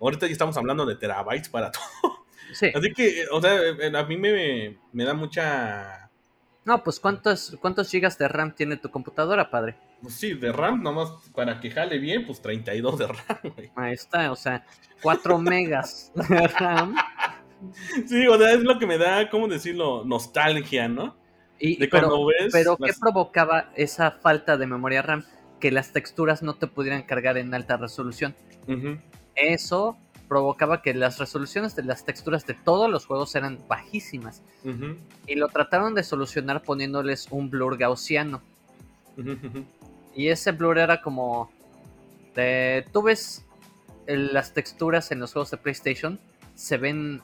Ahorita 0.00 0.26
ya 0.26 0.32
estamos 0.32 0.56
hablando 0.56 0.86
de 0.86 0.96
terabytes 0.96 1.48
para 1.48 1.70
todo. 1.72 2.26
Sí. 2.52 2.70
Así 2.74 2.92
que, 2.92 3.26
o 3.30 3.40
sea, 3.40 3.58
a 3.98 4.02
mí 4.04 4.16
me, 4.16 5.04
da 5.04 5.14
mucha... 5.14 5.99
No, 6.70 6.84
pues 6.84 7.00
¿cuántos, 7.00 7.56
¿cuántos 7.60 7.90
gigas 7.90 8.16
de 8.16 8.28
RAM 8.28 8.54
tiene 8.54 8.76
tu 8.76 8.92
computadora, 8.92 9.50
padre? 9.50 9.74
Pues 10.00 10.14
sí, 10.14 10.34
de 10.34 10.52
RAM, 10.52 10.84
nomás 10.84 11.10
para 11.34 11.58
que 11.58 11.68
jale 11.68 11.98
bien, 11.98 12.24
pues 12.24 12.40
32 12.40 12.96
de 12.96 13.06
RAM, 13.08 13.38
güey. 13.56 13.72
Ahí 13.74 13.94
está, 13.94 14.30
o 14.30 14.36
sea, 14.36 14.64
4 15.02 15.38
megas 15.40 16.12
de 16.14 16.46
RAM. 16.46 16.94
Sí, 18.06 18.24
o 18.28 18.38
sea, 18.38 18.52
es 18.52 18.60
lo 18.60 18.78
que 18.78 18.86
me 18.86 18.98
da, 18.98 19.28
¿cómo 19.28 19.48
decirlo? 19.48 20.04
Nostalgia, 20.04 20.86
¿no? 20.86 21.16
Y, 21.58 21.76
de 21.76 21.88
pero, 21.88 22.24
ves 22.24 22.52
pero 22.52 22.76
¿qué 22.76 22.92
provocaba 23.00 23.72
esa 23.74 24.12
falta 24.12 24.56
de 24.56 24.68
memoria 24.68 25.02
RAM? 25.02 25.24
que 25.58 25.72
las 25.72 25.92
texturas 25.92 26.40
no 26.40 26.54
te 26.54 26.68
pudieran 26.68 27.02
cargar 27.02 27.36
en 27.36 27.52
alta 27.52 27.78
resolución. 27.78 28.36
Eso 29.34 29.98
provocaba 30.30 30.80
que 30.80 30.94
las 30.94 31.18
resoluciones 31.18 31.74
de 31.74 31.82
las 31.82 32.04
texturas 32.04 32.46
de 32.46 32.54
todos 32.54 32.88
los 32.88 33.04
juegos 33.04 33.34
eran 33.34 33.58
bajísimas. 33.66 34.42
Y 35.26 35.34
lo 35.34 35.48
trataron 35.48 35.92
de 35.96 36.04
solucionar 36.04 36.62
poniéndoles 36.62 37.26
un 37.32 37.50
blur 37.50 37.76
gaussiano. 37.76 38.40
Y 40.14 40.28
ese 40.28 40.52
blur 40.52 40.78
era 40.78 41.02
como... 41.02 41.50
tú 42.92 43.02
ves 43.02 43.44
las 44.06 44.54
texturas 44.54 45.10
en 45.10 45.18
los 45.18 45.32
juegos 45.32 45.50
de 45.50 45.56
PlayStation, 45.56 46.20
se 46.54 46.76
ven 46.76 47.20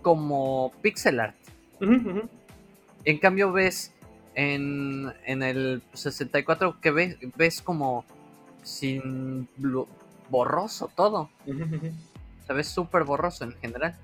como 0.00 0.72
pixel 0.82 1.18
art. 1.18 1.36
En 1.80 3.18
cambio 3.18 3.50
ves 3.50 3.92
en, 4.36 5.12
el 5.26 5.82
64 5.94 6.80
que 6.80 6.92
ves, 6.92 7.16
ves 7.36 7.60
como 7.60 8.04
sin 8.62 9.48
borroso 10.28 10.92
todo. 10.94 11.28
Se 12.50 12.54
ve 12.54 12.64
súper 12.64 13.04
borroso 13.04 13.44
en 13.44 13.52
general. 13.52 13.94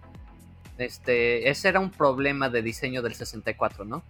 Este, 0.78 1.50
ese 1.50 1.66
era 1.66 1.80
un 1.80 1.90
problema 1.90 2.48
de 2.48 2.62
diseño 2.62 3.02
del 3.02 3.12
64, 3.12 3.84
¿no? 3.84 4.04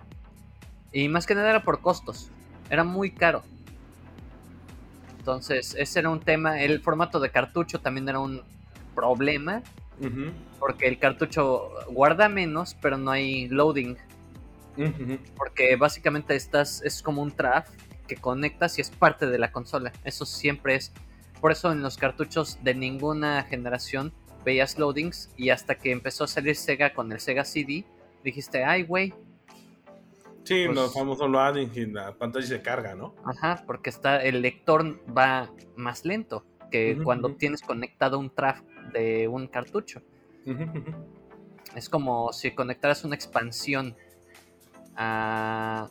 Y 0.92 1.08
más 1.08 1.24
que 1.24 1.34
nada 1.34 1.48
era 1.48 1.62
por 1.62 1.80
costos. 1.80 2.28
Era 2.68 2.84
muy 2.84 3.12
caro. 3.12 3.42
Entonces, 5.18 5.74
ese 5.78 6.00
era 6.00 6.10
un 6.10 6.20
tema. 6.20 6.60
El 6.60 6.82
formato 6.82 7.18
de 7.18 7.30
cartucho 7.30 7.80
también 7.80 8.10
era 8.10 8.18
un 8.18 8.42
problema. 8.94 9.62
Porque 10.58 10.86
el 10.86 10.98
cartucho 10.98 11.70
guarda 11.88 12.28
menos, 12.28 12.76
pero 12.82 12.98
no 12.98 13.12
hay 13.12 13.48
loading. 13.48 13.96
Porque 15.38 15.76
básicamente 15.76 16.36
estás, 16.36 16.82
es 16.82 17.00
como 17.00 17.22
un 17.22 17.30
traf 17.30 17.70
que 18.06 18.16
conectas 18.16 18.76
y 18.76 18.82
es 18.82 18.90
parte 18.90 19.28
de 19.28 19.38
la 19.38 19.50
consola. 19.50 19.94
Eso 20.04 20.26
siempre 20.26 20.74
es. 20.74 20.92
Por 21.40 21.52
eso 21.52 21.72
en 21.72 21.80
los 21.80 21.96
cartuchos 21.96 22.58
de 22.62 22.74
ninguna 22.74 23.42
generación 23.44 24.12
veías 24.46 24.78
loadings 24.78 25.28
y 25.36 25.50
hasta 25.50 25.74
que 25.74 25.90
empezó 25.90 26.22
a 26.24 26.28
salir 26.28 26.54
Sega 26.54 26.94
con 26.94 27.10
el 27.10 27.18
Sega 27.18 27.44
CD, 27.44 27.84
dijiste, 28.22 28.64
ay, 28.64 28.84
güey. 28.84 29.12
Sí, 30.44 30.62
Pues- 30.66 30.76
los 30.76 30.94
famosos 30.94 31.28
loading 31.28 31.68
y 31.74 31.86
la 31.86 32.14
pantalla 32.14 32.46
se 32.46 32.62
carga, 32.62 32.94
¿no? 32.94 33.12
Ajá, 33.24 33.64
porque 33.66 33.90
está 33.90 34.22
el 34.22 34.40
lector 34.42 35.00
va 35.12 35.50
más 35.74 36.04
lento 36.04 36.44
que 36.70 36.96
cuando 37.02 37.34
tienes 37.34 37.60
conectado 37.60 38.18
un 38.20 38.30
traf 38.30 38.60
de 38.92 39.26
un 39.26 39.48
cartucho. 39.48 40.00
Es 41.74 41.88
como 41.88 42.32
si 42.32 42.52
conectaras 42.52 43.04
una 43.04 43.16
expansión 43.16 43.96
a... 44.96 45.88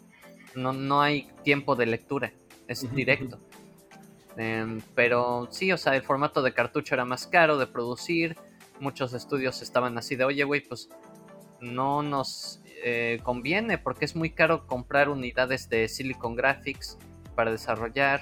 No, 0.56 0.72
no 0.72 1.01
hay 1.01 1.30
tiempo 1.43 1.76
de 1.76 1.86
lectura, 1.88 2.32
es 2.70 2.89
directo. 2.95 3.38
Em, 4.38 4.82
pero 4.95 5.47
sí, 5.51 5.72
o 5.72 5.78
sea, 5.78 5.95
el 5.95 6.01
formato 6.01 6.41
de 6.41 6.53
cartucho 6.53 6.93
era 6.95 7.03
más 7.03 7.28
caro 7.28 7.58
de 7.58 7.68
producir. 7.68 8.38
Muchos 8.80 9.14
estudios 9.14 9.62
estaban 9.62 9.98
así 9.98 10.16
de, 10.16 10.26
oye, 10.26 10.44
güey, 10.44 10.62
pues 10.62 10.90
no 11.62 12.04
nos 12.04 12.62
eh, 12.84 13.20
conviene 13.24 13.78
porque 13.78 14.06
es 14.06 14.16
muy 14.16 14.32
caro 14.32 14.68
comprar 14.68 15.10
unidades 15.10 15.70
de 15.70 15.88
Silicon 15.88 16.36
Graphics 16.36 16.98
para 17.36 17.52
desarrollar. 17.52 18.22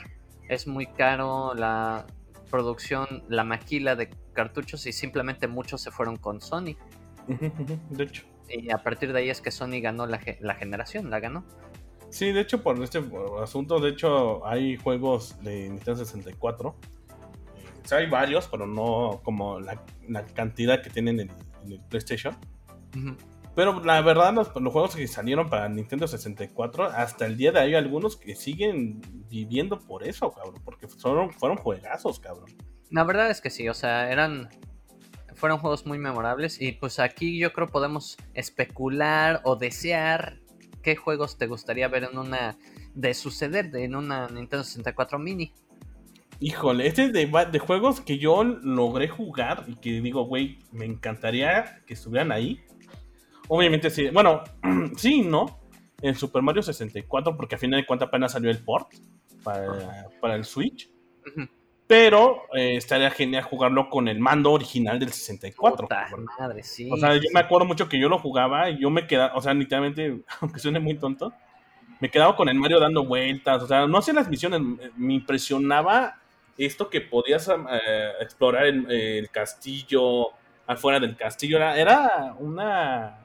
Es 0.49 0.67
muy 0.67 0.85
caro 0.85 1.53
la 1.55 2.05
producción, 2.51 3.23
la 3.29 3.43
maquila 3.43 3.95
de 3.95 4.09
cartuchos 4.33 4.85
y 4.85 4.93
simplemente 4.93 5.47
muchos 5.47 5.81
se 5.81 5.89
fueron 5.91 6.17
con 6.17 6.39
Sony. 6.41 6.75
De 7.89 8.03
hecho. 8.03 8.23
Y 8.49 8.69
a 8.71 8.77
partir 8.77 9.11
de 9.13 9.19
ahí 9.19 9.29
es 9.29 9.41
que 9.41 9.49
Sony 9.51 9.81
ganó 9.81 10.05
la, 10.05 10.19
ge- 10.19 10.37
la 10.41 10.53
generación, 10.55 11.09
la 11.09 11.19
ganó. 11.19 11.43
Sí, 12.09 12.31
de 12.31 12.41
hecho, 12.41 12.61
por 12.61 12.81
este 12.83 13.01
asunto, 13.41 13.79
de 13.79 13.89
hecho, 13.89 14.45
hay 14.45 14.77
juegos 14.77 15.35
de 15.41 15.69
Nintendo 15.69 15.95
64. 16.05 16.75
O 17.83 17.87
sea, 17.87 17.97
hay 17.99 18.09
varios, 18.09 18.47
pero 18.47 18.65
no 18.67 19.21
como 19.23 19.59
la, 19.59 19.81
la 20.07 20.25
cantidad 20.25 20.81
que 20.81 20.89
tienen 20.89 21.19
en, 21.19 21.29
en 21.65 21.71
el 21.73 21.79
PlayStation. 21.81 22.35
Pero 23.55 23.83
la 23.83 24.01
verdad, 24.01 24.33
los, 24.33 24.51
los 24.55 24.73
juegos 24.73 24.95
que 24.95 25.07
salieron 25.07 25.49
para 25.49 25.69
Nintendo 25.69 26.07
64, 26.07 26.85
hasta 26.85 27.25
el 27.25 27.37
día 27.37 27.51
de 27.51 27.59
hoy 27.59 27.65
hay 27.67 27.75
algunos 27.75 28.17
que 28.17 28.35
siguen 28.35 29.01
viviendo 29.29 29.79
por 29.79 30.07
eso, 30.07 30.31
cabrón. 30.31 30.61
Porque 30.65 30.87
fueron, 30.87 31.31
fueron 31.31 31.57
juegazos, 31.57 32.19
cabrón. 32.19 32.49
La 32.89 33.03
verdad 33.03 33.29
es 33.29 33.41
que 33.41 33.49
sí, 33.49 33.67
o 33.69 33.73
sea, 33.73 34.11
eran. 34.11 34.49
Fueron 35.35 35.57
juegos 35.59 35.85
muy 35.85 35.97
memorables. 35.99 36.59
Y 36.61 36.71
pues 36.73 36.99
aquí 36.99 37.37
yo 37.37 37.53
creo 37.53 37.67
podemos 37.67 38.17
especular 38.33 39.41
o 39.43 39.55
desear 39.55 40.39
qué 40.81 40.95
juegos 40.95 41.37
te 41.37 41.47
gustaría 41.47 41.87
ver 41.87 42.05
en 42.05 42.17
una. 42.17 42.57
de 42.95 43.13
suceder 43.13 43.69
de- 43.71 43.83
en 43.83 43.95
una 43.95 44.27
Nintendo 44.29 44.63
64 44.63 45.19
mini. 45.19 45.53
Híjole, 46.39 46.87
este 46.87 47.05
es 47.05 47.13
de, 47.13 47.59
juegos 47.59 48.01
que 48.01 48.17
yo 48.17 48.43
logré 48.43 49.07
jugar 49.07 49.63
y 49.67 49.75
que 49.75 50.01
digo, 50.01 50.25
güey, 50.25 50.59
me 50.71 50.85
encantaría 50.85 51.83
que 51.85 51.93
estuvieran 51.93 52.31
ahí. 52.31 52.61
Obviamente 53.47 53.89
sí, 53.89 54.09
bueno, 54.09 54.43
sí, 54.97 55.21
¿no? 55.21 55.59
En 56.01 56.15
Super 56.15 56.41
Mario 56.41 56.61
64, 56.61 57.37
porque 57.37 57.55
a 57.55 57.57
final 57.57 57.79
de 57.79 57.85
cuentas 57.85 58.07
apenas 58.07 58.33
salió 58.33 58.51
el 58.51 58.59
port 58.59 58.93
para, 59.43 60.07
para 60.19 60.35
el 60.35 60.43
Switch. 60.43 60.89
Pero 61.87 62.43
eh, 62.53 62.75
estaría 62.75 63.11
genial 63.11 63.43
jugarlo 63.43 63.89
con 63.89 64.07
el 64.07 64.19
mando 64.19 64.51
original 64.51 64.99
del 64.99 65.11
64. 65.11 65.87
Puta 65.87 66.07
madre, 66.39 66.63
sí. 66.63 66.89
O 66.91 66.97
sea, 66.97 67.15
yo 67.15 67.29
me 67.33 67.41
acuerdo 67.41 67.65
mucho 67.65 67.87
que 67.87 67.99
yo 67.99 68.09
lo 68.09 68.19
jugaba 68.19 68.69
y 68.69 68.79
yo 68.79 68.89
me 68.89 69.05
quedaba, 69.05 69.35
o 69.35 69.41
sea, 69.41 69.53
literalmente, 69.53 70.23
aunque 70.41 70.59
suene 70.59 70.79
muy 70.79 70.95
tonto, 70.95 71.33
me 71.99 72.09
quedaba 72.09 72.35
con 72.35 72.49
el 72.49 72.55
Mario 72.55 72.79
dando 72.79 73.05
vueltas, 73.05 73.63
o 73.63 73.67
sea, 73.67 73.87
no 73.87 73.97
hacía 73.97 74.13
las 74.13 74.29
misiones, 74.29 74.61
me 74.97 75.13
impresionaba 75.13 76.19
esto 76.57 76.89
que 76.89 77.01
podías 77.01 77.47
eh, 77.49 78.11
explorar 78.21 78.65
el, 78.65 78.89
el 78.91 79.29
castillo, 79.29 80.27
afuera 80.67 80.99
del 80.99 81.15
castillo, 81.15 81.57
era, 81.57 81.77
era 81.77 82.35
una 82.39 83.19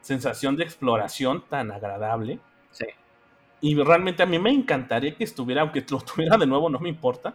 sensación 0.00 0.56
de 0.56 0.64
exploración 0.64 1.44
tan 1.48 1.70
agradable 1.70 2.38
Sí, 2.70 2.86
y 3.60 3.74
realmente 3.76 4.22
a 4.22 4.26
mí 4.26 4.38
me 4.38 4.50
encantaría 4.50 5.14
que 5.14 5.24
estuviera, 5.24 5.62
aunque 5.62 5.84
lo 5.88 6.00
tuviera 6.00 6.36
de 6.36 6.46
nuevo, 6.46 6.68
no 6.68 6.78
me 6.80 6.88
importa, 6.88 7.34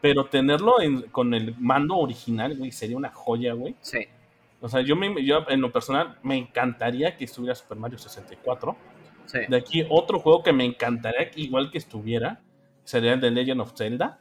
pero 0.00 0.26
tenerlo 0.26 0.80
en- 0.80 1.02
con 1.02 1.32
el 1.34 1.54
mando 1.58 1.96
original, 1.96 2.56
güey, 2.56 2.72
sería 2.72 2.96
una 2.96 3.10
joya, 3.10 3.52
güey. 3.54 3.74
sí. 3.80 4.06
O 4.60 4.68
sea, 4.68 4.80
yo, 4.80 4.96
me, 4.96 5.22
yo 5.22 5.44
en 5.48 5.60
lo 5.60 5.70
personal 5.70 6.18
me 6.22 6.36
encantaría 6.38 7.16
que 7.18 7.24
estuviera 7.26 7.54
Super 7.54 7.76
Mario 7.76 7.98
64. 7.98 8.74
sí. 9.26 9.40
De 9.46 9.56
aquí 9.58 9.86
otro 9.90 10.18
juego 10.18 10.42
que 10.42 10.54
me 10.54 10.64
encantaría 10.64 11.30
igual 11.36 11.70
que 11.70 11.76
estuviera 11.78 12.40
sería 12.82 13.12
el 13.12 13.20
de 13.20 13.30
Legend 13.30 13.60
of 13.60 13.74
Zelda, 13.76 14.20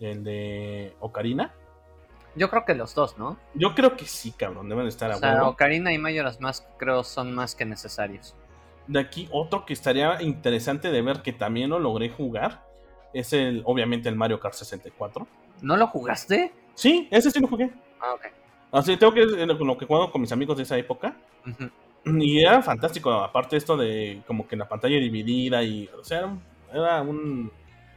el 0.00 0.24
de 0.24 0.94
Ocarina. 1.00 1.52
Yo 2.36 2.50
creo 2.50 2.64
que 2.64 2.74
los 2.74 2.94
dos, 2.94 3.16
¿no? 3.16 3.38
Yo 3.54 3.74
creo 3.74 3.96
que 3.96 4.06
sí, 4.06 4.32
cabrón, 4.32 4.68
deben 4.68 4.86
estar 4.86 5.10
a 5.12 5.16
O 5.16 5.18
sea, 5.18 5.34
huevo. 5.34 5.48
Ocarina 5.50 5.92
y 5.92 5.98
Majora's 5.98 6.40
Mask 6.40 6.64
creo 6.78 7.04
son 7.04 7.32
más 7.34 7.54
que 7.54 7.64
necesarios. 7.64 8.34
De 8.88 8.98
aquí 8.98 9.28
otro 9.30 9.64
que 9.64 9.72
estaría 9.72 10.20
interesante 10.20 10.90
de 10.90 11.00
ver 11.00 11.22
que 11.22 11.32
también 11.32 11.70
lo 11.70 11.78
logré 11.78 12.10
jugar 12.10 12.64
es 13.12 13.32
el, 13.32 13.62
obviamente, 13.64 14.08
el 14.08 14.16
Mario 14.16 14.40
Kart 14.40 14.54
64. 14.54 15.26
¿No 15.62 15.76
lo 15.76 15.86
jugaste? 15.86 16.52
Sí, 16.74 17.06
ese 17.12 17.30
sí 17.30 17.38
lo 17.40 17.46
jugué. 17.46 17.70
Ah, 18.00 18.14
ok. 18.14 18.26
Así 18.72 18.96
tengo 18.96 19.14
que 19.14 19.22
eh, 19.22 19.46
lo, 19.46 19.54
lo 19.54 19.78
que 19.78 19.86
juego 19.86 20.10
con 20.10 20.20
mis 20.20 20.32
amigos 20.32 20.56
de 20.56 20.64
esa 20.64 20.76
época. 20.76 21.16
Y 22.04 22.40
era 22.40 22.60
fantástico, 22.60 23.10
aparte 23.12 23.56
esto 23.56 23.76
de 23.76 24.22
como 24.26 24.46
que 24.48 24.56
la 24.56 24.68
pantalla 24.68 24.96
dividida 24.98 25.62
y, 25.62 25.88
o 25.98 26.02
sea, 26.04 26.18
era 26.18 26.26
un, 26.26 26.42
era 26.72 27.02
un- 27.02 27.52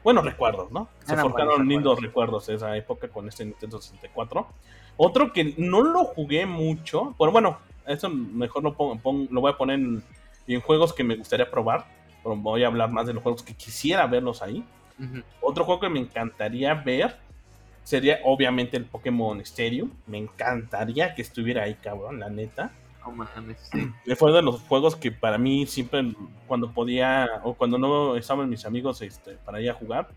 buenos 0.07 0.23
recuerdos, 0.23 0.71
¿no? 0.71 0.87
Se 1.03 1.11
Eran 1.13 1.25
forjaron 1.31 1.67
lindos 1.67 1.99
recuerdos 2.01 2.47
de 2.47 2.55
esa 2.55 2.77
época 2.77 3.09
con 3.09 3.27
este 3.27 3.43
Nintendo 3.43 3.81
64. 3.81 4.47
Otro 4.95 5.33
que 5.33 5.53
no 5.57 5.81
lo 5.83 6.05
jugué 6.05 6.45
mucho, 6.45 7.13
pero 7.19 7.31
bueno, 7.33 7.57
eso 7.85 8.09
mejor 8.09 8.63
lo, 8.63 8.73
pongo- 8.73 8.97
pon- 9.01 9.27
lo 9.29 9.41
voy 9.41 9.51
a 9.51 9.57
poner 9.57 9.79
en, 9.79 10.01
en 10.47 10.61
juegos 10.61 10.93
que 10.93 11.03
me 11.03 11.17
gustaría 11.17 11.51
probar, 11.51 11.85
pero 12.23 12.37
voy 12.37 12.63
a 12.63 12.67
hablar 12.67 12.89
más 12.89 13.05
de 13.05 13.13
los 13.13 13.21
juegos 13.21 13.43
que 13.43 13.53
quisiera 13.53 14.07
verlos 14.07 14.41
ahí. 14.41 14.63
Otro 15.41 15.65
juego 15.65 15.81
que 15.81 15.89
me 15.89 15.99
encantaría 15.99 16.73
ver 16.73 17.17
sería 17.83 18.19
obviamente 18.23 18.77
el 18.77 18.85
Pokémon 18.85 19.41
Stadium. 19.41 19.91
Me 20.07 20.17
encantaría 20.17 21.13
que 21.15 21.21
estuviera 21.21 21.63
ahí, 21.63 21.75
cabrón, 21.75 22.19
la 22.21 22.29
neta. 22.29 22.71
No 23.09 23.25
mames, 23.35 23.57
sí. 23.71 23.91
Fue 24.15 24.31
de 24.31 24.41
los 24.41 24.61
juegos 24.61 24.95
que 24.95 25.11
para 25.11 25.37
mí 25.37 25.65
siempre, 25.65 26.13
cuando 26.47 26.71
podía, 26.71 27.27
o 27.43 27.53
cuando 27.53 27.77
no 27.77 28.15
estaban 28.15 28.49
mis 28.49 28.65
amigos 28.65 29.01
este, 29.01 29.33
para 29.45 29.61
ir 29.61 29.69
a 29.69 29.73
jugar, 29.73 30.09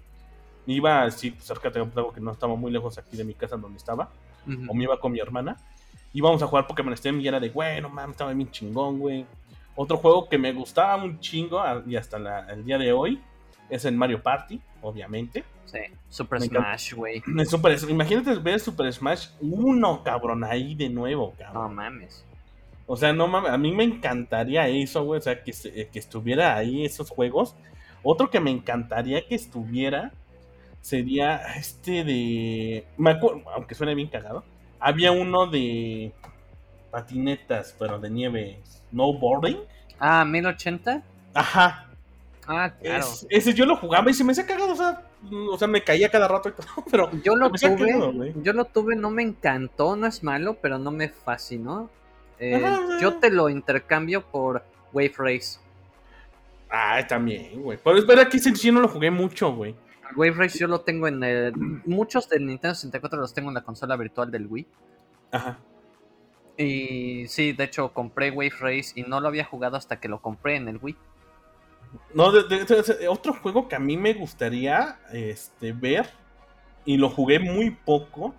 iba 0.66 1.02
así 1.04 1.34
cerca 1.40 1.70
de 1.70 1.80
algo 1.80 2.12
que 2.12 2.20
no 2.20 2.32
estaba 2.32 2.54
muy 2.54 2.70
lejos 2.70 2.98
aquí 2.98 3.16
de 3.16 3.24
mi 3.24 3.34
casa 3.34 3.56
donde 3.56 3.78
estaba, 3.78 4.10
Ujú. 4.46 4.70
o 4.70 4.74
me 4.74 4.84
iba 4.84 4.98
con 5.00 5.12
mi 5.12 5.18
hermana, 5.20 5.56
íbamos 6.12 6.42
a 6.42 6.46
jugar 6.46 6.66
Pokémon 6.66 6.92
Stadium 6.94 7.20
y 7.20 7.28
era 7.28 7.40
de, 7.40 7.50
bueno, 7.50 7.88
mames, 7.88 8.12
estaba 8.14 8.32
bien 8.32 8.50
chingón, 8.50 8.98
güey. 8.98 9.26
Otro 9.76 9.96
juego 9.96 10.28
que 10.28 10.36
me 10.38 10.52
gustaba 10.52 11.02
un 11.02 11.18
chingo 11.20 11.62
y 11.86 11.96
hasta 11.96 12.18
la- 12.18 12.40
el 12.50 12.64
día 12.64 12.76
de 12.78 12.92
hoy 12.92 13.20
es 13.68 13.84
el 13.84 13.96
Mario 13.96 14.22
Party, 14.22 14.60
obviamente. 14.82 15.44
Sí. 15.64 15.78
Super 16.08 16.40
Me. 16.40 16.46
Smash, 16.46 16.94
güey. 16.94 17.22
Imagínate 17.88 18.34
ver 18.34 18.58
Super 18.60 18.92
Smash 18.92 19.28
1, 19.40 20.02
cabrón, 20.02 20.42
ahí 20.44 20.74
de 20.74 20.88
nuevo, 20.88 21.32
cabrón. 21.38 21.62
No 21.62 21.68
mames. 21.68 22.24
O 22.92 22.96
sea, 22.96 23.12
no 23.12 23.28
mames, 23.28 23.52
a 23.52 23.56
mí 23.58 23.70
me 23.70 23.84
encantaría 23.84 24.66
eso, 24.66 25.04
güey. 25.04 25.18
O 25.18 25.22
sea, 25.22 25.44
que, 25.44 25.52
se- 25.52 25.86
que 25.88 25.98
estuviera 26.00 26.56
ahí 26.56 26.84
esos 26.84 27.08
juegos. 27.08 27.54
Otro 28.02 28.30
que 28.30 28.40
me 28.40 28.50
encantaría 28.50 29.24
que 29.28 29.36
estuviera 29.36 30.10
sería 30.80 31.36
este 31.56 32.02
de. 32.02 32.84
Me 32.96 33.10
acuerdo, 33.12 33.42
aunque 33.54 33.76
suene 33.76 33.94
bien 33.94 34.08
cagado. 34.08 34.42
Había 34.80 35.12
uno 35.12 35.46
de 35.46 36.12
patinetas, 36.90 37.76
pero 37.78 38.00
de 38.00 38.10
nieve. 38.10 38.58
Snowboarding. 38.90 39.58
Ah, 39.98 40.24
1080. 40.24 41.02
Ajá. 41.34 41.86
Ah, 42.46 42.72
claro. 42.80 43.04
Es- 43.04 43.26
ese 43.30 43.54
yo 43.54 43.66
lo 43.66 43.76
jugaba 43.76 44.10
y 44.10 44.14
se 44.14 44.24
me 44.24 44.32
hacía 44.32 44.46
cagado. 44.46 44.72
O 44.72 44.76
sea, 44.76 45.02
o 45.52 45.56
sea 45.58 45.68
me 45.68 45.84
caía 45.84 46.08
cada 46.08 46.26
rato 46.26 46.48
y 46.48 46.52
todo. 46.60 46.84
Pero 46.90 47.10
Yo 47.22 47.36
lo 47.36 47.50
tuve, 47.52 47.76
cagado, 47.76 48.12
yo 48.42 48.52
lo 48.52 48.64
tuve, 48.64 48.96
no 48.96 49.10
me 49.10 49.22
encantó, 49.22 49.94
no 49.94 50.08
es 50.08 50.24
malo, 50.24 50.56
pero 50.60 50.78
no 50.78 50.90
me 50.90 51.08
fascinó. 51.08 51.88
Eh, 52.40 52.62
yo 53.00 53.18
te 53.18 53.30
lo 53.30 53.48
intercambio 53.48 54.22
por 54.22 54.64
Wave 54.92 55.12
Race. 55.18 55.58
Ah, 56.70 57.04
también, 57.06 57.62
güey. 57.62 57.78
Pero 57.82 57.98
espera 57.98 58.28
que 58.28 58.38
ese 58.38 58.54
sí 58.56 58.72
no 58.72 58.80
lo 58.80 58.88
jugué 58.88 59.10
mucho, 59.10 59.52
güey. 59.54 59.74
Wave 60.16 60.32
Race 60.32 60.58
yo 60.58 60.66
lo 60.66 60.80
tengo 60.80 61.06
en 61.06 61.22
el... 61.22 61.52
Muchos 61.84 62.28
del 62.28 62.46
Nintendo 62.46 62.74
64 62.74 63.20
los 63.20 63.32
tengo 63.34 63.48
en 63.50 63.54
la 63.54 63.60
consola 63.62 63.96
virtual 63.96 64.30
del 64.30 64.46
Wii. 64.46 64.66
Ajá. 65.32 65.58
Y 66.56 67.26
sí, 67.28 67.52
de 67.52 67.64
hecho 67.64 67.92
compré 67.92 68.30
Wave 68.30 68.52
Race 68.60 68.92
y 68.94 69.02
no 69.02 69.20
lo 69.20 69.28
había 69.28 69.44
jugado 69.44 69.76
hasta 69.76 69.98
que 70.00 70.08
lo 70.08 70.20
compré 70.20 70.56
en 70.56 70.68
el 70.68 70.78
Wii. 70.80 70.96
No, 72.14 72.30
de- 72.32 72.44
de- 72.44 72.64
de- 72.64 72.82
de- 72.82 73.08
otro 73.08 73.32
juego 73.34 73.66
que 73.68 73.76
a 73.76 73.80
mí 73.80 73.96
me 73.96 74.14
gustaría 74.14 74.98
este, 75.12 75.72
ver, 75.72 76.08
y 76.84 76.96
lo 76.98 77.08
jugué 77.08 77.38
muy 77.40 77.70
poco, 77.70 78.34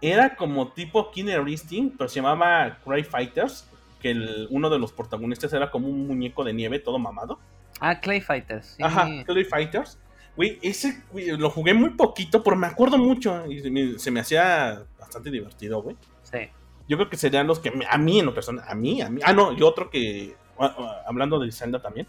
era 0.00 0.36
como 0.36 0.68
tipo 0.72 1.10
Killer 1.10 1.46
Instinct, 1.48 1.96
pero 1.98 2.08
se 2.08 2.20
llamaba 2.20 2.78
Cry 2.84 3.04
Fighters, 3.04 3.68
que 4.00 4.10
el- 4.12 4.46
uno 4.50 4.70
de 4.70 4.78
los 4.78 4.92
protagonistas 4.92 5.52
era 5.52 5.70
como 5.70 5.88
un 5.88 6.06
muñeco 6.06 6.44
de 6.44 6.52
nieve 6.52 6.78
todo 6.78 6.98
mamado. 6.98 7.38
Ah, 7.80 8.00
Clay 8.00 8.20
Fighters. 8.20 8.74
Sí. 8.76 8.82
Ajá, 8.82 9.08
Clay 9.26 9.44
Fighters. 9.44 9.98
Güey, 10.36 10.58
ese 10.62 11.02
güey, 11.10 11.36
lo 11.36 11.50
jugué 11.50 11.74
muy 11.74 11.90
poquito, 11.90 12.42
pero 12.44 12.54
me 12.56 12.66
acuerdo 12.68 12.96
mucho 12.98 13.44
y 13.50 13.60
se 13.60 13.70
me, 13.70 13.98
se 13.98 14.10
me 14.12 14.20
hacía 14.20 14.84
bastante 14.98 15.30
divertido, 15.30 15.82
güey. 15.82 15.96
Sí. 16.22 16.38
Yo 16.88 16.96
creo 16.96 17.10
que 17.10 17.16
serían 17.16 17.46
los 17.46 17.58
que 17.58 17.70
me- 17.72 17.86
a 17.86 17.98
mí 17.98 18.20
en 18.20 18.26
lo 18.26 18.34
personal, 18.34 18.64
a 18.68 18.74
mí, 18.74 19.02
a 19.02 19.10
mí. 19.10 19.20
Ah, 19.24 19.32
no, 19.32 19.52
y 19.52 19.62
otro 19.62 19.90
que, 19.90 20.36
ah, 20.60 20.74
ah, 20.78 20.96
hablando 21.08 21.38
de 21.40 21.50
Zelda 21.52 21.80
también, 21.82 22.06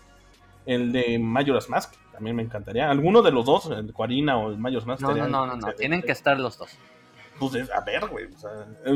El 0.65 0.91
de 0.91 1.17
Majora's 1.17 1.69
Mask, 1.69 1.95
también 2.13 2.35
me 2.35 2.43
encantaría. 2.43 2.91
Alguno 2.91 3.23
de 3.23 3.31
los 3.31 3.45
dos, 3.45 3.71
el 3.71 3.91
Quarina 3.93 4.37
o 4.37 4.51
el 4.51 4.57
Majora's 4.59 4.85
Mask. 4.85 5.01
No, 5.01 5.15
no, 5.15 5.27
no, 5.27 5.47
no, 5.47 5.55
no, 5.55 5.73
tienen 5.73 6.03
que 6.03 6.11
estar 6.11 6.39
los 6.39 6.57
dos. 6.59 6.77
Pues 7.39 7.69
a 7.71 7.81
ver, 7.81 8.07
güey. 8.07 8.25
O 8.25 8.37
sea, 8.37 8.51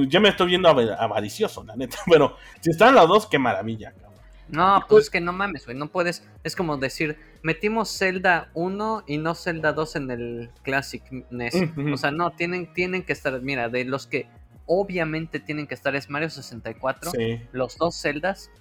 ya 0.08 0.20
me 0.20 0.30
estoy 0.30 0.48
viendo 0.48 0.70
avaricioso, 0.70 1.64
la 1.64 1.76
neta. 1.76 1.98
Pero 2.10 2.36
si 2.60 2.72
están 2.72 2.96
los 2.96 3.08
dos, 3.08 3.28
qué 3.28 3.40
maravilla, 3.40 3.92
cabrón. 3.92 4.14
No, 4.50 4.76
pues, 4.76 4.86
pues 4.88 5.04
es 5.06 5.10
que 5.10 5.22
no 5.22 5.34
mames, 5.34 5.66
güey. 5.66 5.78
No 5.78 5.88
puedes. 5.88 6.28
Es 6.44 6.56
como 6.56 6.78
decir, 6.78 7.18
metimos 7.42 7.98
Zelda 7.98 8.50
1 8.54 9.06
y 9.08 9.18
no 9.18 9.36
Zelda 9.36 9.74
2 9.74 9.96
en 9.96 10.12
el 10.12 10.50
Classic 10.64 11.04
NES. 11.32 11.56
O 11.94 11.98
sea, 11.98 12.12
no, 12.12 12.32
tienen, 12.32 12.72
tienen 12.74 13.04
que 13.04 13.14
estar. 13.14 13.42
Mira, 13.42 13.70
de 13.70 13.86
los 13.86 14.06
que 14.06 14.28
obviamente 14.66 15.40
tienen 15.40 15.68
que 15.68 15.74
estar 15.74 15.96
es 15.96 16.10
Mario 16.10 16.30
64, 16.30 17.12
los 17.52 17.78
dos 17.78 18.00
Zeldas 18.02 18.52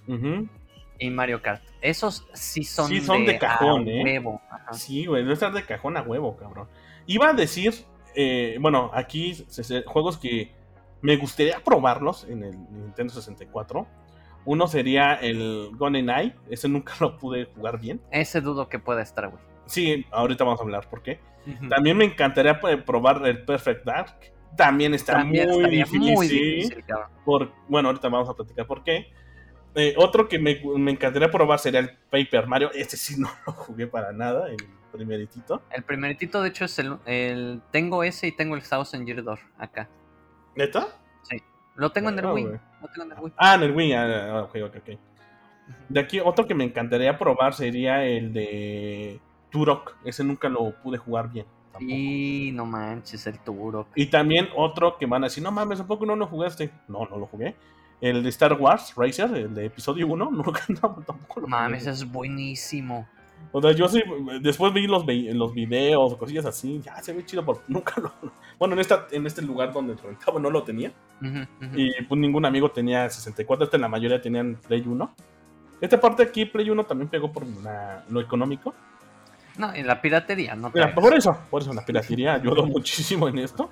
y 0.99 1.09
Mario 1.09 1.41
Kart. 1.41 1.61
Esos 1.81 2.25
sí 2.33 2.63
son, 2.63 2.87
sí 2.87 3.01
son 3.01 3.25
de, 3.25 3.37
cajón, 3.37 3.87
¿eh? 3.87 4.03
huevo. 4.03 4.41
Sí, 4.71 5.05
güey, 5.05 5.23
debe 5.23 5.33
estar 5.33 5.53
de 5.53 5.63
cajón 5.63 5.97
a 5.97 6.01
huevo, 6.01 6.37
cabrón. 6.37 6.67
Iba 7.05 7.29
a 7.29 7.33
decir, 7.33 7.73
eh, 8.15 8.57
bueno, 8.59 8.91
aquí 8.93 9.45
juegos 9.85 10.17
que 10.17 10.51
me 11.01 11.17
gustaría 11.17 11.59
probarlos 11.59 12.25
en 12.29 12.43
el 12.43 12.57
Nintendo 12.71 13.13
64. 13.13 13.85
Uno 14.45 14.67
sería 14.67 15.15
el 15.15 15.69
Gone 15.73 16.01
Night, 16.01 16.35
ese 16.49 16.67
nunca 16.67 16.93
lo 16.99 17.17
pude 17.17 17.45
jugar 17.45 17.79
bien. 17.79 18.01
Ese 18.11 18.41
dudo 18.41 18.69
que 18.69 18.79
pueda 18.79 19.01
estar, 19.01 19.29
güey. 19.29 19.41
Sí, 19.65 20.05
ahorita 20.11 20.43
vamos 20.43 20.59
a 20.59 20.63
hablar 20.63 20.89
por 20.89 21.01
qué. 21.01 21.19
También 21.69 21.97
me 21.97 22.05
encantaría 22.05 22.59
probar 22.85 23.25
el 23.25 23.43
Perfect 23.43 23.85
Dark. 23.85 24.15
También 24.55 24.93
está 24.93 25.23
muy, 25.25 25.69
difícil. 25.69 26.83
por, 27.25 27.51
bueno, 27.67 27.89
ahorita 27.89 28.07
vamos 28.07 28.29
a 28.29 28.33
platicar 28.33 28.65
por 28.65 28.83
qué. 28.83 29.11
Eh, 29.75 29.95
otro 29.97 30.27
que 30.27 30.37
me, 30.37 30.61
encantaría 30.91 31.31
probar 31.31 31.59
sería 31.59 31.79
el 31.79 31.91
Paper 32.09 32.47
Mario. 32.47 32.71
Este 32.73 32.97
sí 32.97 33.15
no 33.19 33.29
lo 33.45 33.53
jugué 33.53 33.87
para 33.87 34.11
nada, 34.11 34.47
primeritito. 34.93 35.61
El 35.71 35.83
primeritito, 35.83 36.41
de 36.41 36.49
hecho, 36.49 36.65
es 36.65 36.79
el, 36.79 37.61
Tengo 37.71 38.03
ese 38.03 38.27
y 38.27 38.31
tengo 38.31 38.55
el 38.55 38.63
Thousand 38.63 39.05
Year 39.05 39.23
Door 39.23 39.39
acá. 39.57 39.89
¿Neta? 40.55 40.87
Sí. 41.23 41.37
Lo 41.75 41.91
tengo 41.91 42.09
en 42.09 42.19
el 42.19 42.25
Wii. 42.25 42.43
tengo 42.43 43.03
en 43.03 43.11
el 43.11 43.19
Wii. 43.19 43.33
Ah, 43.37 43.55
en 43.55 43.63
el 43.63 43.75
Wii. 43.75 43.93
Ah, 43.93 44.43
ok, 44.43 44.55
ok, 44.65 44.75
ok. 44.77 44.99
De 45.89 45.99
aquí, 45.99 46.19
otro 46.19 46.45
que 46.45 46.53
me 46.53 46.63
encantaría 46.63 47.17
probar 47.17 47.53
sería 47.53 48.05
el 48.05 48.33
de 48.33 49.19
Turok. 49.49 49.95
Ese 50.05 50.23
nunca 50.23 50.49
lo 50.49 50.71
pude 50.81 50.97
jugar 50.97 51.31
bien. 51.31 51.45
Y 51.79 52.51
no 52.53 52.65
manches, 52.65 53.25
el 53.25 53.39
Turok. 53.39 53.87
Y 53.95 54.05
también 54.07 54.49
otro 54.55 54.97
que 54.97 55.07
van 55.07 55.23
a 55.23 55.27
decir, 55.27 55.43
no 55.43 55.51
mames, 55.51 55.79
tampoco 55.79 56.05
no 56.05 56.15
lo 56.15 56.27
jugaste. 56.27 56.71
No, 56.87 57.05
no 57.05 57.17
lo 57.17 57.25
jugué. 57.25 57.55
El 57.99 58.21
de 58.21 58.29
Star 58.29 58.53
Wars 58.53 58.93
Racer, 58.95 59.33
el 59.33 59.55
de 59.55 59.65
episodio 59.65 60.05
1, 60.07 60.31
no, 60.31 60.43
tampoco 61.05 61.39
lo 61.39 61.47
Mames, 61.47 61.87
es 61.87 62.09
buenísimo. 62.11 63.07
O 63.51 63.61
sea, 63.61 63.71
yo 63.71 63.87
sí, 63.87 64.01
después 64.41 64.73
vi 64.73 64.87
los, 64.87 65.05
los 65.05 65.53
videos 65.53 66.13
o 66.13 66.17
cosillas 66.17 66.45
así, 66.45 66.81
ya 66.81 67.01
se 67.01 67.13
ve 67.13 67.25
chido, 67.25 67.45
pero 67.45 67.61
nunca 67.67 67.99
lo... 68.01 68.11
Bueno, 68.59 68.75
en, 68.75 68.79
esta, 68.79 69.07
en 69.11 69.25
este 69.25 69.41
lugar 69.41 69.73
donde 69.73 69.95
rentaba 69.95 70.39
no 70.39 70.49
lo 70.49 70.63
tenía. 70.63 70.91
Y 71.75 71.91
pues 72.03 72.19
ningún 72.19 72.45
amigo 72.45 72.71
tenía 72.71 73.09
64, 73.09 73.65
este 73.65 73.77
la 73.77 73.89
mayoría 73.89 74.21
tenían 74.21 74.57
Play 74.67 74.83
1. 74.85 75.15
Esta 75.81 75.99
parte 75.99 76.23
aquí, 76.23 76.45
Play 76.45 76.69
1 76.69 76.85
también 76.85 77.09
pegó 77.09 77.31
por 77.31 77.43
lo 78.09 78.21
económico. 78.21 78.73
No, 79.57 79.73
en 79.73 79.85
la 79.85 80.01
piratería, 80.01 80.55
no 80.55 80.71
Por 80.71 81.13
eso, 81.13 81.37
por 81.49 81.61
eso 81.61 81.73
la 81.73 81.85
piratería 81.85 82.35
ayudó 82.35 82.65
muchísimo 82.65 83.27
en 83.27 83.39
esto. 83.39 83.69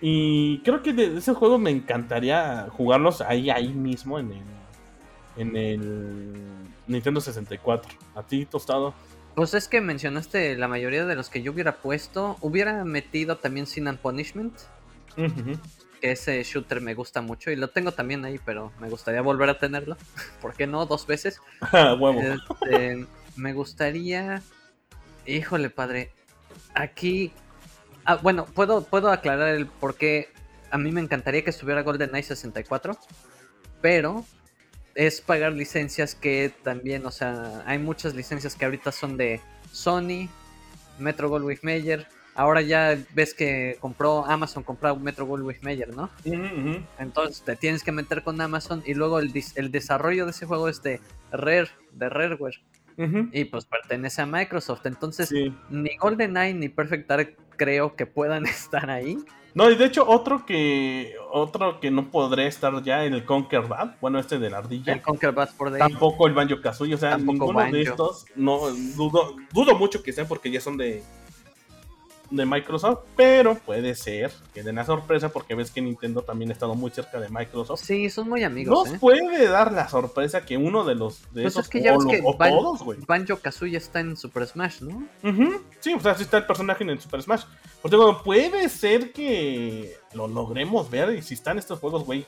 Y 0.00 0.60
creo 0.60 0.82
que 0.82 0.92
de 0.92 1.18
ese 1.18 1.34
juego 1.34 1.58
me 1.58 1.70
encantaría 1.70 2.68
jugarlos 2.70 3.20
ahí, 3.20 3.50
ahí 3.50 3.68
mismo 3.68 4.18
en 4.18 4.32
el, 4.32 4.42
en 5.40 5.56
el 5.56 6.32
Nintendo 6.86 7.20
64. 7.20 7.90
¿A 8.14 8.22
ti, 8.22 8.46
Tostado? 8.46 8.94
Pues 9.34 9.54
es 9.54 9.68
que 9.68 9.80
mencionaste 9.80 10.56
la 10.56 10.68
mayoría 10.68 11.06
de 11.06 11.14
los 11.14 11.28
que 11.28 11.42
yo 11.42 11.52
hubiera 11.52 11.76
puesto. 11.76 12.36
Hubiera 12.40 12.84
metido 12.84 13.36
también 13.36 13.66
Sin 13.66 13.88
and 13.88 13.98
Punishment. 13.98 14.54
Que 16.00 16.12
ese 16.12 16.42
shooter 16.42 16.80
me 16.80 16.94
gusta 16.94 17.20
mucho 17.20 17.50
y 17.50 17.56
lo 17.56 17.68
tengo 17.68 17.92
también 17.92 18.24
ahí, 18.24 18.38
pero 18.44 18.72
me 18.80 18.88
gustaría 18.88 19.22
volver 19.22 19.50
a 19.50 19.58
tenerlo. 19.58 19.96
¿Por 20.40 20.54
qué 20.54 20.66
no? 20.66 20.86
Dos 20.86 21.06
veces. 21.06 21.40
Huevo. 21.72 22.20
Este, 22.20 23.06
me 23.36 23.52
gustaría. 23.52 24.42
Híjole, 25.26 25.70
padre. 25.70 26.12
Aquí 26.74 27.32
Ah, 28.04 28.16
bueno, 28.16 28.46
puedo, 28.46 28.82
puedo 28.82 29.10
aclarar 29.10 29.54
el 29.54 29.66
por 29.66 29.94
qué 29.96 30.30
a 30.70 30.78
mí 30.78 30.90
me 30.90 31.00
encantaría 31.00 31.44
que 31.44 31.50
estuviera 31.50 31.82
GoldenEye 31.82 32.22
64, 32.22 32.96
pero 33.80 34.24
es 35.00 35.22
pagar 35.22 35.54
licencias 35.54 36.14
que 36.14 36.52
también, 36.62 37.06
o 37.06 37.10
sea, 37.10 37.62
hay 37.64 37.78
muchas 37.78 38.14
licencias 38.14 38.54
que 38.54 38.66
ahorita 38.66 38.92
son 38.92 39.16
de 39.16 39.40
Sony, 39.72 40.28
Metro 40.98 41.30
Goldwyn 41.30 41.58
Mayer. 41.62 42.06
Ahora 42.34 42.60
ya 42.60 42.98
ves 43.14 43.32
que 43.32 43.78
compró 43.80 44.26
Amazon, 44.26 44.62
compró 44.62 44.94
Metro 44.96 45.24
Goldwyn 45.24 45.56
Mayer, 45.62 45.96
¿no? 45.96 46.10
Entonces 46.98 47.42
te 47.42 47.56
tienes 47.56 47.82
que 47.82 47.92
meter 47.92 48.22
con 48.22 48.38
Amazon 48.42 48.82
y 48.84 48.92
luego 48.92 49.20
el, 49.20 49.32
el 49.54 49.72
desarrollo 49.72 50.26
de 50.26 50.32
ese 50.32 50.44
juego 50.44 50.68
es 50.68 50.82
de 50.82 51.00
Rare, 51.32 51.70
de 51.92 52.08
Rareware. 52.10 52.60
Y 53.32 53.46
pues 53.46 53.64
pertenece 53.64 54.20
a 54.20 54.26
Microsoft. 54.26 54.84
Entonces, 54.84 55.32
ni 55.70 55.96
GoldenEye 55.96 56.52
ni 56.52 56.68
Perfect 56.68 57.08
Dark 57.08 57.36
creo 57.56 57.96
que 57.96 58.04
puedan 58.04 58.44
estar 58.44 58.90
ahí. 58.90 59.16
No, 59.54 59.70
y 59.70 59.76
de 59.76 59.84
hecho, 59.84 60.08
otro 60.08 60.46
que 60.46 61.14
otro 61.32 61.80
que 61.80 61.90
no 61.90 62.10
podré 62.10 62.46
estar 62.46 62.82
ya 62.82 63.04
en 63.04 63.14
el 63.14 63.24
Conquer 63.24 63.62
Bad, 63.62 63.96
bueno, 64.00 64.18
este 64.18 64.38
de 64.38 64.50
la 64.50 64.58
ardilla. 64.58 64.92
El 64.92 65.02
Conquer 65.02 65.32
Bad 65.32 65.50
por 65.56 65.76
Tampoco 65.76 66.26
el 66.26 66.34
Banjo 66.34 66.60
Kazooie, 66.60 66.94
o 66.94 66.98
sea, 66.98 67.16
ninguno 67.18 67.60
de 67.70 67.82
estos, 67.82 68.26
no, 68.36 68.70
dudo, 68.96 69.36
dudo 69.52 69.74
mucho 69.76 70.02
que 70.02 70.12
sean 70.12 70.26
porque 70.26 70.50
ya 70.50 70.60
son 70.60 70.76
de, 70.76 71.02
de 72.30 72.46
Microsoft, 72.46 73.00
pero 73.16 73.56
puede 73.56 73.94
ser 73.94 74.32
que 74.54 74.62
den 74.62 74.76
la 74.76 74.84
sorpresa 74.84 75.30
porque 75.30 75.54
ves 75.54 75.70
que 75.70 75.80
Nintendo 75.80 76.22
también 76.22 76.50
ha 76.50 76.52
estado 76.52 76.74
muy 76.74 76.90
cerca 76.90 77.20
de 77.20 77.28
Microsoft. 77.28 77.80
Sí, 77.82 78.08
son 78.08 78.28
muy 78.28 78.44
amigos. 78.44 78.86
Nos 78.86 78.94
¿eh? 78.94 78.98
puede 79.00 79.48
dar 79.48 79.72
la 79.72 79.88
sorpresa 79.88 80.44
que 80.44 80.56
uno 80.56 80.84
de 80.84 80.94
los 80.94 81.22
de 81.32 81.42
pues 81.42 81.54
esos 81.54 81.64
es 81.64 81.70
que 81.70 81.82
ya 81.82 81.96
ves 81.96 82.06
que 82.06 82.22
todos, 82.22 82.82
güey. 82.82 82.98
Banjo 83.06 83.36
Kazooie 83.36 83.76
está 83.76 84.00
en 84.00 84.16
Super 84.16 84.46
Smash, 84.46 84.82
¿no? 84.82 85.06
Sí, 85.80 85.92
o 85.94 86.00
sea, 86.00 86.14
sí 86.14 86.22
está 86.22 86.38
el 86.38 86.46
personaje 86.46 86.84
en 86.84 86.90
el 86.90 87.00
Super 87.00 87.22
Smash. 87.22 87.44
Pues 87.82 87.90
digo, 87.90 88.22
puede 88.22 88.68
ser 88.68 89.12
que 89.12 89.96
lo 90.14 90.28
logremos 90.28 90.90
ver 90.90 91.14
y 91.14 91.22
si 91.22 91.34
están 91.34 91.58
estos 91.58 91.80
juegos, 91.80 92.04
güey. 92.04 92.24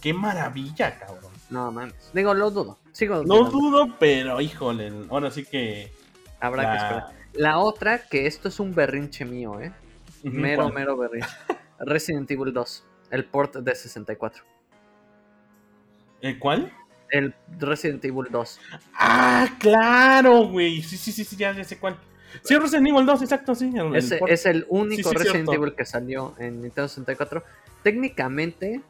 Qué 0.00 0.12
maravilla, 0.12 0.98
cabrón. 0.98 1.32
No 1.48 1.70
mames. 1.72 1.94
Digo, 2.12 2.34
lo 2.34 2.50
dudo. 2.50 2.78
Sigo 2.92 3.22
No 3.24 3.44
dudo, 3.44 3.88
pero 3.98 4.40
híjole, 4.40 4.92
ahora 5.10 5.30
sí 5.30 5.44
que. 5.44 5.92
Habrá 6.40 6.70
que 6.70 6.76
esperar. 6.76 7.15
La 7.36 7.58
otra, 7.58 7.98
que 7.98 8.26
esto 8.26 8.48
es 8.48 8.60
un 8.60 8.74
berrinche 8.74 9.24
mío, 9.24 9.60
¿eh? 9.60 9.72
Mero, 10.22 10.70
mero 10.70 10.96
berrinche. 10.96 11.28
Resident 11.78 12.30
Evil 12.30 12.52
2, 12.52 12.84
el 13.10 13.24
port 13.24 13.56
de 13.56 13.74
64. 13.74 14.44
¿El 16.22 16.38
cuál? 16.38 16.72
El 17.10 17.34
Resident 17.58 18.04
Evil 18.04 18.26
2. 18.30 18.60
Ah, 18.94 19.48
claro, 19.58 20.48
güey. 20.48 20.82
Sí, 20.82 20.96
sí, 20.96 21.12
sí, 21.12 21.24
sí, 21.24 21.36
ya, 21.36 21.62
sé 21.64 21.78
cuál. 21.78 21.98
Sí, 22.42 22.56
Resident 22.56 22.88
Evil 22.88 23.06
2, 23.06 23.22
exacto, 23.22 23.54
sí. 23.54 23.72
es 24.26 24.46
el 24.46 24.66
único 24.68 25.12
Resident 25.12 25.48
Evil 25.52 25.74
que 25.74 25.84
salió 25.84 26.34
en 26.38 26.62
Nintendo 26.62 26.88
64. 26.88 27.44
Técnicamente, 27.82 28.80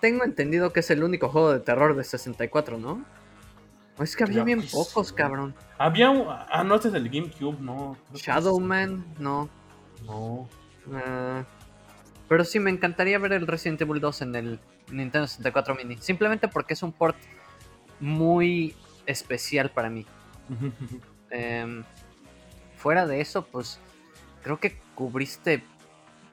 tengo 0.00 0.24
entendido 0.24 0.72
que 0.72 0.80
es 0.80 0.90
el 0.90 1.02
único 1.02 1.28
juego 1.28 1.52
de 1.52 1.60
terror 1.60 1.96
de 1.96 2.04
64, 2.04 2.78
¿no? 2.78 3.04
Es 3.98 4.16
que 4.16 4.24
había 4.24 4.44
bien 4.44 4.62
pocos, 4.70 5.12
cabrón. 5.12 5.54
Había 5.78 6.10
un. 6.10 6.26
Ah, 6.28 6.64
no, 6.64 6.76
este 6.76 6.88
es 6.88 6.94
del 6.94 7.08
GameCube, 7.08 7.60
no. 7.60 7.96
Shadowman, 8.14 9.04
no. 9.18 9.48
No. 10.06 10.48
Ah, 10.92 11.44
pero 12.28 12.44
sí, 12.44 12.58
me 12.60 12.70
encantaría 12.70 13.18
ver 13.18 13.32
el 13.32 13.46
Resident 13.46 13.80
Evil 13.82 14.00
2 14.00 14.22
en 14.22 14.34
el 14.36 14.60
Nintendo 14.90 15.26
64 15.26 15.74
Mini. 15.74 15.96
Simplemente 15.98 16.48
porque 16.48 16.74
es 16.74 16.82
un 16.82 16.92
port 16.92 17.16
muy 17.98 18.74
especial 19.06 19.70
para 19.70 19.90
mí. 19.90 20.06
Em, 21.32 21.84
fuera 22.76 23.06
de 23.06 23.20
eso, 23.20 23.46
pues 23.46 23.78
creo 24.42 24.58
que 24.58 24.80
cubriste 24.96 25.62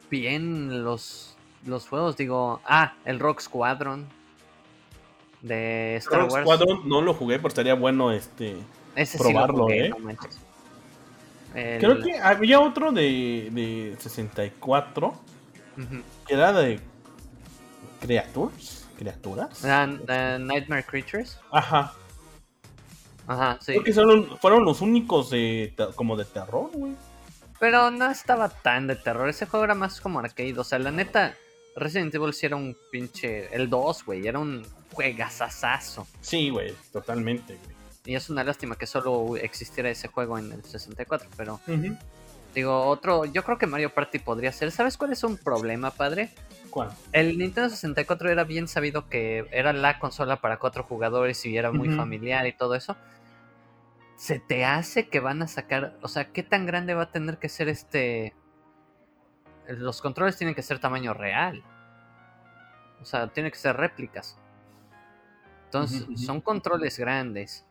bien 0.10 0.84
los, 0.84 1.38
los 1.66 1.88
juegos. 1.88 2.18
Digo, 2.18 2.62
ah, 2.66 2.96
el 3.06 3.20
Rock 3.20 3.42
Squadron 3.42 4.08
de 5.42 5.98
Star 5.98 6.24
Wars. 6.24 6.44
Squadron 6.44 6.88
no 6.88 7.02
lo 7.02 7.14
jugué, 7.14 7.38
pero 7.38 7.50
estaría 7.50 7.74
bueno 7.74 8.12
este 8.12 8.58
probarlo, 9.18 9.70
¿eh? 9.70 9.92
Creo 11.54 12.00
que 12.02 12.20
había 12.20 12.60
otro 12.60 12.92
de, 12.92 13.50
de 13.52 13.96
64 14.00 15.14
que 16.26 16.34
era 16.34 16.54
de 16.54 16.80
criaturas, 18.00 18.88
criaturas. 18.98 19.64
Nightmare 19.64 20.84
Creatures. 20.84 21.40
Ajá. 21.52 21.94
Ajá, 23.28 23.58
sí. 23.62 23.74
Creo 23.74 23.84
que 23.84 23.94
fueron, 23.94 24.38
fueron 24.40 24.66
los 24.66 24.82
únicos 24.82 25.30
de 25.30 25.74
como 25.96 26.16
de 26.16 26.26
terror, 26.26 26.70
güey. 26.74 26.94
Pero 27.60 27.92
no 27.92 28.10
estaba 28.10 28.50
tan 28.50 28.88
de 28.88 28.96
terror. 28.96 29.28
Ese 29.30 29.46
juego 29.48 29.66
era 29.66 29.76
más 29.76 30.00
como 30.00 30.20
arcade. 30.20 30.58
O 30.58 30.64
sea, 30.64 30.80
la 30.80 30.92
neta, 30.92 31.36
Resident 31.76 32.14
Evil 32.14 32.34
sí 32.34 32.46
era 32.46 32.56
un 32.56 32.78
pinche. 32.92 33.54
El 33.54 33.70
2, 33.70 34.06
güey. 34.06 34.28
Era 34.28 34.40
un 34.40 34.66
juegazazazo. 34.98 36.08
Sí, 36.22 36.50
güey, 36.50 36.74
totalmente, 36.92 37.56
güey. 37.56 37.78
Y 38.06 38.16
es 38.16 38.32
una 38.32 38.44
lástima 38.44 38.76
que 38.76 38.88
solo 38.88 39.38
existiera 39.38 39.90
ese 39.90 40.08
juego 40.08 40.40
en 40.40 40.52
el 40.52 40.64
64, 40.64 41.30
pero... 41.38 41.60
Digo, 42.56 42.86
otro, 42.86 43.26
yo 43.26 43.44
creo 43.44 43.60
que 43.60 43.68
Mario 43.68 43.94
Party 43.94 44.18
podría 44.18 44.52
ser. 44.52 44.72
¿Sabes 44.72 44.98
cuál 44.98 45.12
es 45.12 45.24
un 45.24 45.38
problema, 45.38 45.92
padre? 45.92 46.32
¿Cuál? 46.72 46.90
El 47.12 47.38
Nintendo 47.38 47.70
64 47.70 48.32
era 48.32 48.46
bien 48.46 48.68
sabido 48.68 49.08
que 49.10 49.48
era 49.52 49.74
la 49.74 50.00
consola 50.00 50.42
para 50.42 50.58
cuatro 50.58 50.84
jugadores 50.84 51.46
y 51.46 51.56
era 51.56 51.72
muy 51.72 51.90
familiar 51.90 52.48
y 52.48 52.54
todo 52.54 52.74
eso. 52.74 52.98
¿Se 54.16 54.40
te 54.40 54.66
hace 54.66 55.08
que 55.10 55.20
van 55.20 55.44
a 55.44 55.48
sacar, 55.48 55.96
o 56.02 56.08
sea, 56.08 56.32
qué 56.32 56.42
tan 56.42 56.66
grande 56.66 56.96
va 56.96 57.04
a 57.04 57.12
tener 57.12 57.38
que 57.38 57.50
ser 57.50 57.70
este... 57.70 58.34
Los 59.68 60.02
controles 60.02 60.38
tienen 60.38 60.56
que 60.56 60.64
ser 60.64 60.80
tamaño 60.80 61.14
real. 61.14 61.62
O 63.00 63.06
sea, 63.06 63.28
tienen 63.28 63.52
que 63.52 63.60
ser 63.60 63.78
réplicas. 63.78 64.40
Entonces, 65.68 66.08
son 66.16 66.40
controles 66.40 66.98
grandes. 66.98 67.68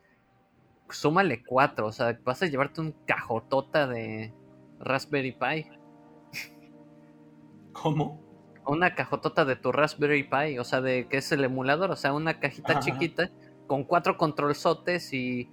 Súmale 0.90 1.42
cuatro, 1.42 1.86
o 1.86 1.92
sea, 1.92 2.18
vas 2.24 2.42
a 2.42 2.46
llevarte 2.46 2.82
un 2.82 2.92
cajotota 3.06 3.86
de 3.86 4.34
Raspberry 4.78 5.32
Pi. 5.32 5.66
¿Cómo? 7.72 8.22
Una 8.66 8.94
cajotota 8.94 9.44
de 9.46 9.56
tu 9.56 9.72
Raspberry 9.72 10.24
Pi, 10.24 10.58
o 10.58 10.64
sea, 10.64 10.80
de 10.80 11.08
que 11.08 11.16
es 11.16 11.32
el 11.32 11.42
emulador, 11.44 11.90
o 11.90 11.96
sea, 11.96 12.12
una 12.12 12.38
cajita 12.38 12.80
chiquita 12.80 13.30
con 13.66 13.84
cuatro 13.84 14.16
controlzotes 14.18 15.12
y 15.12 15.50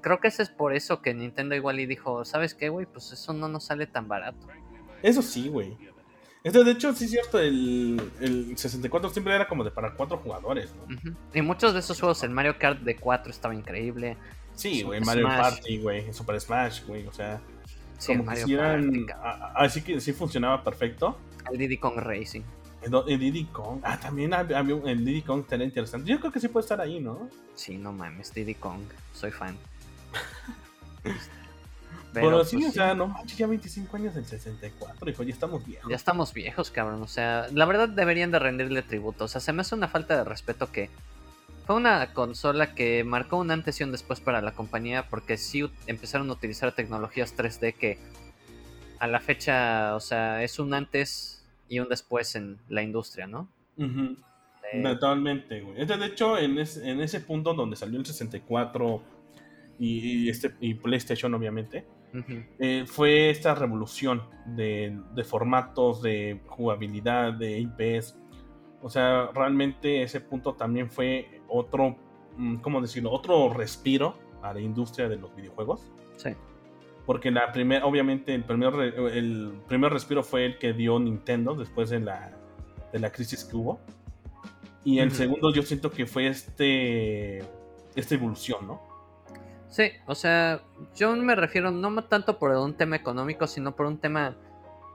creo 0.00 0.20
que 0.20 0.28
ese 0.28 0.42
es 0.42 0.50
por 0.50 0.74
eso 0.74 1.02
que 1.02 1.12
Nintendo 1.12 1.54
igual 1.54 1.78
y 1.78 1.86
dijo, 1.86 2.24
¿sabes 2.24 2.54
qué, 2.54 2.70
güey? 2.70 2.86
Pues 2.86 3.12
eso 3.12 3.32
no 3.32 3.48
nos 3.48 3.64
sale 3.64 3.86
tan 3.86 4.08
barato. 4.08 4.46
Eso 5.02 5.22
sí, 5.22 5.48
güey. 5.48 5.76
Esto, 6.44 6.62
de 6.62 6.72
hecho, 6.72 6.92
sí 6.92 7.06
es 7.06 7.10
cierto, 7.10 7.38
el, 7.38 7.98
el, 8.20 8.58
64 8.58 9.08
siempre 9.08 9.34
era 9.34 9.48
como 9.48 9.64
de 9.64 9.70
para 9.70 9.94
cuatro 9.94 10.18
jugadores, 10.18 10.70
¿no? 10.76 11.16
Y 11.32 11.40
muchos 11.40 11.72
de 11.72 11.80
esos 11.80 11.98
juegos, 11.98 12.22
el 12.22 12.30
Mario 12.30 12.58
Kart 12.58 12.80
de 12.80 12.96
4 12.96 13.30
estaba 13.30 13.54
increíble. 13.54 14.18
Sí, 14.54 14.82
güey, 14.82 15.00
Mario 15.00 15.26
Party, 15.26 15.78
güey, 15.78 16.12
Super 16.12 16.38
Smash, 16.38 16.84
güey, 16.86 17.06
o 17.06 17.12
sea... 17.14 17.40
Sí, 17.96 18.12
como 18.12 18.24
Mario 18.24 18.58
Party, 18.58 19.06
Así 19.54 19.80
que 19.80 19.98
sí 20.02 20.12
funcionaba 20.12 20.62
perfecto. 20.62 21.18
El 21.50 21.56
Diddy 21.56 21.78
Kong 21.78 21.96
Racing. 21.96 22.42
El, 22.82 23.18
Diddy 23.18 23.44
Kong. 23.46 23.80
Ah, 23.82 23.98
también 23.98 24.34
había 24.34 24.60
el 24.60 25.02
Diddy 25.02 25.22
Kong 25.22 25.46
tan 25.46 25.62
interesante. 25.62 26.10
Yo 26.10 26.20
creo 26.20 26.30
que 26.30 26.40
sí 26.40 26.48
puede 26.48 26.64
estar 26.64 26.78
ahí, 26.78 27.00
¿no? 27.00 27.30
Sí, 27.54 27.78
no 27.78 27.90
mames, 27.90 28.34
Diddy 28.34 28.54
Kong. 28.56 28.82
Soy 29.14 29.30
fan. 29.30 29.56
Pero, 32.14 32.44
sí, 32.44 32.56
pues 32.56 32.70
o 32.70 32.72
sea, 32.72 32.94
no 32.94 33.08
manches, 33.08 33.36
ya 33.36 33.46
25 33.46 33.96
años 33.96 34.14
del 34.14 34.24
64, 34.24 35.10
hijo, 35.10 35.22
ya 35.22 35.32
estamos 35.32 35.66
viejos. 35.66 35.90
Ya 35.90 35.96
estamos 35.96 36.32
viejos, 36.32 36.70
cabrón. 36.70 37.02
O 37.02 37.08
sea, 37.08 37.48
la 37.52 37.64
verdad 37.64 37.88
deberían 37.88 38.30
de 38.30 38.38
rendirle 38.38 38.82
tributo. 38.82 39.24
O 39.24 39.28
sea, 39.28 39.40
se 39.40 39.52
me 39.52 39.62
hace 39.62 39.74
una 39.74 39.88
falta 39.88 40.16
de 40.16 40.24
respeto 40.24 40.70
que 40.70 40.90
fue 41.66 41.76
una 41.76 42.12
consola 42.12 42.74
que 42.74 43.04
marcó 43.04 43.38
un 43.38 43.50
antes 43.50 43.80
y 43.80 43.84
un 43.84 43.92
después 43.92 44.20
para 44.20 44.42
la 44.42 44.52
compañía 44.52 45.08
porque 45.08 45.36
sí 45.36 45.68
empezaron 45.86 46.28
a 46.30 46.34
utilizar 46.34 46.72
tecnologías 46.72 47.36
3D 47.36 47.74
que 47.74 47.98
a 48.98 49.06
la 49.06 49.20
fecha, 49.20 49.94
o 49.96 50.00
sea, 50.00 50.42
es 50.42 50.58
un 50.58 50.74
antes 50.74 51.44
y 51.68 51.78
un 51.80 51.88
después 51.88 52.36
en 52.36 52.58
la 52.68 52.82
industria, 52.82 53.26
¿no? 53.26 53.48
Totalmente, 54.82 55.60
güey. 55.60 55.84
De 55.84 56.06
hecho, 56.06 56.38
en, 56.38 56.58
en, 56.58 57.00
ese 57.00 57.20
punto 57.20 57.54
donde 57.54 57.76
salió 57.76 57.98
el 57.98 58.06
64 58.06 59.02
y, 59.78 60.28
este, 60.28 60.54
y 60.60 60.74
PlayStation, 60.74 61.32
obviamente, 61.34 61.84
eh, 62.58 62.84
fue 62.86 63.30
esta 63.30 63.54
revolución 63.54 64.22
de, 64.46 64.96
formatos, 65.24 66.02
de 66.02 66.40
jugabilidad, 66.46 67.32
de 67.32 67.58
IPs. 67.60 68.16
O 68.82 68.90
sea, 68.90 69.30
realmente 69.34 70.02
ese 70.02 70.20
punto 70.20 70.54
también 70.54 70.90
fue 70.90 71.40
otro, 71.48 71.96
mm, 72.36 72.56
¿cómo 72.56 72.80
decirlo? 72.80 73.10
Otro 73.12 73.52
respiro 73.52 74.16
a 74.42 74.52
la 74.52 74.60
industria 74.60 75.08
de 75.08 75.16
los 75.16 75.34
videojuegos. 75.34 75.90
Sí. 76.16 76.30
Porque 77.06 77.30
la 77.30 77.52
primera, 77.52 77.84
obviamente, 77.84 78.34
el 78.34 78.44
primer, 78.44 78.74
el 78.74 79.52
primer 79.66 79.92
respiro 79.92 80.22
fue 80.22 80.46
el 80.46 80.58
que 80.58 80.72
dio 80.72 80.98
Nintendo 80.98 81.54
después 81.54 81.90
de 81.90 82.00
la, 82.00 82.32
de 82.92 82.98
la 82.98 83.10
crisis 83.10 83.44
que 83.44 83.56
hubo. 83.56 83.80
Y 84.84 84.98
el 84.98 85.12
segundo 85.12 85.50
yo 85.52 85.62
siento 85.62 85.90
que 85.90 86.06
fue 86.06 86.26
este 86.26 87.42
esta 87.94 88.14
evolución, 88.14 88.66
¿no? 88.66 88.82
Sí, 89.74 89.90
o 90.06 90.14
sea, 90.14 90.60
yo 90.94 91.16
me 91.16 91.34
refiero 91.34 91.72
no 91.72 92.04
tanto 92.04 92.38
por 92.38 92.52
un 92.52 92.74
tema 92.74 92.94
económico, 92.94 93.48
sino 93.48 93.74
por 93.74 93.86
un 93.86 93.98
tema 93.98 94.36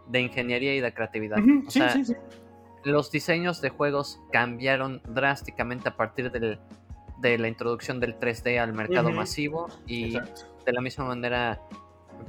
de 0.08 0.22
ingeniería 0.22 0.74
y 0.74 0.80
de 0.80 0.94
creatividad. 0.94 1.40
o 1.68 1.70
sea, 1.70 1.94
los 2.86 3.12
diseños 3.12 3.60
de 3.60 3.72
juegos 3.72 4.22
cambiaron 4.32 5.02
drásticamente 5.10 5.90
a 5.90 5.98
partir 5.98 6.32
del, 6.32 6.60
de 7.18 7.38
la 7.38 7.50
introducción 7.50 8.00
del 8.00 8.18
3D 8.18 8.58
al 8.58 8.72
mercado 8.72 9.12
masivo 9.12 9.68
y 9.86 10.14
de 10.14 10.72
la 10.72 10.80
misma 10.80 11.04
manera 11.04 11.60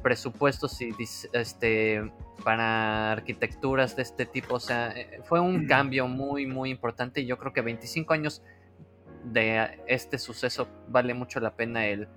presupuestos 0.03 0.81
y 0.81 0.93
este 1.33 2.11
para 2.43 3.13
arquitecturas 3.13 3.95
de 3.95 4.03
este 4.03 4.27
tipo, 4.27 4.57
o 4.57 4.61
sea, 4.61 4.91
eh, 4.97 5.21
fue 5.23 5.39
un 5.39 5.69
cambio 5.69 6.09
muy 6.09 6.47
muy 6.47 6.71
importante 6.71 7.21
y 7.21 7.27
yo 7.27 7.39
creo 7.39 7.53
que 7.53 7.61
25 7.61 8.13
años 8.13 8.43
de 9.23 9.79
este 9.87 10.19
suceso 10.19 10.67
vale 10.89 11.15
mucho 11.15 11.39
la 11.39 11.55
pena 11.55 11.87
el 11.87 12.09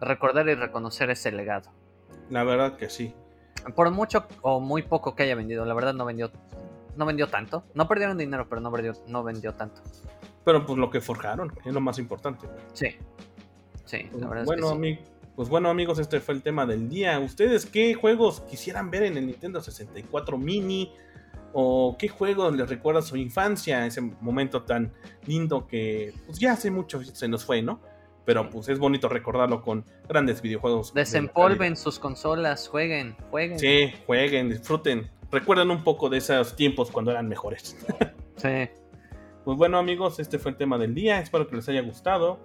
recordar 0.00 0.48
y 0.48 0.54
reconocer 0.54 1.10
ese 1.10 1.32
legado. 1.32 1.70
La 2.28 2.44
verdad 2.44 2.76
que 2.76 2.88
sí. 2.88 3.14
Por 3.74 3.90
mucho 3.90 4.26
o 4.42 4.60
muy 4.60 4.82
poco 4.82 5.14
que 5.14 5.24
haya 5.24 5.34
vendido, 5.34 5.64
la 5.64 5.74
verdad 5.74 5.94
no 5.94 6.04
vendió 6.04 6.30
no 6.96 7.06
vendió 7.06 7.28
tanto. 7.28 7.64
No 7.74 7.88
perdieron 7.88 8.18
dinero, 8.18 8.46
pero 8.48 8.60
no 8.60 8.70
vendió, 8.70 8.92
no 9.06 9.22
vendió 9.22 9.54
tanto. 9.54 9.80
Pero 10.44 10.66
pues 10.66 10.78
lo 10.78 10.90
que 10.90 11.00
forjaron 11.00 11.52
es 11.64 11.72
lo 11.72 11.80
más 11.80 11.98
importante. 11.98 12.46
Sí. 12.72 12.88
Sí, 13.84 14.08
la 14.18 14.28
verdad 14.28 14.44
bueno, 14.44 14.72
es 14.72 14.78
que 14.78 14.94
sí. 14.94 15.10
pues 15.34 15.48
bueno, 15.48 15.68
amigos, 15.68 15.98
este 15.98 16.20
fue 16.20 16.34
el 16.34 16.42
tema 16.42 16.66
del 16.66 16.88
día. 16.88 17.18
¿Ustedes 17.18 17.66
qué 17.66 17.94
juegos 17.94 18.40
quisieran 18.42 18.90
ver 18.90 19.04
en 19.04 19.16
el 19.16 19.26
Nintendo 19.26 19.60
64 19.60 20.38
Mini? 20.38 20.92
¿O 21.52 21.96
qué 21.98 22.08
juegos 22.08 22.54
les 22.54 22.68
recuerda 22.68 23.02
su 23.02 23.16
infancia? 23.16 23.84
Ese 23.84 24.00
momento 24.00 24.62
tan 24.62 24.92
lindo 25.26 25.66
que 25.66 26.14
pues 26.26 26.38
ya 26.38 26.52
hace 26.52 26.70
mucho 26.70 27.02
se 27.02 27.26
nos 27.26 27.44
fue, 27.44 27.62
¿no? 27.62 27.80
Pero 28.30 28.48
pues 28.48 28.68
es 28.68 28.78
bonito 28.78 29.08
recordarlo 29.08 29.60
con 29.60 29.84
grandes 30.08 30.40
videojuegos. 30.40 30.94
Desempolven 30.94 31.76
sus 31.76 31.98
consolas, 31.98 32.68
jueguen, 32.68 33.16
jueguen. 33.28 33.58
Sí, 33.58 33.92
jueguen, 34.06 34.50
disfruten. 34.50 35.10
Recuerden 35.32 35.68
un 35.68 35.82
poco 35.82 36.08
de 36.08 36.18
esos 36.18 36.54
tiempos 36.54 36.92
cuando 36.92 37.10
eran 37.10 37.28
mejores. 37.28 37.76
sí. 38.36 38.68
Pues 39.44 39.58
bueno 39.58 39.78
amigos, 39.78 40.20
este 40.20 40.38
fue 40.38 40.52
el 40.52 40.56
tema 40.56 40.78
del 40.78 40.94
día. 40.94 41.18
Espero 41.18 41.48
que 41.48 41.56
les 41.56 41.68
haya 41.68 41.82
gustado. 41.82 42.38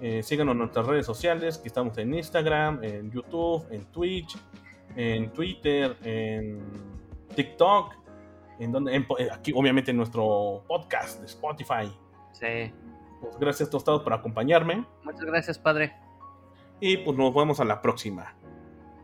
Eh, 0.00 0.24
síganos 0.24 0.54
en 0.54 0.58
nuestras 0.58 0.84
redes 0.86 1.06
sociales, 1.06 1.56
que 1.56 1.68
estamos 1.68 1.96
en 1.98 2.14
Instagram, 2.14 2.82
en 2.82 3.12
YouTube, 3.12 3.64
en 3.70 3.84
Twitch, 3.92 4.36
en 4.96 5.30
Twitter, 5.30 5.96
en 6.02 6.64
TikTok, 7.36 7.94
en 8.58 8.72
donde, 8.72 8.96
eh, 8.96 9.28
aquí 9.32 9.52
obviamente 9.54 9.92
en 9.92 9.98
nuestro 9.98 10.64
podcast 10.66 11.20
de 11.20 11.26
Spotify. 11.26 11.96
Sí. 12.32 12.72
Pues 13.20 13.38
gracias 13.38 13.70
Tostados 13.70 14.02
por 14.02 14.12
acompañarme. 14.12 14.86
Muchas 15.02 15.24
gracias, 15.24 15.58
padre. 15.58 15.94
Y 16.80 16.98
pues 16.98 17.16
nos 17.16 17.34
vemos 17.34 17.60
a 17.60 17.64
la 17.64 17.82
próxima. 17.82 18.34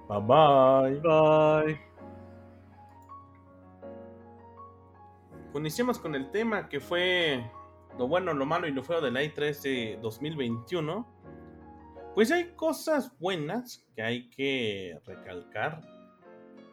Bye 0.08 0.20
bye. 0.20 1.00
Bye. 1.00 1.80
Pues 5.52 5.60
iniciamos 5.60 5.98
con 5.98 6.14
el 6.14 6.30
tema 6.30 6.68
que 6.68 6.80
fue 6.80 7.44
lo 7.98 8.08
bueno, 8.08 8.34
lo 8.34 8.44
malo 8.44 8.66
y 8.66 8.72
lo 8.72 8.82
feo 8.82 9.00
del 9.00 9.14
i3 9.14 9.62
de 9.62 9.98
2021. 10.02 11.06
Pues 12.14 12.30
hay 12.30 12.52
cosas 12.56 13.16
buenas 13.18 13.84
que 13.94 14.02
hay 14.02 14.30
que 14.30 14.98
recalcar. 15.04 15.80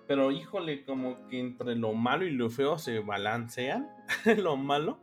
Pero 0.07 0.31
híjole, 0.31 0.83
como 0.83 1.27
que 1.27 1.39
entre 1.39 1.75
lo 1.75 1.93
malo 1.93 2.25
y 2.25 2.31
lo 2.31 2.49
feo 2.49 2.77
se 2.77 2.99
balancean. 2.99 3.89
lo 4.37 4.57
malo. 4.57 4.99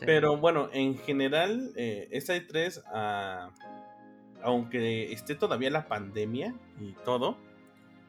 Pero 0.00 0.36
bueno, 0.36 0.68
en 0.72 0.96
general, 0.96 1.72
eh, 1.76 2.08
esta 2.10 2.34
E3, 2.34 2.82
ah, 2.86 3.50
aunque 4.42 5.12
esté 5.12 5.34
todavía 5.34 5.70
la 5.70 5.86
pandemia 5.86 6.54
y 6.80 6.92
todo, 7.04 7.36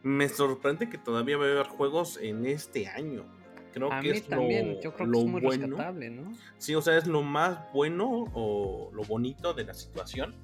me 0.01 0.29
sorprende 0.29 0.89
que 0.89 0.97
todavía 0.97 1.37
va 1.37 1.45
a 1.45 1.51
haber 1.51 1.67
juegos 1.67 2.17
en 2.21 2.45
este 2.45 2.87
año. 2.87 3.25
Creo 3.73 3.89
que 4.01 4.11
es 4.11 4.27
también, 4.27 4.79
yo 4.81 4.93
creo 4.93 5.11
que 5.11 5.17
es 5.17 5.25
muy 5.25 5.41
bueno. 5.41 5.77
¿no? 5.77 6.33
Sí, 6.57 6.75
o 6.75 6.81
sea, 6.81 6.97
es 6.97 7.07
lo 7.07 7.23
más 7.23 7.71
bueno 7.73 8.25
o 8.33 8.91
lo 8.93 9.03
bonito 9.03 9.53
de 9.53 9.65
la 9.65 9.73
situación. 9.73 10.35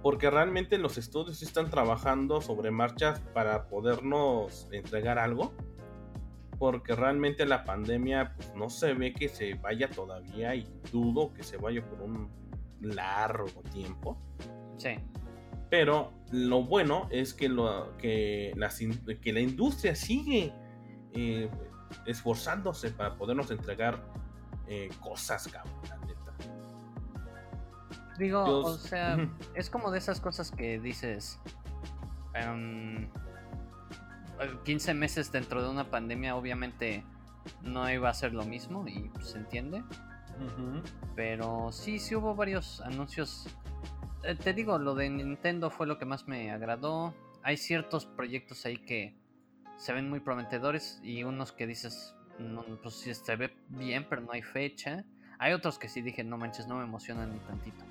Porque 0.00 0.30
realmente 0.30 0.78
los 0.78 0.98
estudios 0.98 1.42
están 1.42 1.70
trabajando 1.70 2.40
sobre 2.40 2.72
marchas 2.72 3.20
para 3.34 3.68
podernos 3.68 4.68
entregar 4.72 5.18
algo 5.18 5.52
porque 6.62 6.94
realmente 6.94 7.44
la 7.44 7.64
pandemia 7.64 8.34
pues, 8.36 8.54
no 8.54 8.70
se 8.70 8.94
ve 8.94 9.12
que 9.12 9.28
se 9.28 9.54
vaya 9.54 9.90
todavía 9.90 10.54
y 10.54 10.64
dudo 10.92 11.34
que 11.34 11.42
se 11.42 11.56
vaya 11.56 11.84
por 11.84 12.00
un 12.00 12.30
largo 12.80 13.64
tiempo. 13.72 14.16
Sí. 14.76 14.90
Pero 15.70 16.12
lo 16.30 16.62
bueno 16.62 17.08
es 17.10 17.34
que, 17.34 17.48
lo, 17.48 17.96
que, 17.98 18.52
la, 18.54 18.70
que 19.20 19.32
la 19.32 19.40
industria 19.40 19.96
sigue 19.96 20.52
eh, 21.14 21.50
esforzándose 22.06 22.92
para 22.92 23.16
podernos 23.16 23.50
entregar 23.50 24.00
eh, 24.68 24.88
cosas, 25.00 25.48
cabrón, 25.48 25.80
la 25.88 25.96
neta. 26.06 26.32
Digo, 28.20 28.44
o 28.44 28.78
sea, 28.78 29.18
es 29.56 29.68
como 29.68 29.90
de 29.90 29.98
esas 29.98 30.20
cosas 30.20 30.52
que 30.52 30.78
dices. 30.78 31.40
15 34.64 34.90
em, 34.90 34.98
meses 34.98 35.32
dentro 35.32 35.62
de 35.62 35.68
una 35.68 35.90
pandemia, 35.90 36.36
obviamente 36.36 37.04
no 37.62 37.90
iba 37.90 38.08
a 38.08 38.14
ser 38.14 38.32
lo 38.32 38.44
mismo 38.44 38.86
y 38.86 39.10
pues, 39.14 39.30
se 39.30 39.38
entiende. 39.38 39.82
Pero 41.14 41.70
sí, 41.72 41.98
sí 41.98 42.14
hubo 42.14 42.34
varios 42.34 42.80
anuncios. 42.80 43.46
Eh, 44.24 44.34
te 44.34 44.52
digo, 44.52 44.78
lo 44.78 44.94
de 44.94 45.10
Nintendo 45.10 45.70
fue 45.70 45.86
lo 45.86 45.98
que 45.98 46.04
más 46.04 46.26
me 46.26 46.50
agradó. 46.50 47.14
Hay 47.42 47.56
ciertos 47.56 48.06
proyectos 48.06 48.64
ahí 48.66 48.78
que 48.78 49.16
se 49.76 49.92
ven 49.92 50.08
muy 50.08 50.20
prometedores 50.20 51.00
y 51.02 51.24
unos 51.24 51.52
que 51.52 51.66
dices, 51.66 52.14
no, 52.38 52.64
pues 52.82 52.94
sí, 52.94 53.14
se 53.14 53.36
ve 53.36 53.54
bien, 53.68 54.06
pero 54.08 54.22
no 54.22 54.32
hay 54.32 54.42
fecha. 54.42 55.04
Hay 55.38 55.52
otros 55.52 55.78
que 55.78 55.88
sí 55.88 56.02
dije, 56.02 56.24
no 56.24 56.38
manches, 56.38 56.66
no 56.66 56.76
me 56.76 56.84
emocionan 56.84 57.32
ni 57.32 57.38
tantito. 57.40 57.84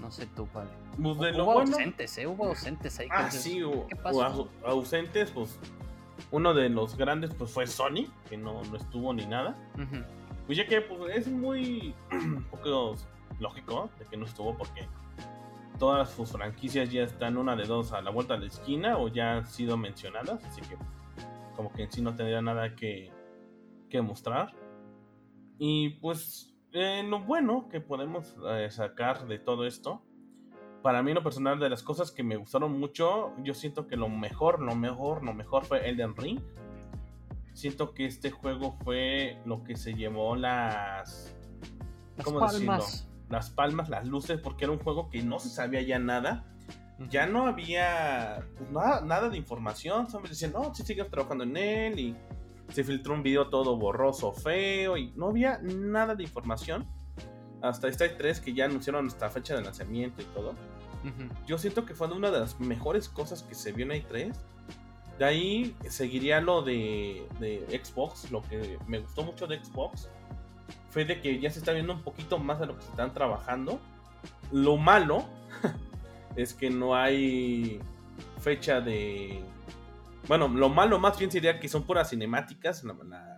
No 0.00 0.10
sé 0.10 0.26
tú, 0.34 0.46
padre. 0.46 0.70
Pues 1.00 1.36
hubo 1.36 1.60
ausentes, 1.60 2.18
¿eh? 2.18 2.26
Hubo 2.26 2.46
ausentes 2.46 2.98
ahí. 2.98 3.08
Ah, 3.10 3.30
sí, 3.30 3.62
hubo, 3.62 3.86
ausentes, 4.64 5.30
pues 5.30 5.58
uno 6.30 6.54
de 6.54 6.68
los 6.68 6.96
grandes 6.96 7.34
pues 7.34 7.50
fue 7.50 7.66
Sony, 7.66 8.06
que 8.28 8.36
no, 8.36 8.62
no 8.64 8.76
estuvo 8.76 9.12
ni 9.12 9.26
nada. 9.26 9.56
Pues 10.46 10.58
ya 10.58 10.66
que 10.66 10.80
pues, 10.80 11.16
es 11.16 11.28
muy 11.28 11.94
un 12.12 12.44
poco 12.50 12.96
lógico 13.38 13.90
de 13.98 14.04
que 14.06 14.16
no 14.16 14.26
estuvo 14.26 14.56
porque 14.56 14.86
todas 15.78 16.10
sus 16.10 16.30
franquicias 16.30 16.90
ya 16.90 17.04
están 17.04 17.38
una 17.38 17.56
de 17.56 17.64
dos 17.64 17.92
a 17.92 18.02
la 18.02 18.10
vuelta 18.10 18.34
de 18.34 18.40
la 18.40 18.46
esquina 18.46 18.98
o 18.98 19.08
ya 19.08 19.38
han 19.38 19.46
sido 19.46 19.76
mencionadas, 19.76 20.44
así 20.44 20.60
que 20.60 20.76
como 21.56 21.72
que 21.72 21.84
en 21.84 21.92
sí 21.92 22.02
no 22.02 22.14
tendría 22.14 22.42
nada 22.42 22.74
que, 22.74 23.10
que 23.88 24.02
mostrar. 24.02 24.54
Y 25.58 25.90
pues 26.00 26.49
eh, 26.72 27.02
lo 27.02 27.20
bueno 27.20 27.68
que 27.68 27.80
podemos 27.80 28.36
eh, 28.48 28.70
sacar 28.70 29.26
de 29.26 29.38
todo 29.38 29.66
esto, 29.66 30.02
para 30.82 31.02
mí 31.02 31.12
lo 31.12 31.22
personal 31.22 31.58
de 31.58 31.68
las 31.68 31.82
cosas 31.82 32.10
que 32.10 32.22
me 32.22 32.36
gustaron 32.36 32.78
mucho, 32.78 33.32
yo 33.42 33.54
siento 33.54 33.86
que 33.86 33.96
lo 33.96 34.08
mejor, 34.08 34.60
lo 34.60 34.74
mejor, 34.74 35.22
lo 35.22 35.34
mejor 35.34 35.64
fue 35.64 35.88
Elden 35.88 36.16
Ring. 36.16 36.40
Siento 37.52 37.92
que 37.92 38.06
este 38.06 38.30
juego 38.30 38.78
fue 38.84 39.38
lo 39.44 39.62
que 39.62 39.76
se 39.76 39.94
llevó 39.94 40.36
las... 40.36 41.34
las 42.16 42.24
¿Cómo 42.24 42.40
palmas. 42.40 43.06
Las 43.28 43.50
palmas, 43.50 43.88
las 43.88 44.06
luces, 44.06 44.40
porque 44.40 44.64
era 44.64 44.72
un 44.72 44.78
juego 44.78 45.10
que 45.10 45.22
no 45.22 45.38
se 45.38 45.50
sabía 45.50 45.82
ya 45.82 45.98
nada. 45.98 46.46
Ya 47.10 47.26
no 47.26 47.46
había 47.46 48.46
pues, 48.56 48.70
nada, 48.70 49.00
nada, 49.02 49.28
de 49.28 49.36
información. 49.36 50.08
Solo 50.08 50.28
decían, 50.28 50.52
no, 50.52 50.74
si 50.74 50.82
sigues 50.82 51.10
trabajando 51.10 51.44
en 51.44 51.56
él 51.56 51.98
y 51.98 52.16
se 52.72 52.84
filtró 52.84 53.14
un 53.14 53.22
video 53.22 53.48
todo 53.48 53.76
borroso, 53.76 54.32
feo 54.32 54.96
y 54.96 55.12
no 55.16 55.28
había 55.28 55.58
nada 55.62 56.14
de 56.14 56.22
información. 56.22 56.86
Hasta 57.62 57.88
esta 57.88 58.16
3 58.16 58.40
que 58.40 58.54
ya 58.54 58.64
anunciaron 58.64 59.04
nuestra 59.04 59.28
fecha 59.28 59.54
de 59.54 59.62
lanzamiento 59.62 60.22
y 60.22 60.24
todo. 60.26 60.54
Yo 61.46 61.58
siento 61.58 61.86
que 61.86 61.94
fue 61.94 62.08
una 62.08 62.30
de 62.30 62.40
las 62.40 62.60
mejores 62.60 63.08
cosas 63.08 63.42
que 63.42 63.54
se 63.54 63.72
vio 63.72 63.86
en 63.86 64.02
i3. 64.02 64.34
De 65.18 65.24
ahí 65.24 65.76
seguiría 65.88 66.40
lo 66.40 66.62
de, 66.62 67.26
de, 67.38 67.82
Xbox. 67.82 68.30
Lo 68.30 68.42
que 68.42 68.78
me 68.86 69.00
gustó 69.00 69.22
mucho 69.22 69.46
de 69.46 69.62
Xbox 69.62 70.08
fue 70.90 71.04
de 71.04 71.20
que 71.20 71.38
ya 71.38 71.50
se 71.50 71.58
está 71.58 71.72
viendo 71.72 71.92
un 71.92 72.02
poquito 72.02 72.38
más 72.38 72.60
de 72.60 72.66
lo 72.66 72.76
que 72.76 72.82
se 72.82 72.90
están 72.90 73.12
trabajando. 73.12 73.78
Lo 74.52 74.76
malo 74.76 75.24
es 76.36 76.54
que 76.54 76.70
no 76.70 76.94
hay 76.94 77.80
fecha 78.38 78.80
de 78.80 79.42
bueno, 80.28 80.48
lo 80.48 80.68
malo 80.68 80.98
más 80.98 81.18
bien 81.18 81.30
sería 81.30 81.58
que 81.58 81.68
son 81.68 81.84
puras 81.84 82.10
cinemáticas, 82.10 82.84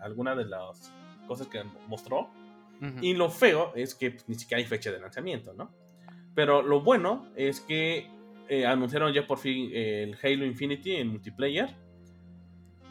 alguna 0.03 0.35
de 0.35 0.45
las 0.45 0.93
cosas 1.27 1.47
que 1.47 1.63
mostró. 1.89 2.31
Y 3.01 3.15
lo 3.15 3.31
feo 3.31 3.73
es 3.77 3.95
que 3.95 4.11
pues, 4.11 4.29
ni 4.29 4.35
siquiera 4.35 4.59
hay 4.59 4.65
fecha 4.67 4.91
de 4.91 4.99
lanzamiento, 4.99 5.53
¿no? 5.53 5.73
Pero 6.35 6.63
lo 6.63 6.81
bueno 6.81 7.31
es 7.37 7.61
que 7.61 8.11
eh, 8.49 8.67
anunciaron 8.67 9.13
ya 9.13 9.25
por 9.25 9.39
fin 9.39 9.71
el 9.73 10.19
Halo 10.21 10.45
Infinity 10.45 10.97
en 10.97 11.09
multiplayer. 11.09 11.77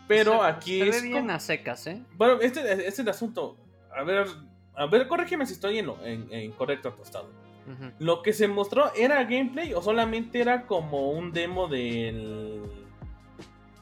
Pero 0.07 0.43
aquí 0.43 0.79
se 0.79 0.87
es. 0.87 1.01
Ve 1.01 1.09
bien 1.09 1.29
a 1.29 1.39
secas, 1.41 1.87
¿eh? 1.87 2.03
Bueno, 2.15 2.39
este, 2.39 2.61
este, 2.71 2.87
es 2.87 2.99
el 2.99 3.09
asunto. 3.09 3.57
A 3.93 4.03
ver, 4.03 4.27
a 4.75 4.85
ver, 4.85 5.07
corrígeme 5.07 5.45
si 5.45 5.53
estoy 5.53 5.79
en, 5.79 5.87
lo, 5.87 5.97
en, 6.05 6.51
correcto 6.53 6.93
tostado. 6.93 7.29
Lo 7.99 8.21
que 8.21 8.33
se 8.33 8.47
mostró 8.47 8.93
era 8.95 9.23
gameplay 9.23 9.73
o 9.73 9.81
solamente 9.81 10.41
era 10.41 10.65
como 10.65 11.11
un 11.11 11.31
demo 11.31 11.67
del 11.67 12.61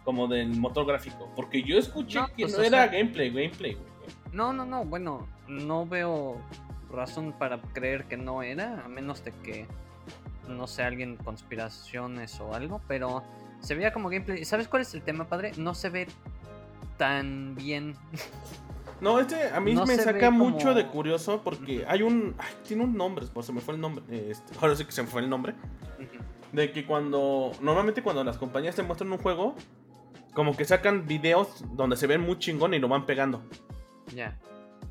como 0.04 0.28
del 0.28 0.50
motor 0.58 0.86
gráfico. 0.86 1.30
Porque 1.36 1.64
yo 1.64 1.78
escuché 1.78 2.20
que 2.36 2.44
pues, 2.44 2.58
no 2.58 2.64
era 2.64 2.88
gameplay, 2.88 3.30
gameplay, 3.30 3.78
No, 4.32 4.54
no, 4.54 4.66
no, 4.66 4.86
bueno, 4.86 5.28
no 5.48 5.86
veo 5.86 6.38
razón 6.92 7.34
para 7.38 7.62
creer 7.74 8.06
que 8.06 8.18
no 8.18 8.42
era, 8.44 8.84
a 8.84 8.88
menos 8.88 9.24
de 9.24 9.32
que, 9.32 9.68
no 10.48 10.68
sé, 10.68 10.84
alguien 10.84 11.18
conspiraciones 11.18 12.40
o 12.40 12.54
algo, 12.54 12.82
pero 12.88 13.24
se 13.60 13.76
veía 13.76 13.94
como 13.94 14.10
gameplay. 14.10 14.44
¿Sabes 14.46 14.68
cuál 14.68 14.82
es 14.84 14.94
el 14.94 15.02
tema, 15.02 15.28
padre? 15.28 15.52
No 15.58 15.76
se 15.76 15.90
ve 15.90 16.08
tan 16.98 17.56
bien. 17.56 17.96
No, 19.02 19.20
este 19.20 19.50
a 19.50 19.60
mí 19.60 19.76
me 19.76 19.96
saca 19.96 20.30
mucho 20.30 20.74
de 20.74 20.88
curioso 20.88 21.42
porque 21.42 21.86
hay 21.88 22.02
un. 22.02 22.36
tiene 22.68 22.84
un 22.84 22.98
nombre, 22.98 23.26
se 23.42 23.54
me 23.54 23.62
fue 23.62 23.76
el 23.76 23.80
nombre. 23.82 24.04
Este, 24.30 24.54
ahora 24.60 24.76
sí 24.76 24.84
que 24.84 24.92
se 24.92 25.04
me 25.04 25.08
fue 25.08 25.22
el 25.22 25.30
nombre. 25.30 25.56
De 26.52 26.72
que 26.72 26.86
cuando. 26.86 27.52
Normalmente 27.62 28.04
cuando 28.04 28.24
las 28.24 28.38
compañías 28.38 28.76
te 28.76 28.84
muestran 28.84 29.12
un 29.12 29.20
juego, 29.20 29.56
como 30.34 30.56
que 30.56 30.66
sacan 30.66 31.08
videos 31.08 31.64
donde 31.74 31.98
se 31.98 32.08
ven 32.08 32.22
muy 32.22 32.38
chingón 32.40 32.74
y 32.74 32.80
lo 32.80 32.88
van 32.88 33.06
pegando. 33.06 33.44
Ya. 34.16 34.40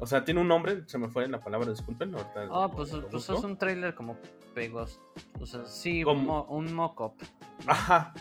O 0.01 0.07
sea, 0.07 0.25
tiene 0.25 0.41
un 0.41 0.49
nombre, 0.49 0.83
se 0.87 0.99
me 0.99 1.09
fue 1.09 1.27
la 1.29 1.41
palabra, 1.41 1.71
disculpen. 1.71 2.15
Ah, 2.51 2.71
pues, 2.75 2.93
pues 3.11 3.29
es 3.29 3.43
un 3.43 3.57
trailer 3.57 3.95
como 3.95 4.17
pegos. 4.55 5.01
O 5.41 5.47
sea, 5.47 5.67
sí, 5.67 6.03
como... 6.03 6.45
un, 6.45 6.73
mock-up. 6.73 7.15
Ajá. 7.67 8.15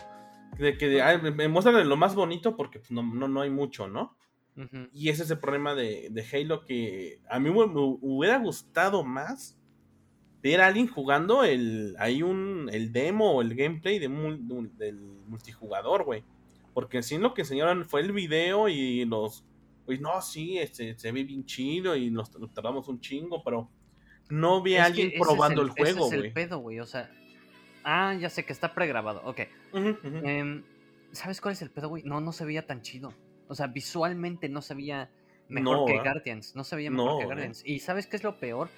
De 0.58 0.76
que 0.76 1.02
me 1.34 1.46
muestran 1.48 1.88
lo 1.88 1.96
más 1.96 2.16
bonito 2.16 2.56
porque 2.56 2.80
pues, 2.80 2.90
no, 2.90 3.02
no, 3.02 3.40
hay 3.40 3.50
mucho, 3.50 3.86
¿no? 3.86 4.16
Y 4.92 5.08
ese 5.08 5.22
es 5.22 5.30
el 5.30 5.38
problema 5.38 5.76
de, 5.76 6.08
de 6.10 6.26
Halo 6.32 6.64
que 6.64 7.20
a 7.30 7.38
mí 7.38 7.48
me, 7.48 7.62
hubiera 7.76 8.38
gustado 8.38 9.04
más 9.04 9.56
ver 10.42 10.60
a 10.60 10.66
alguien 10.66 10.88
jugando 10.88 11.44
el, 11.44 11.94
hay 12.00 12.24
un, 12.24 12.68
el 12.72 12.92
demo 12.92 13.36
o 13.36 13.42
el 13.42 13.54
gameplay 13.54 14.00
de, 14.00 14.08
del 14.08 15.00
multijugador, 15.28 16.04
güey. 16.04 16.24
Porque 16.78 17.02
sí 17.02 17.18
lo 17.18 17.34
que 17.34 17.42
enseñaron 17.42 17.84
fue 17.86 18.02
el 18.02 18.12
video 18.12 18.68
y 18.68 19.04
los. 19.04 19.44
Pues 19.84 20.00
no, 20.00 20.22
sí, 20.22 20.58
este, 20.58 20.96
se 20.96 21.10
ve 21.10 21.24
bien 21.24 21.44
chido 21.44 21.96
y 21.96 22.08
nos, 22.08 22.30
tardamos 22.54 22.86
un 22.86 23.00
chingo, 23.00 23.42
pero 23.42 23.68
no 24.30 24.62
vi 24.62 24.76
a 24.76 24.84
alguien 24.84 25.10
probando 25.18 25.62
el, 25.62 25.70
juego, 25.70 26.06
güey. 26.06 26.20
Es 26.20 26.24
el 26.26 26.32
pedo, 26.32 26.58
güey. 26.60 26.78
O 26.78 26.86
sea. 26.86 27.10
Ah, 27.82 28.14
ya 28.14 28.30
sé 28.30 28.44
que 28.44 28.52
está 28.52 28.76
pregrabado. 28.76 29.22
Ok. 29.24 29.40
Em, 29.74 30.62
¿Sabes 31.10 31.40
cuál 31.40 31.54
es 31.54 31.62
el 31.62 31.70
pedo, 31.72 31.88
güey? 31.88 32.04
No, 32.04 32.20
no 32.20 32.30
se 32.30 32.44
veía 32.44 32.64
tan 32.64 32.80
chido. 32.82 33.12
O 33.48 33.56
sea, 33.56 33.66
visualmente 33.66 34.48
no 34.48 34.62
se 34.62 34.76
veía 34.76 35.10
mejor 35.48 35.84
que 35.84 35.98
Guardians. 35.98 36.54
No 36.54 36.62
se 36.62 36.76
veía 36.76 36.92
mejor 36.92 37.18
que 37.18 37.24
Guardians. 37.24 37.64
Y 37.66 37.80
¿sabes 37.80 38.06
qué 38.06 38.14
es 38.14 38.22
lo 38.22 38.38
peor? 38.38 38.68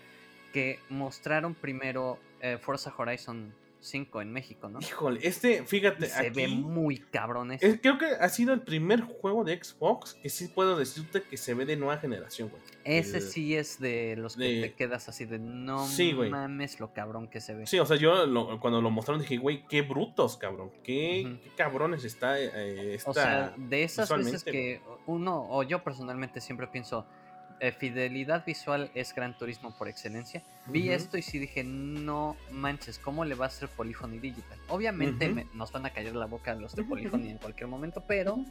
Que 0.55 0.79
mostraron 0.89 1.55
primero 1.55 2.19
eh, 2.41 2.57
Forza 2.57 2.95
Horizon 2.97 3.53
5 3.81 4.23
en 4.23 4.33
México, 4.33 4.69
¿no? 4.69 4.81
Híjole, 4.81 5.21
este, 5.23 5.65
fíjate. 5.65 6.07
se 6.07 6.31
ve 6.31 6.49
muy 6.49 6.99
cabrón 6.99 7.51
creo 7.81 7.99
que 7.99 8.07
ha 8.07 8.29
sido 8.29 8.53
el 8.53 8.61
primer 8.61 9.01
juego 9.01 9.45
de 9.45 9.63
Xbox 9.63 10.15
que 10.15 10.29
sí 10.29 10.49
puedo 10.49 10.77
decirte 10.77 11.23
que 11.23 11.37
se 11.37 11.55
ve 11.55 11.67
de 11.67 11.77
nueva 11.77 11.99
generación, 11.99 12.49
güey. 12.49 12.63
Ese 12.85 13.21
sí 13.21 13.55
es 13.55 13.79
de 13.79 14.17
los 14.17 14.37
que 14.37 14.61
te 14.61 14.73
quedas 14.75 15.09
así 15.09 15.25
de 15.25 15.39
no 15.39 15.87
mames 16.31 16.81
lo 16.81 16.93
cabrón 16.93 17.29
que 17.29 17.41
se 17.41 17.55
ve. 17.55 17.67
Sí, 17.67 17.79
o 17.79 17.87
sea, 17.87 17.97
yo 17.97 18.27
cuando 18.61 18.81
lo 18.81 18.91
mostraron 18.91 19.21
dije, 19.21 19.37
güey, 19.37 19.67
qué 19.69 19.83
brutos, 19.83 20.37
cabrón. 20.37 20.71
Qué, 20.83 21.39
cabrones 21.57 22.05
está, 22.05 22.41
eh, 22.41 22.99
O 23.05 23.15
sea, 23.15 23.55
de 23.57 23.83
esas 23.83 24.09
veces 24.11 24.45
que 24.45 24.81
uno, 25.07 25.47
o 25.51 25.63
yo 25.63 25.83
personalmente 25.83 26.41
siempre 26.41 26.67
pienso 26.67 27.07
eh, 27.61 27.73
fidelidad 27.73 28.45
visual 28.47 28.91
es 28.95 29.15
Gran 29.15 29.37
Turismo 29.37 29.77
por 29.77 29.87
excelencia. 29.87 30.43
Vi 30.67 30.91
esto 30.91 31.19
y 31.19 31.23
sí 31.23 31.39
dije, 31.39 31.63
no 31.63 32.35
manches, 32.51 32.99
¿cómo 32.99 33.27
le 33.27 33.35
va 33.35 33.47
a 33.47 33.51
ser 33.51 33.69
Polyphony 33.69 34.19
Digital? 34.19 34.59
Obviamente 34.69 35.47
nos 35.53 35.71
van 35.71 35.85
a 35.85 35.91
caer 35.91 36.17
la 36.17 36.25
boca 36.25 36.55
los 36.55 36.75
de 36.75 36.85
Polyphony 36.85 37.29
en 37.29 37.39
cualquier 37.39 37.69
momento, 37.69 38.03
pero, 38.07 38.43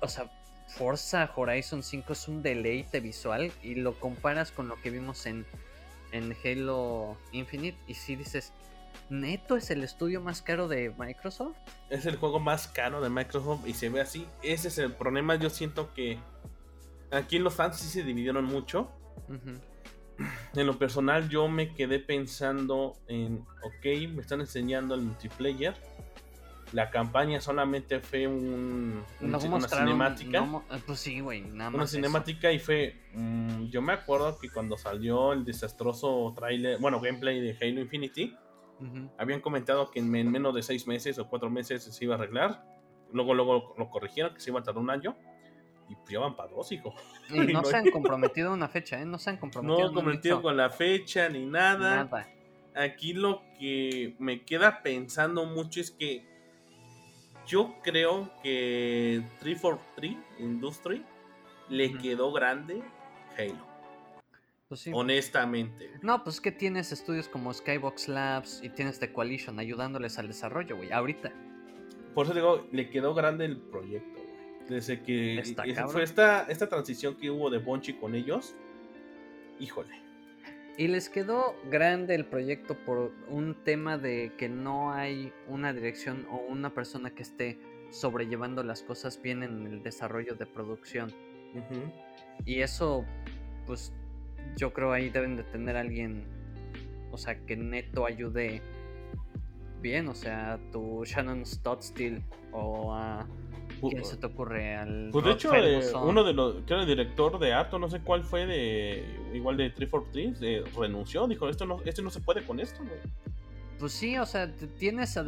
o 0.00 0.08
sea, 0.08 0.30
Forza 0.68 1.28
Horizon 1.34 1.82
5 1.82 2.12
es 2.12 2.28
un 2.28 2.42
deleite 2.42 3.00
visual 3.00 3.50
y 3.60 3.74
lo 3.74 3.98
comparas 3.98 4.52
con 4.52 4.68
lo 4.68 4.80
que 4.80 4.90
vimos 4.90 5.26
en, 5.26 5.44
en 6.12 6.36
Halo 6.44 7.18
Infinite 7.32 7.76
y 7.88 7.94
si 7.94 8.14
dices, 8.14 8.52
¿neto 9.10 9.56
es 9.56 9.70
el 9.70 9.82
estudio 9.82 10.20
más 10.20 10.42
caro 10.42 10.68
de 10.68 10.94
Microsoft? 10.96 11.56
Es 11.90 12.06
el 12.06 12.16
juego 12.16 12.38
más 12.38 12.68
caro 12.68 13.00
de 13.00 13.10
Microsoft 13.10 13.66
y 13.66 13.74
se 13.74 13.88
ve 13.88 14.00
así. 14.00 14.26
Ese 14.44 14.68
es 14.68 14.78
el 14.78 14.92
problema, 14.92 15.34
yo 15.34 15.50
siento 15.50 15.92
que 15.92 16.18
Aquí 17.12 17.38
los 17.38 17.54
fans 17.54 17.78
sí 17.78 17.88
se 17.88 18.02
dividieron 18.02 18.44
mucho. 18.44 18.90
En 20.54 20.66
lo 20.66 20.78
personal 20.78 21.28
yo 21.28 21.48
me 21.48 21.74
quedé 21.74 21.98
pensando 21.98 22.96
en, 23.08 23.44
ok, 23.62 24.10
me 24.14 24.20
están 24.20 24.40
enseñando 24.40 24.94
el 24.94 25.02
multiplayer, 25.02 25.74
la 26.72 26.90
campaña 26.90 27.40
solamente 27.40 28.00
fue 28.00 28.26
un, 28.26 29.04
una 29.20 29.38
cinemática. 29.68 30.62
pues 30.86 31.00
sí, 31.00 31.20
güey, 31.20 31.42
nada 31.42 31.70
más. 31.70 31.74
Una 31.74 31.86
cinemática 31.86 32.50
y 32.50 32.58
fue. 32.58 32.96
Mm, 33.14 33.66
yo 33.66 33.82
me 33.82 33.92
acuerdo 33.92 34.38
que 34.38 34.50
cuando 34.50 34.78
salió 34.78 35.34
el 35.34 35.44
desastroso 35.44 36.32
trailer, 36.34 36.78
bueno, 36.78 37.00
gameplay 37.00 37.40
de 37.40 37.56
Halo 37.60 37.80
Infinity, 37.80 38.34
habían 39.16 39.40
comentado 39.40 39.90
que 39.92 40.00
en 40.00 40.10
menos 40.10 40.54
de 40.54 40.62
seis 40.62 40.88
meses 40.88 41.18
o 41.18 41.28
cuatro 41.28 41.50
meses 41.50 41.84
se 41.84 42.04
iba 42.04 42.14
a 42.14 42.18
arreglar. 42.18 42.64
Luego, 43.12 43.34
luego 43.34 43.74
lo 43.78 43.90
corrigieron, 43.90 44.34
que 44.34 44.40
se 44.40 44.50
iba 44.50 44.60
a 44.60 44.62
tardar 44.62 44.82
un 44.82 44.90
año. 44.90 45.16
Y 45.92 45.94
pues 45.94 46.08
ya 46.10 46.20
van 46.20 46.34
para 46.34 46.50
dos, 46.50 46.72
hijo. 46.72 46.94
Y 47.30 47.52
no, 47.52 47.62
se 47.64 47.76
han 47.76 47.90
comprometido 47.90 48.50
a 48.50 48.54
una 48.54 48.68
fecha, 48.68 49.00
¿eh? 49.00 49.04
No 49.04 49.18
se 49.18 49.30
han 49.30 49.36
comprometido. 49.36 49.88
No 49.88 49.94
comprometido 49.94 50.42
con 50.42 50.56
la 50.56 50.70
fecha 50.70 51.28
ni 51.28 51.44
nada. 51.44 52.04
Nada. 52.04 52.28
Aquí 52.74 53.12
lo 53.12 53.42
que 53.58 54.16
me 54.18 54.42
queda 54.44 54.82
pensando 54.82 55.44
mucho 55.44 55.80
es 55.80 55.90
que 55.90 56.24
yo 57.46 57.74
creo 57.82 58.30
que 58.42 59.22
343 59.40 60.16
Industry 60.38 61.04
le 61.68 61.92
quedó 61.98 62.32
grande 62.32 62.82
Halo. 63.36 63.72
Pues 64.68 64.88
Honestamente. 64.90 65.90
No, 66.00 66.24
pues 66.24 66.40
que 66.40 66.50
tienes 66.50 66.92
estudios 66.92 67.28
como 67.28 67.52
Skybox 67.52 68.08
Labs 68.08 68.60
y 68.62 68.70
tienes 68.70 68.98
The 68.98 69.12
Coalition 69.12 69.58
ayudándoles 69.58 70.18
al 70.18 70.28
desarrollo, 70.28 70.76
güey, 70.76 70.90
ahorita. 70.92 71.30
Por 72.14 72.24
eso 72.24 72.34
digo, 72.34 72.66
le 72.72 72.88
quedó 72.88 73.12
grande 73.12 73.44
el 73.44 73.58
proyecto. 73.58 74.21
Desde 74.72 75.02
que 75.02 75.42
fue 75.88 76.02
esta, 76.02 76.44
esta 76.48 76.68
transición 76.68 77.16
que 77.16 77.30
hubo 77.30 77.50
de 77.50 77.58
Bonchi 77.58 77.92
con 77.94 78.14
ellos, 78.14 78.54
híjole. 79.58 80.00
Y 80.78 80.88
les 80.88 81.10
quedó 81.10 81.54
grande 81.70 82.14
el 82.14 82.24
proyecto 82.24 82.74
por 82.74 83.12
un 83.28 83.54
tema 83.62 83.98
de 83.98 84.32
que 84.38 84.48
no 84.48 84.92
hay 84.92 85.30
una 85.46 85.72
dirección 85.74 86.26
o 86.30 86.36
una 86.36 86.70
persona 86.72 87.10
que 87.10 87.22
esté 87.22 87.58
sobrellevando 87.90 88.62
las 88.62 88.82
cosas 88.82 89.20
bien 89.20 89.42
en 89.42 89.66
el 89.66 89.82
desarrollo 89.82 90.34
de 90.34 90.46
producción. 90.46 91.12
Y 92.46 92.60
eso, 92.60 93.04
pues 93.66 93.92
yo 94.56 94.72
creo 94.72 94.92
ahí 94.92 95.10
deben 95.10 95.36
de 95.36 95.44
tener 95.44 95.76
alguien, 95.76 96.24
o 97.10 97.18
sea, 97.18 97.38
que 97.44 97.54
neto 97.56 98.06
ayude 98.06 98.62
bien, 99.82 100.08
o 100.08 100.14
sea, 100.14 100.58
tu 100.70 101.04
Shannon 101.04 101.44
Stottstill 101.44 102.22
o 102.52 102.94
a 102.94 103.26
¿Quién 103.90 104.04
se 104.04 104.16
te 104.16 104.26
ocurre? 104.26 104.76
Al 104.76 105.10
pues 105.10 105.24
de 105.24 105.32
hecho, 105.32 105.54
eh, 105.54 105.82
uno 106.02 106.22
de 106.24 106.32
los, 106.32 106.62
que 106.64 106.72
era 106.72 106.82
el 106.82 106.88
director 106.88 107.38
de 107.38 107.52
Ato, 107.52 107.78
no 107.78 107.90
sé 107.90 108.00
cuál 108.00 108.22
fue, 108.22 108.46
de 108.46 109.04
igual 109.34 109.56
de 109.56 109.70
343, 109.70 110.38
eh, 110.42 110.64
renunció, 110.78 111.26
dijo, 111.26 111.48
esto 111.48 111.66
no, 111.66 111.80
esto 111.84 112.02
no 112.02 112.10
se 112.10 112.20
puede 112.20 112.44
con 112.44 112.60
esto, 112.60 112.84
güey. 112.84 113.00
Pues 113.78 113.92
sí, 113.92 114.16
o 114.16 114.26
sea, 114.26 114.48
tienes 114.78 115.16
a 115.16 115.24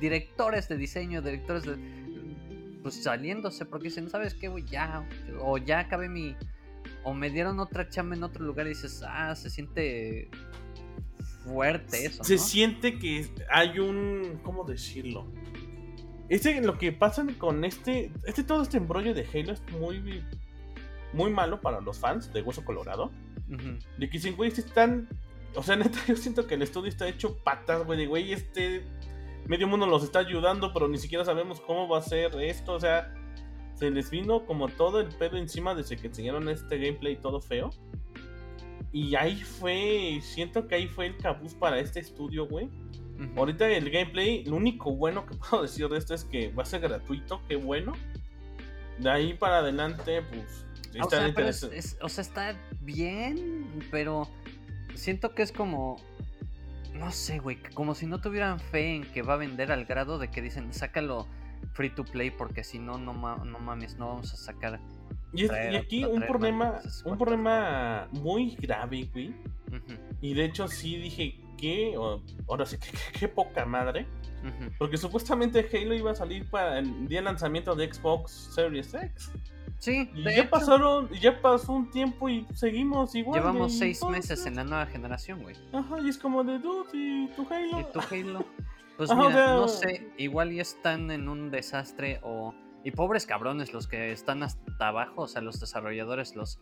directores 0.00 0.68
de 0.68 0.76
diseño, 0.78 1.20
directores 1.20 1.64
de... 1.64 1.76
Pues 2.82 3.02
saliéndose, 3.02 3.66
porque 3.66 3.88
dicen, 3.88 4.08
¿sabes 4.08 4.34
qué, 4.34 4.48
güey? 4.48 4.64
Ya, 4.64 5.06
o 5.40 5.58
ya 5.58 5.80
acabé 5.80 6.08
mi... 6.08 6.34
O 7.02 7.12
me 7.12 7.28
dieron 7.28 7.60
otra 7.60 7.88
chamba 7.90 8.16
en 8.16 8.22
otro 8.22 8.42
lugar 8.42 8.66
y 8.66 8.70
dices, 8.70 9.02
ah, 9.06 9.34
se 9.34 9.50
siente 9.50 10.30
fuerte 11.44 12.06
eso. 12.06 12.24
Se 12.24 12.38
siente 12.38 12.98
que 12.98 13.26
hay 13.50 13.78
un... 13.78 14.40
¿Cómo 14.42 14.64
decirlo? 14.64 15.26
Este, 16.28 16.60
lo 16.62 16.78
que 16.78 16.92
pasa 16.92 17.26
con 17.38 17.64
este, 17.64 18.10
este, 18.24 18.44
todo 18.44 18.62
este 18.62 18.78
embrollo 18.78 19.14
de 19.14 19.26
Halo 19.32 19.52
es 19.52 19.62
muy, 19.78 20.22
muy 21.12 21.30
malo 21.30 21.60
para 21.60 21.80
los 21.80 21.98
fans 21.98 22.32
de 22.32 22.42
Hueso 22.42 22.64
Colorado. 22.64 23.10
De 23.98 24.08
que 24.08 24.18
dicen, 24.18 24.36
güey, 24.36 24.50
están, 24.50 25.08
o 25.54 25.62
sea, 25.62 25.76
neta, 25.76 25.98
yo 26.08 26.16
siento 26.16 26.46
que 26.46 26.54
el 26.54 26.62
estudio 26.62 26.88
está 26.88 27.06
hecho 27.06 27.36
patas, 27.38 27.84
güey, 27.84 27.98
de 27.98 28.06
güey, 28.06 28.32
este, 28.32 28.84
medio 29.46 29.68
mundo 29.68 29.86
los 29.86 30.02
está 30.02 30.20
ayudando, 30.20 30.72
pero 30.72 30.88
ni 30.88 30.98
siquiera 30.98 31.24
sabemos 31.24 31.60
cómo 31.60 31.88
va 31.88 31.98
a 31.98 32.02
ser 32.02 32.34
esto, 32.40 32.72
o 32.72 32.80
sea, 32.80 33.12
se 33.74 33.90
les 33.90 34.10
vino 34.10 34.46
como 34.46 34.68
todo 34.68 35.00
el 35.00 35.08
pedo 35.08 35.36
encima 35.36 35.74
desde 35.74 35.96
que 35.96 36.06
enseñaron 36.06 36.48
este 36.48 36.78
gameplay 36.78 37.16
todo 37.16 37.40
feo. 37.40 37.70
Y 38.92 39.16
ahí 39.16 39.36
fue, 39.36 40.20
siento 40.22 40.68
que 40.68 40.76
ahí 40.76 40.86
fue 40.86 41.06
el 41.06 41.16
cabuz 41.16 41.54
para 41.54 41.80
este 41.80 41.98
estudio, 41.98 42.46
güey. 42.46 42.70
Ahorita 43.36 43.68
el 43.68 43.90
gameplay, 43.90 44.44
lo 44.44 44.56
único 44.56 44.94
bueno 44.94 45.26
que 45.26 45.34
puedo 45.50 45.62
decir 45.62 45.88
de 45.88 45.98
esto 45.98 46.14
es 46.14 46.24
que 46.24 46.52
va 46.52 46.62
a 46.62 46.66
ser 46.66 46.80
gratuito, 46.80 47.40
qué 47.48 47.56
bueno. 47.56 47.92
De 48.98 49.10
ahí 49.10 49.34
para 49.34 49.58
adelante, 49.58 50.22
pues 50.22 50.66
está 50.92 51.06
o 51.06 51.10
sea, 51.10 51.28
interesante. 51.28 51.80
o 52.00 52.08
sea, 52.08 52.22
está 52.22 52.56
bien, 52.80 53.66
pero 53.90 54.28
siento 54.94 55.34
que 55.34 55.42
es 55.42 55.52
como. 55.52 55.96
No 56.94 57.10
sé, 57.10 57.40
güey, 57.40 57.58
como 57.74 57.96
si 57.96 58.06
no 58.06 58.20
tuvieran 58.20 58.60
fe 58.60 58.94
en 58.94 59.02
que 59.02 59.22
va 59.22 59.34
a 59.34 59.36
vender 59.36 59.72
al 59.72 59.84
grado 59.84 60.18
de 60.20 60.28
que 60.28 60.40
dicen, 60.40 60.72
sácalo 60.72 61.26
free 61.72 61.90
to 61.90 62.04
play 62.04 62.30
porque 62.30 62.62
si 62.62 62.78
no, 62.78 62.98
no, 62.98 63.12
no 63.12 63.58
mames, 63.58 63.96
no 63.96 64.08
vamos 64.08 64.32
a 64.32 64.36
sacar. 64.36 64.80
Y, 65.32 65.48
aquí 65.48 66.04
un 66.04 66.22
problema, 66.22 66.80
un 67.04 67.18
problema 67.18 68.08
muy 68.12 68.54
grave, 68.54 69.08
güey. 69.12 69.34
Y 70.20 70.34
de 70.34 70.44
hecho 70.44 70.68
sí 70.68 70.96
dije, 70.96 71.43
qué, 71.64 71.94
ahora 72.46 72.66
sí 72.66 72.76
qué 73.18 73.26
poca 73.26 73.64
madre. 73.64 74.06
Porque 74.78 74.98
supuestamente 74.98 75.66
Halo 75.72 75.94
iba 75.94 76.10
a 76.10 76.14
salir 76.14 76.48
para 76.50 76.78
el 76.78 77.08
día 77.08 77.20
de 77.20 77.24
lanzamiento 77.24 77.74
de 77.74 77.90
Xbox 77.90 78.50
Series 78.54 78.92
X. 78.92 79.32
Sí, 79.78 80.10
y 80.14 80.22
ya 80.22 80.50
pasaron, 80.50 81.08
ya 81.20 81.40
pasó 81.40 81.72
un 81.72 81.90
tiempo 81.90 82.28
y 82.28 82.46
seguimos 82.54 83.14
igual. 83.14 83.40
Llevamos 83.40 83.78
seis 83.78 84.04
meses 84.04 84.44
en 84.44 84.56
la 84.56 84.64
nueva 84.64 84.86
generación, 84.86 85.42
güey. 85.42 85.56
Ajá, 85.72 85.98
y 86.00 86.08
es 86.10 86.18
como 86.18 86.44
de 86.44 86.58
dude, 86.58 86.90
y 86.92 87.28
tu 87.28 87.46
Halo. 87.50 87.80
Y 87.80 87.92
tu 87.92 88.00
Halo. 88.00 88.44
Pues 88.96 89.12
mira, 89.12 89.54
no 89.54 89.66
sé, 89.66 90.08
igual 90.18 90.52
ya 90.52 90.62
están 90.62 91.10
en 91.10 91.28
un 91.28 91.50
desastre 91.50 92.20
o. 92.22 92.54
Y 92.84 92.92
pobres 92.92 93.26
cabrones 93.26 93.72
los 93.72 93.88
que 93.88 94.12
están 94.12 94.44
hasta 94.44 94.86
abajo, 94.86 95.22
o 95.22 95.26
sea, 95.26 95.42
los 95.42 95.58
desarrolladores, 95.58 96.36
los 96.36 96.60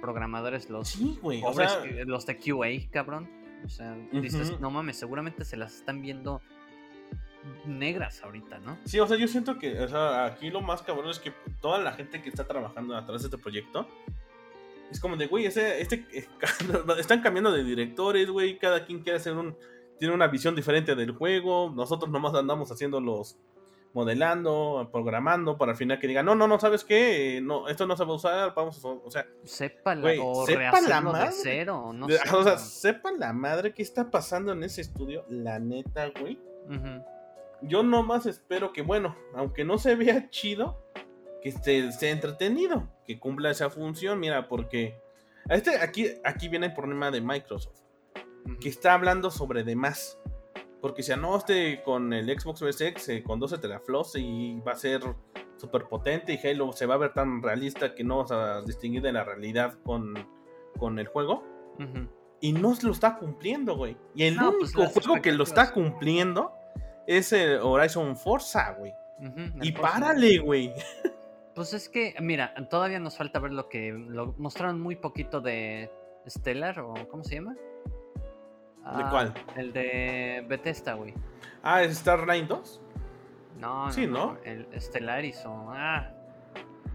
programadores, 0.00 0.70
los 0.70 0.90
sí, 0.90 1.18
güey, 1.20 1.42
o 1.44 1.52
sea... 1.52 1.84
los 2.04 2.24
de 2.26 2.36
QA, 2.36 2.88
cabrón. 2.92 3.41
O 3.64 3.68
sea, 3.68 3.96
dices, 4.12 4.58
no 4.60 4.70
mames, 4.70 4.96
seguramente 4.96 5.44
se 5.44 5.56
las 5.56 5.74
están 5.76 6.02
viendo 6.02 6.40
negras 7.66 8.22
ahorita, 8.22 8.58
¿no? 8.58 8.78
Sí, 8.84 9.00
o 9.00 9.06
sea, 9.06 9.16
yo 9.16 9.26
siento 9.26 9.58
que 9.58 9.80
o 9.80 9.88
sea, 9.88 10.26
aquí 10.26 10.50
lo 10.50 10.60
más 10.60 10.82
cabrón 10.82 11.10
es 11.10 11.18
que 11.18 11.32
toda 11.60 11.78
la 11.78 11.92
gente 11.92 12.22
que 12.22 12.28
está 12.28 12.46
trabajando 12.46 12.96
atrás 12.96 13.22
de 13.22 13.26
este 13.26 13.38
proyecto 13.38 13.88
es 14.90 15.00
como 15.00 15.16
de, 15.16 15.26
güey, 15.26 15.46
ese, 15.46 15.80
este, 15.80 16.06
están 16.98 17.20
cambiando 17.20 17.50
de 17.50 17.64
directores, 17.64 18.28
güey, 18.28 18.58
cada 18.58 18.84
quien 18.84 19.00
quiere 19.00 19.16
hacer 19.18 19.32
un, 19.32 19.56
tiene 19.98 20.14
una 20.14 20.28
visión 20.28 20.54
diferente 20.54 20.94
del 20.94 21.12
juego, 21.12 21.72
nosotros 21.74 22.10
nomás 22.10 22.34
andamos 22.34 22.70
haciendo 22.70 23.00
los, 23.00 23.38
modelando, 23.94 24.88
programando, 24.90 25.58
para 25.58 25.72
al 25.72 25.78
final 25.78 25.98
que 25.98 26.06
digan, 26.06 26.24
no, 26.24 26.34
no, 26.34 26.48
no, 26.48 26.58
¿sabes 26.58 26.84
qué? 26.84 27.40
No, 27.42 27.68
esto 27.68 27.86
no 27.86 27.96
se 27.96 28.04
va 28.04 28.12
a 28.12 28.16
usar, 28.16 28.54
vamos 28.54 28.84
a, 28.84 28.88
o 28.88 29.10
sea... 29.10 29.26
Sepa 29.44 29.94
la, 29.94 30.14
o 30.22 30.46
sepa 30.46 30.80
la 30.80 31.00
madre, 31.00 31.26
de 31.26 31.32
cero, 31.32 31.92
no 31.94 32.08
sé. 32.08 32.18
O 32.32 32.42
sea, 32.42 32.58
sepa 32.58 33.12
la 33.12 33.32
madre 33.32 33.74
qué 33.74 33.82
está 33.82 34.10
pasando 34.10 34.52
en 34.52 34.62
ese 34.62 34.80
estudio, 34.80 35.24
la 35.28 35.58
neta, 35.58 36.10
güey. 36.20 36.40
Yo 37.60 37.82
nomás 37.82 38.26
espero 38.26 38.72
que, 38.72 38.82
bueno, 38.82 39.16
aunque 39.34 39.64
no 39.64 39.78
se 39.78 39.94
vea 39.94 40.30
chido, 40.30 40.82
que 41.42 41.50
esté, 41.50 41.92
sea 41.92 42.10
entretenido, 42.10 42.88
que 43.04 43.18
cumpla 43.18 43.50
esa 43.50 43.70
función, 43.70 44.20
mira, 44.20 44.48
porque... 44.48 45.00
Este, 45.48 45.76
aquí, 45.78 46.06
aquí 46.24 46.48
viene 46.48 46.66
el 46.66 46.74
problema 46.74 47.10
de 47.10 47.20
Microsoft, 47.20 47.80
que 48.60 48.68
está 48.68 48.94
hablando 48.94 49.30
sobre 49.30 49.64
demás. 49.64 50.18
Porque 50.82 51.04
si 51.04 51.14
no, 51.14 51.36
este 51.36 51.80
con 51.84 52.12
el 52.12 52.26
Xbox 52.38 52.58
Series 52.58 52.80
X, 52.80 53.08
eh, 53.08 53.22
con 53.22 53.38
12 53.38 53.58
teraflops 53.58 54.16
y 54.16 54.60
va 54.66 54.72
a 54.72 54.76
ser 54.76 55.00
súper 55.56 55.84
potente 55.84 56.32
y 56.32 56.46
Halo 56.46 56.72
se 56.72 56.86
va 56.86 56.94
a 56.94 56.98
ver 56.98 57.12
tan 57.12 57.40
realista 57.40 57.94
que 57.94 58.02
no 58.02 58.18
vas 58.18 58.32
a 58.32 58.62
distinguir 58.62 59.00
de 59.00 59.12
la 59.12 59.22
realidad 59.22 59.74
con, 59.84 60.14
con 60.76 60.98
el 60.98 61.06
juego. 61.06 61.44
Y 62.40 62.52
no 62.52 62.74
lo 62.82 62.90
está 62.90 63.16
cumpliendo, 63.16 63.76
güey. 63.76 63.96
Y 64.16 64.24
el 64.24 64.36
pues, 64.36 64.74
único 64.74 64.86
juego 64.90 65.22
que 65.22 65.30
lo 65.30 65.44
está 65.44 65.72
cumpliendo 65.72 66.52
es 67.06 67.32
el 67.32 67.60
Horizon 67.60 68.16
Forza, 68.16 68.72
güey. 68.72 68.92
y 69.62 69.70
párale, 69.72 70.38
güey. 70.38 70.74
Pues 71.54 71.74
es 71.74 71.88
que, 71.88 72.14
mira, 72.20 72.54
todavía 72.70 72.98
nos 72.98 73.16
falta 73.16 73.38
ver 73.38 73.52
lo 73.52 73.68
que 73.68 73.92
lo 73.92 74.34
mostraron 74.38 74.80
muy 74.80 74.96
poquito 74.96 75.40
de 75.40 75.90
Stellar 76.26 76.80
o 76.80 76.94
¿cómo 77.08 77.22
se 77.22 77.36
llama? 77.36 77.54
¿De 78.84 79.04
cuál? 79.10 79.32
Ah, 79.36 79.52
el 79.56 79.72
de 79.72 80.44
Bethesda, 80.48 80.94
güey. 80.94 81.14
Ah, 81.62 81.82
¿es 81.82 81.98
Starline 81.98 82.48
2? 82.48 82.80
No, 83.58 83.92
sí, 83.92 84.06
¿no? 84.06 84.38
El 84.44 84.66
Stellaris 84.80 85.44
o. 85.46 85.70
Ah. 85.70 86.10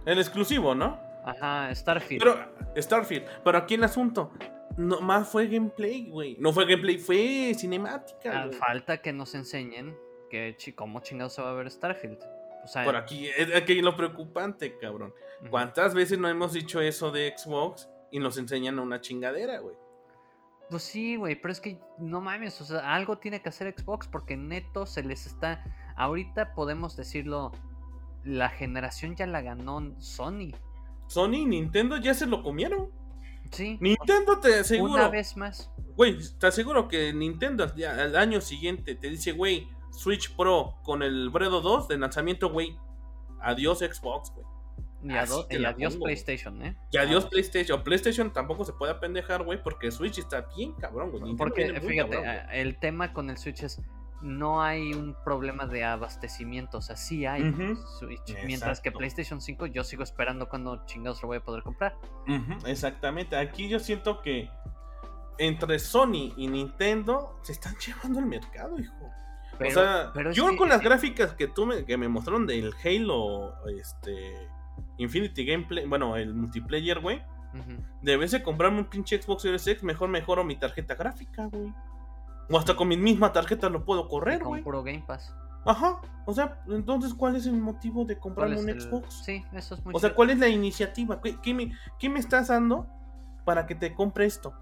El 0.05 0.19
exclusivo, 0.19 0.75
¿no? 0.75 0.99
Ajá, 1.25 1.73
Starfield. 1.73 2.23
Pero, 2.23 2.81
Starfield. 2.81 3.25
Pero 3.43 3.57
aquí 3.57 3.75
el 3.75 3.83
asunto. 3.83 4.31
No, 4.77 5.01
más 5.01 5.27
fue 5.27 5.47
gameplay, 5.47 6.09
güey. 6.09 6.37
No 6.39 6.53
fue 6.53 6.65
gameplay, 6.65 6.97
fue 6.97 7.53
cinemática. 7.55 8.43
Ah, 8.43 8.49
falta 8.57 9.01
que 9.01 9.11
nos 9.11 9.33
enseñen 9.33 9.97
que 10.29 10.55
cómo 10.75 10.99
chingado 10.99 11.29
se 11.29 11.41
va 11.41 11.51
a 11.51 11.53
ver 11.53 11.71
Starfield. 11.71 12.19
O 12.63 12.67
sea, 12.67 12.83
Por 12.83 12.95
aquí 12.95 13.27
es 13.27 13.55
aquí 13.55 13.81
lo 13.81 13.95
preocupante, 13.95 14.77
cabrón. 14.77 15.13
¿Cuántas 15.49 15.93
veces 15.93 16.19
no 16.19 16.27
hemos 16.27 16.53
dicho 16.53 16.81
eso 16.81 17.11
de 17.11 17.33
Xbox 17.35 17.89
y 18.11 18.19
nos 18.19 18.37
enseñan 18.37 18.77
una 18.79 18.99
chingadera, 18.99 19.59
güey? 19.59 19.75
Pues 20.69 20.83
sí, 20.83 21.15
güey, 21.15 21.39
pero 21.39 21.51
es 21.51 21.61
que 21.61 21.79
no 21.97 22.19
mames, 22.19 22.59
o 22.59 22.65
sea, 22.65 22.93
algo 22.93 23.17
tiene 23.17 23.41
que 23.41 23.49
hacer 23.49 23.73
Xbox 23.77 24.07
porque 24.07 24.35
neto 24.35 24.85
se 24.85 25.01
les 25.01 25.25
está 25.25 25.63
ahorita 25.97 26.53
podemos 26.53 26.95
decirlo, 26.95 27.51
la 28.23 28.49
generación 28.49 29.15
ya 29.15 29.25
la 29.25 29.41
ganó 29.41 29.81
Sony. 29.99 30.51
Sony 31.07 31.33
y 31.33 31.45
Nintendo 31.45 31.97
ya 31.97 32.13
se 32.13 32.25
lo 32.25 32.43
comieron. 32.43 32.89
Sí. 33.51 33.77
Nintendo 33.81 34.39
te 34.39 34.59
aseguro. 34.59 34.93
Una 34.93 35.09
vez 35.09 35.35
más. 35.35 35.71
Güey, 35.95 36.17
te 36.39 36.47
aseguro 36.47 36.87
que 36.87 37.11
Nintendo 37.13 37.63
al 37.63 38.15
año 38.15 38.39
siguiente 38.41 38.95
te 38.95 39.09
dice, 39.09 39.31
güey, 39.31 39.67
Switch 39.91 40.35
Pro 40.35 40.75
con 40.83 41.01
el 41.01 41.29
Bredo 41.29 41.61
2 41.61 41.87
de 41.87 41.97
lanzamiento, 41.97 42.51
güey. 42.51 42.77
Adiós 43.41 43.79
Xbox, 43.79 44.31
güey. 44.31 44.45
Y, 45.09 45.65
adiós 45.65 45.97
PlayStation, 45.97 46.61
¿eh? 46.63 46.75
Y 46.91 46.97
adiós 46.97 47.25
PlayStation. 47.25 47.83
PlayStation 47.83 48.31
tampoco 48.31 48.65
se 48.65 48.73
puede 48.73 48.91
apendejar, 48.91 49.43
güey, 49.43 49.61
porque 49.61 49.91
Switch 49.91 50.17
está 50.19 50.47
bien 50.55 50.73
cabrón, 50.73 51.11
güey. 51.11 51.35
Porque, 51.35 51.79
fíjate, 51.81 52.45
el 52.53 52.77
tema 52.79 53.13
con 53.13 53.29
el 53.29 53.37
Switch 53.37 53.63
es 53.63 53.81
no 54.21 54.63
hay 54.63 54.93
un 54.93 55.15
problema 55.23 55.67
de 55.67 55.83
abastecimiento, 55.83 56.79
o 56.79 56.81
sea, 56.81 56.95
sí 56.95 57.25
hay 57.25 57.53
Switch. 57.99 58.35
Mientras 58.45 58.81
que 58.81 58.91
PlayStation 58.91 59.41
5 59.41 59.67
yo 59.67 59.83
sigo 59.83 60.03
esperando 60.03 60.49
cuando 60.49 60.85
chingados 60.85 61.21
lo 61.21 61.27
voy 61.27 61.37
a 61.37 61.43
poder 61.43 61.63
comprar. 61.63 61.95
Exactamente, 62.65 63.35
aquí 63.35 63.69
yo 63.69 63.79
siento 63.79 64.21
que 64.21 64.49
entre 65.37 65.77
Sony 65.79 66.33
y 66.35 66.47
Nintendo 66.47 67.37
se 67.43 67.51
están 67.51 67.75
llevando 67.77 68.19
el 68.19 68.25
mercado, 68.25 68.79
hijo. 68.79 69.11
o 69.59 69.71
sea, 69.71 70.11
yo 70.33 70.55
con 70.57 70.69
las 70.69 70.81
gráficas 70.81 71.33
que 71.33 71.47
tú 71.47 71.65
me, 71.65 71.85
que 71.85 71.97
me 71.97 72.07
mostraron 72.07 72.47
del 72.47 72.73
Halo, 72.83 73.53
este, 73.67 74.49
Infinity 74.97 75.45
Gameplay, 75.45 75.85
bueno, 75.85 76.15
el 76.15 76.33
multiplayer, 76.33 76.99
güey. 76.99 77.21
Debes 78.01 78.31
de 78.31 78.43
comprarme 78.43 78.79
un 78.79 78.85
pinche 78.85 79.19
Xbox 79.19 79.41
Series 79.41 79.65
X, 79.65 79.83
mejor 79.83 80.09
mejoro 80.09 80.43
mi 80.43 80.55
tarjeta 80.55 80.95
gráfica, 80.95 81.45
güey. 81.47 81.73
O 82.49 82.57
hasta 82.57 82.75
con 82.75 82.87
mi 82.87 82.97
misma 82.97 83.33
tarjeta 83.33 83.69
lo 83.69 83.83
puedo 83.83 84.07
correr, 84.07 84.43
güey. 84.43 84.61
Con 84.61 84.65
puro 84.65 84.83
Game 84.83 85.03
Pass. 85.05 85.33
Ajá. 85.65 85.99
O 86.25 86.33
sea, 86.33 86.61
entonces, 86.67 87.13
¿cuál 87.13 87.35
es 87.35 87.45
el 87.45 87.57
motivo 87.57 88.05
de 88.05 88.17
comprarme 88.17 88.57
un 88.57 88.79
Xbox? 88.79 89.23
Sí, 89.25 89.43
eso 89.53 89.75
es 89.75 89.83
muy 89.83 89.93
O 89.93 89.99
sea, 89.99 90.13
¿cuál 90.13 90.29
es 90.29 90.39
la 90.39 90.47
iniciativa? 90.47 91.19
¿Qué, 91.21 91.53
me, 91.53 91.73
¿Qué, 91.99 92.09
me, 92.09 92.19
estás 92.19 92.47
dando 92.47 92.87
para 93.43 93.65
que 93.65 93.75
te 93.75 93.93
compre 93.93 94.25
esto? 94.25 94.53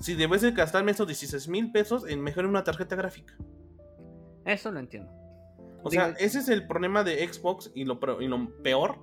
Si 0.00 0.14
debes 0.14 0.42
de 0.42 0.52
gastarme 0.52 0.92
esos 0.92 1.06
16 1.06 1.48
mil 1.48 1.72
pesos 1.72 2.06
en 2.08 2.20
mejor 2.20 2.46
una 2.46 2.62
tarjeta 2.62 2.94
gráfica. 2.94 3.34
Eso 4.44 4.70
lo 4.70 4.78
entiendo. 4.78 5.10
O 5.82 5.90
sea, 5.90 6.14
ese 6.18 6.38
es 6.38 6.48
el 6.48 6.66
problema 6.66 7.02
de 7.04 7.26
Xbox 7.26 7.70
y 7.74 7.84
lo, 7.84 7.98
y 8.20 8.28
lo 8.28 8.62
peor 8.62 8.98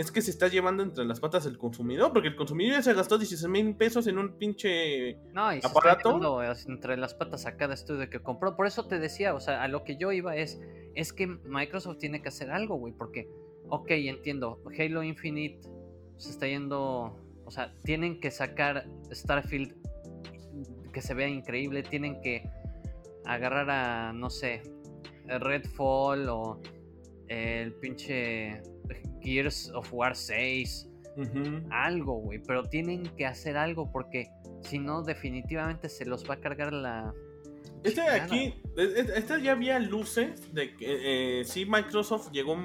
es 0.00 0.10
que 0.10 0.22
se 0.22 0.30
está 0.30 0.48
llevando 0.48 0.82
entre 0.82 1.04
las 1.04 1.20
patas 1.20 1.44
el 1.44 1.58
consumidor, 1.58 2.10
porque 2.10 2.28
el 2.28 2.36
consumidor 2.36 2.76
ya 2.76 2.82
se 2.82 2.94
gastó 2.94 3.18
16 3.18 3.50
mil 3.50 3.76
pesos 3.76 4.06
en 4.06 4.16
un 4.16 4.32
pinche 4.38 5.18
no, 5.34 5.54
y 5.54 5.60
se 5.60 5.66
aparato. 5.66 6.42
Está 6.42 6.72
entre 6.72 6.96
las 6.96 7.12
patas 7.12 7.44
a 7.44 7.58
cada 7.58 7.74
estudio 7.74 8.08
que 8.08 8.18
compró. 8.20 8.56
Por 8.56 8.66
eso 8.66 8.86
te 8.86 8.98
decía, 8.98 9.34
o 9.34 9.40
sea, 9.40 9.62
a 9.62 9.68
lo 9.68 9.84
que 9.84 9.98
yo 9.98 10.10
iba 10.10 10.36
es, 10.36 10.58
es 10.94 11.12
que 11.12 11.26
Microsoft 11.26 11.98
tiene 11.98 12.22
que 12.22 12.28
hacer 12.28 12.50
algo, 12.50 12.76
güey, 12.76 12.94
porque, 12.94 13.28
ok, 13.68 13.90
entiendo, 13.90 14.62
Halo 14.78 15.02
Infinite 15.02 15.68
se 16.16 16.30
está 16.30 16.46
yendo, 16.46 17.14
o 17.44 17.50
sea, 17.50 17.74
tienen 17.84 18.20
que 18.20 18.30
sacar 18.30 18.86
Starfield 19.12 19.74
que 20.94 21.02
se 21.02 21.12
vea 21.12 21.28
increíble, 21.28 21.82
tienen 21.82 22.22
que 22.22 22.48
agarrar 23.26 23.68
a, 23.68 24.12
no 24.14 24.30
sé, 24.30 24.62
Redfall 25.26 26.26
o 26.30 26.58
el 27.28 27.74
pinche 27.74 28.62
Gears 29.22 29.70
of 29.74 29.92
War 29.92 30.14
6. 30.14 30.88
Algo, 31.70 32.14
güey. 32.14 32.38
Pero 32.38 32.64
tienen 32.64 33.04
que 33.16 33.26
hacer 33.26 33.56
algo 33.56 33.90
porque 33.90 34.30
si 34.62 34.78
no, 34.78 35.02
definitivamente 35.02 35.88
se 35.88 36.04
los 36.06 36.28
va 36.28 36.34
a 36.34 36.40
cargar 36.40 36.72
la. 36.72 37.14
Este 37.82 38.02
de 38.02 38.10
aquí, 38.10 38.54
este 38.76 39.42
ya 39.42 39.52
había 39.52 39.78
luces 39.78 40.52
de 40.54 40.76
que 40.76 41.40
eh, 41.40 41.44
sí, 41.44 41.66
Microsoft 41.66 42.30
llegó. 42.30 42.56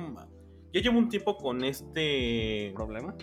Ya 0.73 0.81
lleva 0.81 0.97
un 0.97 1.09
tiempo 1.09 1.37
con 1.37 1.63
este. 1.63 2.71
¿Problema? 2.75 3.15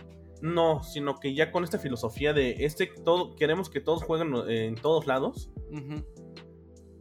No, 0.42 0.82
sino 0.82 1.20
que 1.20 1.34
ya 1.34 1.52
con 1.52 1.62
esta 1.62 1.78
filosofía 1.78 2.32
de 2.32 2.64
este 2.64 2.86
todo 2.86 3.36
queremos 3.36 3.70
que 3.70 3.80
todos 3.80 4.02
jueguen 4.02 4.34
en 4.48 4.74
todos 4.74 5.06
lados. 5.06 5.50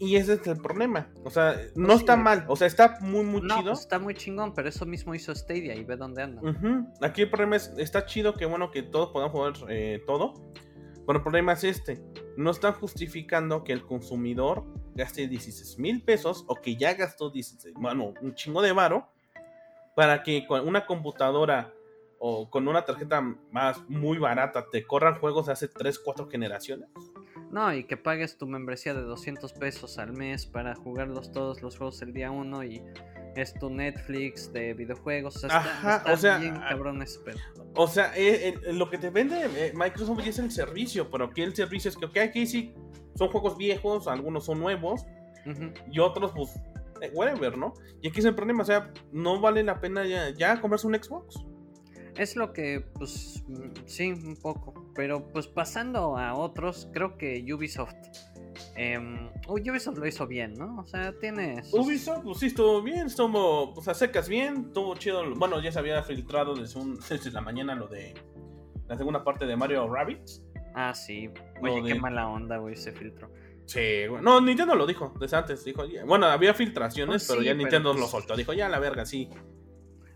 Y 0.02 0.15
ese 0.15 0.34
es 0.34 0.48
el 0.48 0.57
problema. 0.57 1.07
O 1.23 1.30
sea, 1.30 1.53
pues 1.53 1.78
no 1.78 1.94
está 1.94 2.15
mal. 2.15 2.44
O 2.48 2.56
sea, 2.56 2.65
está 2.65 2.98
muy, 3.02 3.23
muy 3.23 3.41
chido. 3.41 3.65
Pues 3.65 3.82
está 3.82 3.99
muy 3.99 4.15
chingón, 4.15 4.52
pero 4.56 4.68
eso 4.68 4.84
mismo 4.88 5.14
hizo 5.14 5.34
Stadia 5.36 5.76
y 5.76 5.84
ve 5.84 5.95
dónde 5.95 6.23
anda. 6.23 6.41
Aquí 7.02 7.22
el 7.22 7.30
problema 7.30 7.57
es, 7.57 7.72
está 7.78 8.03
chido 8.07 8.34
que 8.34 8.48
bueno 8.48 8.72
que 8.72 8.82
todos 8.82 9.11
podamos 9.11 9.32
jugar 9.32 9.53
eh, 9.69 10.02
todo. 10.07 10.34
Pero 11.06 11.19
el 11.19 11.22
problema 11.22 11.53
es 11.53 11.64
este. 11.64 12.02
No 12.36 12.49
están 12.49 12.73
justificando 12.73 13.64
que 13.64 13.73
el 13.73 13.86
consumidor 13.86 14.65
gaste 14.95 15.28
16 15.28 15.78
mil 15.78 16.02
pesos 16.02 16.45
o 16.48 16.56
que 16.56 16.76
ya 16.78 16.95
gastó 16.95 17.30
16, 17.30 17.76
bueno, 17.76 18.15
un 18.22 18.34
chingo 18.34 18.64
de 18.64 18.72
varo 18.72 19.07
para 19.95 20.23
que 20.23 20.48
con 20.48 20.68
una 20.68 20.88
computadora 20.88 21.73
o 22.18 22.49
con 22.49 22.68
una 22.68 22.86
tarjeta 22.86 23.22
más 23.52 23.88
muy 23.88 24.18
barata 24.18 24.65
te 24.72 24.84
corran 24.84 25.19
juegos 25.19 25.45
de 25.45 25.52
hace 25.52 25.68
3, 25.68 25.99
4 25.99 26.28
generaciones. 26.28 26.90
No, 27.52 27.73
y 27.73 27.84
que 27.84 27.98
pagues 27.98 28.38
tu 28.38 28.48
membresía 28.48 28.94
de 28.94 29.02
200 29.02 29.52
pesos 29.53 29.98
al 29.98 30.14
mes 30.14 30.45
para 30.45 30.73
jugarlos 30.76 31.32
todos 31.32 31.61
los 31.61 31.78
juegos 31.78 32.02
el 32.02 32.14
día 32.14 32.32
1 32.32 32.64
y 32.64 32.82
es 33.36 33.53
tu 33.53 33.69
Netflix 33.69 34.52
de 34.53 34.73
videojuegos. 34.73 35.36
O 35.36 35.40
sea, 35.40 35.60
está, 35.60 36.14
o 36.14 36.18
sea, 36.18 36.38
bien 36.38 36.56
ah, 36.56 36.68
cabrón 36.69 37.02
ese 37.02 37.19
pedo. 37.19 37.40
O 37.76 37.88
sea, 37.88 38.14
eh, 38.15 38.56
eh, 38.65 38.73
lo 38.73 38.90
que 38.90 38.98
te 38.98 39.10
vende 39.10 39.49
eh, 39.56 39.73
Microsoft 39.76 40.26
es 40.26 40.40
el 40.40 40.52
servicio, 40.52 41.10
pero 41.11 41.26
aquí 41.26 41.41
el 41.41 41.56
servicio 41.56 41.90
es 41.90 41.98
que, 41.98 42.06
ok, 42.06 42.18
aquí 42.18 42.45
sí 42.45 42.73
son 43.15 43.30
juegos 43.30 43.57
viejos, 43.57 44.07
algunos 44.07 44.45
son 44.45 44.60
nuevos 44.60 45.06
y 45.91 45.99
otros, 45.99 46.32
pues, 46.34 46.53
whatever, 47.14 47.57
¿no? 47.57 47.73
Y 48.02 48.10
aquí 48.10 48.19
es 48.19 48.26
el 48.26 48.36
problema, 48.36 48.64
o 48.64 48.65
sea, 48.65 48.94
no 49.11 49.41
vale 49.41 49.64
la 49.64 49.82
pena 49.82 50.06
ya, 50.06 50.30
ya 50.30 50.61
comprarse 50.61 50.88
un 50.88 50.95
Xbox. 50.95 51.44
Es 52.18 52.36
lo 52.36 52.54
que, 52.54 52.82
pues, 52.94 53.44
mm, 53.48 53.86
sí, 53.86 54.12
un 54.12 54.36
poco. 54.36 54.92
Pero 54.96 55.28
pues 55.32 55.48
pasando 55.48 56.18
a 56.18 56.34
otros, 56.36 56.90
creo 56.94 57.18
que 57.18 57.44
Ubisoft. 57.54 57.96
Eh, 58.76 59.00
Ubisoft 59.48 59.98
lo 59.98 60.08
hizo 60.08 60.28
bien, 60.28 60.54
¿no? 60.54 60.80
O 60.80 60.88
sea, 60.88 61.14
tiene. 61.20 61.62
Ubisoft, 61.72 62.24
pues 62.24 62.40
sí, 62.40 62.48
estuvo 62.48 62.82
bien, 62.82 63.08
estuvo, 63.08 63.74
pues 63.74 63.88
a 63.88 63.94
secas 63.94 64.28
bien, 64.28 64.66
estuvo 64.68 64.96
chido. 64.96 65.24
Bueno, 65.36 65.62
ya 65.62 65.72
se 65.72 65.80
había 65.80 66.02
filtrado 66.04 66.56
desde, 66.56 66.80
un, 66.80 67.00
desde 67.10 67.32
la 67.32 67.42
mañana 67.42 67.76
lo 67.76 67.88
de 67.88 68.14
la 68.88 68.98
segunda 68.98 69.24
parte 69.24 69.46
de 69.46 69.56
Mario 69.56 69.88
Rabbits. 69.88 70.44
Ah, 70.74 70.94
sí. 70.94 71.30
Oye, 71.62 71.94
qué 71.94 72.00
mala 72.00 72.28
onda, 72.28 72.58
güey, 72.58 72.74
ese 72.74 72.92
filtro. 72.92 73.30
Sí, 73.66 74.08
güey. 74.08 74.22
No, 74.22 74.42
Nintendo 74.42 74.76
lo 74.76 74.86
dijo 74.86 75.14
desde 75.20 75.38
antes. 75.38 75.64
Dijo, 75.64 75.84
bueno, 76.06 76.26
había 76.26 76.54
filtraciones, 76.54 77.26
pues 77.26 77.30
pero 77.30 77.42
ya 77.42 77.54
Nintendo 77.54 77.94
lo 77.94 78.00
pues 78.00 78.12
soltó. 78.12 78.36
Dijo, 78.36 78.54
ya 78.54 78.68
la 78.68 78.80
verga, 78.80 79.06
sí. 79.06 79.30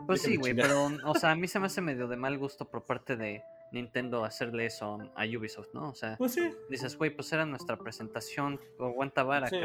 Pues 0.05 0.21
sí, 0.21 0.35
güey, 0.37 0.53
pero, 0.53 0.89
o 1.05 1.15
sea, 1.15 1.31
a 1.31 1.35
mí 1.35 1.47
se 1.47 1.59
me 1.59 1.65
hace 1.67 1.81
medio 1.81 2.07
de 2.07 2.15
mal 2.15 2.37
gusto 2.37 2.69
por 2.69 2.85
parte 2.85 3.15
de 3.15 3.43
Nintendo 3.71 4.23
hacerle 4.23 4.65
eso 4.65 4.99
a 5.15 5.25
Ubisoft, 5.25 5.73
¿no? 5.73 5.89
O 5.89 5.95
sea, 5.95 6.15
pues 6.17 6.33
sí. 6.33 6.49
dices, 6.69 6.97
güey, 6.97 7.11
pues 7.11 7.31
era 7.33 7.45
nuestra 7.45 7.77
presentación, 7.77 8.59
aguanta 8.79 9.23
vara, 9.23 9.47
sí. 9.47 9.57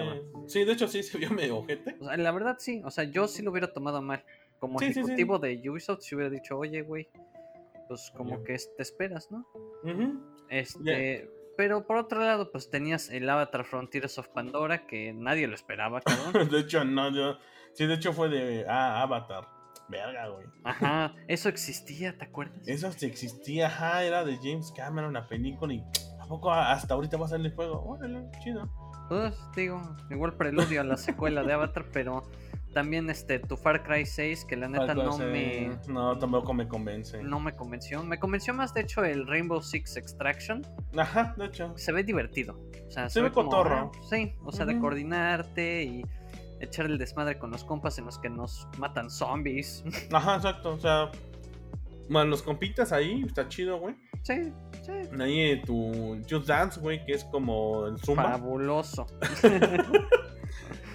Sí, 0.46 0.64
de 0.64 0.72
hecho 0.72 0.88
sí 0.88 1.02
se 1.02 1.18
vio 1.18 1.30
medio 1.30 1.58
ojete. 1.58 1.96
O 2.00 2.04
sea, 2.04 2.16
la 2.16 2.32
verdad 2.32 2.56
sí, 2.58 2.82
o 2.84 2.90
sea, 2.90 3.04
yo 3.04 3.28
sí 3.28 3.42
lo 3.42 3.50
hubiera 3.50 3.72
tomado 3.72 4.02
mal. 4.02 4.24
Como 4.58 4.80
ejecutivo 4.80 5.38
de 5.38 5.58
Ubisoft, 5.70 6.02
si 6.02 6.14
hubiera 6.14 6.30
dicho, 6.30 6.58
oye, 6.58 6.82
güey, 6.82 7.08
pues 7.88 8.12
como 8.14 8.44
que 8.44 8.56
te 8.76 8.82
esperas, 8.82 9.30
¿no? 9.30 9.46
Este. 10.48 11.30
Pero 11.56 11.86
por 11.86 11.98
otro 11.98 12.20
lado, 12.20 12.50
pues 12.50 12.70
tenías 12.70 13.10
el 13.10 13.28
Avatar 13.28 13.64
Frontiers 13.64 14.16
of 14.18 14.28
Pandora, 14.28 14.86
que 14.86 15.12
nadie 15.12 15.46
lo 15.46 15.54
esperaba, 15.54 16.00
cabrón. 16.00 16.48
de 16.50 16.60
hecho, 16.60 16.84
no, 16.84 17.10
yo. 17.10 17.36
Sí, 17.72 17.86
de 17.86 17.94
hecho 17.94 18.12
fue 18.12 18.28
de. 18.28 18.64
Ah, 18.66 19.02
Avatar. 19.02 19.59
Verga, 19.90 20.28
güey. 20.28 20.46
Ajá, 20.64 21.14
eso 21.28 21.48
existía, 21.48 22.16
¿te 22.16 22.24
acuerdas? 22.24 22.66
Eso 22.66 22.90
sí 22.92 23.06
existía, 23.06 23.66
ajá, 23.66 24.04
era 24.04 24.24
de 24.24 24.36
James 24.36 24.72
Cameron, 24.76 25.12
la 25.12 25.26
película, 25.26 25.74
y 25.74 25.84
¿a 26.20 26.26
poco 26.26 26.52
hasta 26.52 26.94
ahorita 26.94 27.16
va 27.16 27.26
a 27.26 27.28
salir 27.28 27.46
el 27.46 27.54
juego? 27.54 27.82
Órale, 27.84 28.30
chido. 28.42 28.68
Pues, 29.08 29.36
digo, 29.56 29.82
igual 30.08 30.34
preludio 30.34 30.80
a 30.80 30.84
la 30.84 30.96
secuela 30.96 31.42
de 31.42 31.52
Avatar, 31.52 31.84
pero 31.92 32.22
también 32.72 33.10
este, 33.10 33.40
tu 33.40 33.56
Far 33.56 33.82
Cry 33.82 34.06
6, 34.06 34.44
que 34.44 34.56
la 34.56 34.68
neta 34.68 34.94
no 34.94 35.18
me... 35.18 35.76
No, 35.88 36.16
tampoco 36.16 36.54
me 36.54 36.68
convence. 36.68 37.20
No 37.22 37.40
me 37.40 37.56
convenció. 37.56 38.04
Me 38.04 38.20
convenció 38.20 38.54
más, 38.54 38.72
de 38.72 38.82
hecho, 38.82 39.04
el 39.04 39.26
Rainbow 39.26 39.60
Six 39.60 39.96
Extraction. 39.96 40.64
Ajá, 40.96 41.34
de 41.36 41.46
hecho. 41.46 41.72
Se 41.76 41.90
ve 41.90 42.04
divertido. 42.04 42.60
O 42.86 42.90
sea, 42.90 43.08
se, 43.08 43.20
ve 43.20 43.32
cotorro. 43.32 43.90
sí, 44.08 44.34
o 44.44 44.52
sea, 44.52 44.66
de 44.66 44.78
coordinarte 44.78 45.82
y 45.82 46.04
echar 46.60 46.86
el 46.86 46.98
desmadre 46.98 47.38
con 47.38 47.50
los 47.50 47.64
compas 47.64 47.98
en 47.98 48.06
los 48.06 48.18
que 48.18 48.28
nos 48.28 48.68
matan 48.78 49.10
zombies. 49.10 49.84
Ajá, 50.12 50.36
exacto. 50.36 50.74
O 50.74 50.78
sea, 50.78 51.10
bueno, 52.08 52.30
los 52.30 52.42
compitas 52.42 52.92
ahí, 52.92 53.24
está 53.26 53.48
chido, 53.48 53.78
güey. 53.78 53.94
Sí, 54.22 54.52
sí. 54.82 54.92
Ahí 55.18 55.62
tu 55.62 56.20
Just 56.28 56.46
Dance, 56.46 56.80
güey, 56.80 57.04
que 57.04 57.12
es 57.12 57.24
como 57.24 57.86
el 57.86 57.98
Zumba. 57.98 58.32
Fabuloso. 58.32 59.06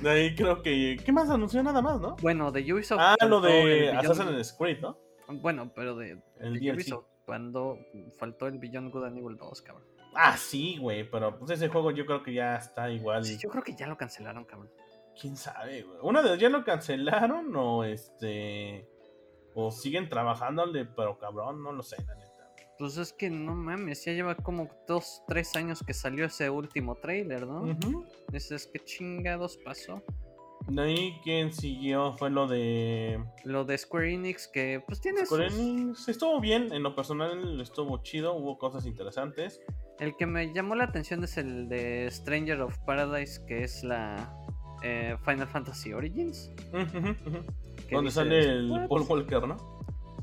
de 0.01 0.09
ahí 0.09 0.35
creo 0.35 0.61
que. 0.61 0.97
¿Qué 1.03 1.11
más 1.11 1.29
anunció? 1.29 1.63
Nada 1.63 1.81
más, 1.81 1.99
¿no? 1.99 2.15
Bueno, 2.21 2.51
de 2.51 2.73
Ubisoft. 2.73 2.99
Ah, 3.01 3.15
lo 3.27 3.41
de 3.41 3.91
Assassin's 3.91 4.53
Creed, 4.53 4.79
¿no? 4.81 4.99
Bueno, 5.27 5.71
pero 5.73 5.95
de, 5.95 6.21
el 6.39 6.57
Ubisoft, 6.71 7.05
cuando 7.25 7.79
faltó 8.19 8.47
el 8.47 8.59
Beyond 8.59 8.91
Good 8.91 9.05
and 9.05 9.17
Evil 9.17 9.37
2, 9.37 9.61
cabrón. 9.63 9.85
Ah, 10.13 10.37
sí, 10.37 10.77
güey, 10.77 11.09
pero 11.09 11.37
pues 11.37 11.51
ese 11.51 11.67
juego 11.67 11.91
yo 11.91 12.05
creo 12.05 12.23
que 12.23 12.33
ya 12.33 12.55
está 12.55 12.89
igual. 12.89 13.25
Sí, 13.25 13.37
yo 13.41 13.49
creo 13.49 13.63
que 13.63 13.75
ya 13.75 13.87
lo 13.87 13.97
cancelaron, 13.97 14.45
cabrón. 14.45 14.69
Quién 15.19 15.35
sabe, 15.35 15.83
güey. 15.83 15.97
Una 16.01 16.21
de 16.21 16.37
ya 16.37 16.49
lo 16.49 16.63
cancelaron 16.63 17.55
o 17.55 17.83
este. 17.83 18.87
O 19.53 19.71
siguen 19.71 20.09
trabajándole, 20.09 20.85
pero 20.85 21.17
cabrón, 21.17 21.63
no 21.63 21.71
lo 21.71 21.81
sé, 21.81 21.95
la 22.05 22.15
neta. 22.15 22.35
Pues 22.77 22.97
es 22.97 23.13
que 23.13 23.29
no 23.29 23.55
mames, 23.55 24.03
ya 24.03 24.11
lleva 24.11 24.35
como 24.35 24.69
dos, 24.85 25.23
tres 25.27 25.55
años 25.55 25.81
que 25.85 25.93
salió 25.93 26.25
ese 26.25 26.49
último 26.49 26.95
trailer, 26.95 27.47
¿no? 27.47 27.77
Dices, 28.33 28.69
¿qué 28.71 28.79
chingados 28.79 29.57
pasó? 29.63 30.03
De 30.67 30.81
ahí 30.81 31.19
quien 31.23 31.53
siguió 31.53 32.13
fue 32.17 32.29
lo 32.31 32.47
de. 32.47 33.23
Lo 33.43 33.63
de 33.65 33.77
Square 33.77 34.13
Enix, 34.13 34.47
que 34.47 34.83
pues 34.85 34.99
tiene. 34.99 35.25
Square 35.25 35.47
Enix 35.47 36.07
estuvo 36.09 36.39
bien, 36.41 36.73
en 36.73 36.83
lo 36.83 36.95
personal 36.95 37.61
estuvo 37.61 38.01
chido, 38.03 38.33
hubo 38.33 38.57
cosas 38.57 38.85
interesantes. 38.85 39.61
El 39.99 40.17
que 40.17 40.25
me 40.25 40.53
llamó 40.53 40.75
la 40.75 40.85
atención 40.85 41.23
es 41.23 41.37
el 41.37 41.69
de 41.69 42.09
Stranger 42.11 42.61
of 42.61 42.77
Paradise, 42.79 43.45
que 43.45 43.63
es 43.63 43.83
la 43.83 44.35
eh, 44.83 45.15
Final 45.23 45.47
Fantasy 45.47 45.93
Origins. 45.93 46.51
Donde 47.91 48.11
sale 48.11 48.39
el 48.39 48.85
Paul 48.89 49.03
Walker, 49.07 49.47
¿no? 49.47 49.57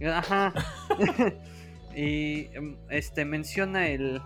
Ajá. 0.07 0.53
y 1.97 2.47
em, 2.55 2.77
este 2.91 3.25
menciona 3.25 3.89
el 3.89 4.21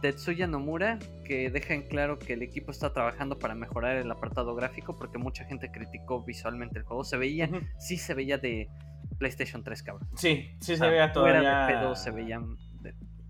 Tetsuya 0.00 0.46
Nomura, 0.46 0.98
que 1.24 1.50
deja 1.50 1.74
en 1.74 1.82
claro 1.82 2.18
que 2.18 2.34
el 2.34 2.42
equipo 2.42 2.70
está 2.70 2.92
trabajando 2.92 3.38
para 3.38 3.54
mejorar 3.54 3.96
el 3.96 4.10
apartado 4.10 4.54
gráfico, 4.54 4.96
porque 4.96 5.18
mucha 5.18 5.44
gente 5.44 5.70
criticó 5.70 6.22
visualmente 6.22 6.78
el 6.78 6.84
juego. 6.84 7.04
Se 7.04 7.16
veía, 7.16 7.48
sí 7.78 7.96
se 7.96 8.14
veía 8.14 8.38
de 8.38 8.68
PlayStation 9.18 9.64
3, 9.64 9.82
cabrón. 9.82 10.08
Sí, 10.14 10.56
sí 10.60 10.76
se 10.76 10.88
veía 10.88 11.12
todavía. 11.12 11.66
de 11.66 11.74
pedo 11.74 11.96
se 11.96 12.10
veían. 12.10 12.56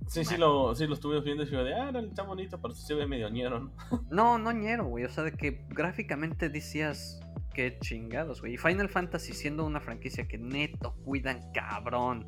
Sí, 0.09 0.25
sí 0.25 0.39
lo, 0.39 0.75
sí 0.75 0.87
lo 0.87 0.95
estuvimos 0.95 1.23
viendo 1.23 1.43
y 1.43 1.51
yo 1.51 1.63
de, 1.63 1.75
ah, 1.75 1.93
está 1.95 2.23
bonito, 2.23 2.59
pero 2.61 2.75
se 2.75 2.95
ve 2.95 3.07
medio 3.07 3.29
ñero, 3.29 3.61
¿no? 3.61 3.73
No, 4.11 4.39
no 4.39 4.53
ñero, 4.53 4.87
güey. 4.87 5.05
O 5.05 5.11
sea, 5.11 5.23
de 5.23 5.33
que 5.33 5.65
gráficamente 5.69 6.49
decías, 6.49 7.21
qué 7.53 7.79
chingados, 7.79 8.41
güey. 8.41 8.55
Y 8.55 8.57
Final 8.57 8.89
Fantasy 8.89 9.35
siendo 9.35 9.67
una 9.67 9.81
franquicia 9.81 10.27
que 10.27 10.39
neto 10.39 10.95
cuidan 11.05 11.53
cabrón 11.53 12.27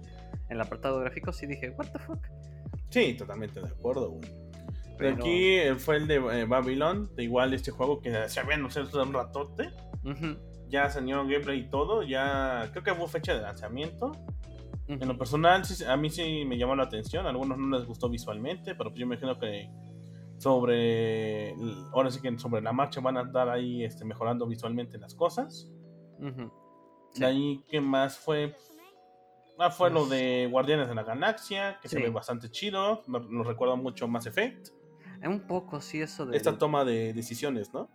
en 0.48 0.56
el 0.56 0.60
apartado 0.60 1.00
gráfico, 1.00 1.32
sí 1.32 1.46
dije, 1.46 1.70
what 1.70 1.86
the 1.92 1.98
fuck. 1.98 2.22
Sí, 2.90 3.14
totalmente 3.14 3.60
de 3.60 3.68
acuerdo, 3.68 4.10
güey. 4.10 4.28
Pero... 4.98 5.16
Aquí 5.16 5.54
eh, 5.54 5.74
fue 5.76 5.96
el 5.96 6.06
de 6.06 6.16
eh, 6.16 6.44
Babylon, 6.44 7.10
de 7.16 7.24
igual 7.24 7.54
este 7.54 7.70
juego 7.70 8.02
que 8.02 8.28
se 8.28 8.40
había 8.40 8.56
anunciado 8.56 9.02
un 9.02 9.14
ratote. 9.14 9.70
Ya 10.68 10.90
salió 10.90 11.18
gameplay 11.26 11.60
y 11.60 11.70
todo, 11.70 12.02
ya 12.02 12.68
creo 12.72 12.84
que 12.84 12.92
hubo 12.92 13.08
fecha 13.08 13.34
de 13.34 13.40
lanzamiento. 13.40 14.12
En 14.98 15.06
lo 15.06 15.16
personal, 15.16 15.62
a 15.88 15.96
mí 15.96 16.10
sí 16.10 16.44
me 16.44 16.58
llamó 16.58 16.74
la 16.74 16.84
atención. 16.84 17.26
A 17.26 17.30
algunos 17.30 17.58
no 17.58 17.78
les 17.78 17.86
gustó 17.86 18.08
visualmente, 18.08 18.74
pero 18.74 18.90
pues 18.90 19.00
yo 19.00 19.06
me 19.06 19.14
imagino 19.14 19.38
que 19.38 19.70
sobre. 20.38 21.54
Ahora 21.92 22.10
sí 22.10 22.20
que 22.20 22.36
sobre 22.38 22.60
la 22.62 22.72
marcha 22.72 23.00
van 23.00 23.16
a 23.16 23.22
estar 23.22 23.48
ahí 23.48 23.84
este, 23.84 24.04
mejorando 24.04 24.46
visualmente 24.46 24.98
las 24.98 25.14
cosas. 25.14 25.70
De 27.14 27.26
ahí, 27.26 27.64
¿qué 27.68 27.80
más 27.80 28.18
fue? 28.18 28.56
Ah, 29.58 29.70
fue 29.70 29.90
lo 29.90 30.06
de 30.06 30.48
Guardianes 30.50 30.88
de 30.88 30.94
la 30.94 31.02
Galaxia, 31.04 31.78
que 31.80 31.88
se 31.88 32.00
ve 32.00 32.10
bastante 32.10 32.50
chido. 32.50 33.02
Nos 33.06 33.46
recuerda 33.46 33.76
mucho 33.76 34.08
Mass 34.08 34.26
Effect. 34.26 34.68
Un 35.22 35.46
poco, 35.46 35.80
sí, 35.80 36.00
eso 36.00 36.26
de. 36.26 36.36
Esta 36.36 36.56
toma 36.58 36.84
de 36.84 37.12
decisiones, 37.12 37.72
¿no? 37.72 37.90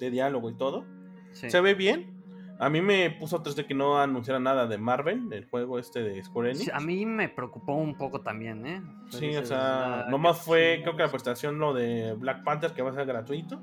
De 0.00 0.10
diálogo 0.10 0.50
y 0.50 0.56
todo. 0.56 0.84
Se 1.32 1.60
ve 1.60 1.74
bien. 1.74 2.13
A 2.58 2.70
mí 2.70 2.80
me 2.80 3.10
puso 3.10 3.42
tres 3.42 3.56
de 3.56 3.66
que 3.66 3.74
no 3.74 3.98
anunciara 3.98 4.38
nada 4.38 4.66
de 4.66 4.78
Marvel, 4.78 5.32
el 5.32 5.44
juego 5.46 5.78
este 5.78 6.02
de 6.02 6.22
Square 6.22 6.52
Enix. 6.52 6.70
a 6.72 6.80
mí 6.80 7.04
me 7.04 7.28
preocupó 7.28 7.74
un 7.74 7.96
poco 7.96 8.20
también, 8.20 8.64
¿eh? 8.66 8.82
Sí, 9.10 9.34
o 9.36 9.44
sea, 9.44 10.06
nomás 10.08 10.40
fue, 10.42 10.80
creo 10.82 10.96
que 10.96 11.02
la 11.02 11.08
presentación 11.08 11.58
lo 11.58 11.74
de 11.74 12.14
Black 12.14 12.44
Panther, 12.44 12.72
que 12.72 12.82
va 12.82 12.90
a 12.90 12.94
ser 12.94 13.06
gratuito. 13.06 13.60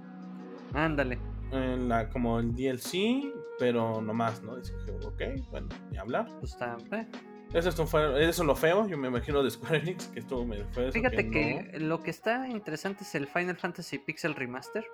Ándale. 0.74 1.20
En 1.52 1.90
la, 1.90 2.10
como 2.10 2.40
el 2.40 2.54
DLC, 2.54 3.34
pero 3.60 4.02
nomás, 4.02 4.42
¿no? 4.44 4.58
Dice 4.58 4.74
que, 4.86 4.92
ok, 5.06 5.50
bueno, 5.52 5.68
ni 5.90 5.98
hablar. 5.98 6.28
Pues 6.40 6.52
está, 6.54 6.78
eh. 6.92 7.08
Eso, 7.54 7.86
fue, 7.86 8.24
eso 8.24 8.44
es 8.44 8.48
lo 8.48 8.56
feo, 8.56 8.88
yo 8.88 8.98
me 8.98 9.10
imagino 9.10 9.44
de 9.44 9.52
Square 9.52 9.80
Enix, 9.80 10.08
que 10.08 10.20
estuvo 10.20 10.46
medio 10.46 10.66
feo. 10.72 10.92
Fíjate 10.92 11.30
que, 11.30 11.80
lo 11.80 12.02
que 12.02 12.10
está 12.10 12.48
interesante 12.48 13.04
es 13.04 13.14
el 13.16 13.28
Final 13.28 13.58
Fantasy 13.58 14.00
Pixel 14.00 14.36
Remaster. 14.36 14.86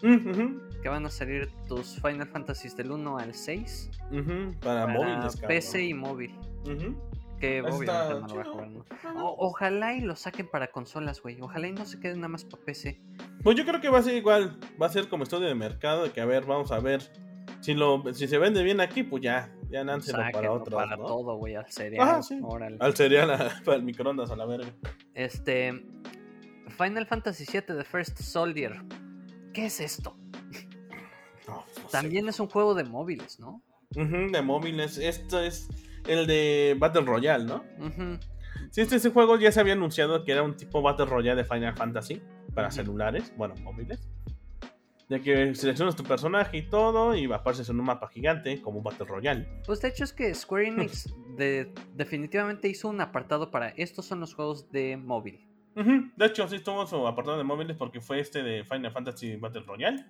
Que 0.00 0.88
van 0.88 1.06
a 1.06 1.10
salir 1.10 1.50
tus 1.66 2.00
Final 2.00 2.28
Fantasies 2.28 2.76
del 2.76 2.90
1 2.90 3.18
al 3.18 3.34
6 3.34 3.90
para, 4.60 4.86
móviles, 4.86 5.36
PC 5.36 5.84
y 5.86 5.94
móvil. 5.94 6.38
Que 7.40 7.62
obviamente 7.62 8.20
no 8.20 8.26
lo 8.26 8.34
voy 8.34 8.40
a 8.40 8.44
jugar. 8.44 8.68
ojalá 9.16 9.94
y 9.94 10.00
lo 10.00 10.14
saquen 10.14 10.48
para 10.48 10.68
consolas, 10.68 11.20
güey. 11.22 11.40
Ojalá 11.40 11.68
y 11.68 11.72
no 11.72 11.84
se 11.86 12.00
queden 12.00 12.18
nada 12.18 12.28
más 12.28 12.44
para 12.44 12.62
PC. 12.64 13.00
Pues 13.42 13.56
yo 13.56 13.64
creo 13.64 13.80
que 13.80 13.88
va 13.88 13.98
a 13.98 14.02
ser 14.02 14.14
igual. 14.14 14.58
Va 14.80 14.86
a 14.86 14.90
ser 14.90 15.08
como 15.08 15.24
estudio 15.24 15.48
de 15.48 15.54
mercado. 15.54 16.04
De 16.04 16.10
que 16.10 16.20
a 16.20 16.26
ver, 16.26 16.44
vamos 16.44 16.70
a 16.70 16.80
ver. 16.80 17.02
Si, 17.64 17.72
lo, 17.72 18.02
si 18.12 18.28
se 18.28 18.36
vende 18.36 18.62
bien 18.62 18.82
aquí, 18.82 19.04
pues 19.04 19.22
ya. 19.22 19.50
Ya 19.70 19.82
nánselo 19.84 20.18
para 20.30 20.52
otro. 20.52 20.76
Para 20.76 20.96
todo, 20.98 21.36
güey. 21.36 21.54
Al 21.54 21.70
cereal. 21.72 22.20
Al 22.78 22.94
cereal, 22.94 23.52
para 23.64 23.78
el 23.78 23.82
microondas, 23.82 24.30
a 24.30 24.36
la 24.36 24.44
verga. 24.44 24.68
Este. 25.14 25.72
Final 26.76 27.06
Fantasy 27.06 27.46
VII 27.50 27.62
The 27.62 27.84
First 27.84 28.18
Soldier. 28.18 28.82
¿qué 29.54 29.64
es 29.64 29.80
esto? 29.80 30.14
También 31.90 32.28
es 32.28 32.38
un 32.38 32.48
juego 32.48 32.74
de 32.74 32.84
móviles, 32.84 33.40
¿no? 33.40 33.62
de 33.92 34.42
móviles. 34.42 34.98
Esto 34.98 35.40
es 35.40 35.68
el 36.06 36.26
de 36.26 36.76
Battle 36.78 37.06
Royale, 37.06 37.44
¿no? 37.44 37.64
Sí, 38.72 38.82
este, 38.82 39.08
juego 39.08 39.38
ya 39.38 39.52
se 39.52 39.60
había 39.60 39.72
anunciado 39.72 40.22
que 40.24 40.32
era 40.32 40.42
un 40.42 40.54
tipo 40.54 40.82
Battle 40.82 41.06
Royale 41.06 41.42
de 41.42 41.48
Final 41.48 41.74
Fantasy 41.74 42.20
para 42.54 42.70
celulares, 42.70 43.32
bueno, 43.38 43.54
móviles. 43.62 44.06
De 45.08 45.20
que 45.20 45.54
seleccionas 45.54 45.96
tu 45.96 46.02
personaje 46.02 46.56
y 46.58 46.62
todo 46.68 47.14
y 47.14 47.30
apareces 47.30 47.68
en 47.68 47.78
un 47.78 47.86
mapa 47.86 48.08
gigante 48.08 48.60
como 48.62 48.82
Battle 48.82 49.06
Royale. 49.06 49.46
Pues 49.66 49.80
de 49.82 49.88
hecho 49.88 50.04
es 50.04 50.12
que 50.12 50.34
Square 50.34 50.68
Enix 50.68 51.14
definitivamente 51.94 52.68
hizo 52.68 52.88
un 52.88 53.00
apartado 53.00 53.50
para 53.50 53.68
estos 53.70 54.06
son 54.06 54.20
los 54.20 54.34
juegos 54.34 54.70
de 54.70 54.96
móvil. 54.96 55.46
De 55.74 56.26
hecho, 56.26 56.46
sí 56.46 56.60
tuvo 56.60 56.86
su 56.86 57.06
apartado 57.06 57.36
de 57.36 57.44
móviles 57.44 57.76
porque 57.76 58.00
fue 58.00 58.20
este 58.20 58.42
de 58.42 58.64
Final 58.64 58.92
Fantasy 58.92 59.36
Battle 59.36 59.64
Royale. 59.66 60.06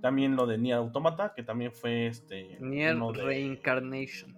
También 0.00 0.36
lo 0.36 0.46
de 0.46 0.58
Nier 0.58 0.76
Automata, 0.76 1.32
que 1.34 1.42
también 1.42 1.72
fue 1.72 2.06
este. 2.06 2.56
Nier 2.60 2.96
Reincarnation. 2.96 4.36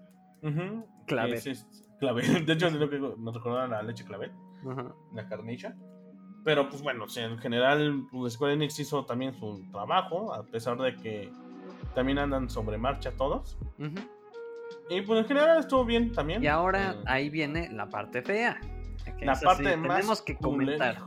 clave. 1.07 1.41
De 2.47 2.53
hecho, 2.55 2.71
creo 2.71 2.89
que 2.89 2.99
nos 2.99 3.35
recordaron 3.35 3.71
la 3.71 3.83
leche 3.83 4.05
clave. 4.05 4.33
La 5.13 5.29
carnation. 5.29 5.75
Pero 6.45 6.69
pues 6.69 6.83
bueno, 6.83 7.07
en 7.17 7.39
general, 7.39 8.07
pues, 8.11 8.35
Square 8.35 8.55
Enix 8.55 8.79
hizo 8.79 9.05
también 9.05 9.35
su 9.35 9.63
trabajo, 9.71 10.33
a 10.33 10.43
pesar 10.43 10.79
de 10.79 10.95
que 10.97 11.31
también 11.95 12.19
andan 12.19 12.49
sobre 12.49 12.79
marcha 12.79 13.13
todos. 13.13 13.59
Y 14.89 15.03
pues 15.03 15.21
en 15.21 15.27
general 15.27 15.59
estuvo 15.61 15.85
bien 15.85 16.13
también. 16.13 16.43
Y 16.43 16.47
ahora 16.47 16.93
eh, 16.93 17.05
ahí 17.07 17.31
viene 17.31 17.69
la 17.71 17.89
parte 17.89 18.23
fea 18.23 18.59
la 19.21 19.39
parte 19.39 19.77
más 19.77 19.97
tenemos 19.97 20.23
que 20.23 20.37
comentar. 20.37 20.99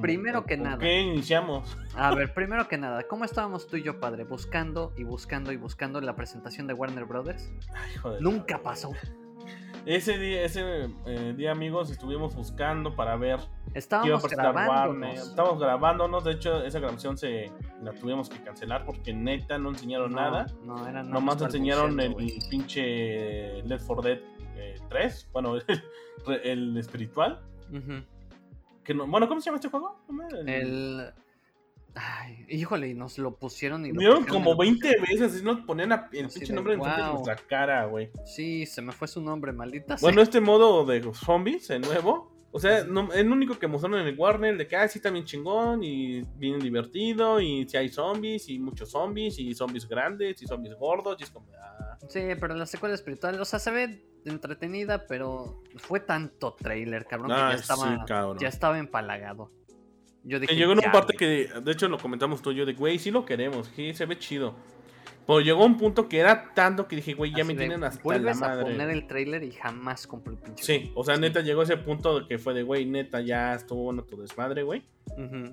primero 0.00 0.44
que 0.44 0.56
nada. 0.56 0.78
¿Qué 0.78 1.00
iniciamos? 1.00 1.76
A 1.94 2.14
ver, 2.14 2.34
primero 2.34 2.68
que 2.68 2.78
nada, 2.78 3.02
¿cómo 3.04 3.24
estábamos 3.24 3.66
tú 3.66 3.76
y 3.76 3.82
yo, 3.82 4.00
padre? 4.00 4.24
Buscando 4.24 4.92
y 4.96 5.04
buscando 5.04 5.52
y 5.52 5.56
buscando 5.56 6.00
la 6.00 6.14
presentación 6.16 6.66
de 6.66 6.74
Warner 6.74 7.04
Brothers. 7.04 7.52
Ay, 7.74 7.94
joder, 7.96 8.22
Nunca 8.22 8.62
pasó. 8.62 8.92
Ese 9.86 10.18
día, 10.18 10.42
ese 10.42 10.90
eh, 11.06 11.34
día, 11.36 11.52
amigos, 11.52 11.90
estuvimos 11.90 12.34
buscando 12.34 12.94
para 12.94 13.16
ver. 13.16 13.40
Estábamos 13.74 14.28
grabándonos. 14.28 15.28
Estábamos 15.28 15.58
grabándonos. 15.58 16.24
De 16.24 16.32
hecho, 16.32 16.62
esa 16.64 16.80
grabación 16.80 17.16
se 17.16 17.50
la 17.82 17.92
tuvimos 17.92 18.28
que 18.28 18.42
cancelar 18.42 18.84
porque 18.84 19.14
neta 19.14 19.58
no 19.58 19.70
enseñaron 19.70 20.12
nada. 20.12 20.46
No, 20.64 20.86
era 20.86 21.02
Nomás 21.02 21.40
enseñaron 21.40 21.98
el, 21.98 22.14
pinche 22.50 23.62
Left 23.62 23.86
4 23.86 24.02
Dead 24.02 24.20
3. 24.90 25.22
Eh, 25.22 25.28
bueno, 25.32 25.54
el 26.44 26.76
espiritual. 26.76 27.40
que 28.84 28.94
no, 28.94 29.06
bueno, 29.06 29.28
¿cómo 29.28 29.40
se 29.40 29.46
llama 29.46 29.56
este 29.56 29.68
juego? 29.68 29.98
El... 30.46 31.10
Ay, 31.94 32.46
híjole, 32.48 32.94
nos 32.94 33.18
lo 33.18 33.36
pusieron 33.36 33.84
y 33.84 33.92
lo 33.92 34.26
como 34.26 34.56
20 34.56 35.00
veces 35.00 35.40
y 35.40 35.44
nos 35.44 35.60
ponían 35.60 35.92
el 36.12 36.28
pinche 36.28 36.52
nombre 36.52 36.74
en 36.74 36.80
nuestra 36.80 37.36
cara, 37.36 37.86
güey. 37.86 38.10
Sí, 38.24 38.66
se 38.66 38.80
me 38.82 38.92
fue 38.92 39.08
su 39.08 39.20
nombre, 39.20 39.52
maldita 39.52 39.96
Bueno, 40.00 40.22
este 40.22 40.40
modo 40.40 40.84
de 40.84 41.02
zombies, 41.14 41.70
el 41.70 41.82
nuevo. 41.82 42.30
O 42.52 42.58
sea, 42.58 42.82
no, 42.84 43.12
el 43.12 43.30
único 43.30 43.58
que 43.58 43.68
mostraron 43.68 44.00
en 44.00 44.08
el 44.08 44.18
Warner 44.18 44.56
de 44.56 44.66
que 44.66 44.76
ah, 44.76 44.88
sí 44.88 44.98
está 44.98 45.10
bien 45.10 45.24
chingón 45.24 45.84
y 45.84 46.22
bien 46.36 46.58
divertido 46.58 47.40
y 47.40 47.68
si 47.68 47.76
hay 47.76 47.88
zombies 47.88 48.48
y 48.48 48.58
muchos 48.58 48.90
zombies 48.90 49.38
y 49.38 49.54
zombies 49.54 49.86
grandes 49.88 50.42
y 50.42 50.46
zombies 50.46 50.74
gordos 50.74 51.16
y 51.20 51.22
es 51.22 51.30
como... 51.30 51.46
Ah. 51.54 51.96
Sí, 52.08 52.20
pero 52.40 52.54
la 52.54 52.66
secuela 52.66 52.96
espiritual, 52.96 53.40
o 53.40 53.44
sea, 53.44 53.60
se 53.60 53.70
ve 53.70 54.04
entretenida, 54.24 55.06
pero 55.06 55.62
fue 55.76 56.00
tanto 56.00 56.54
trailer, 56.54 57.06
cabrón, 57.06 57.30
que 57.30 57.36
ya 57.36 57.52
estaba, 57.54 58.06
ya 58.38 58.48
estaba 58.48 58.78
empalagado. 58.78 59.52
Yo 60.24 60.38
dije, 60.38 60.54
llegó 60.54 60.72
en 60.72 60.78
una 60.78 60.92
parte 60.92 61.16
que, 61.16 61.48
de 61.62 61.72
hecho, 61.72 61.88
lo 61.88 61.98
comentamos 61.98 62.42
tú 62.42 62.52
y 62.52 62.56
yo, 62.56 62.66
de 62.66 62.74
güey, 62.74 62.98
sí 62.98 63.10
lo 63.10 63.24
queremos, 63.24 63.70
sí, 63.74 63.94
se 63.94 64.06
ve 64.06 64.18
chido. 64.18 64.54
Pero 65.26 65.40
llegó 65.40 65.64
un 65.64 65.78
punto 65.78 66.08
que 66.08 66.18
era 66.18 66.52
tanto 66.54 66.88
que 66.88 66.96
dije, 66.96 67.14
güey, 67.14 67.32
ya 67.32 67.44
me 67.44 67.54
tienen 67.54 67.84
hasta 67.84 68.18
la 68.18 68.34
madre. 68.34 68.62
a 68.62 68.64
poner 68.64 68.90
el 68.90 69.06
trailer 69.06 69.44
y 69.44 69.52
jamás 69.52 70.06
compré 70.06 70.34
el 70.34 70.40
pinche. 70.40 70.64
Sí, 70.64 70.92
o 70.94 71.04
sea, 71.04 71.16
neta 71.16 71.40
llegó 71.40 71.62
ese 71.62 71.76
punto 71.76 72.26
que 72.26 72.38
fue 72.38 72.52
de, 72.52 72.62
güey, 72.62 72.84
neta, 72.84 73.20
ya 73.20 73.54
estuvo 73.54 73.84
bueno 73.84 74.02
tu 74.02 74.20
desmadre, 74.20 74.62
güey. 74.62 74.82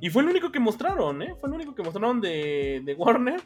Y 0.02 0.10
fue 0.10 0.24
el 0.24 0.30
único 0.30 0.52
que 0.52 0.60
mostraron, 0.60 1.22
¿eh? 1.22 1.36
Fue 1.40 1.50
el 1.50 1.56
único 1.56 1.76
que 1.76 1.84
mostraron 1.84 2.22
de, 2.22 2.82
de 2.84 2.94
Warner. 2.94 3.42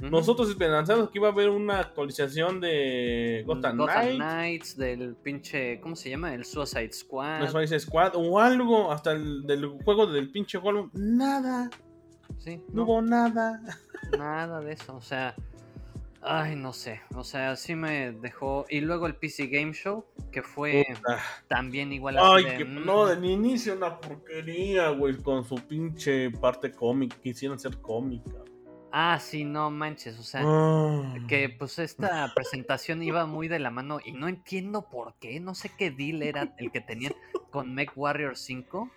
Nosotros 0.00 0.48
esperanzamos 0.48 1.10
que 1.10 1.18
iba 1.18 1.28
a 1.28 1.32
haber 1.32 1.50
una 1.50 1.80
actualización 1.80 2.60
de 2.60 3.42
Gotham, 3.46 3.76
Gotham 3.76 4.16
Knights, 4.16 4.76
del 4.76 5.14
pinche, 5.16 5.80
¿cómo 5.80 5.94
se 5.96 6.10
llama? 6.10 6.34
El 6.34 6.44
Suicide 6.44 6.92
Squad. 6.92 7.42
El 7.42 7.48
Suicide 7.48 7.80
Squad 7.80 8.12
o 8.14 8.38
algo, 8.38 8.90
hasta 8.90 9.12
el 9.12 9.42
del 9.42 9.66
juego 9.84 10.06
del 10.06 10.30
pinche 10.30 10.58
Gollum. 10.58 10.90
Nada. 10.94 11.68
Sí. 12.38 12.62
No, 12.72 12.84
hubo 12.84 13.02
nada. 13.02 13.60
Nada 14.18 14.60
de 14.60 14.72
eso, 14.72 14.96
o 14.96 15.02
sea... 15.02 15.34
Ay, 16.22 16.54
no 16.54 16.74
sé, 16.74 17.00
o 17.14 17.24
sea, 17.24 17.56
sí 17.56 17.74
me 17.74 18.12
dejó... 18.12 18.66
Y 18.68 18.80
luego 18.80 19.06
el 19.06 19.16
PC 19.16 19.46
Game 19.46 19.72
Show, 19.72 20.04
que 20.30 20.42
fue 20.42 20.86
también 21.48 21.94
igual 21.94 22.18
a... 22.18 22.34
Ay, 22.34 22.44
que 22.58 22.64
no, 22.66 23.06
de 23.06 23.26
inicio 23.26 23.74
una 23.74 23.98
porquería, 23.98 24.90
güey, 24.90 25.16
con 25.16 25.44
su 25.44 25.54
pinche 25.56 26.30
parte 26.30 26.72
cómica, 26.72 27.16
quisieron 27.22 27.58
ser 27.58 27.78
cómica. 27.78 28.36
Ah, 28.92 29.18
sí, 29.20 29.44
no 29.44 29.70
manches, 29.70 30.18
o 30.18 30.22
sea, 30.22 30.42
ah. 30.44 31.14
que 31.28 31.48
pues 31.48 31.78
esta 31.78 32.32
presentación 32.34 33.02
iba 33.02 33.24
muy 33.26 33.46
de 33.46 33.58
la 33.58 33.70
mano 33.70 34.00
y 34.04 34.12
no 34.12 34.28
entiendo 34.28 34.88
por 34.90 35.14
qué, 35.20 35.38
no 35.38 35.54
sé 35.54 35.70
qué 35.76 35.90
deal 35.90 36.22
era 36.22 36.54
el 36.58 36.72
que 36.72 36.80
tenían 36.80 37.14
con 37.50 37.74
Mech 37.74 37.92
Warrior 37.96 38.36
5. 38.36 38.90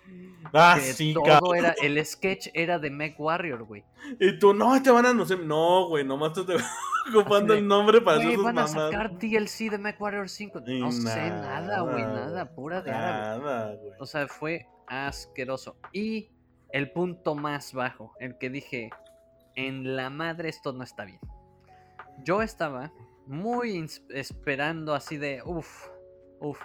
Ah, 0.52 0.78
sí, 0.80 1.14
todo 1.14 1.54
era, 1.54 1.74
el 1.82 2.04
sketch 2.04 2.48
era 2.54 2.78
de 2.78 2.90
Mech 2.90 3.18
Warrior, 3.18 3.64
güey. 3.64 3.84
Y 4.20 4.38
tú, 4.38 4.54
no, 4.54 4.80
te 4.82 4.90
van 4.90 5.06
a 5.06 5.10
anunciar, 5.10 5.40
no, 5.40 5.88
güey, 5.88 6.04
nomás 6.04 6.32
te 6.32 6.44
te 6.44 6.56
ocupando 7.14 7.54
el 7.54 7.66
nombre 7.66 8.00
para 8.00 8.18
hacer 8.18 8.38
van 8.38 8.58
a 8.58 8.66
sacar 8.66 9.18
DLC 9.18 9.70
de 9.70 9.78
Mech 9.78 10.00
Warrior 10.00 10.28
5. 10.28 10.60
No 10.66 10.92
sé 10.92 11.30
nada, 11.30 11.80
güey, 11.80 12.02
nada, 12.02 12.50
pura 12.54 12.82
de 12.82 12.90
Nada, 12.90 13.74
güey. 13.74 13.92
O 13.98 14.06
sea, 14.06 14.26
fue 14.28 14.66
asqueroso. 14.86 15.76
Y 15.92 16.30
el 16.70 16.90
punto 16.90 17.34
más 17.34 17.72
bajo, 17.72 18.12
el 18.18 18.36
que 18.38 18.50
dije 18.50 18.90
en 19.56 19.96
la 19.96 20.10
madre 20.10 20.48
esto 20.48 20.72
no 20.72 20.82
está 20.82 21.04
bien. 21.04 21.20
Yo 22.22 22.42
estaba 22.42 22.92
muy 23.26 23.86
esperando 24.10 24.94
así 24.94 25.16
de, 25.16 25.42
uff, 25.44 25.88
uff. 26.40 26.60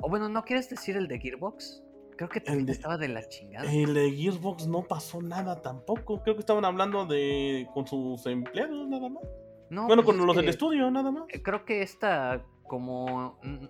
O 0.00 0.08
bueno, 0.08 0.28
¿no 0.28 0.44
quieres 0.44 0.68
decir 0.68 0.96
el 0.96 1.08
de 1.08 1.18
Gearbox? 1.18 1.82
Creo 2.16 2.28
que 2.28 2.40
también 2.40 2.68
estaba 2.68 2.96
de 2.96 3.08
la 3.08 3.26
chingada. 3.28 3.70
El 3.70 3.94
de 3.94 4.10
Gearbox 4.10 4.66
no 4.66 4.82
pasó 4.82 5.20
nada 5.20 5.60
tampoco. 5.60 6.22
Creo 6.22 6.34
que 6.34 6.40
estaban 6.40 6.64
hablando 6.64 7.06
de 7.06 7.68
con 7.74 7.86
sus 7.86 8.24
empleados 8.26 8.88
nada 8.88 9.08
más. 9.08 9.22
No, 9.68 9.86
bueno, 9.86 10.02
pues 10.02 10.16
con 10.16 10.26
los 10.26 10.36
del 10.36 10.48
estudio 10.48 10.90
nada 10.90 11.10
más. 11.10 11.24
Eh, 11.28 11.42
creo 11.42 11.64
que 11.64 11.82
esta 11.82 12.42
como 12.62 13.38
mm, 13.42 13.66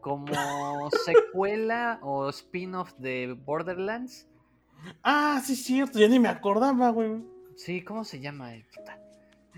como 0.00 0.32
secuela 1.04 1.98
o 2.02 2.28
spin-off 2.28 2.92
de 2.98 3.32
Borderlands. 3.32 4.28
Ah, 5.02 5.40
sí, 5.44 5.56
cierto, 5.56 5.98
ya 5.98 6.08
ni 6.08 6.18
me 6.18 6.28
acordaba, 6.28 6.90
güey. 6.90 7.22
Sí, 7.56 7.82
¿cómo 7.82 8.04
se 8.04 8.20
llama? 8.20 8.52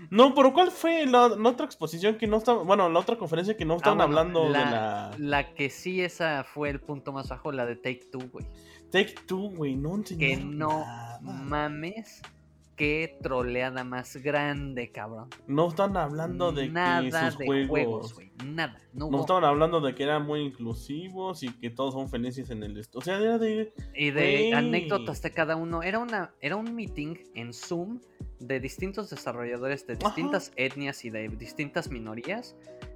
No, 0.09 0.35
pero 0.35 0.53
¿cuál 0.53 0.71
fue 0.71 1.05
la, 1.05 1.27
otra 1.27 1.65
exposición 1.65 2.17
que 2.17 2.27
no 2.27 2.37
estaba, 2.37 2.63
bueno, 2.63 2.89
la 2.89 2.99
otra 2.99 3.17
conferencia 3.17 3.55
que 3.55 3.65
no 3.65 3.77
estaban 3.77 4.01
ah, 4.01 4.03
hablando 4.03 4.43
de 4.45 4.49
la... 4.49 5.15
La 5.17 5.53
que 5.53 5.69
sí, 5.69 6.01
esa 6.01 6.43
fue 6.43 6.69
el 6.69 6.81
punto 6.81 7.13
más 7.13 7.29
bajo, 7.29 7.51
la 7.51 7.65
de 7.65 7.75
Take 7.77 8.07
Two, 8.11 8.29
güey. 8.31 8.45
Take 8.91 9.15
Two, 9.25 9.51
güey, 9.51 9.75
no 9.75 10.01
Que 10.03 10.37
no 10.37 10.85
mames 11.21 12.21
qué 12.75 13.17
troleada 13.21 13.83
más 13.83 14.17
grande, 14.17 14.91
cabrón. 14.91 15.29
No 15.47 15.69
están 15.69 15.95
hablando 15.97 16.51
de 16.51 16.69
Nada 16.69 17.01
que 17.01 17.31
sus 17.31 17.39
de 17.39 17.67
juegos, 17.67 18.13
güey. 18.13 18.31
Nada. 18.45 18.79
No, 18.93 19.09
no 19.09 19.21
estaban 19.21 19.43
hablando 19.45 19.81
de 19.81 19.95
que 19.95 20.03
eran 20.03 20.25
muy 20.25 20.41
inclusivos 20.41 21.43
y 21.43 21.49
que 21.53 21.69
todos 21.69 21.93
son 21.93 22.09
felices 22.09 22.49
en 22.49 22.63
el 22.63 22.77
esto. 22.77 22.99
O 22.99 23.01
sea, 23.01 23.17
era 23.17 23.37
de. 23.37 23.73
Y 23.93 24.11
de 24.11 24.53
anécdotas 24.53 25.21
de 25.21 25.31
cada 25.31 25.55
uno. 25.55 25.83
Era 25.83 25.99
una, 25.99 26.33
era 26.41 26.55
un 26.55 26.75
meeting 26.75 27.15
en 27.33 27.53
Zoom 27.53 27.99
de 28.39 28.59
distintos 28.59 29.09
desarrolladores 29.09 29.87
de 29.87 29.95
distintas 29.95 30.51
etnias 30.55 31.05
y 31.05 31.09
de 31.09 31.29
distintas 31.29 31.89
minorías 31.89 32.55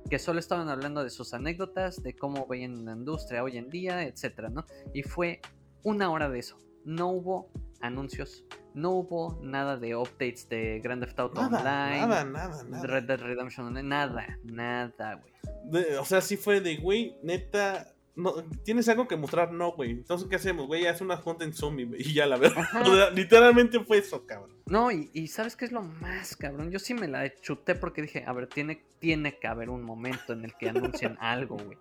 que 0.10 0.20
solo 0.20 0.40
estaban 0.40 0.70
hablando 0.70 1.04
de 1.04 1.10
sus 1.10 1.34
anécdotas, 1.34 2.04
de 2.04 2.16
cómo 2.16 2.46
veían 2.48 2.84
la 2.86 2.94
industria 2.94 3.44
hoy 3.44 3.58
en 3.58 3.70
día, 3.70 4.04
etcétera, 4.04 4.50
¿no? 4.50 4.66
Y 4.94 5.04
fue 5.04 5.40
una 5.84 6.12
hora 6.12 6.30
de 6.30 6.40
eso. 6.40 6.58
No 6.84 7.10
hubo 7.10 7.52
anuncios, 7.82 8.46
no 8.74 8.92
hubo 8.92 9.40
nada 9.42 9.78
de 9.78 9.96
updates 9.96 10.48
de 10.50 10.80
Grand 10.84 11.04
Theft 11.04 11.20
Auto 11.20 11.42
Online. 11.42 11.62
Nada, 11.64 12.24
nada, 12.26 12.64
nada. 12.64 12.88
Red 12.88 13.04
Dead 13.04 13.20
Redemption 13.20 13.68
Online, 13.68 13.88
nada, 13.88 14.40
nada, 14.44 15.22
güey. 15.70 15.96
O 15.96 16.06
sea, 16.06 16.22
sí 16.22 16.38
fue 16.38 16.62
de, 16.62 16.78
güey, 16.78 17.16
neta, 17.24 17.94
no, 18.20 18.44
¿tienes 18.64 18.90
algo 18.90 19.08
que 19.08 19.16
mostrar? 19.16 19.54
No, 19.54 19.72
güey. 19.72 19.92
Entonces, 19.92 20.28
¿qué 20.28 20.36
hacemos, 20.36 20.68
güey? 20.68 20.86
Haz 20.88 21.00
una 21.00 21.16
junta 21.16 21.46
en 21.46 21.54
zombie, 21.54 21.86
güey. 21.86 22.02
Y 22.02 22.14
ya 22.14 22.26
la 22.26 22.38
verdad. 22.38 22.66
literalmente 23.16 23.80
fue 23.80 24.00
eso, 24.00 24.26
cabrón. 24.26 24.52
No, 24.66 24.92
y, 24.92 25.28
¿sabes 25.28 25.56
qué 25.56 25.66
es 25.66 25.72
lo 25.72 25.82
más, 25.82 26.36
cabrón? 26.36 26.70
Yo 26.70 26.80
sí 26.80 26.94
me 26.94 27.08
la 27.08 27.34
chuté 27.40 27.76
porque 27.76 28.02
dije, 28.02 28.26
a 28.28 28.34
ver, 28.34 28.48
tiene, 28.48 28.84
tiene 29.00 29.40
que 29.40 29.48
haber 29.48 29.70
un 29.70 29.84
momento 29.84 30.34
en 30.34 30.44
el 30.44 30.54
que 30.56 30.70
anuncien 30.70 31.18
algo, 31.22 31.58
güey. 31.58 31.78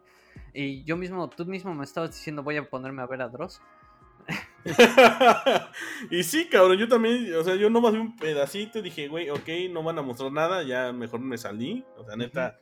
Y 0.55 0.85
yo 0.85 0.97
mismo, 0.97 1.29
tú 1.29 1.45
mismo 1.45 1.75
me 1.75 1.85
estabas 1.85 2.11
diciendo, 2.11 2.43
voy 2.43 2.57
a 2.57 2.70
ponerme 2.70 3.03
a 3.03 3.07
ver 3.07 3.20
a 3.20 3.29
Dross. 3.29 3.61
y 6.11 6.23
sí, 6.23 6.49
cabrón, 6.49 6.79
yo 6.79 6.89
también, 6.89 7.35
o 7.35 7.43
sea, 7.43 7.57
yo 7.57 7.71
nomás 7.71 7.93
vi 7.93 7.99
un 7.99 8.17
pedacito 8.17 8.79
y 8.79 8.83
dije, 8.83 9.09
güey, 9.09 9.31
ok, 9.31 9.49
no 9.71 9.83
van 9.83 9.99
a 9.99 10.03
mostrar 10.03 10.33
nada, 10.33 10.63
ya 10.63 10.93
mejor 10.93 11.21
me 11.21 11.39
salí. 11.39 11.85
O 11.97 12.05
sea, 12.05 12.17
neta, 12.17 12.59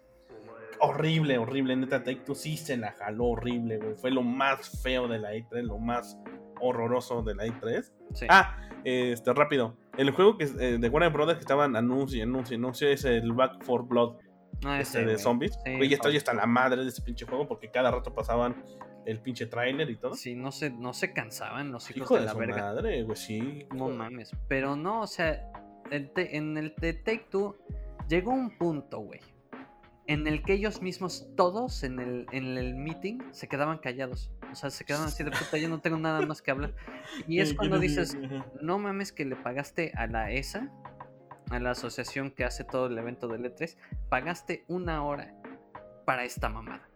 horrible, 0.81 1.39
horrible, 1.39 1.77
neta, 1.77 2.03
Take 2.03 2.23
Two 2.25 2.35
sí 2.35 2.57
se 2.57 2.77
la 2.77 2.93
jaló 2.93 3.27
horrible, 3.27 3.79
güey. 3.79 3.95
Fue 3.97 4.11
lo 4.11 4.23
más 4.23 4.83
feo 4.83 5.09
de 5.09 5.19
la 5.19 5.35
E3, 5.35 5.63
lo 5.63 5.79
más 5.79 6.19
horroroso 6.61 7.23
de 7.23 7.35
la 7.35 7.47
E3. 7.47 7.93
Ah, 8.29 8.59
este, 8.85 9.33
rápido. 9.33 9.77
El 9.97 10.11
juego 10.11 10.37
que 10.37 10.45
eh, 10.45 10.79
de 10.79 10.89
Warner 10.89 11.13
Brothers 11.13 11.39
que 11.39 11.43
estaban 11.43 11.75
anuncio, 11.77 12.23
anuncio, 12.23 12.57
anuncio 12.57 12.89
es 12.89 13.05
el 13.05 13.33
Back 13.33 13.65
for 13.65 13.87
Blood. 13.87 14.17
Ah, 14.65 14.81
este 14.81 15.05
de 15.05 15.19
zombies. 15.19 15.59
güey, 15.65 15.89
ya 15.89 15.99
está, 15.99 16.33
la 16.33 16.47
madre 16.47 16.83
de 16.83 16.89
ese 16.89 17.03
pinche 17.03 17.27
juego 17.27 17.47
porque 17.47 17.71
cada 17.71 17.91
rato 17.91 18.15
pasaban 18.15 18.65
el 19.07 19.21
pinche 19.21 19.47
trailer 19.47 19.89
y 19.89 19.97
todo. 19.97 20.15
Sí, 20.15 20.35
no 20.35 20.53
se, 20.53 20.71
no 20.71 20.93
se 20.93 21.13
cansaban 21.13 21.73
los 21.73 21.91
hijos 21.91 22.19
de, 22.19 22.27
la 22.27 22.35
verga. 22.35 22.57
madre, 22.57 23.03
güey, 23.05 23.17
sí. 23.17 23.67
No 23.75 23.89
mames. 23.89 24.33
Pero 24.49 24.77
no, 24.77 25.03
o 25.03 25.07
sea, 25.07 25.51
en 25.91 26.57
el 26.57 26.75
de 26.77 26.93
Take 26.93 27.27
Two 27.31 27.57
llegó 28.09 28.33
un 28.33 28.57
punto, 28.59 29.01
güey, 29.01 29.21
en 30.07 30.27
el 30.27 30.43
que 30.43 30.55
ellos 30.55 30.83
mismos, 30.83 31.29
todos 31.37 31.83
en 31.83 31.99
el, 31.99 32.27
en 32.33 32.57
el 32.59 32.75
meeting, 32.75 33.19
se 33.33 33.49
quedaban 33.49 33.79
callados. 33.79 34.31
O 34.51 34.55
sea, 34.55 34.71
se 34.71 34.85
quedaban 34.85 35.09
así 35.09 35.25
de 35.25 35.31
puta, 35.31 35.59
yo 35.59 35.69
no 35.69 35.81
tengo 35.81 35.99
nada 35.99 36.25
más 36.25 36.43
que 36.43 36.51
hablar. 36.51 36.75
Y 37.27 37.41
es 37.41 37.55
cuando 37.55 37.79
dices, 37.79 38.17
no 38.61 38.79
mames 38.79 39.13
que 39.13 39.25
le 39.25 39.37
pagaste 39.37 39.93
a 39.97 40.07
la 40.07 40.31
ESA, 40.31 40.71
a 41.51 41.61
la 41.61 41.73
asociación 41.73 42.31
que 42.31 42.45
hace 42.45 42.65
todo 42.65 42.87
el 42.87 42.99
evento 42.99 43.29
de 43.29 43.39
E3, 43.39 43.77
pagaste 44.09 44.65
una 44.69 45.05
hora 45.05 45.35
para 46.05 46.25
esta 46.25 46.49
mamada. 46.49 46.89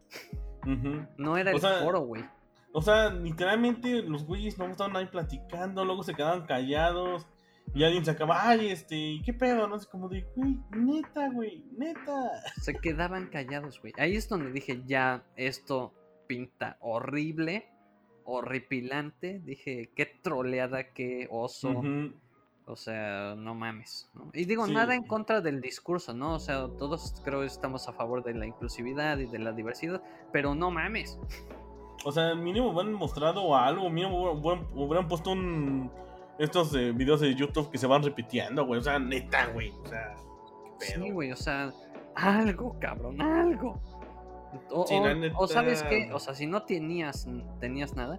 No 1.16 1.36
era 1.36 1.50
el 1.50 1.60
foro, 1.60 2.00
güey. 2.00 2.24
O 2.72 2.80
sea, 2.80 3.10
literalmente 3.10 4.02
los 4.02 4.24
güeyes 4.24 4.58
no 4.58 4.66
estaban 4.66 4.96
ahí 4.96 5.06
platicando, 5.06 5.84
luego 5.84 6.02
se 6.02 6.14
quedaban 6.14 6.46
callados. 6.46 7.26
Y 7.72 7.84
alguien 7.84 8.04
se 8.04 8.10
acaba, 8.10 8.48
ay, 8.48 8.70
este, 8.70 9.20
¿qué 9.24 9.32
pedo? 9.32 9.68
No 9.68 9.78
sé, 9.78 9.88
como 9.88 10.08
de, 10.08 10.26
güey, 10.34 10.58
neta, 10.70 11.30
güey, 11.30 11.64
neta. 11.76 12.30
Se 12.60 12.74
quedaban 12.74 13.28
callados, 13.28 13.80
güey. 13.80 13.92
Ahí 13.96 14.16
es 14.16 14.28
donde 14.28 14.50
dije, 14.50 14.82
ya, 14.86 15.24
esto 15.36 15.94
pinta 16.26 16.78
horrible, 16.80 17.68
horripilante. 18.24 19.40
Dije, 19.44 19.92
qué 19.94 20.06
troleada, 20.06 20.92
qué 20.92 21.28
oso. 21.30 21.82
O 22.70 22.76
sea, 22.76 23.34
no 23.36 23.54
mames. 23.54 24.08
Y 24.32 24.44
digo, 24.44 24.66
nada 24.68 24.94
en 24.94 25.02
contra 25.02 25.40
del 25.40 25.60
discurso, 25.60 26.14
¿no? 26.14 26.34
O 26.34 26.38
sea, 26.38 26.68
todos 26.78 27.20
creo 27.24 27.40
que 27.40 27.46
estamos 27.46 27.88
a 27.88 27.92
favor 27.92 28.22
de 28.22 28.32
la 28.34 28.46
inclusividad 28.46 29.18
y 29.18 29.26
de 29.26 29.40
la 29.40 29.52
diversidad, 29.52 30.00
pero 30.32 30.54
no 30.54 30.70
mames. 30.70 31.18
O 32.04 32.12
sea, 32.12 32.34
mínimo 32.36 32.70
hubieran 32.70 32.92
mostrado 32.92 33.56
algo, 33.56 33.90
mínimo 33.90 34.32
hubieran, 34.74 35.08
puesto 35.08 35.32
un 35.32 35.90
estos 36.38 36.72
videos 36.72 37.20
de 37.20 37.34
YouTube 37.34 37.70
que 37.70 37.76
se 37.76 37.86
van 37.86 38.02
repitiendo, 38.02 38.64
güey. 38.64 38.80
O 38.80 38.82
sea, 38.82 38.98
neta, 38.98 39.46
güey. 39.46 39.72
O 39.82 39.86
sea, 39.86 40.14
qué 40.78 40.92
pedo. 40.92 41.04
Sí, 41.04 41.10
güey, 41.10 41.32
o 41.32 41.36
sea, 41.36 41.72
algo, 42.14 42.78
cabrón, 42.78 43.20
algo. 43.20 43.80
O, 44.70 44.84
o, 45.36 45.46
sabes 45.48 45.82
qué, 45.82 46.08
o 46.12 46.18
sea, 46.18 46.34
si 46.34 46.46
no 46.46 46.62
tenías, 46.62 47.28
tenías 47.60 47.94
nada, 47.94 48.18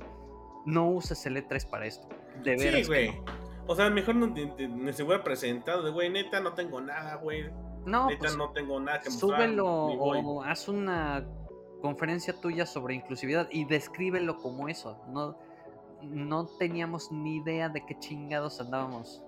no 0.65 0.89
uses 0.89 1.25
el 1.25 1.37
E3 1.37 1.69
para 1.69 1.85
esto. 1.85 2.07
De 2.43 2.57
veras. 2.57 2.81
Sí, 2.81 2.87
güey. 2.87 3.13
O 3.71 3.75
sea, 3.75 3.89
mejor 3.89 4.15
no 4.15 4.35
se 4.35 5.03
hubiera 5.03 5.23
presentado 5.23 5.81
de, 5.81 5.91
güey, 5.91 6.09
neta, 6.09 6.41
no 6.41 6.53
tengo 6.53 6.81
nada, 6.81 7.15
güey. 7.15 7.49
No, 7.85 8.07
neta, 8.07 8.19
pues, 8.19 8.35
no 8.35 8.51
tengo 8.51 8.81
nada 8.81 8.99
que 8.99 9.09
mostrar. 9.09 9.39
Súbelo 9.39 9.65
o 9.65 10.43
haz 10.43 10.67
una 10.67 11.25
conferencia 11.81 12.33
tuya 12.41 12.65
sobre 12.65 12.95
inclusividad 12.95 13.47
y 13.49 13.63
descríbelo 13.63 14.35
como 14.39 14.67
eso. 14.67 15.01
No, 15.07 15.37
no 16.01 16.47
teníamos 16.59 17.13
ni 17.13 17.37
idea 17.37 17.69
de 17.69 17.85
qué 17.85 17.97
chingados 17.97 18.59
andábamos. 18.59 19.23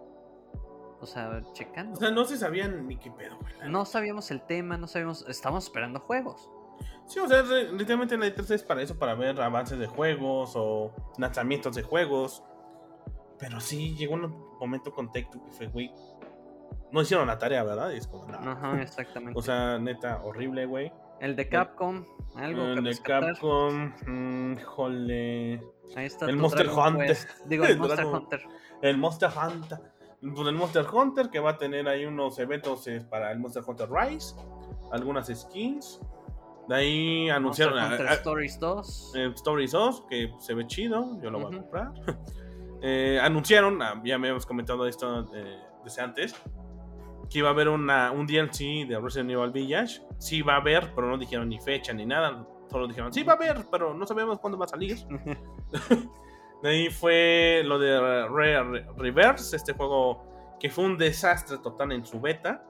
O 0.99 1.05
sea, 1.05 1.41
checando. 1.53 1.93
O 1.93 2.01
sea, 2.01 2.11
no 2.11 2.25
se 2.25 2.37
sabían 2.37 2.85
ni 2.85 2.97
qué 2.97 3.11
pedo, 3.11 3.37
güey. 3.39 3.53
No 3.69 3.85
sabíamos 3.85 4.29
el 4.29 4.41
tema, 4.41 4.77
no 4.77 4.87
sabíamos. 4.87 5.25
Estábamos 5.29 5.63
esperando 5.63 6.01
juegos. 6.01 6.49
Sí, 7.05 7.19
o 7.19 7.29
sea, 7.29 7.43
literalmente 7.43 8.17
la 8.17 8.25
E3 8.27 8.55
es 8.55 8.63
para 8.63 8.81
eso, 8.81 8.99
para 8.99 9.15
ver 9.15 9.39
avances 9.39 9.79
de 9.79 9.87
juegos 9.87 10.51
o 10.57 10.91
lanzamientos 11.17 11.75
de 11.75 11.83
juegos. 11.83 12.43
Pero 13.39 13.59
sí, 13.59 13.95
llegó 13.95 14.13
un 14.15 14.55
momento 14.59 14.93
con 14.93 15.11
Two 15.11 15.29
que 15.31 15.51
fue, 15.51 15.67
güey. 15.67 15.91
No 16.91 17.01
hicieron 17.01 17.27
la 17.27 17.37
tarea, 17.39 17.63
¿verdad? 17.63 17.91
Y 17.91 17.97
es 17.97 18.07
como, 18.07 18.25
no. 18.27 18.37
Ajá, 18.37 18.81
exactamente. 18.81 19.37
O 19.37 19.41
sea, 19.41 19.79
neta, 19.79 20.21
horrible, 20.23 20.65
güey. 20.65 20.91
el 21.19 21.35
de 21.35 21.49
Capcom, 21.49 22.05
algo 22.35 22.61
que 22.63 22.69
El 22.71 22.75
de 22.75 22.81
rescatar. 22.81 23.33
Capcom, 23.33 23.93
mm, 24.07 24.57
jole. 24.63 25.53
Ahí 25.95 26.05
está 26.05 26.25
el 26.27 26.37
Monster 26.37 26.65
Dragon 26.67 26.93
Hunter. 26.95 27.07
Quest. 27.07 27.29
Digo, 27.45 27.65
el 27.65 27.71
El 27.71 27.77
Monster 27.79 27.97
Dragon- 28.05 28.21
Hunter. 28.23 28.41
El 28.81 28.97
Monster 28.97 29.29
Hunter. 29.29 29.79
Pues 30.21 30.47
el 30.47 30.55
Monster 30.55 30.85
Hunter 30.93 31.29
que 31.29 31.39
va 31.39 31.51
a 31.51 31.57
tener 31.57 31.87
ahí 31.89 32.05
unos 32.05 32.39
eventos 32.39 32.87
eh, 32.87 33.01
para 33.09 33.31
el 33.31 33.39
Monster 33.39 33.63
Hunter 33.65 33.89
Rise. 33.91 34.35
Algunas 34.91 35.27
skins. 35.27 35.99
De 36.69 36.75
ahí 36.75 37.29
anunciaron 37.29 37.73
Monster 37.75 37.91
a- 37.91 37.99
Hunter 37.99 38.07
a- 38.07 38.13
Stories 38.13 38.59
2. 38.59 39.13
eh, 39.15 39.31
Stories 39.35 39.71
2, 39.71 40.01
que 40.09 40.31
se 40.39 40.53
ve 40.53 40.65
chido, 40.67 41.19
yo 41.21 41.29
lo 41.31 41.39
voy 41.39 41.53
a 41.53 41.57
comprar. 41.59 41.91
Eh, 42.85 43.17
anunciaron, 43.21 43.81
ah, 43.81 44.01
ya 44.03 44.17
me 44.19 44.27
habíamos 44.27 44.45
comentado 44.45 44.85
esto 44.85 45.25
eh, 45.33 45.57
desde 45.85 46.01
antes, 46.01 46.35
que 47.29 47.39
iba 47.39 47.47
a 47.47 47.51
haber 47.53 47.69
una, 47.69 48.11
un 48.11 48.27
DLC 48.27 48.85
de 48.87 48.99
Resident 49.01 49.31
Evil 49.31 49.51
Village. 49.51 50.01
Sí 50.17 50.41
va 50.41 50.55
a 50.55 50.57
haber, 50.57 50.93
pero 50.93 51.07
no 51.07 51.17
dijeron 51.17 51.47
ni 51.47 51.59
fecha 51.59 51.93
ni 51.93 52.05
nada. 52.05 52.45
Solo 52.69 52.87
dijeron, 52.87 53.13
sí 53.13 53.23
va 53.23 53.33
a 53.33 53.35
haber, 53.37 53.65
pero 53.71 53.93
no 53.93 54.05
sabemos 54.05 54.39
cuándo 54.39 54.57
va 54.57 54.65
a 54.65 54.67
salir. 54.67 54.97
De 56.61 56.69
ahí 56.69 56.89
fue 56.89 57.61
lo 57.65 57.77
de 57.77 57.99
Re- 58.29 58.63
Re- 58.63 58.85
Reverse, 58.97 59.55
este 59.55 59.73
juego 59.73 60.55
que 60.59 60.69
fue 60.69 60.85
un 60.85 60.97
desastre 60.97 61.57
total 61.57 61.91
en 61.91 62.05
su 62.05 62.21
beta. 62.21 62.63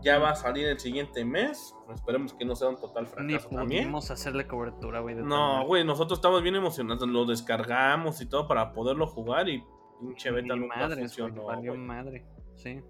Ya 0.00 0.18
va 0.18 0.30
a 0.30 0.34
salir 0.34 0.66
el 0.66 0.78
siguiente 0.78 1.24
mes. 1.24 1.74
Esperemos 1.94 2.34
que 2.34 2.44
no 2.44 2.54
sea 2.54 2.68
un 2.68 2.76
total 2.76 3.04
Ni 3.04 3.10
fracaso 3.34 3.48
también. 3.48 3.84
pudimos 3.84 4.10
hacerle 4.10 4.46
cobertura, 4.46 5.00
güey. 5.00 5.14
No, 5.16 5.64
güey, 5.66 5.84
nosotros 5.84 6.18
estamos 6.18 6.42
bien 6.42 6.56
emocionados. 6.56 7.08
Lo 7.08 7.24
descargamos 7.24 8.20
y 8.20 8.26
todo 8.26 8.46
para 8.46 8.72
poderlo 8.72 9.06
jugar 9.06 9.48
y 9.48 9.64
pinche 10.00 10.30
beta 10.30 10.54
Ni 10.54 10.60
nunca 10.60 10.88
funcionó. 10.90 11.46
madre. 11.76 12.24
Sí. 12.56 12.80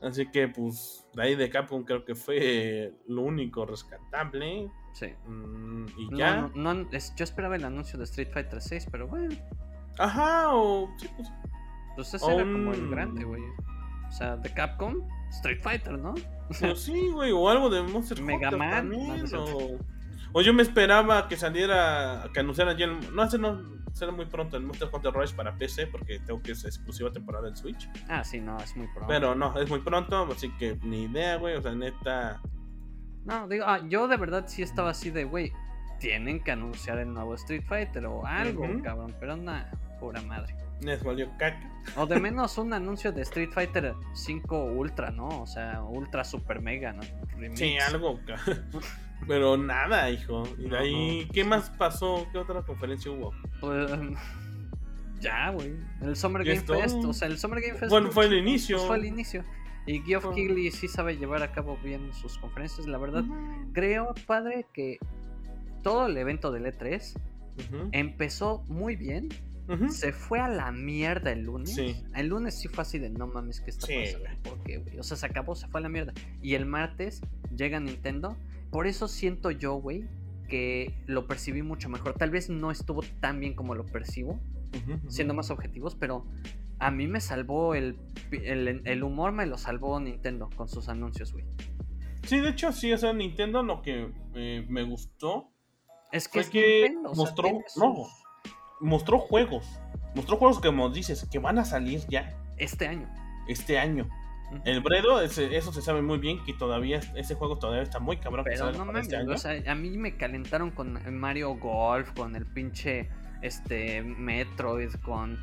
Así 0.00 0.28
que, 0.30 0.48
pues, 0.48 1.08
de 1.14 1.22
ahí 1.22 1.34
de 1.36 1.48
Capcom 1.50 1.84
creo 1.84 2.04
que 2.04 2.14
fue 2.14 2.92
lo 3.06 3.22
único 3.22 3.64
rescatable. 3.66 4.68
Sí. 4.94 5.08
Mm, 5.26 5.86
y 5.96 6.16
ya. 6.16 6.48
no, 6.54 6.74
no, 6.74 6.88
es- 6.90 7.14
yo 7.16 7.22
esperaba 7.24 7.54
el 7.56 7.64
anuncio 7.64 7.98
de 7.98 8.04
Street 8.04 8.30
Fighter 8.32 8.60
6, 8.60 8.88
pero 8.90 9.06
bueno, 9.06 9.34
Ajá, 9.98 10.54
o. 10.54 10.88
sí, 10.98 11.08
pues, 11.16 11.28
pues 11.94 12.14
ese 12.14 12.24
O 12.26 12.30
era 12.30 12.42
como 12.42 12.72
el 12.72 12.88
grande, 12.90 13.24
güey. 13.24 13.42
O 14.08 14.10
sea, 14.12 14.36
de 14.36 14.52
Capcom, 14.52 15.06
Street 15.30 15.60
Fighter, 15.62 15.98
¿no? 15.98 16.14
Sí, 16.52 17.10
güey, 17.10 17.32
o 17.32 17.48
algo 17.48 17.70
de 17.70 17.82
Monster 17.82 18.20
Mega 18.22 18.48
Hunter 18.48 18.58
Man, 18.58 18.70
también, 18.70 19.08
no, 19.08 19.16
no 19.16 19.24
es 19.24 19.32
o, 19.34 19.78
o 20.32 20.40
yo 20.42 20.54
me 20.54 20.62
esperaba 20.62 21.28
que 21.28 21.36
saliera, 21.36 22.28
que 22.32 22.40
anunciaran 22.40 22.76
ya 22.76 22.86
el. 22.86 23.14
No, 23.14 23.24
ese 23.24 23.38
no. 23.38 23.82
Será 23.92 24.10
muy 24.10 24.24
pronto 24.24 24.56
el 24.56 24.62
Monster 24.62 24.88
Hunter 24.90 25.12
Rise 25.12 25.34
para 25.34 25.54
PC 25.54 25.88
porque 25.88 26.18
tengo 26.20 26.40
que 26.40 26.52
es 26.52 26.64
exclusiva 26.64 27.12
temporada 27.12 27.46
en 27.48 27.56
Switch. 27.56 27.90
Ah, 28.08 28.24
sí, 28.24 28.40
no, 28.40 28.56
es 28.56 28.74
muy 28.74 28.86
pronto. 28.86 29.06
Pero 29.06 29.34
no, 29.34 29.58
es 29.60 29.68
muy 29.68 29.80
pronto, 29.80 30.26
así 30.32 30.50
que 30.56 30.78
ni 30.82 31.02
idea, 31.04 31.36
güey. 31.36 31.56
O 31.56 31.62
sea, 31.62 31.74
neta. 31.74 32.40
No, 33.26 33.46
digo, 33.48 33.64
ah, 33.66 33.80
yo 33.86 34.08
de 34.08 34.16
verdad 34.16 34.44
sí 34.46 34.62
estaba 34.62 34.90
así 34.90 35.10
de, 35.10 35.24
güey, 35.24 35.52
tienen 36.00 36.42
que 36.42 36.50
anunciar 36.50 36.98
el 36.98 37.12
nuevo 37.12 37.34
Street 37.34 37.64
Fighter 37.68 38.06
o 38.06 38.26
algo, 38.26 38.66
cabrón, 38.82 39.14
pero 39.20 39.36
nada, 39.36 39.70
pura 40.00 40.22
madre. 40.22 40.56
Les 40.82 41.02
valió 41.02 41.30
caca. 41.38 41.70
O 41.96 42.06
de 42.06 42.18
menos 42.20 42.58
un 42.58 42.72
anuncio 42.72 43.12
de 43.12 43.22
Street 43.22 43.50
Fighter 43.52 43.94
5 44.14 44.64
Ultra, 44.64 45.10
¿no? 45.10 45.28
O 45.42 45.46
sea, 45.46 45.82
Ultra 45.82 46.24
Super 46.24 46.60
Mega, 46.60 46.92
¿no? 46.92 47.02
Remix. 47.36 47.58
Sí, 47.58 47.76
algo. 47.78 48.18
Pero 49.28 49.56
nada, 49.56 50.10
hijo. 50.10 50.42
Y 50.58 50.68
de 50.68 50.78
ahí. 50.78 51.28
¿qué 51.32 51.44
más 51.44 51.70
pasó? 51.70 52.26
¿Qué 52.32 52.38
otra 52.38 52.62
conferencia 52.62 53.10
hubo? 53.10 53.32
Pues, 53.60 53.90
ya, 55.20 55.50
güey. 55.50 55.76
El 56.00 56.16
Summer 56.16 56.42
Game 56.42 56.56
es 56.56 56.64
todo. 56.64 56.80
Fest, 56.80 57.04
o 57.04 57.12
sea, 57.12 57.28
el 57.28 57.38
Summer 57.38 57.60
Game 57.60 57.78
Fest. 57.78 57.90
Bueno, 57.90 58.10
fue 58.10 58.26
el 58.26 58.34
inicio. 58.34 58.76
pues, 58.76 58.88
fue 58.88 58.96
el 58.96 59.04
inicio. 59.04 59.44
Y 59.86 60.00
Geoff 60.00 60.32
Keighley 60.34 60.70
sí 60.70 60.86
sabe 60.86 61.16
llevar 61.16 61.42
a 61.42 61.52
cabo 61.52 61.76
bien 61.82 62.12
sus 62.12 62.38
conferencias, 62.38 62.86
la 62.86 62.98
verdad. 62.98 63.24
Creo, 63.72 64.14
padre, 64.26 64.66
que 64.72 64.98
todo 65.82 66.06
el 66.06 66.16
evento 66.16 66.52
del 66.52 66.66
E3 66.66 67.16
Ujú, 67.58 67.88
empezó 67.92 68.64
muy 68.68 68.96
bien. 68.96 69.28
Se 69.90 70.12
fue 70.12 70.38
a 70.40 70.48
la 70.48 70.70
mierda 70.72 71.32
el 71.32 71.44
lunes. 71.44 71.74
Sí. 71.74 71.96
El 72.14 72.26
lunes 72.28 72.58
sí 72.58 72.68
fue 72.68 72.82
así 72.82 72.98
de 72.98 73.08
no 73.10 73.26
mames, 73.26 73.60
¿qué 73.60 73.70
está 73.70 73.86
Sí, 73.86 73.94
pasando? 74.04 74.28
¿Por 74.42 74.62
qué, 74.64 74.78
güey? 74.78 74.98
O 74.98 75.02
sea, 75.02 75.16
se 75.16 75.24
acabó, 75.26 75.54
se 75.54 75.66
fue 75.68 75.80
a 75.80 75.82
la 75.82 75.88
mierda. 75.88 76.12
Y 76.42 76.54
el 76.54 76.66
martes 76.66 77.20
llega 77.56 77.80
Nintendo. 77.80 78.36
Por 78.70 78.86
eso 78.86 79.08
siento 79.08 79.50
yo, 79.50 79.74
güey, 79.74 80.04
que 80.48 80.94
lo 81.06 81.26
percibí 81.26 81.62
mucho 81.62 81.88
mejor. 81.88 82.14
Tal 82.14 82.30
vez 82.30 82.50
no 82.50 82.70
estuvo 82.70 83.02
tan 83.20 83.40
bien 83.40 83.54
como 83.54 83.74
lo 83.74 83.86
percibo, 83.86 84.40
siendo 85.08 85.32
más 85.34 85.50
objetivos, 85.50 85.94
pero 85.94 86.26
a 86.78 86.90
mí 86.90 87.06
me 87.06 87.20
salvó 87.20 87.74
el, 87.74 87.96
el, 88.32 88.82
el 88.84 89.02
humor, 89.04 89.32
me 89.32 89.46
lo 89.46 89.56
salvó 89.58 90.00
Nintendo 90.00 90.50
con 90.56 90.68
sus 90.68 90.88
anuncios, 90.88 91.32
güey. 91.32 91.44
Sí, 92.24 92.40
de 92.40 92.50
hecho, 92.50 92.72
sí, 92.72 92.92
o 92.92 92.98
sea, 92.98 93.12
Nintendo 93.12 93.62
lo 93.62 93.82
que 93.82 94.10
eh, 94.34 94.66
me 94.68 94.82
gustó 94.82 95.50
Es 96.12 96.28
que 96.28 96.32
fue 96.32 96.40
es 96.42 96.50
que 96.50 96.80
Nintendo, 96.84 97.10
o 97.10 97.14
sea, 97.14 97.24
mostró. 97.24 97.48
sus- 97.68 98.21
mostró 98.82 99.18
juegos. 99.18 99.66
Mostró 100.14 100.36
juegos 100.36 100.60
que, 100.60 100.68
como 100.68 100.90
dices, 100.90 101.26
que 101.30 101.38
van 101.38 101.58
a 101.58 101.64
salir 101.64 102.00
ya 102.08 102.34
Este 102.58 102.86
año. 102.86 103.08
este 103.48 103.78
año. 103.78 104.08
El 104.66 104.80
Bredo, 104.82 105.22
ese- 105.22 105.56
eso 105.56 105.72
se 105.72 105.80
sabe 105.80 106.02
muy 106.02 106.18
bien 106.18 106.44
que 106.44 106.52
todavía 106.52 107.00
ese 107.16 107.34
juego 107.34 107.58
todavía 107.58 107.82
está 107.82 108.00
muy 108.00 108.18
cabrón. 108.18 108.44
Pero 108.44 108.66
no 108.66 108.72
para 108.72 108.84
mames, 108.84 109.02
este 109.04 109.16
año. 109.16 109.32
o 109.32 109.38
sea, 109.38 109.54
a 109.66 109.74
mí 109.74 109.88
me 109.96 110.18
calentaron 110.18 110.70
con 110.70 110.98
Mario 111.18 111.54
Golf, 111.54 112.10
con 112.12 112.36
el 112.36 112.44
pinche 112.44 113.08
este 113.40 114.02
Metroid, 114.02 114.92
con 115.02 115.38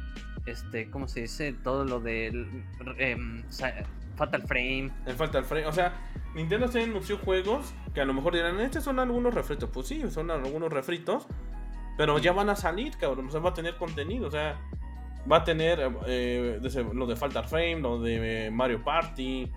este, 0.45 0.91
¿cómo 0.91 1.07
se 1.07 1.21
dice? 1.21 1.53
Todo 1.53 1.85
lo 1.85 1.99
del 1.99 2.63
em, 2.99 3.43
Fatal 4.15 4.43
Frame. 4.43 4.91
El 5.07 5.15
frame. 5.15 5.65
O 5.65 5.71
sea, 5.73 5.93
Nintendo 6.35 6.67
se 6.67 6.83
anunció 6.83 7.17
juegos 7.17 7.73
que 7.95 8.01
a 8.01 8.05
lo 8.05 8.13
mejor 8.13 8.35
dirán, 8.35 8.59
estos 8.59 8.83
son 8.83 8.99
algunos 8.99 9.33
refritos. 9.33 9.69
Pues 9.73 9.87
sí, 9.87 10.03
son 10.11 10.29
algunos 10.29 10.71
refritos. 10.71 11.25
Pero 11.99 12.17
ya 12.17 12.31
van 12.31 12.49
a 12.49 12.55
salir, 12.55 12.95
cabrón. 12.95 13.27
O 13.27 13.29
sea, 13.29 13.41
va 13.41 13.49
a 13.49 13.53
tener 13.53 13.75
contenido. 13.75 14.29
O 14.29 14.31
sea, 14.31 14.57
va 15.29 15.37
a 15.37 15.43
tener 15.43 15.79
eh, 16.07 16.57
lo 16.93 17.05
de 17.05 17.15
Fatal 17.17 17.45
Frame, 17.45 17.81
lo 17.81 17.99
de 17.99 18.49
Mario 18.53 18.81
Party, 18.81 19.51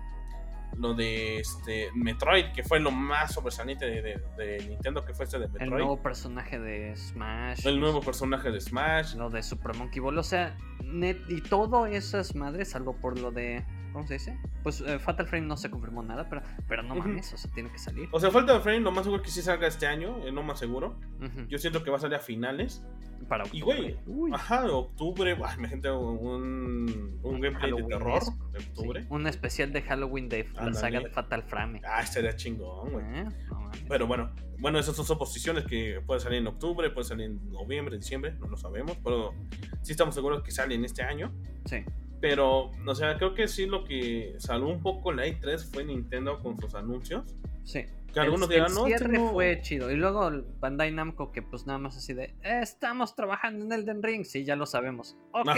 lo 0.77 0.93
de 0.93 1.39
este 1.39 1.91
Metroid, 1.95 2.47
que 2.53 2.65
fue 2.65 2.81
lo 2.81 2.91
más 2.91 3.33
sobresaliente 3.35 3.87
de, 3.87 4.03
de- 4.03 4.21
de 4.37 4.67
Nintendo, 4.69 5.05
que 5.05 5.15
fue 5.15 5.25
este 5.27 5.39
de 5.39 5.45
El 5.45 5.53
Metroid. 5.53 5.71
nuevo 5.71 6.03
personaje 6.03 6.59
de 6.59 6.97
Smash. 6.97 7.65
El 7.65 7.79
nuevo 7.79 8.01
personaje 8.01 8.51
de 8.51 8.61
Smash. 8.61 9.15
Lo 9.15 9.31
de 9.31 9.41
Super 9.45 9.77
Monkey 9.77 10.01
Ball. 10.01 10.19
O 10.19 10.23
sea, 10.25 10.57
net, 10.83 11.19
y 11.29 11.43
todo 11.43 11.87
esas 11.87 12.35
madres, 12.35 12.71
salvo 12.71 12.97
por 12.97 13.21
lo 13.21 13.31
de. 13.31 13.65
¿Cómo 13.93 14.07
se 14.07 14.15
dice? 14.15 14.39
Pues 14.63 14.81
eh, 14.81 14.99
Fatal 14.99 15.27
Frame 15.27 15.47
no 15.47 15.57
se 15.57 15.71
confirmó 15.71 16.03
nada, 16.03 16.29
pero, 16.29 16.43
pero 16.69 16.83
no 16.83 16.95
Ujú. 16.95 17.09
mames, 17.09 17.33
o 17.33 17.37
sea, 17.37 17.51
tiene 17.53 17.71
que 17.71 17.79
salir. 17.79 18.09
O 18.13 18.19
sea, 18.21 18.31
Fatal 18.31 18.61
Frame, 18.61 18.81
lo 18.81 18.91
más 18.93 19.05
seguro 19.05 19.23
que 19.23 19.31
sí 19.31 19.43
salga 19.43 19.67
este 19.67 19.87
año, 19.87 20.27
eh, 20.27 20.33
no 20.33 20.43
más 20.43 20.59
seguro. 20.59 20.99
Ujú. 21.21 21.47
Yo 21.49 21.59
siento 21.59 21.83
que 21.85 21.91
va 21.91 21.97
a 21.99 22.01
salir 22.01 22.17
a 22.17 22.21
finales. 22.21 22.85
Para 23.29 23.45
Y 23.53 23.63
octubre. 23.63 23.81
güey, 23.81 23.99
Uy. 24.07 24.31
Ajá, 24.35 24.63
de 24.65 24.71
octubre, 24.71 25.37
ay, 25.45 25.57
me 25.59 25.69
gente 25.69 25.89
un, 25.91 27.21
un 27.23 27.41
gameplay 27.41 27.71
de 27.71 27.77
Halloween 27.77 27.89
terror 27.89 28.19
esco. 28.23 28.49
de 28.51 28.61
Sí, 28.61 28.67
octubre. 28.69 29.07
un 29.11 29.27
especial 29.29 29.73
de 29.73 29.83
Halloween 29.83 30.29
de 30.29 30.49
la 30.55 30.75
saga 30.75 30.99
de 31.01 31.09
Fatal 31.09 31.43
Frame. 31.45 31.81
Ah, 31.87 32.01
estaría 32.03 32.35
chingón, 32.35 32.91
güey. 32.91 33.05
Eh, 33.21 33.25
no. 33.49 33.71
Pero 33.89 34.07
bueno, 34.09 34.33
bueno, 34.59 34.79
esas 34.81 34.97
son 34.97 35.05
suposiciones 35.05 35.65
que 35.67 36.01
puede 36.05 36.19
salir 36.21 36.39
en 36.41 36.49
octubre, 36.49 36.91
puede 36.91 37.05
salir 37.07 37.27
en 37.27 37.53
noviembre, 37.53 37.97
diciembre, 37.97 38.33
no 38.41 38.49
lo 38.49 38.57
sabemos, 38.57 38.97
pero 39.05 39.35
sí 39.83 39.93
estamos 39.93 40.15
seguros 40.17 40.43
que 40.43 40.51
sale 40.51 40.75
en 40.75 40.85
este 40.85 41.03
año. 41.03 41.33
Sí. 41.67 41.85
Pero, 42.23 42.71
o 42.87 42.95
sea, 42.95 43.19
creo 43.19 43.35
que 43.35 43.49
sí 43.49 43.67
lo 43.67 43.85
que 43.85 44.37
salvó 44.39 44.71
un 44.71 44.81
poco 44.81 45.13
la 45.13 45.27
E3 45.27 45.71
fue 45.73 45.85
Nintendo 45.85 46.41
con 46.41 46.57
sus 46.59 46.75
anuncios. 46.75 47.37
Sí. 47.65 47.85
Que 48.15 48.21
algunos 48.21 48.49
el, 48.49 48.55
dirán, 48.55 48.69
el 48.69 48.75
no, 48.75 48.85
cierre 48.87 49.19
no- 49.19 49.33
fue 49.33 49.61
chido. 49.61 49.91
Y 49.91 49.97
luego 49.97 50.29
el 50.29 50.43
Bandai 50.61 50.93
Namco, 50.93 51.33
que 51.33 51.43
pues 51.43 51.67
nada 51.67 51.79
más 51.81 51.97
así 51.97 52.13
de, 52.15 52.35
"Eh, 52.45 52.61
estamos 52.63 53.17
trabajando 53.17 53.65
en 53.65 53.73
Elden 53.73 54.03
Ring. 54.03 54.25
Sí, 54.25 54.45
ya 54.45 54.55
lo 54.55 54.67
sabemos. 54.67 55.17
Ok. 55.33 55.49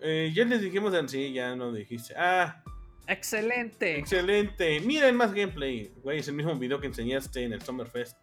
Eh, 0.00 0.30
ya 0.34 0.44
les 0.44 0.60
dijimos, 0.60 0.92
en 0.94 1.08
sí, 1.08 1.32
ya 1.32 1.56
no 1.56 1.72
dijiste. 1.72 2.14
Ah, 2.16 2.62
excelente. 3.06 3.98
excelente. 3.98 4.80
Miren 4.80 5.16
más 5.16 5.32
gameplay. 5.32 5.90
Güey, 6.02 6.18
es 6.18 6.28
el 6.28 6.34
mismo 6.34 6.54
video 6.56 6.78
que 6.80 6.86
enseñaste 6.88 7.42
en 7.42 7.52
el 7.54 7.62
Summerfest. 7.62 8.16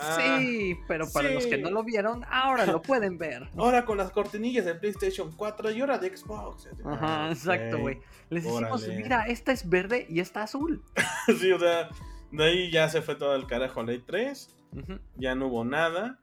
Ah, 0.00 0.38
sí, 0.40 0.76
pero 0.86 1.10
para 1.12 1.30
los 1.30 1.46
que 1.46 1.58
no 1.58 1.70
lo 1.70 1.82
vieron, 1.82 2.24
ahora 2.30 2.66
lo 2.66 2.80
pueden 2.82 3.18
ver. 3.18 3.48
Ahora 3.56 3.84
con 3.84 3.98
las 3.98 4.10
cortinillas 4.10 4.64
de 4.64 4.74
PlayStation 4.74 5.32
4 5.36 5.70
y 5.72 5.80
ahora 5.80 5.98
de 5.98 6.16
Xbox. 6.16 6.68
Ajá, 6.84 7.26
Ah, 7.26 7.30
exacto, 7.32 7.78
güey. 7.78 7.98
Les 8.30 8.44
decimos, 8.44 8.82
Órale. 8.84 8.96
mira, 9.02 9.26
esta 9.26 9.52
es 9.52 9.68
verde 9.68 10.06
y 10.08 10.20
esta 10.20 10.42
azul. 10.42 10.82
sí, 11.40 11.50
o 11.52 11.58
sea, 11.58 11.88
de 12.30 12.44
ahí 12.44 12.70
ya 12.70 12.88
se 12.88 13.02
fue 13.02 13.14
todo 13.16 13.34
el 13.34 13.46
carajo 13.46 13.82
la 13.82 13.92
E3. 13.94 14.48
Ujú, 14.76 14.98
Ya 15.16 15.34
no 15.34 15.46
hubo 15.48 15.64
nada. 15.64 16.18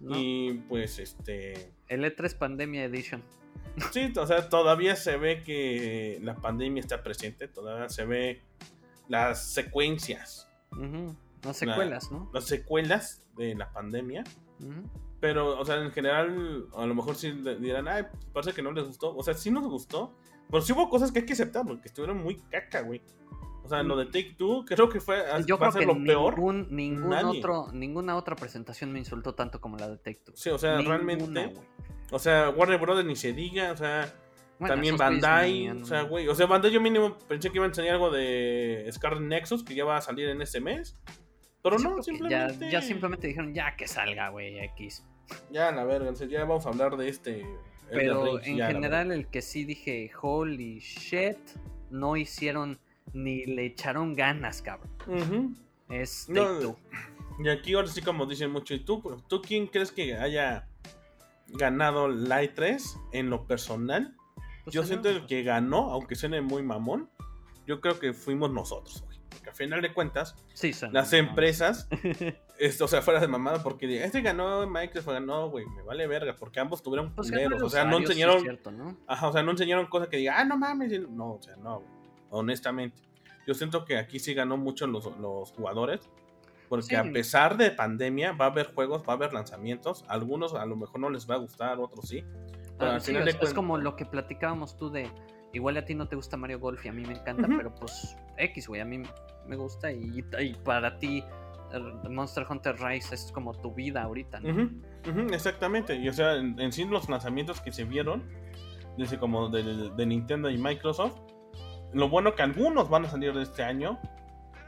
¿no? 0.00 0.14
Y 0.18 0.62
pues 0.68 0.98
este. 0.98 1.72
El 1.88 2.04
E3 2.04 2.36
Pandemia 2.36 2.84
Edition. 2.84 3.22
Sí, 3.92 4.12
o 4.16 4.26
sea, 4.26 4.48
todavía 4.48 4.96
se 4.96 5.16
ve 5.16 5.42
que 5.42 6.18
la 6.22 6.34
pandemia 6.36 6.80
está 6.80 7.02
presente. 7.02 7.46
Todavía 7.48 7.88
se 7.88 8.04
ve 8.04 8.42
las 9.08 9.46
secuencias, 9.52 10.48
Ujú, 10.72 11.14
Las 11.46 11.56
secuelas, 11.56 12.12
¿no? 12.12 12.30
las 12.32 12.44
secuelas 12.44 13.22
de 13.36 13.54
la 13.54 13.72
pandemia. 13.72 14.24
Pero, 15.20 15.58
o 15.58 15.64
sea, 15.64 15.76
en 15.76 15.90
general, 15.92 16.66
a 16.76 16.86
lo 16.86 16.94
mejor 16.94 17.16
sí 17.16 17.32
dirán, 17.60 17.88
ay, 17.88 18.04
parece 18.32 18.52
que 18.52 18.62
no 18.62 18.72
les 18.72 18.86
gustó. 18.86 19.16
O 19.16 19.22
sea, 19.22 19.34
sí 19.34 19.50
nos 19.50 19.66
gustó. 19.66 20.14
Pero 20.50 20.62
sí 20.62 20.72
hubo 20.72 20.88
cosas 20.88 21.10
que 21.10 21.20
hay 21.20 21.26
que 21.26 21.32
aceptar, 21.32 21.64
porque 21.66 21.88
estuvieron 21.88 22.22
muy 22.22 22.36
caca, 22.50 22.82
güey. 22.82 23.02
O 23.66 23.68
sea, 23.68 23.82
lo 23.82 23.96
de 23.96 24.06
Take 24.06 24.36
Two, 24.38 24.64
creo 24.64 24.88
que 24.88 25.00
fue 25.00 25.24
Yo 25.44 25.58
creo 25.58 25.72
que 25.72 25.86
lo 25.86 26.02
peor. 26.04 26.38
Ningún 26.70 27.12
otro, 27.12 27.72
ninguna 27.72 28.16
otra 28.16 28.36
presentación 28.36 28.92
me 28.92 29.00
insultó 29.00 29.34
tanto 29.34 29.60
como 29.60 29.76
la 29.76 29.88
de 29.88 29.96
Take 29.96 30.20
Two. 30.24 30.36
Sí, 30.36 30.50
o 30.50 30.58
sea, 30.58 30.80
realmente. 30.80 31.52
O 32.12 32.18
sea, 32.20 32.50
Warner 32.50 32.78
Brothers 32.78 33.06
ni 33.06 33.16
se 33.16 33.32
diga, 33.32 33.72
o 33.72 33.76
sea. 33.76 34.14
también 34.60 34.96
Bandai, 34.96 35.68
o 35.70 35.84
sea, 35.84 36.02
güey. 36.02 36.28
O 36.28 36.34
sea, 36.36 36.46
Bandai 36.46 36.70
yo 36.70 36.80
mínimo 36.80 37.18
pensé 37.26 37.50
que 37.50 37.56
iba 37.56 37.64
a 37.64 37.68
enseñar 37.68 37.94
algo 37.94 38.10
de 38.10 38.88
Scarlet 38.92 39.22
Nexus, 39.22 39.64
que 39.64 39.74
ya 39.74 39.84
va 39.84 39.96
a 39.96 40.00
salir 40.00 40.28
en 40.28 40.40
este 40.42 40.60
mes. 40.60 40.96
Pero 41.68 41.78
no, 41.80 42.00
simplemente. 42.00 42.70
Ya, 42.70 42.80
simplemente 42.80 43.26
dijeron, 43.26 43.52
ya 43.52 43.74
que 43.74 43.88
salga, 43.88 44.28
güey, 44.28 44.60
X. 44.60 45.04
Ya, 45.50 45.68
a 45.68 45.84
ver, 45.84 46.14
ya 46.14 46.44
vamos 46.44 46.64
a 46.64 46.68
hablar 46.68 46.96
de 46.96 47.08
este. 47.08 47.44
Pero 47.90 48.40
en 48.40 48.58
general, 48.58 49.10
el 49.10 49.26
que 49.26 49.42
sí 49.42 49.64
dije, 49.64 50.12
holy 50.22 50.78
shit, 50.78 51.38
no 51.90 52.16
hicieron 52.16 52.78
ni 53.12 53.46
le 53.46 53.66
echaron 53.66 54.14
ganas, 54.14 54.62
cabrón. 54.62 55.56
Es 55.88 56.28
no, 56.28 56.76
Y 57.40 57.48
aquí 57.48 57.74
ahora 57.74 57.88
sí, 57.88 58.00
como 58.00 58.26
dicen 58.26 58.52
mucho, 58.52 58.74
¿y 58.74 58.80
tú, 58.80 59.02
tú 59.26 59.42
quién 59.42 59.66
crees 59.66 59.90
que 59.90 60.16
haya 60.16 60.68
ganado 61.48 62.06
la 62.08 62.46
3 62.46 62.96
en 63.12 63.28
lo 63.28 63.44
personal? 63.44 64.14
Pues 64.62 64.74
yo 64.74 64.84
siento 64.84 65.08
el 65.08 65.26
que 65.26 65.42
ganó, 65.42 65.90
aunque 65.90 66.14
suene 66.14 66.40
muy 66.42 66.62
mamón, 66.62 67.10
yo 67.66 67.80
creo 67.80 67.98
que 67.98 68.12
fuimos 68.12 68.52
nosotros. 68.52 69.04
Porque 69.36 69.50
al 69.50 69.56
final 69.56 69.82
de 69.82 69.92
cuentas, 69.92 70.34
las 70.92 71.12
empresas, 71.12 71.88
esto, 72.58 72.86
o 72.86 72.88
sea, 72.88 73.02
fuera 73.02 73.20
de 73.20 73.28
mamada, 73.28 73.62
porque 73.62 74.02
este 74.02 74.22
ganó, 74.22 74.66
Microsoft 74.66 75.12
ganó, 75.12 75.50
güey, 75.50 75.66
me 75.66 75.82
vale 75.82 76.06
verga, 76.06 76.34
porque 76.36 76.60
ambos 76.60 76.82
tuvieron 76.82 77.14
pues 77.14 77.30
o 77.62 77.68
sea, 77.68 77.84
no 77.84 77.98
enseñaron, 77.98 78.58
Ajá, 79.06 79.28
o 79.28 79.32
sea, 79.32 79.42
no 79.42 79.50
enseñaron 79.52 79.86
cosas 79.86 80.08
que 80.08 80.16
diga, 80.16 80.38
ah, 80.38 80.44
no 80.44 80.56
mames, 80.56 81.08
no, 81.08 81.34
o 81.34 81.42
sea, 81.42 81.56
no, 81.56 81.82
honestamente. 82.30 83.00
Yo 83.46 83.54
siento 83.54 83.84
que 83.84 83.96
aquí 83.96 84.18
sí 84.18 84.34
ganó 84.34 84.56
mucho 84.56 84.86
los, 84.86 85.04
jugadores. 85.52 86.10
Porque 86.68 86.96
a 86.96 87.04
pesar 87.04 87.56
de 87.56 87.70
pandemia, 87.70 88.32
va 88.32 88.46
a 88.46 88.48
haber 88.48 88.74
juegos, 88.74 89.02
va 89.02 89.12
a 89.12 89.16
haber 89.16 89.32
lanzamientos. 89.32 90.04
Algunos 90.08 90.52
a 90.54 90.66
lo 90.66 90.74
mejor 90.74 90.98
no 90.98 91.10
les 91.10 91.30
va 91.30 91.36
a 91.36 91.38
gustar, 91.38 91.78
otros 91.78 92.08
sí. 92.08 92.24
Ah, 92.80 92.98
es, 92.98 93.54
como 93.54 93.78
lo 93.78 93.94
que 93.94 94.04
platicábamos 94.04 94.76
tú 94.76 94.90
de. 94.90 95.08
Igual 95.56 95.78
a 95.78 95.84
ti 95.86 95.94
no 95.94 96.06
te 96.06 96.16
gusta 96.16 96.36
Mario 96.36 96.60
Golf 96.60 96.84
y 96.84 96.88
a 96.90 96.92
mí 96.92 97.02
me 97.02 97.14
encanta, 97.14 97.48
pero 97.48 97.74
pues 97.74 98.14
X, 98.36 98.68
güey, 98.68 98.82
a 98.82 98.84
mí 98.84 99.02
me 99.46 99.56
gusta 99.56 99.90
y, 99.90 100.22
para 100.64 100.98
ti 100.98 101.24
Monster 102.10 102.46
Hunter 102.48 102.76
Rise 102.78 103.14
es 103.14 103.32
como 103.32 103.54
tu 103.54 103.72
vida 103.72 104.02
ahorita, 104.02 104.40
¿no? 104.40 104.70
exactamente. 105.32 105.96
Y 105.96 106.08
o 106.10 106.12
sea, 106.12 106.34
en, 106.34 106.72
sí 106.72 106.84
los 106.84 107.08
lanzamientos 107.08 107.62
que 107.62 107.72
se 107.72 107.84
vieron, 107.84 108.22
desde 108.98 109.18
como 109.18 109.48
de 109.48 110.06
Nintendo 110.06 110.50
y 110.50 110.58
Microsoft, 110.58 111.18
lo 111.94 112.10
bueno 112.10 112.34
que 112.34 112.42
algunos 112.42 112.90
van 112.90 113.06
a 113.06 113.08
salir 113.08 113.32
de 113.32 113.42
este 113.42 113.62
año. 113.62 113.98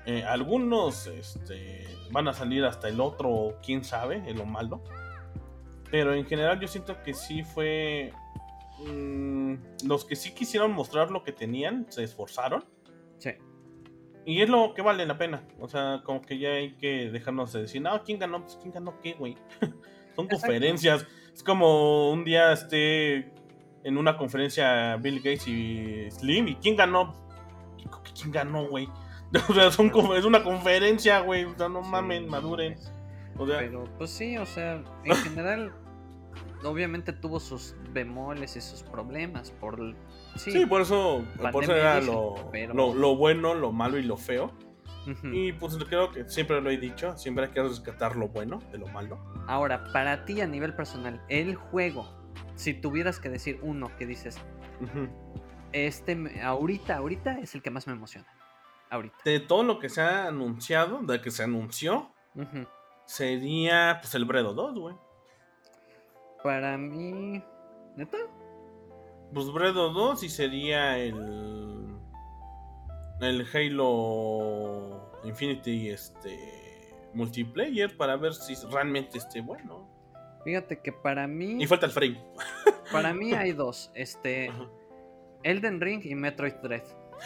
Eh, 0.07 0.25
algunos 0.25 1.07
este, 1.07 1.87
van 2.11 2.29
a 2.29 2.33
salir 2.33 2.65
hasta 2.65 2.89
el 2.89 2.99
otro, 2.99 3.59
quién 3.63 3.85
sabe, 3.85 4.23
en 4.27 4.39
lo 4.39 4.47
malo. 4.47 4.83
Pero 5.91 6.15
en 6.15 6.25
general 6.25 6.59
yo 6.61 6.69
siento 6.69 7.03
que 7.03 7.13
sí 7.13 7.43
fue... 7.43 8.13
Mm, 8.87 9.55
los 9.85 10.05
que 10.05 10.17
sí 10.17 10.33
quisieron 10.33 10.73
mostrar 10.73 11.11
lo 11.11 11.23
que 11.23 11.33
tenían, 11.33 11.87
se 11.89 12.05
esforzaron. 12.05 12.65
Sí. 13.19 13.31
Y 14.25 14.43
es 14.43 14.49
lo 14.49 14.75
que 14.75 14.83
vale 14.83 15.07
la 15.07 15.17
pena. 15.19 15.43
O 15.59 15.69
sea, 15.69 16.03
como 16.05 16.23
que 16.23 16.39
ya 16.39 16.51
hay 16.51 16.77
que 16.77 17.11
dejarnos 17.11 17.53
de 17.53 17.63
decir, 17.63 17.81
no, 17.81 18.03
¿quién 18.03 18.19
ganó? 18.19 18.43
Pues, 18.43 18.59
¿quién 18.61 18.73
ganó 18.73 19.01
qué, 19.01 19.15
güey? 19.15 19.37
Son 20.17 20.29
conferencias. 20.29 21.07
Es 21.33 21.43
como 21.43 22.11
un 22.11 22.25
día 22.25 22.53
este 22.53 23.33
en 23.85 23.97
una 23.97 24.17
conferencia 24.17 24.97
Bill 24.97 25.19
Gates 25.19 25.47
y 25.49 26.11
Slim. 26.11 26.49
¿Y 26.49 26.57
quién 26.57 26.77
ganó? 26.77 27.15
¿Quién 28.15 28.33
ganó, 28.33 28.69
güey? 28.69 28.89
O 29.49 29.53
sea, 29.53 29.67
es 29.67 29.79
una 30.25 30.43
conferencia, 30.43 31.21
güey. 31.21 31.45
O 31.45 31.57
sea, 31.57 31.69
no 31.69 31.83
mamen, 31.83 32.29
maduren. 32.29 32.77
O 33.37 33.47
sea, 33.47 33.59
Pero, 33.59 33.85
pues 33.99 34.11
sí, 34.11 34.37
o 34.37 34.47
sea, 34.47 34.83
en 35.05 35.17
general, 35.25 35.73
obviamente 36.65 37.13
tuvo 37.13 37.39
sus 37.39 37.77
bemoles 38.05 38.57
y 38.57 38.61
sus 38.61 38.83
problemas. 38.83 39.51
Por, 39.51 39.95
sí, 40.37 40.67
por 40.67 40.83
eso, 40.83 41.25
por 41.53 41.65
eso 41.65 41.75
era 41.75 42.01
lo, 42.01 42.35
lo, 42.95 43.17
bueno, 43.17 43.55
lo 43.55 43.73
malo 43.73 43.99
y 43.99 44.03
lo 44.03 44.17
feo. 44.17 44.53
Y 45.33 45.53
pues 45.55 45.75
creo 45.89 46.11
que 46.11 46.29
siempre 46.29 46.61
lo 46.61 46.69
he 46.69 46.77
dicho, 46.77 47.17
siempre 47.17 47.47
hay 47.47 47.51
que 47.51 47.63
rescatar 47.63 48.15
lo 48.15 48.29
bueno 48.29 48.61
de 48.71 48.77
lo 48.77 48.89
malo. 48.89 49.19
Ahora, 49.47 49.85
para 49.91 50.27
ti 50.27 50.43
a 50.43 50.47
nivel 50.47 50.75
personal, 50.75 51.23
el 51.31 51.55
juego 51.55 52.19
si 52.59 52.75
tuvieras 52.75 53.21
que 53.21 53.31
decir 53.31 53.61
uno 53.63 53.91
que 53.97 54.05
dices, 54.05 54.39
este 55.73 56.43
ahorita, 56.43 56.97
ahorita 56.97 57.39
es 57.39 57.55
el 57.55 57.63
que 57.63 57.71
más 57.71 57.87
me 57.87 57.93
emociona. 57.93 58.27
Ahorita. 58.91 59.17
De 59.25 59.39
todo 59.39 59.63
lo 59.63 59.79
que 59.79 59.89
se 59.89 60.01
ha 60.01 60.27
anunciado, 60.27 61.01
de 61.03 61.21
que 61.21 61.31
se 61.31 61.45
anunció, 61.45 62.11
sería 63.07 63.99
pues 64.01 64.15
el 64.17 64.25
Bredo 64.25 64.55
2, 64.55 64.79
güey. 64.79 64.97
Para 66.43 66.77
mí, 66.77 67.43
¿neta? 67.99 68.17
Pues 69.35 69.53
Bredo 69.53 69.91
2 69.93 70.23
y 70.23 70.29
sería 70.29 70.97
el 70.99 71.99
el 73.21 73.47
Halo 73.53 75.11
Infinity 75.25 75.91
este 75.91 76.95
multiplayer 77.13 77.97
para 77.97 78.17
ver 78.17 78.33
si 78.33 78.55
realmente 78.71 79.19
esté 79.19 79.41
bueno. 79.41 79.89
Fíjate 80.45 80.81
que 80.81 80.93
para 80.93 81.27
mí. 81.27 81.63
Y 81.63 81.67
falta 81.67 81.87
el 81.87 81.93
frame. 81.93 82.23
Para 82.93 83.13
mí 83.13 83.35
hay 83.35 83.53
dos. 83.65 83.91
Este. 83.95 84.51
Elden 85.43 85.81
Ring 85.81 86.01
y 86.05 86.15
Metroid 86.15 86.55
Dread. 86.63 86.85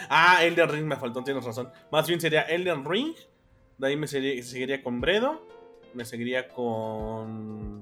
Ah, 0.09 0.43
Elden 0.43 0.67
Ring 0.67 0.85
me 0.85 0.97
faltó, 0.97 1.23
tienes 1.23 1.45
razón. 1.45 1.71
Más 1.91 2.07
bien 2.07 2.19
sería 2.19 2.41
Elden 2.41 2.83
Ring. 2.83 3.15
De 3.77 3.87
ahí 3.87 3.95
me 3.95 4.07
seguiría 4.07 4.83
con 4.83 4.99
Bredo. 4.99 5.45
Me 5.93 6.03
seguiría 6.05 6.47
con. 6.49 7.81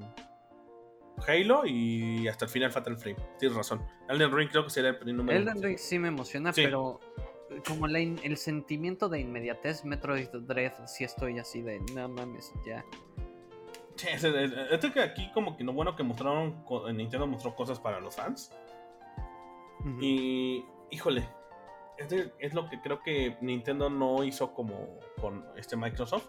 Halo 1.27 1.65
y 1.65 2.27
hasta 2.27 2.45
el 2.45 2.51
final 2.51 2.71
Fatal 2.71 2.97
Frame. 2.97 3.17
Tienes 3.39 3.57
razón. 3.57 3.85
Elden 4.09 4.31
Ring 4.35 4.49
creo 4.49 4.63
que 4.63 4.69
sería 4.69 4.91
el 4.91 5.15
número 5.15 5.37
Elden 5.37 5.61
Ring 5.61 5.77
sí 5.77 5.99
me 5.99 6.07
emociona, 6.07 6.51
pero 6.53 6.99
como 7.67 7.85
el 7.87 8.37
sentimiento 8.37 9.09
de 9.09 9.19
inmediatez, 9.19 9.83
Metroid 9.83 10.29
Dread, 10.29 10.73
sí 10.85 11.03
estoy 11.03 11.39
así 11.39 11.61
de, 11.61 11.79
no 11.93 12.07
mames, 12.07 12.53
ya. 12.65 12.85
Este 14.71 14.91
que 14.91 15.01
aquí 15.01 15.29
como 15.33 15.57
que 15.57 15.63
no 15.63 15.73
bueno 15.73 15.95
que 15.95 16.03
mostraron, 16.03 16.63
Nintendo 16.93 17.27
mostró 17.27 17.55
cosas 17.55 17.79
para 17.79 17.99
los 17.99 18.15
fans. 18.15 18.51
Y, 19.99 20.63
híjole, 20.91 21.27
este 21.97 22.33
es 22.39 22.53
lo 22.53 22.69
que 22.69 22.79
creo 22.81 23.01
que 23.01 23.37
Nintendo 23.41 23.89
no 23.89 24.23
hizo 24.23 24.53
como 24.53 24.99
con 25.19 25.45
este 25.55 25.75
Microsoft. 25.75 26.27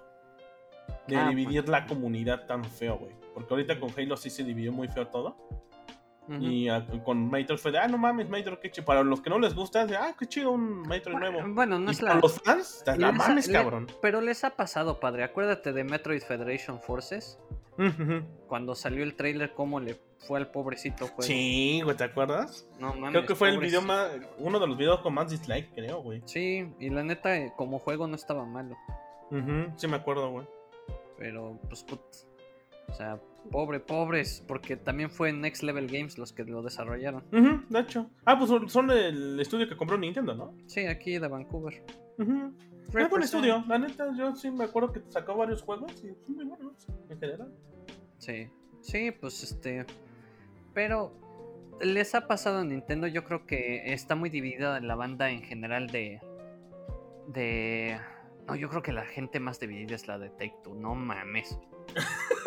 De 1.06 1.16
ah, 1.16 1.28
dividir 1.28 1.68
la 1.68 1.86
comunidad 1.86 2.46
tan 2.46 2.64
feo, 2.64 2.98
güey. 2.98 3.21
Porque 3.34 3.54
ahorita 3.54 3.80
con 3.80 3.90
Halo 3.96 4.16
sí 4.16 4.30
se 4.30 4.44
dividió 4.44 4.72
muy 4.72 4.88
feo 4.88 5.08
todo. 5.08 5.36
Y 6.40 6.68
con 7.04 7.30
Metroid 7.30 7.58
fue 7.58 7.72
de, 7.72 7.78
ah, 7.78 7.88
no 7.88 7.98
mames, 7.98 8.28
Metroid, 8.28 8.58
qué 8.58 8.70
chido. 8.70 8.86
Para 8.86 9.02
los 9.02 9.20
que 9.20 9.28
no 9.28 9.38
les 9.38 9.54
gusta, 9.54 9.86
de, 9.86 9.96
ah, 9.96 10.14
qué 10.18 10.26
chido 10.26 10.52
un 10.52 10.82
Metroid 10.82 11.18
nuevo. 11.18 11.40
Bueno, 11.48 11.78
no 11.78 11.90
es 11.90 12.00
la. 12.00 12.10
Para 12.10 12.20
los 12.20 12.40
fans, 12.40 12.84
la 12.96 13.12
mames, 13.12 13.48
cabrón. 13.48 13.88
Pero 14.00 14.20
les 14.20 14.44
ha 14.44 14.50
pasado, 14.50 15.00
padre. 15.00 15.24
Acuérdate 15.24 15.72
de 15.72 15.84
Metroid 15.84 16.22
Federation 16.22 16.80
Forces. 16.80 17.38
Cuando 18.46 18.74
salió 18.74 19.02
el 19.02 19.14
trailer, 19.14 19.52
cómo 19.52 19.80
le 19.80 19.98
fue 20.18 20.38
al 20.38 20.50
pobrecito 20.50 21.06
juego. 21.06 21.22
Sí, 21.22 21.80
güey, 21.82 21.96
¿te 21.96 22.04
acuerdas? 22.04 22.68
No 22.78 22.94
mames. 22.94 23.10
Creo 23.10 23.26
que 23.26 23.34
fue 23.34 23.48
el 23.50 23.58
video 23.58 23.82
más. 23.82 24.12
Uno 24.38 24.60
de 24.60 24.66
los 24.68 24.78
videos 24.78 25.00
con 25.00 25.14
más 25.14 25.28
dislike, 25.28 25.74
creo, 25.74 26.02
güey. 26.02 26.22
Sí, 26.24 26.72
y 26.78 26.88
la 26.88 27.02
neta, 27.02 27.36
eh, 27.36 27.52
como 27.56 27.78
juego 27.78 28.06
no 28.06 28.14
estaba 28.14 28.46
malo. 28.46 28.76
Sí, 29.76 29.88
me 29.88 29.96
acuerdo, 29.96 30.30
güey. 30.30 30.46
Pero, 31.18 31.58
pues, 31.68 31.82
put, 31.82 32.00
o 32.88 32.94
sea, 32.94 33.18
pobre, 33.50 33.80
pobres, 33.80 34.44
porque 34.46 34.76
también 34.76 35.10
fue 35.10 35.32
Next 35.32 35.62
Level 35.62 35.86
Games 35.86 36.18
los 36.18 36.32
que 36.32 36.44
lo 36.44 36.62
desarrollaron. 36.62 37.24
de 37.68 37.80
hecho. 37.80 38.10
Ah, 38.24 38.38
pues 38.38 38.50
son 38.70 38.90
el 38.90 39.38
estudio 39.40 39.68
que 39.68 39.76
compró 39.76 39.98
Nintendo, 39.98 40.34
¿no? 40.34 40.54
Sí, 40.66 40.86
aquí 40.86 41.18
de 41.18 41.28
Vancouver. 41.28 41.82
Es 42.18 43.08
buen 43.08 43.22
estudio, 43.22 43.64
la 43.66 43.78
neta, 43.78 44.12
yo 44.16 44.34
sí 44.36 44.50
me 44.50 44.64
acuerdo 44.64 44.92
que 44.92 45.02
sacó 45.08 45.34
varios 45.34 45.62
juegos 45.62 45.92
y 46.04 46.14
son 46.26 46.36
muy 46.36 46.44
buenos 46.44 46.86
en 47.08 47.18
general. 47.18 47.52
Sí, 48.18 48.48
sí, 48.80 49.10
pues 49.12 49.42
este. 49.42 49.86
Pero 50.74 51.12
les 51.80 52.14
ha 52.14 52.26
pasado 52.26 52.58
a 52.58 52.64
Nintendo, 52.64 53.06
yo 53.06 53.24
creo 53.24 53.46
que 53.46 53.92
está 53.92 54.14
muy 54.14 54.28
dividida 54.28 54.78
la 54.80 54.94
banda 54.94 55.30
en 55.30 55.42
general 55.42 55.86
de. 55.88 56.20
de. 57.28 57.98
No, 58.46 58.56
yo 58.56 58.68
creo 58.68 58.82
que 58.82 58.92
la 58.92 59.06
gente 59.06 59.40
más 59.40 59.58
dividida 59.58 59.94
es 59.94 60.06
la 60.06 60.18
de 60.18 60.28
Take 60.30 60.56
Two, 60.62 60.74
no 60.74 60.94
mames. 60.94 61.58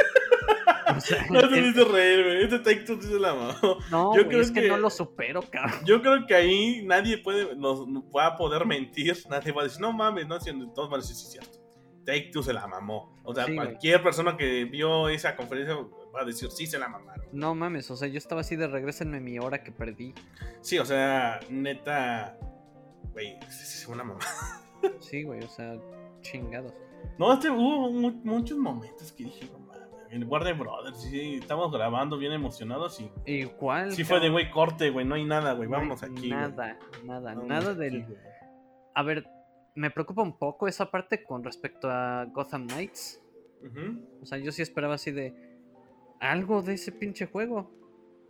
no 1.30 1.50
te 1.50 1.60
hice 1.60 1.84
reír, 1.84 2.24
güey. 2.24 2.44
Este 2.44 2.60
Take 2.60 2.82
Two 2.82 3.02
se 3.02 3.20
la 3.20 3.34
mamó. 3.34 3.78
No, 3.92 4.16
yo 4.16 4.28
creo 4.28 4.42
es 4.42 4.52
que, 4.52 4.68
no 4.68 4.78
lo 4.78 4.90
supero, 4.90 5.42
cabrón. 5.42 5.80
Yo 5.86 6.02
creo 6.02 6.26
que 6.26 6.36
ahí 6.36 6.84
nadie 6.86 7.18
puede, 7.18 7.56
nos, 7.56 7.88
va 8.16 8.28
a 8.28 8.38
poder 8.38 8.66
mentir. 8.66 9.18
Nadie 9.30 9.52
va 9.52 9.62
a 9.62 9.64
decir, 9.66 9.82
no 9.82 9.94
mames, 9.94 10.28
no, 10.28 10.40
todos 10.74 10.90
van 10.90 11.00
a 11.00 11.02
decir, 11.02 11.16
sí, 11.16 11.26
es 11.26 11.32
cierto. 11.32 11.60
Take 12.06 12.30
Two 12.32 12.44
se 12.44 12.54
la 12.54 12.68
mamó. 12.68 13.16
O 13.24 13.34
sea, 13.34 13.46
cualquier 13.54 14.04
persona 14.04 14.38
que 14.38 14.66
vio 14.66 15.10
esa 15.10 15.36
conferencia 15.36 15.76
va 16.16 16.22
a 16.22 16.26
decir, 16.26 16.50
sí, 16.52 16.68
se 16.68 16.78
la 16.78 16.88
mamaron. 16.88 17.26
No 17.32 17.56
mames, 17.56 17.90
o 17.90 17.98
sea, 17.98 18.08
yo 18.08 18.18
estaba 18.18 18.42
así 18.42 18.56
de 18.56 18.68
regresenme 18.68 19.20
mi 19.20 19.40
hora 19.40 19.64
que 19.64 19.72
perdí. 19.72 20.14
Sí, 20.62 20.78
o 20.78 20.86
sea, 20.86 21.40
neta, 21.50 22.38
güey, 23.12 23.38
es 23.48 23.88
una 23.90 24.04
mamá. 24.04 24.20
Sí, 25.00 25.24
güey, 25.24 25.44
o 25.44 25.50
sea, 25.50 25.78
chingados. 26.22 26.74
No, 27.18 27.34
este, 27.34 27.50
hubo 27.50 27.90
muchos 27.90 28.58
momentos 28.58 29.12
que 29.12 29.24
dije, 29.24 29.50
el 30.16 30.24
Warner 30.24 30.56
Brothers, 30.56 31.02
sí, 31.02 31.36
estamos 31.36 31.72
grabando 31.74 32.18
bien 32.18 32.32
emocionados 32.32 33.02
y. 33.02 33.12
Igual. 33.26 33.92
Sí, 33.92 34.06
fue 34.06 34.22
de, 34.22 34.30
güey, 34.30 34.50
corte, 34.50 34.90
güey, 34.90 35.06
no 35.06 35.16
hay 35.16 35.26
nada, 35.26 35.54
güey, 35.54 35.68
vámonos 35.68 36.04
aquí. 36.04 36.30
Nada, 36.30 36.80
nada, 37.04 37.36
nada 37.36 37.74
del. 37.74 38.06
a 38.94 39.04
ver, 39.04 39.28
me 39.76 39.92
preocupa 39.92 40.22
un 40.22 40.38
poco 40.38 40.70
esa 40.70 40.90
parte 40.90 41.22
con 41.24 41.44
respecto 41.44 41.90
a 41.90 42.26
Gotham 42.26 42.68
Knights. 42.68 43.22
O 44.22 44.26
sea, 44.26 44.38
yo 44.38 44.52
sí 44.52 44.62
esperaba 44.62 44.96
así 44.96 45.12
de. 45.12 45.34
Algo 46.22 46.62
de 46.62 46.76
ese 46.76 46.94
pinche 46.94 47.26
juego. 47.26 47.72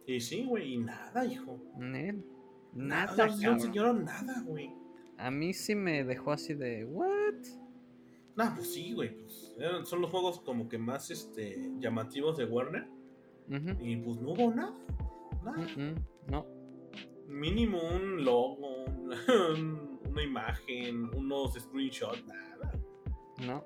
Y 0.07 0.19
sí, 0.19 0.43
güey, 0.43 0.73
y 0.73 0.77
nada, 0.79 1.23
hijo. 1.25 1.59
Nada, 1.77 2.13
nada, 2.73 3.27
no 3.27 3.51
enseñaron 3.51 4.05
nada, 4.05 4.41
güey. 4.43 4.71
A 5.17 5.29
mí 5.29 5.53
sí 5.53 5.75
me 5.75 6.03
dejó 6.03 6.31
así 6.31 6.55
de. 6.55 6.83
¿What? 6.85 7.64
Nah, 8.35 8.53
pues 8.55 8.73
sí, 8.73 8.93
güey. 8.93 9.15
Pues, 9.15 9.55
son 9.85 10.01
los 10.01 10.11
juegos 10.11 10.39
como 10.41 10.67
que 10.67 10.77
más 10.77 11.09
este, 11.11 11.71
llamativos 11.79 12.37
de 12.37 12.45
Warner. 12.45 12.87
Y 13.79 13.95
pues 13.97 14.17
no 14.17 14.31
hubo 14.31 14.53
nada. 14.53 14.75
Nada. 15.43 15.67
no. 16.27 16.45
Mínimo 17.27 17.79
un 17.81 18.23
logo, 18.23 18.85
una 20.09 20.23
imagen, 20.23 21.09
unos 21.15 21.53
screenshots, 21.53 22.23
nada. 22.25 22.71
No. 23.45 23.63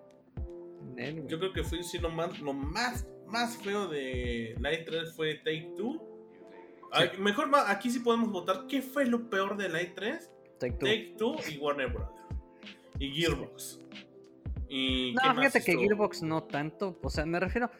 Yo 1.27 1.39
creo 1.39 1.53
que 1.53 1.63
fue 1.63 1.83
sí, 1.83 1.97
lo 1.99 2.09
más, 2.09 2.39
lo 2.39 2.53
más, 2.53 3.07
más 3.27 3.57
feo 3.57 3.87
de 3.87 4.55
Light 4.59 4.85
3 4.85 5.13
fue 5.13 5.35
Take 5.35 5.73
Two. 5.77 6.01
mejor 7.19 7.49
aquí 7.67 7.89
sí 7.89 7.99
podemos 7.99 8.31
votar. 8.31 8.65
¿Qué 8.67 8.81
fue 8.81 9.05
lo 9.05 9.29
peor 9.29 9.55
de 9.55 9.69
Light 9.69 9.93
3? 9.95 10.31
Take 10.59 11.15
Two. 11.17 11.37
y 11.49 11.57
Warner 11.57 11.87
Brothers. 11.87 12.21
Y 12.99 13.11
Gearbox. 13.11 13.79
Y 14.69 15.13
no, 15.13 15.35
fíjate 15.35 15.63
que 15.63 15.77
Gearbox 15.77 16.21
no 16.21 16.43
tanto. 16.43 16.99
O 17.01 17.09
sea, 17.09 17.25
me 17.25 17.39
refiero 17.39 17.71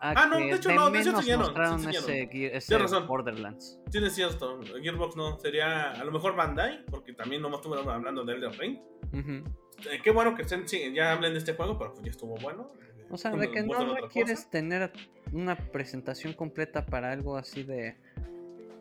a 0.00 0.10
ah, 0.10 0.26
no, 0.26 0.36
de 0.36 0.52
hecho 0.52 0.72
no, 0.72 0.90
de 0.90 1.00
hecho 1.00 1.12
mostraron 1.12 1.88
ese, 1.88 2.28
ese 2.30 2.78
razón. 2.78 3.06
Borderlands. 3.06 3.80
Tienes 3.90 4.14
cierto, 4.14 4.60
Gearbox 4.82 5.16
no, 5.16 5.38
sería 5.38 5.92
a 5.92 6.04
lo 6.04 6.12
mejor 6.12 6.36
Bandai, 6.36 6.84
porque 6.86 7.14
también 7.14 7.40
nomás 7.40 7.60
estuvieron 7.60 7.88
hablando 7.88 8.22
de 8.24 8.34
Elden 8.34 8.52
Ring. 8.52 8.78
Eh, 9.14 10.00
qué 10.04 10.10
bueno 10.10 10.34
que 10.34 10.42
estén, 10.42 10.66
ya 10.94 11.12
hablen 11.12 11.32
de 11.32 11.38
este 11.38 11.54
juego, 11.54 11.78
pero 11.78 11.92
pues 11.94 12.04
ya 12.04 12.10
estuvo 12.10 12.36
bueno. 12.36 12.70
O 13.10 13.16
sea, 13.16 13.30
de 13.30 13.50
que 13.50 13.62
no 13.62 13.96
quieres 14.12 14.50
tener 14.50 14.92
una 15.32 15.56
presentación 15.56 16.34
completa 16.34 16.84
para 16.84 17.12
algo 17.12 17.36
así 17.36 17.62
de... 17.62 17.96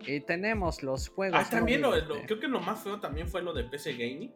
Y 0.07 0.19
tenemos 0.19 0.83
los 0.83 1.09
juegos. 1.09 1.39
Ah, 1.41 1.49
también 1.49 1.81
lo, 1.81 1.91
creo 2.25 2.39
que 2.39 2.47
lo 2.47 2.59
más 2.59 2.83
feo 2.83 2.99
también 2.99 3.27
fue 3.27 3.41
lo 3.41 3.53
de 3.53 3.63
PC 3.63 3.93
Gaming 3.93 4.31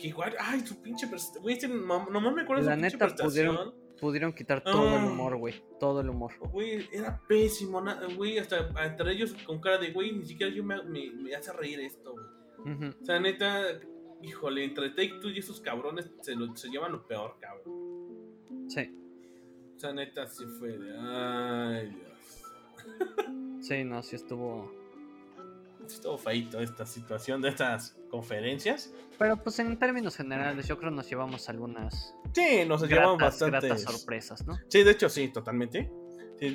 que 0.00 0.08
igual, 0.08 0.34
ay, 0.38 0.60
su 0.60 0.80
pinche 0.80 1.06
Güey, 1.40 1.54
este, 1.54 1.68
nomás 1.68 2.34
me 2.34 2.42
acuerdo 2.42 2.64
de 2.64 2.74
su 2.74 2.80
neta, 2.80 3.16
pudieron, 3.16 3.74
pudieron 4.00 4.32
quitar 4.32 4.62
todo 4.62 4.88
el 4.88 5.02
ah. 5.02 5.06
humor, 5.06 5.36
güey. 5.36 5.62
Todo 5.78 6.00
el 6.00 6.08
humor. 6.08 6.32
Güey, 6.38 6.88
era 6.92 7.20
pésimo, 7.28 7.82
güey. 8.16 8.38
Hasta 8.38 8.70
entre 8.84 9.12
ellos 9.12 9.34
con 9.46 9.60
cara 9.60 9.78
de, 9.78 9.92
güey, 9.92 10.12
ni 10.12 10.24
siquiera 10.24 10.52
yo 10.52 10.64
me, 10.64 10.82
me, 10.82 11.34
hace 11.34 11.52
reír 11.52 11.80
esto, 11.80 12.12
güey. 12.12 12.90
O 13.00 13.04
sea, 13.04 13.18
neta, 13.18 13.80
híjole, 14.22 14.64
entre 14.64 14.90
Take 14.90 15.18
Two 15.20 15.30
y 15.30 15.38
esos 15.38 15.60
cabrones 15.60 16.10
se, 16.20 16.34
lo, 16.34 16.54
se 16.56 16.68
llevan 16.68 16.92
lo 16.92 17.06
peor, 17.06 17.36
cabrón. 17.40 18.68
Sí. 18.68 18.90
O 19.76 19.78
sea, 19.78 19.92
neta, 19.92 20.26
sí 20.26 20.44
fue 20.58 20.76
de, 20.76 20.94
ay, 20.98 21.88
Dios. 21.88 23.66
sí, 23.66 23.84
no, 23.84 24.02
sí 24.02 24.16
estuvo 24.16 24.79
estuvo 25.94 26.18
feito 26.18 26.60
esta 26.60 26.86
situación 26.86 27.40
de 27.40 27.50
estas 27.50 27.96
conferencias. 28.10 28.92
Pero 29.18 29.36
pues 29.42 29.58
en 29.58 29.78
términos 29.78 30.16
generales 30.16 30.66
yo 30.66 30.78
creo 30.78 30.90
nos 30.90 31.08
llevamos 31.08 31.48
algunas... 31.48 32.14
Sí, 32.32 32.64
nos 32.66 32.82
llevamos 32.88 33.18
bastantes... 33.18 33.82
sorpresas, 33.82 34.46
¿no? 34.46 34.58
Sí, 34.68 34.82
de 34.82 34.90
hecho 34.90 35.08
sí, 35.08 35.28
totalmente. 35.28 35.90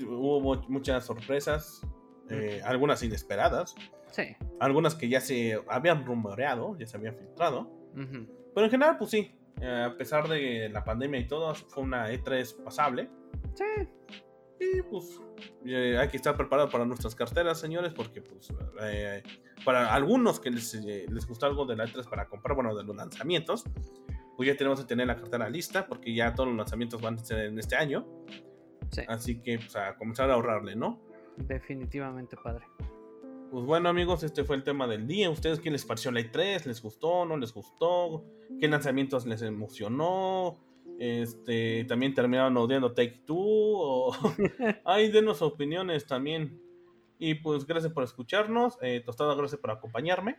hubo 0.07 0.41
muchas 0.67 1.05
sorpresas, 1.05 1.81
eh, 2.29 2.61
algunas 2.63 3.03
inesperadas. 3.03 3.75
Sí. 4.11 4.35
Algunas 4.59 4.95
que 4.95 5.09
ya 5.09 5.19
se 5.19 5.61
habían 5.67 6.05
rumoreado, 6.05 6.77
ya 6.77 6.87
se 6.87 6.97
habían 6.97 7.15
filtrado. 7.17 7.69
Pero 7.93 8.65
en 8.65 8.71
general, 8.71 8.97
pues 8.97 9.11
sí, 9.11 9.35
eh, 9.61 9.83
a 9.87 9.97
pesar 9.97 10.27
de 10.27 10.69
la 10.69 10.83
pandemia 10.83 11.19
y 11.19 11.27
todo, 11.27 11.53
fue 11.55 11.83
una 11.83 12.11
E3 12.11 12.63
pasable. 12.63 13.09
Sí. 13.53 13.87
Y 14.59 14.81
pues 14.83 15.19
eh, 15.65 15.97
hay 15.97 16.07
que 16.07 16.17
estar 16.17 16.35
preparado 16.37 16.69
para 16.69 16.85
nuestras 16.85 17.13
carteras, 17.15 17.59
señores, 17.59 17.93
porque 17.93 18.21
pues 18.21 18.53
eh, 18.81 19.21
para 19.63 19.93
algunos 19.93 20.39
que 20.39 20.49
les, 20.49 20.73
eh, 20.75 21.05
les 21.09 21.27
gusta 21.27 21.47
algo 21.47 21.65
de 21.65 21.75
la 21.75 21.85
E3 21.85 22.07
para 22.07 22.27
comprar, 22.27 22.55
bueno, 22.55 22.75
de 22.75 22.83
los 22.83 22.95
lanzamientos, 22.95 23.65
pues 24.37 24.47
ya 24.47 24.55
tenemos 24.55 24.79
que 24.79 24.85
tener 24.85 25.07
la 25.07 25.15
cartera 25.15 25.49
lista, 25.49 25.87
porque 25.87 26.13
ya 26.13 26.33
todos 26.33 26.49
los 26.49 26.57
lanzamientos 26.57 27.01
van 27.01 27.15
a 27.15 27.17
ser 27.17 27.45
en 27.45 27.59
este 27.59 27.75
año. 27.75 28.05
Así 29.07 29.41
que 29.41 29.57
pues 29.57 29.75
a 29.75 29.95
comenzar 29.97 30.29
a 30.29 30.35
ahorrarle, 30.35 30.75
¿no? 30.75 31.01
Definitivamente, 31.37 32.37
padre. 32.41 32.65
Pues 33.51 33.65
bueno 33.65 33.89
amigos, 33.89 34.23
este 34.23 34.43
fue 34.43 34.55
el 34.55 34.63
tema 34.63 34.87
del 34.87 35.07
día. 35.07 35.29
¿Ustedes 35.29 35.59
qué 35.59 35.69
les 35.69 35.85
pareció 35.85 36.11
la 36.11 36.21
E3? 36.21 36.65
¿Les 36.65 36.81
gustó? 36.81 37.25
¿No 37.25 37.37
les 37.37 37.53
gustó? 37.53 38.25
¿Qué 38.59 38.67
lanzamientos 38.67 39.25
les 39.25 39.41
emocionó? 39.41 40.57
Este, 40.99 41.85
también 41.85 42.13
terminaron 42.13 42.55
odiando 42.57 42.93
Take 42.93 43.23
Two. 43.25 43.37
O... 43.37 44.15
Ay, 44.85 45.11
denos 45.11 45.41
opiniones 45.41 46.05
también. 46.05 46.61
Y 47.19 47.35
pues 47.35 47.65
gracias 47.65 47.93
por 47.93 48.03
escucharnos. 48.03 48.77
Eh, 48.81 49.01
Tostado, 49.05 49.35
gracias 49.35 49.59
por 49.59 49.71
acompañarme. 49.71 50.37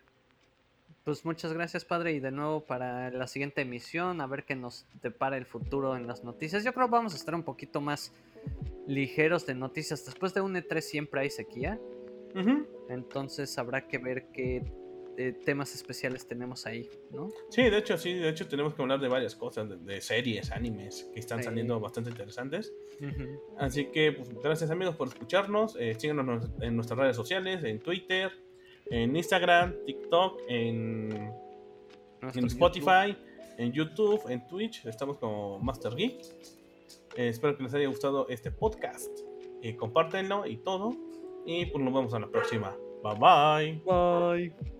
Pues 1.04 1.24
muchas 1.24 1.52
gracias, 1.52 1.84
padre. 1.84 2.12
Y 2.12 2.20
de 2.20 2.32
nuevo 2.32 2.66
para 2.66 3.10
la 3.10 3.26
siguiente 3.26 3.62
emisión, 3.62 4.20
a 4.20 4.26
ver 4.26 4.44
qué 4.44 4.56
nos 4.56 4.86
depara 5.02 5.36
el 5.36 5.46
futuro 5.46 5.96
en 5.96 6.06
las 6.06 6.24
noticias. 6.24 6.64
Yo 6.64 6.72
creo 6.72 6.86
que 6.86 6.92
vamos 6.92 7.14
a 7.14 7.16
estar 7.16 7.34
un 7.34 7.44
poquito 7.44 7.80
más 7.80 8.12
ligeros 8.86 9.46
de 9.46 9.54
noticias. 9.54 10.04
Después 10.04 10.34
de 10.34 10.40
un 10.40 10.54
E3 10.54 10.80
siempre 10.80 11.20
hay 11.20 11.30
sequía. 11.30 11.78
Entonces 12.90 13.56
habrá 13.56 13.88
que 13.88 13.96
ver 13.96 14.26
qué 14.32 14.62
temas 15.44 15.74
especiales 15.74 16.26
tenemos 16.26 16.66
ahí, 16.66 16.88
¿no? 17.10 17.30
Sí, 17.48 17.62
de 17.62 17.78
hecho, 17.78 17.96
sí, 17.96 18.14
de 18.14 18.28
hecho 18.28 18.46
tenemos 18.48 18.74
que 18.74 18.82
hablar 18.82 19.00
de 19.00 19.08
varias 19.08 19.34
cosas, 19.34 19.66
de, 19.84 20.00
series, 20.00 20.52
animes, 20.52 21.08
que 21.14 21.20
están 21.20 21.42
saliendo 21.42 21.80
bastante 21.80 22.10
interesantes. 22.10 22.72
Así 23.58 23.86
que, 23.86 24.12
pues, 24.12 24.28
gracias 24.42 24.70
amigos 24.70 24.96
por 24.96 25.08
escucharnos, 25.08 25.76
eh, 25.78 25.94
síganos 25.98 26.50
en 26.60 26.76
nuestras 26.76 26.98
redes 26.98 27.16
sociales, 27.16 27.64
en 27.64 27.80
Twitter, 27.80 28.30
en 28.90 29.16
Instagram, 29.16 29.74
TikTok, 29.84 30.42
en, 30.48 31.32
Spotify, 32.22 33.16
en 33.58 33.72
YouTube, 33.72 34.20
en 34.28 34.46
Twitch, 34.46 34.84
estamos 34.86 35.18
como 35.18 35.58
Master 35.58 35.94
Geek. 35.94 36.20
Eh, 37.16 37.28
espero 37.28 37.56
que 37.56 37.62
les 37.62 37.74
haya 37.74 37.88
gustado 37.88 38.28
este 38.28 38.50
podcast. 38.50 39.10
Eh, 39.62 39.76
compártenlo 39.76 40.46
y 40.46 40.58
todo. 40.58 40.94
Y 41.46 41.66
pues 41.66 41.82
nos 41.82 41.94
vemos 41.94 42.12
en 42.14 42.22
la 42.22 42.28
próxima. 42.28 42.76
Bye 43.02 43.14
bye. 43.18 43.82
Bye. 43.84 44.75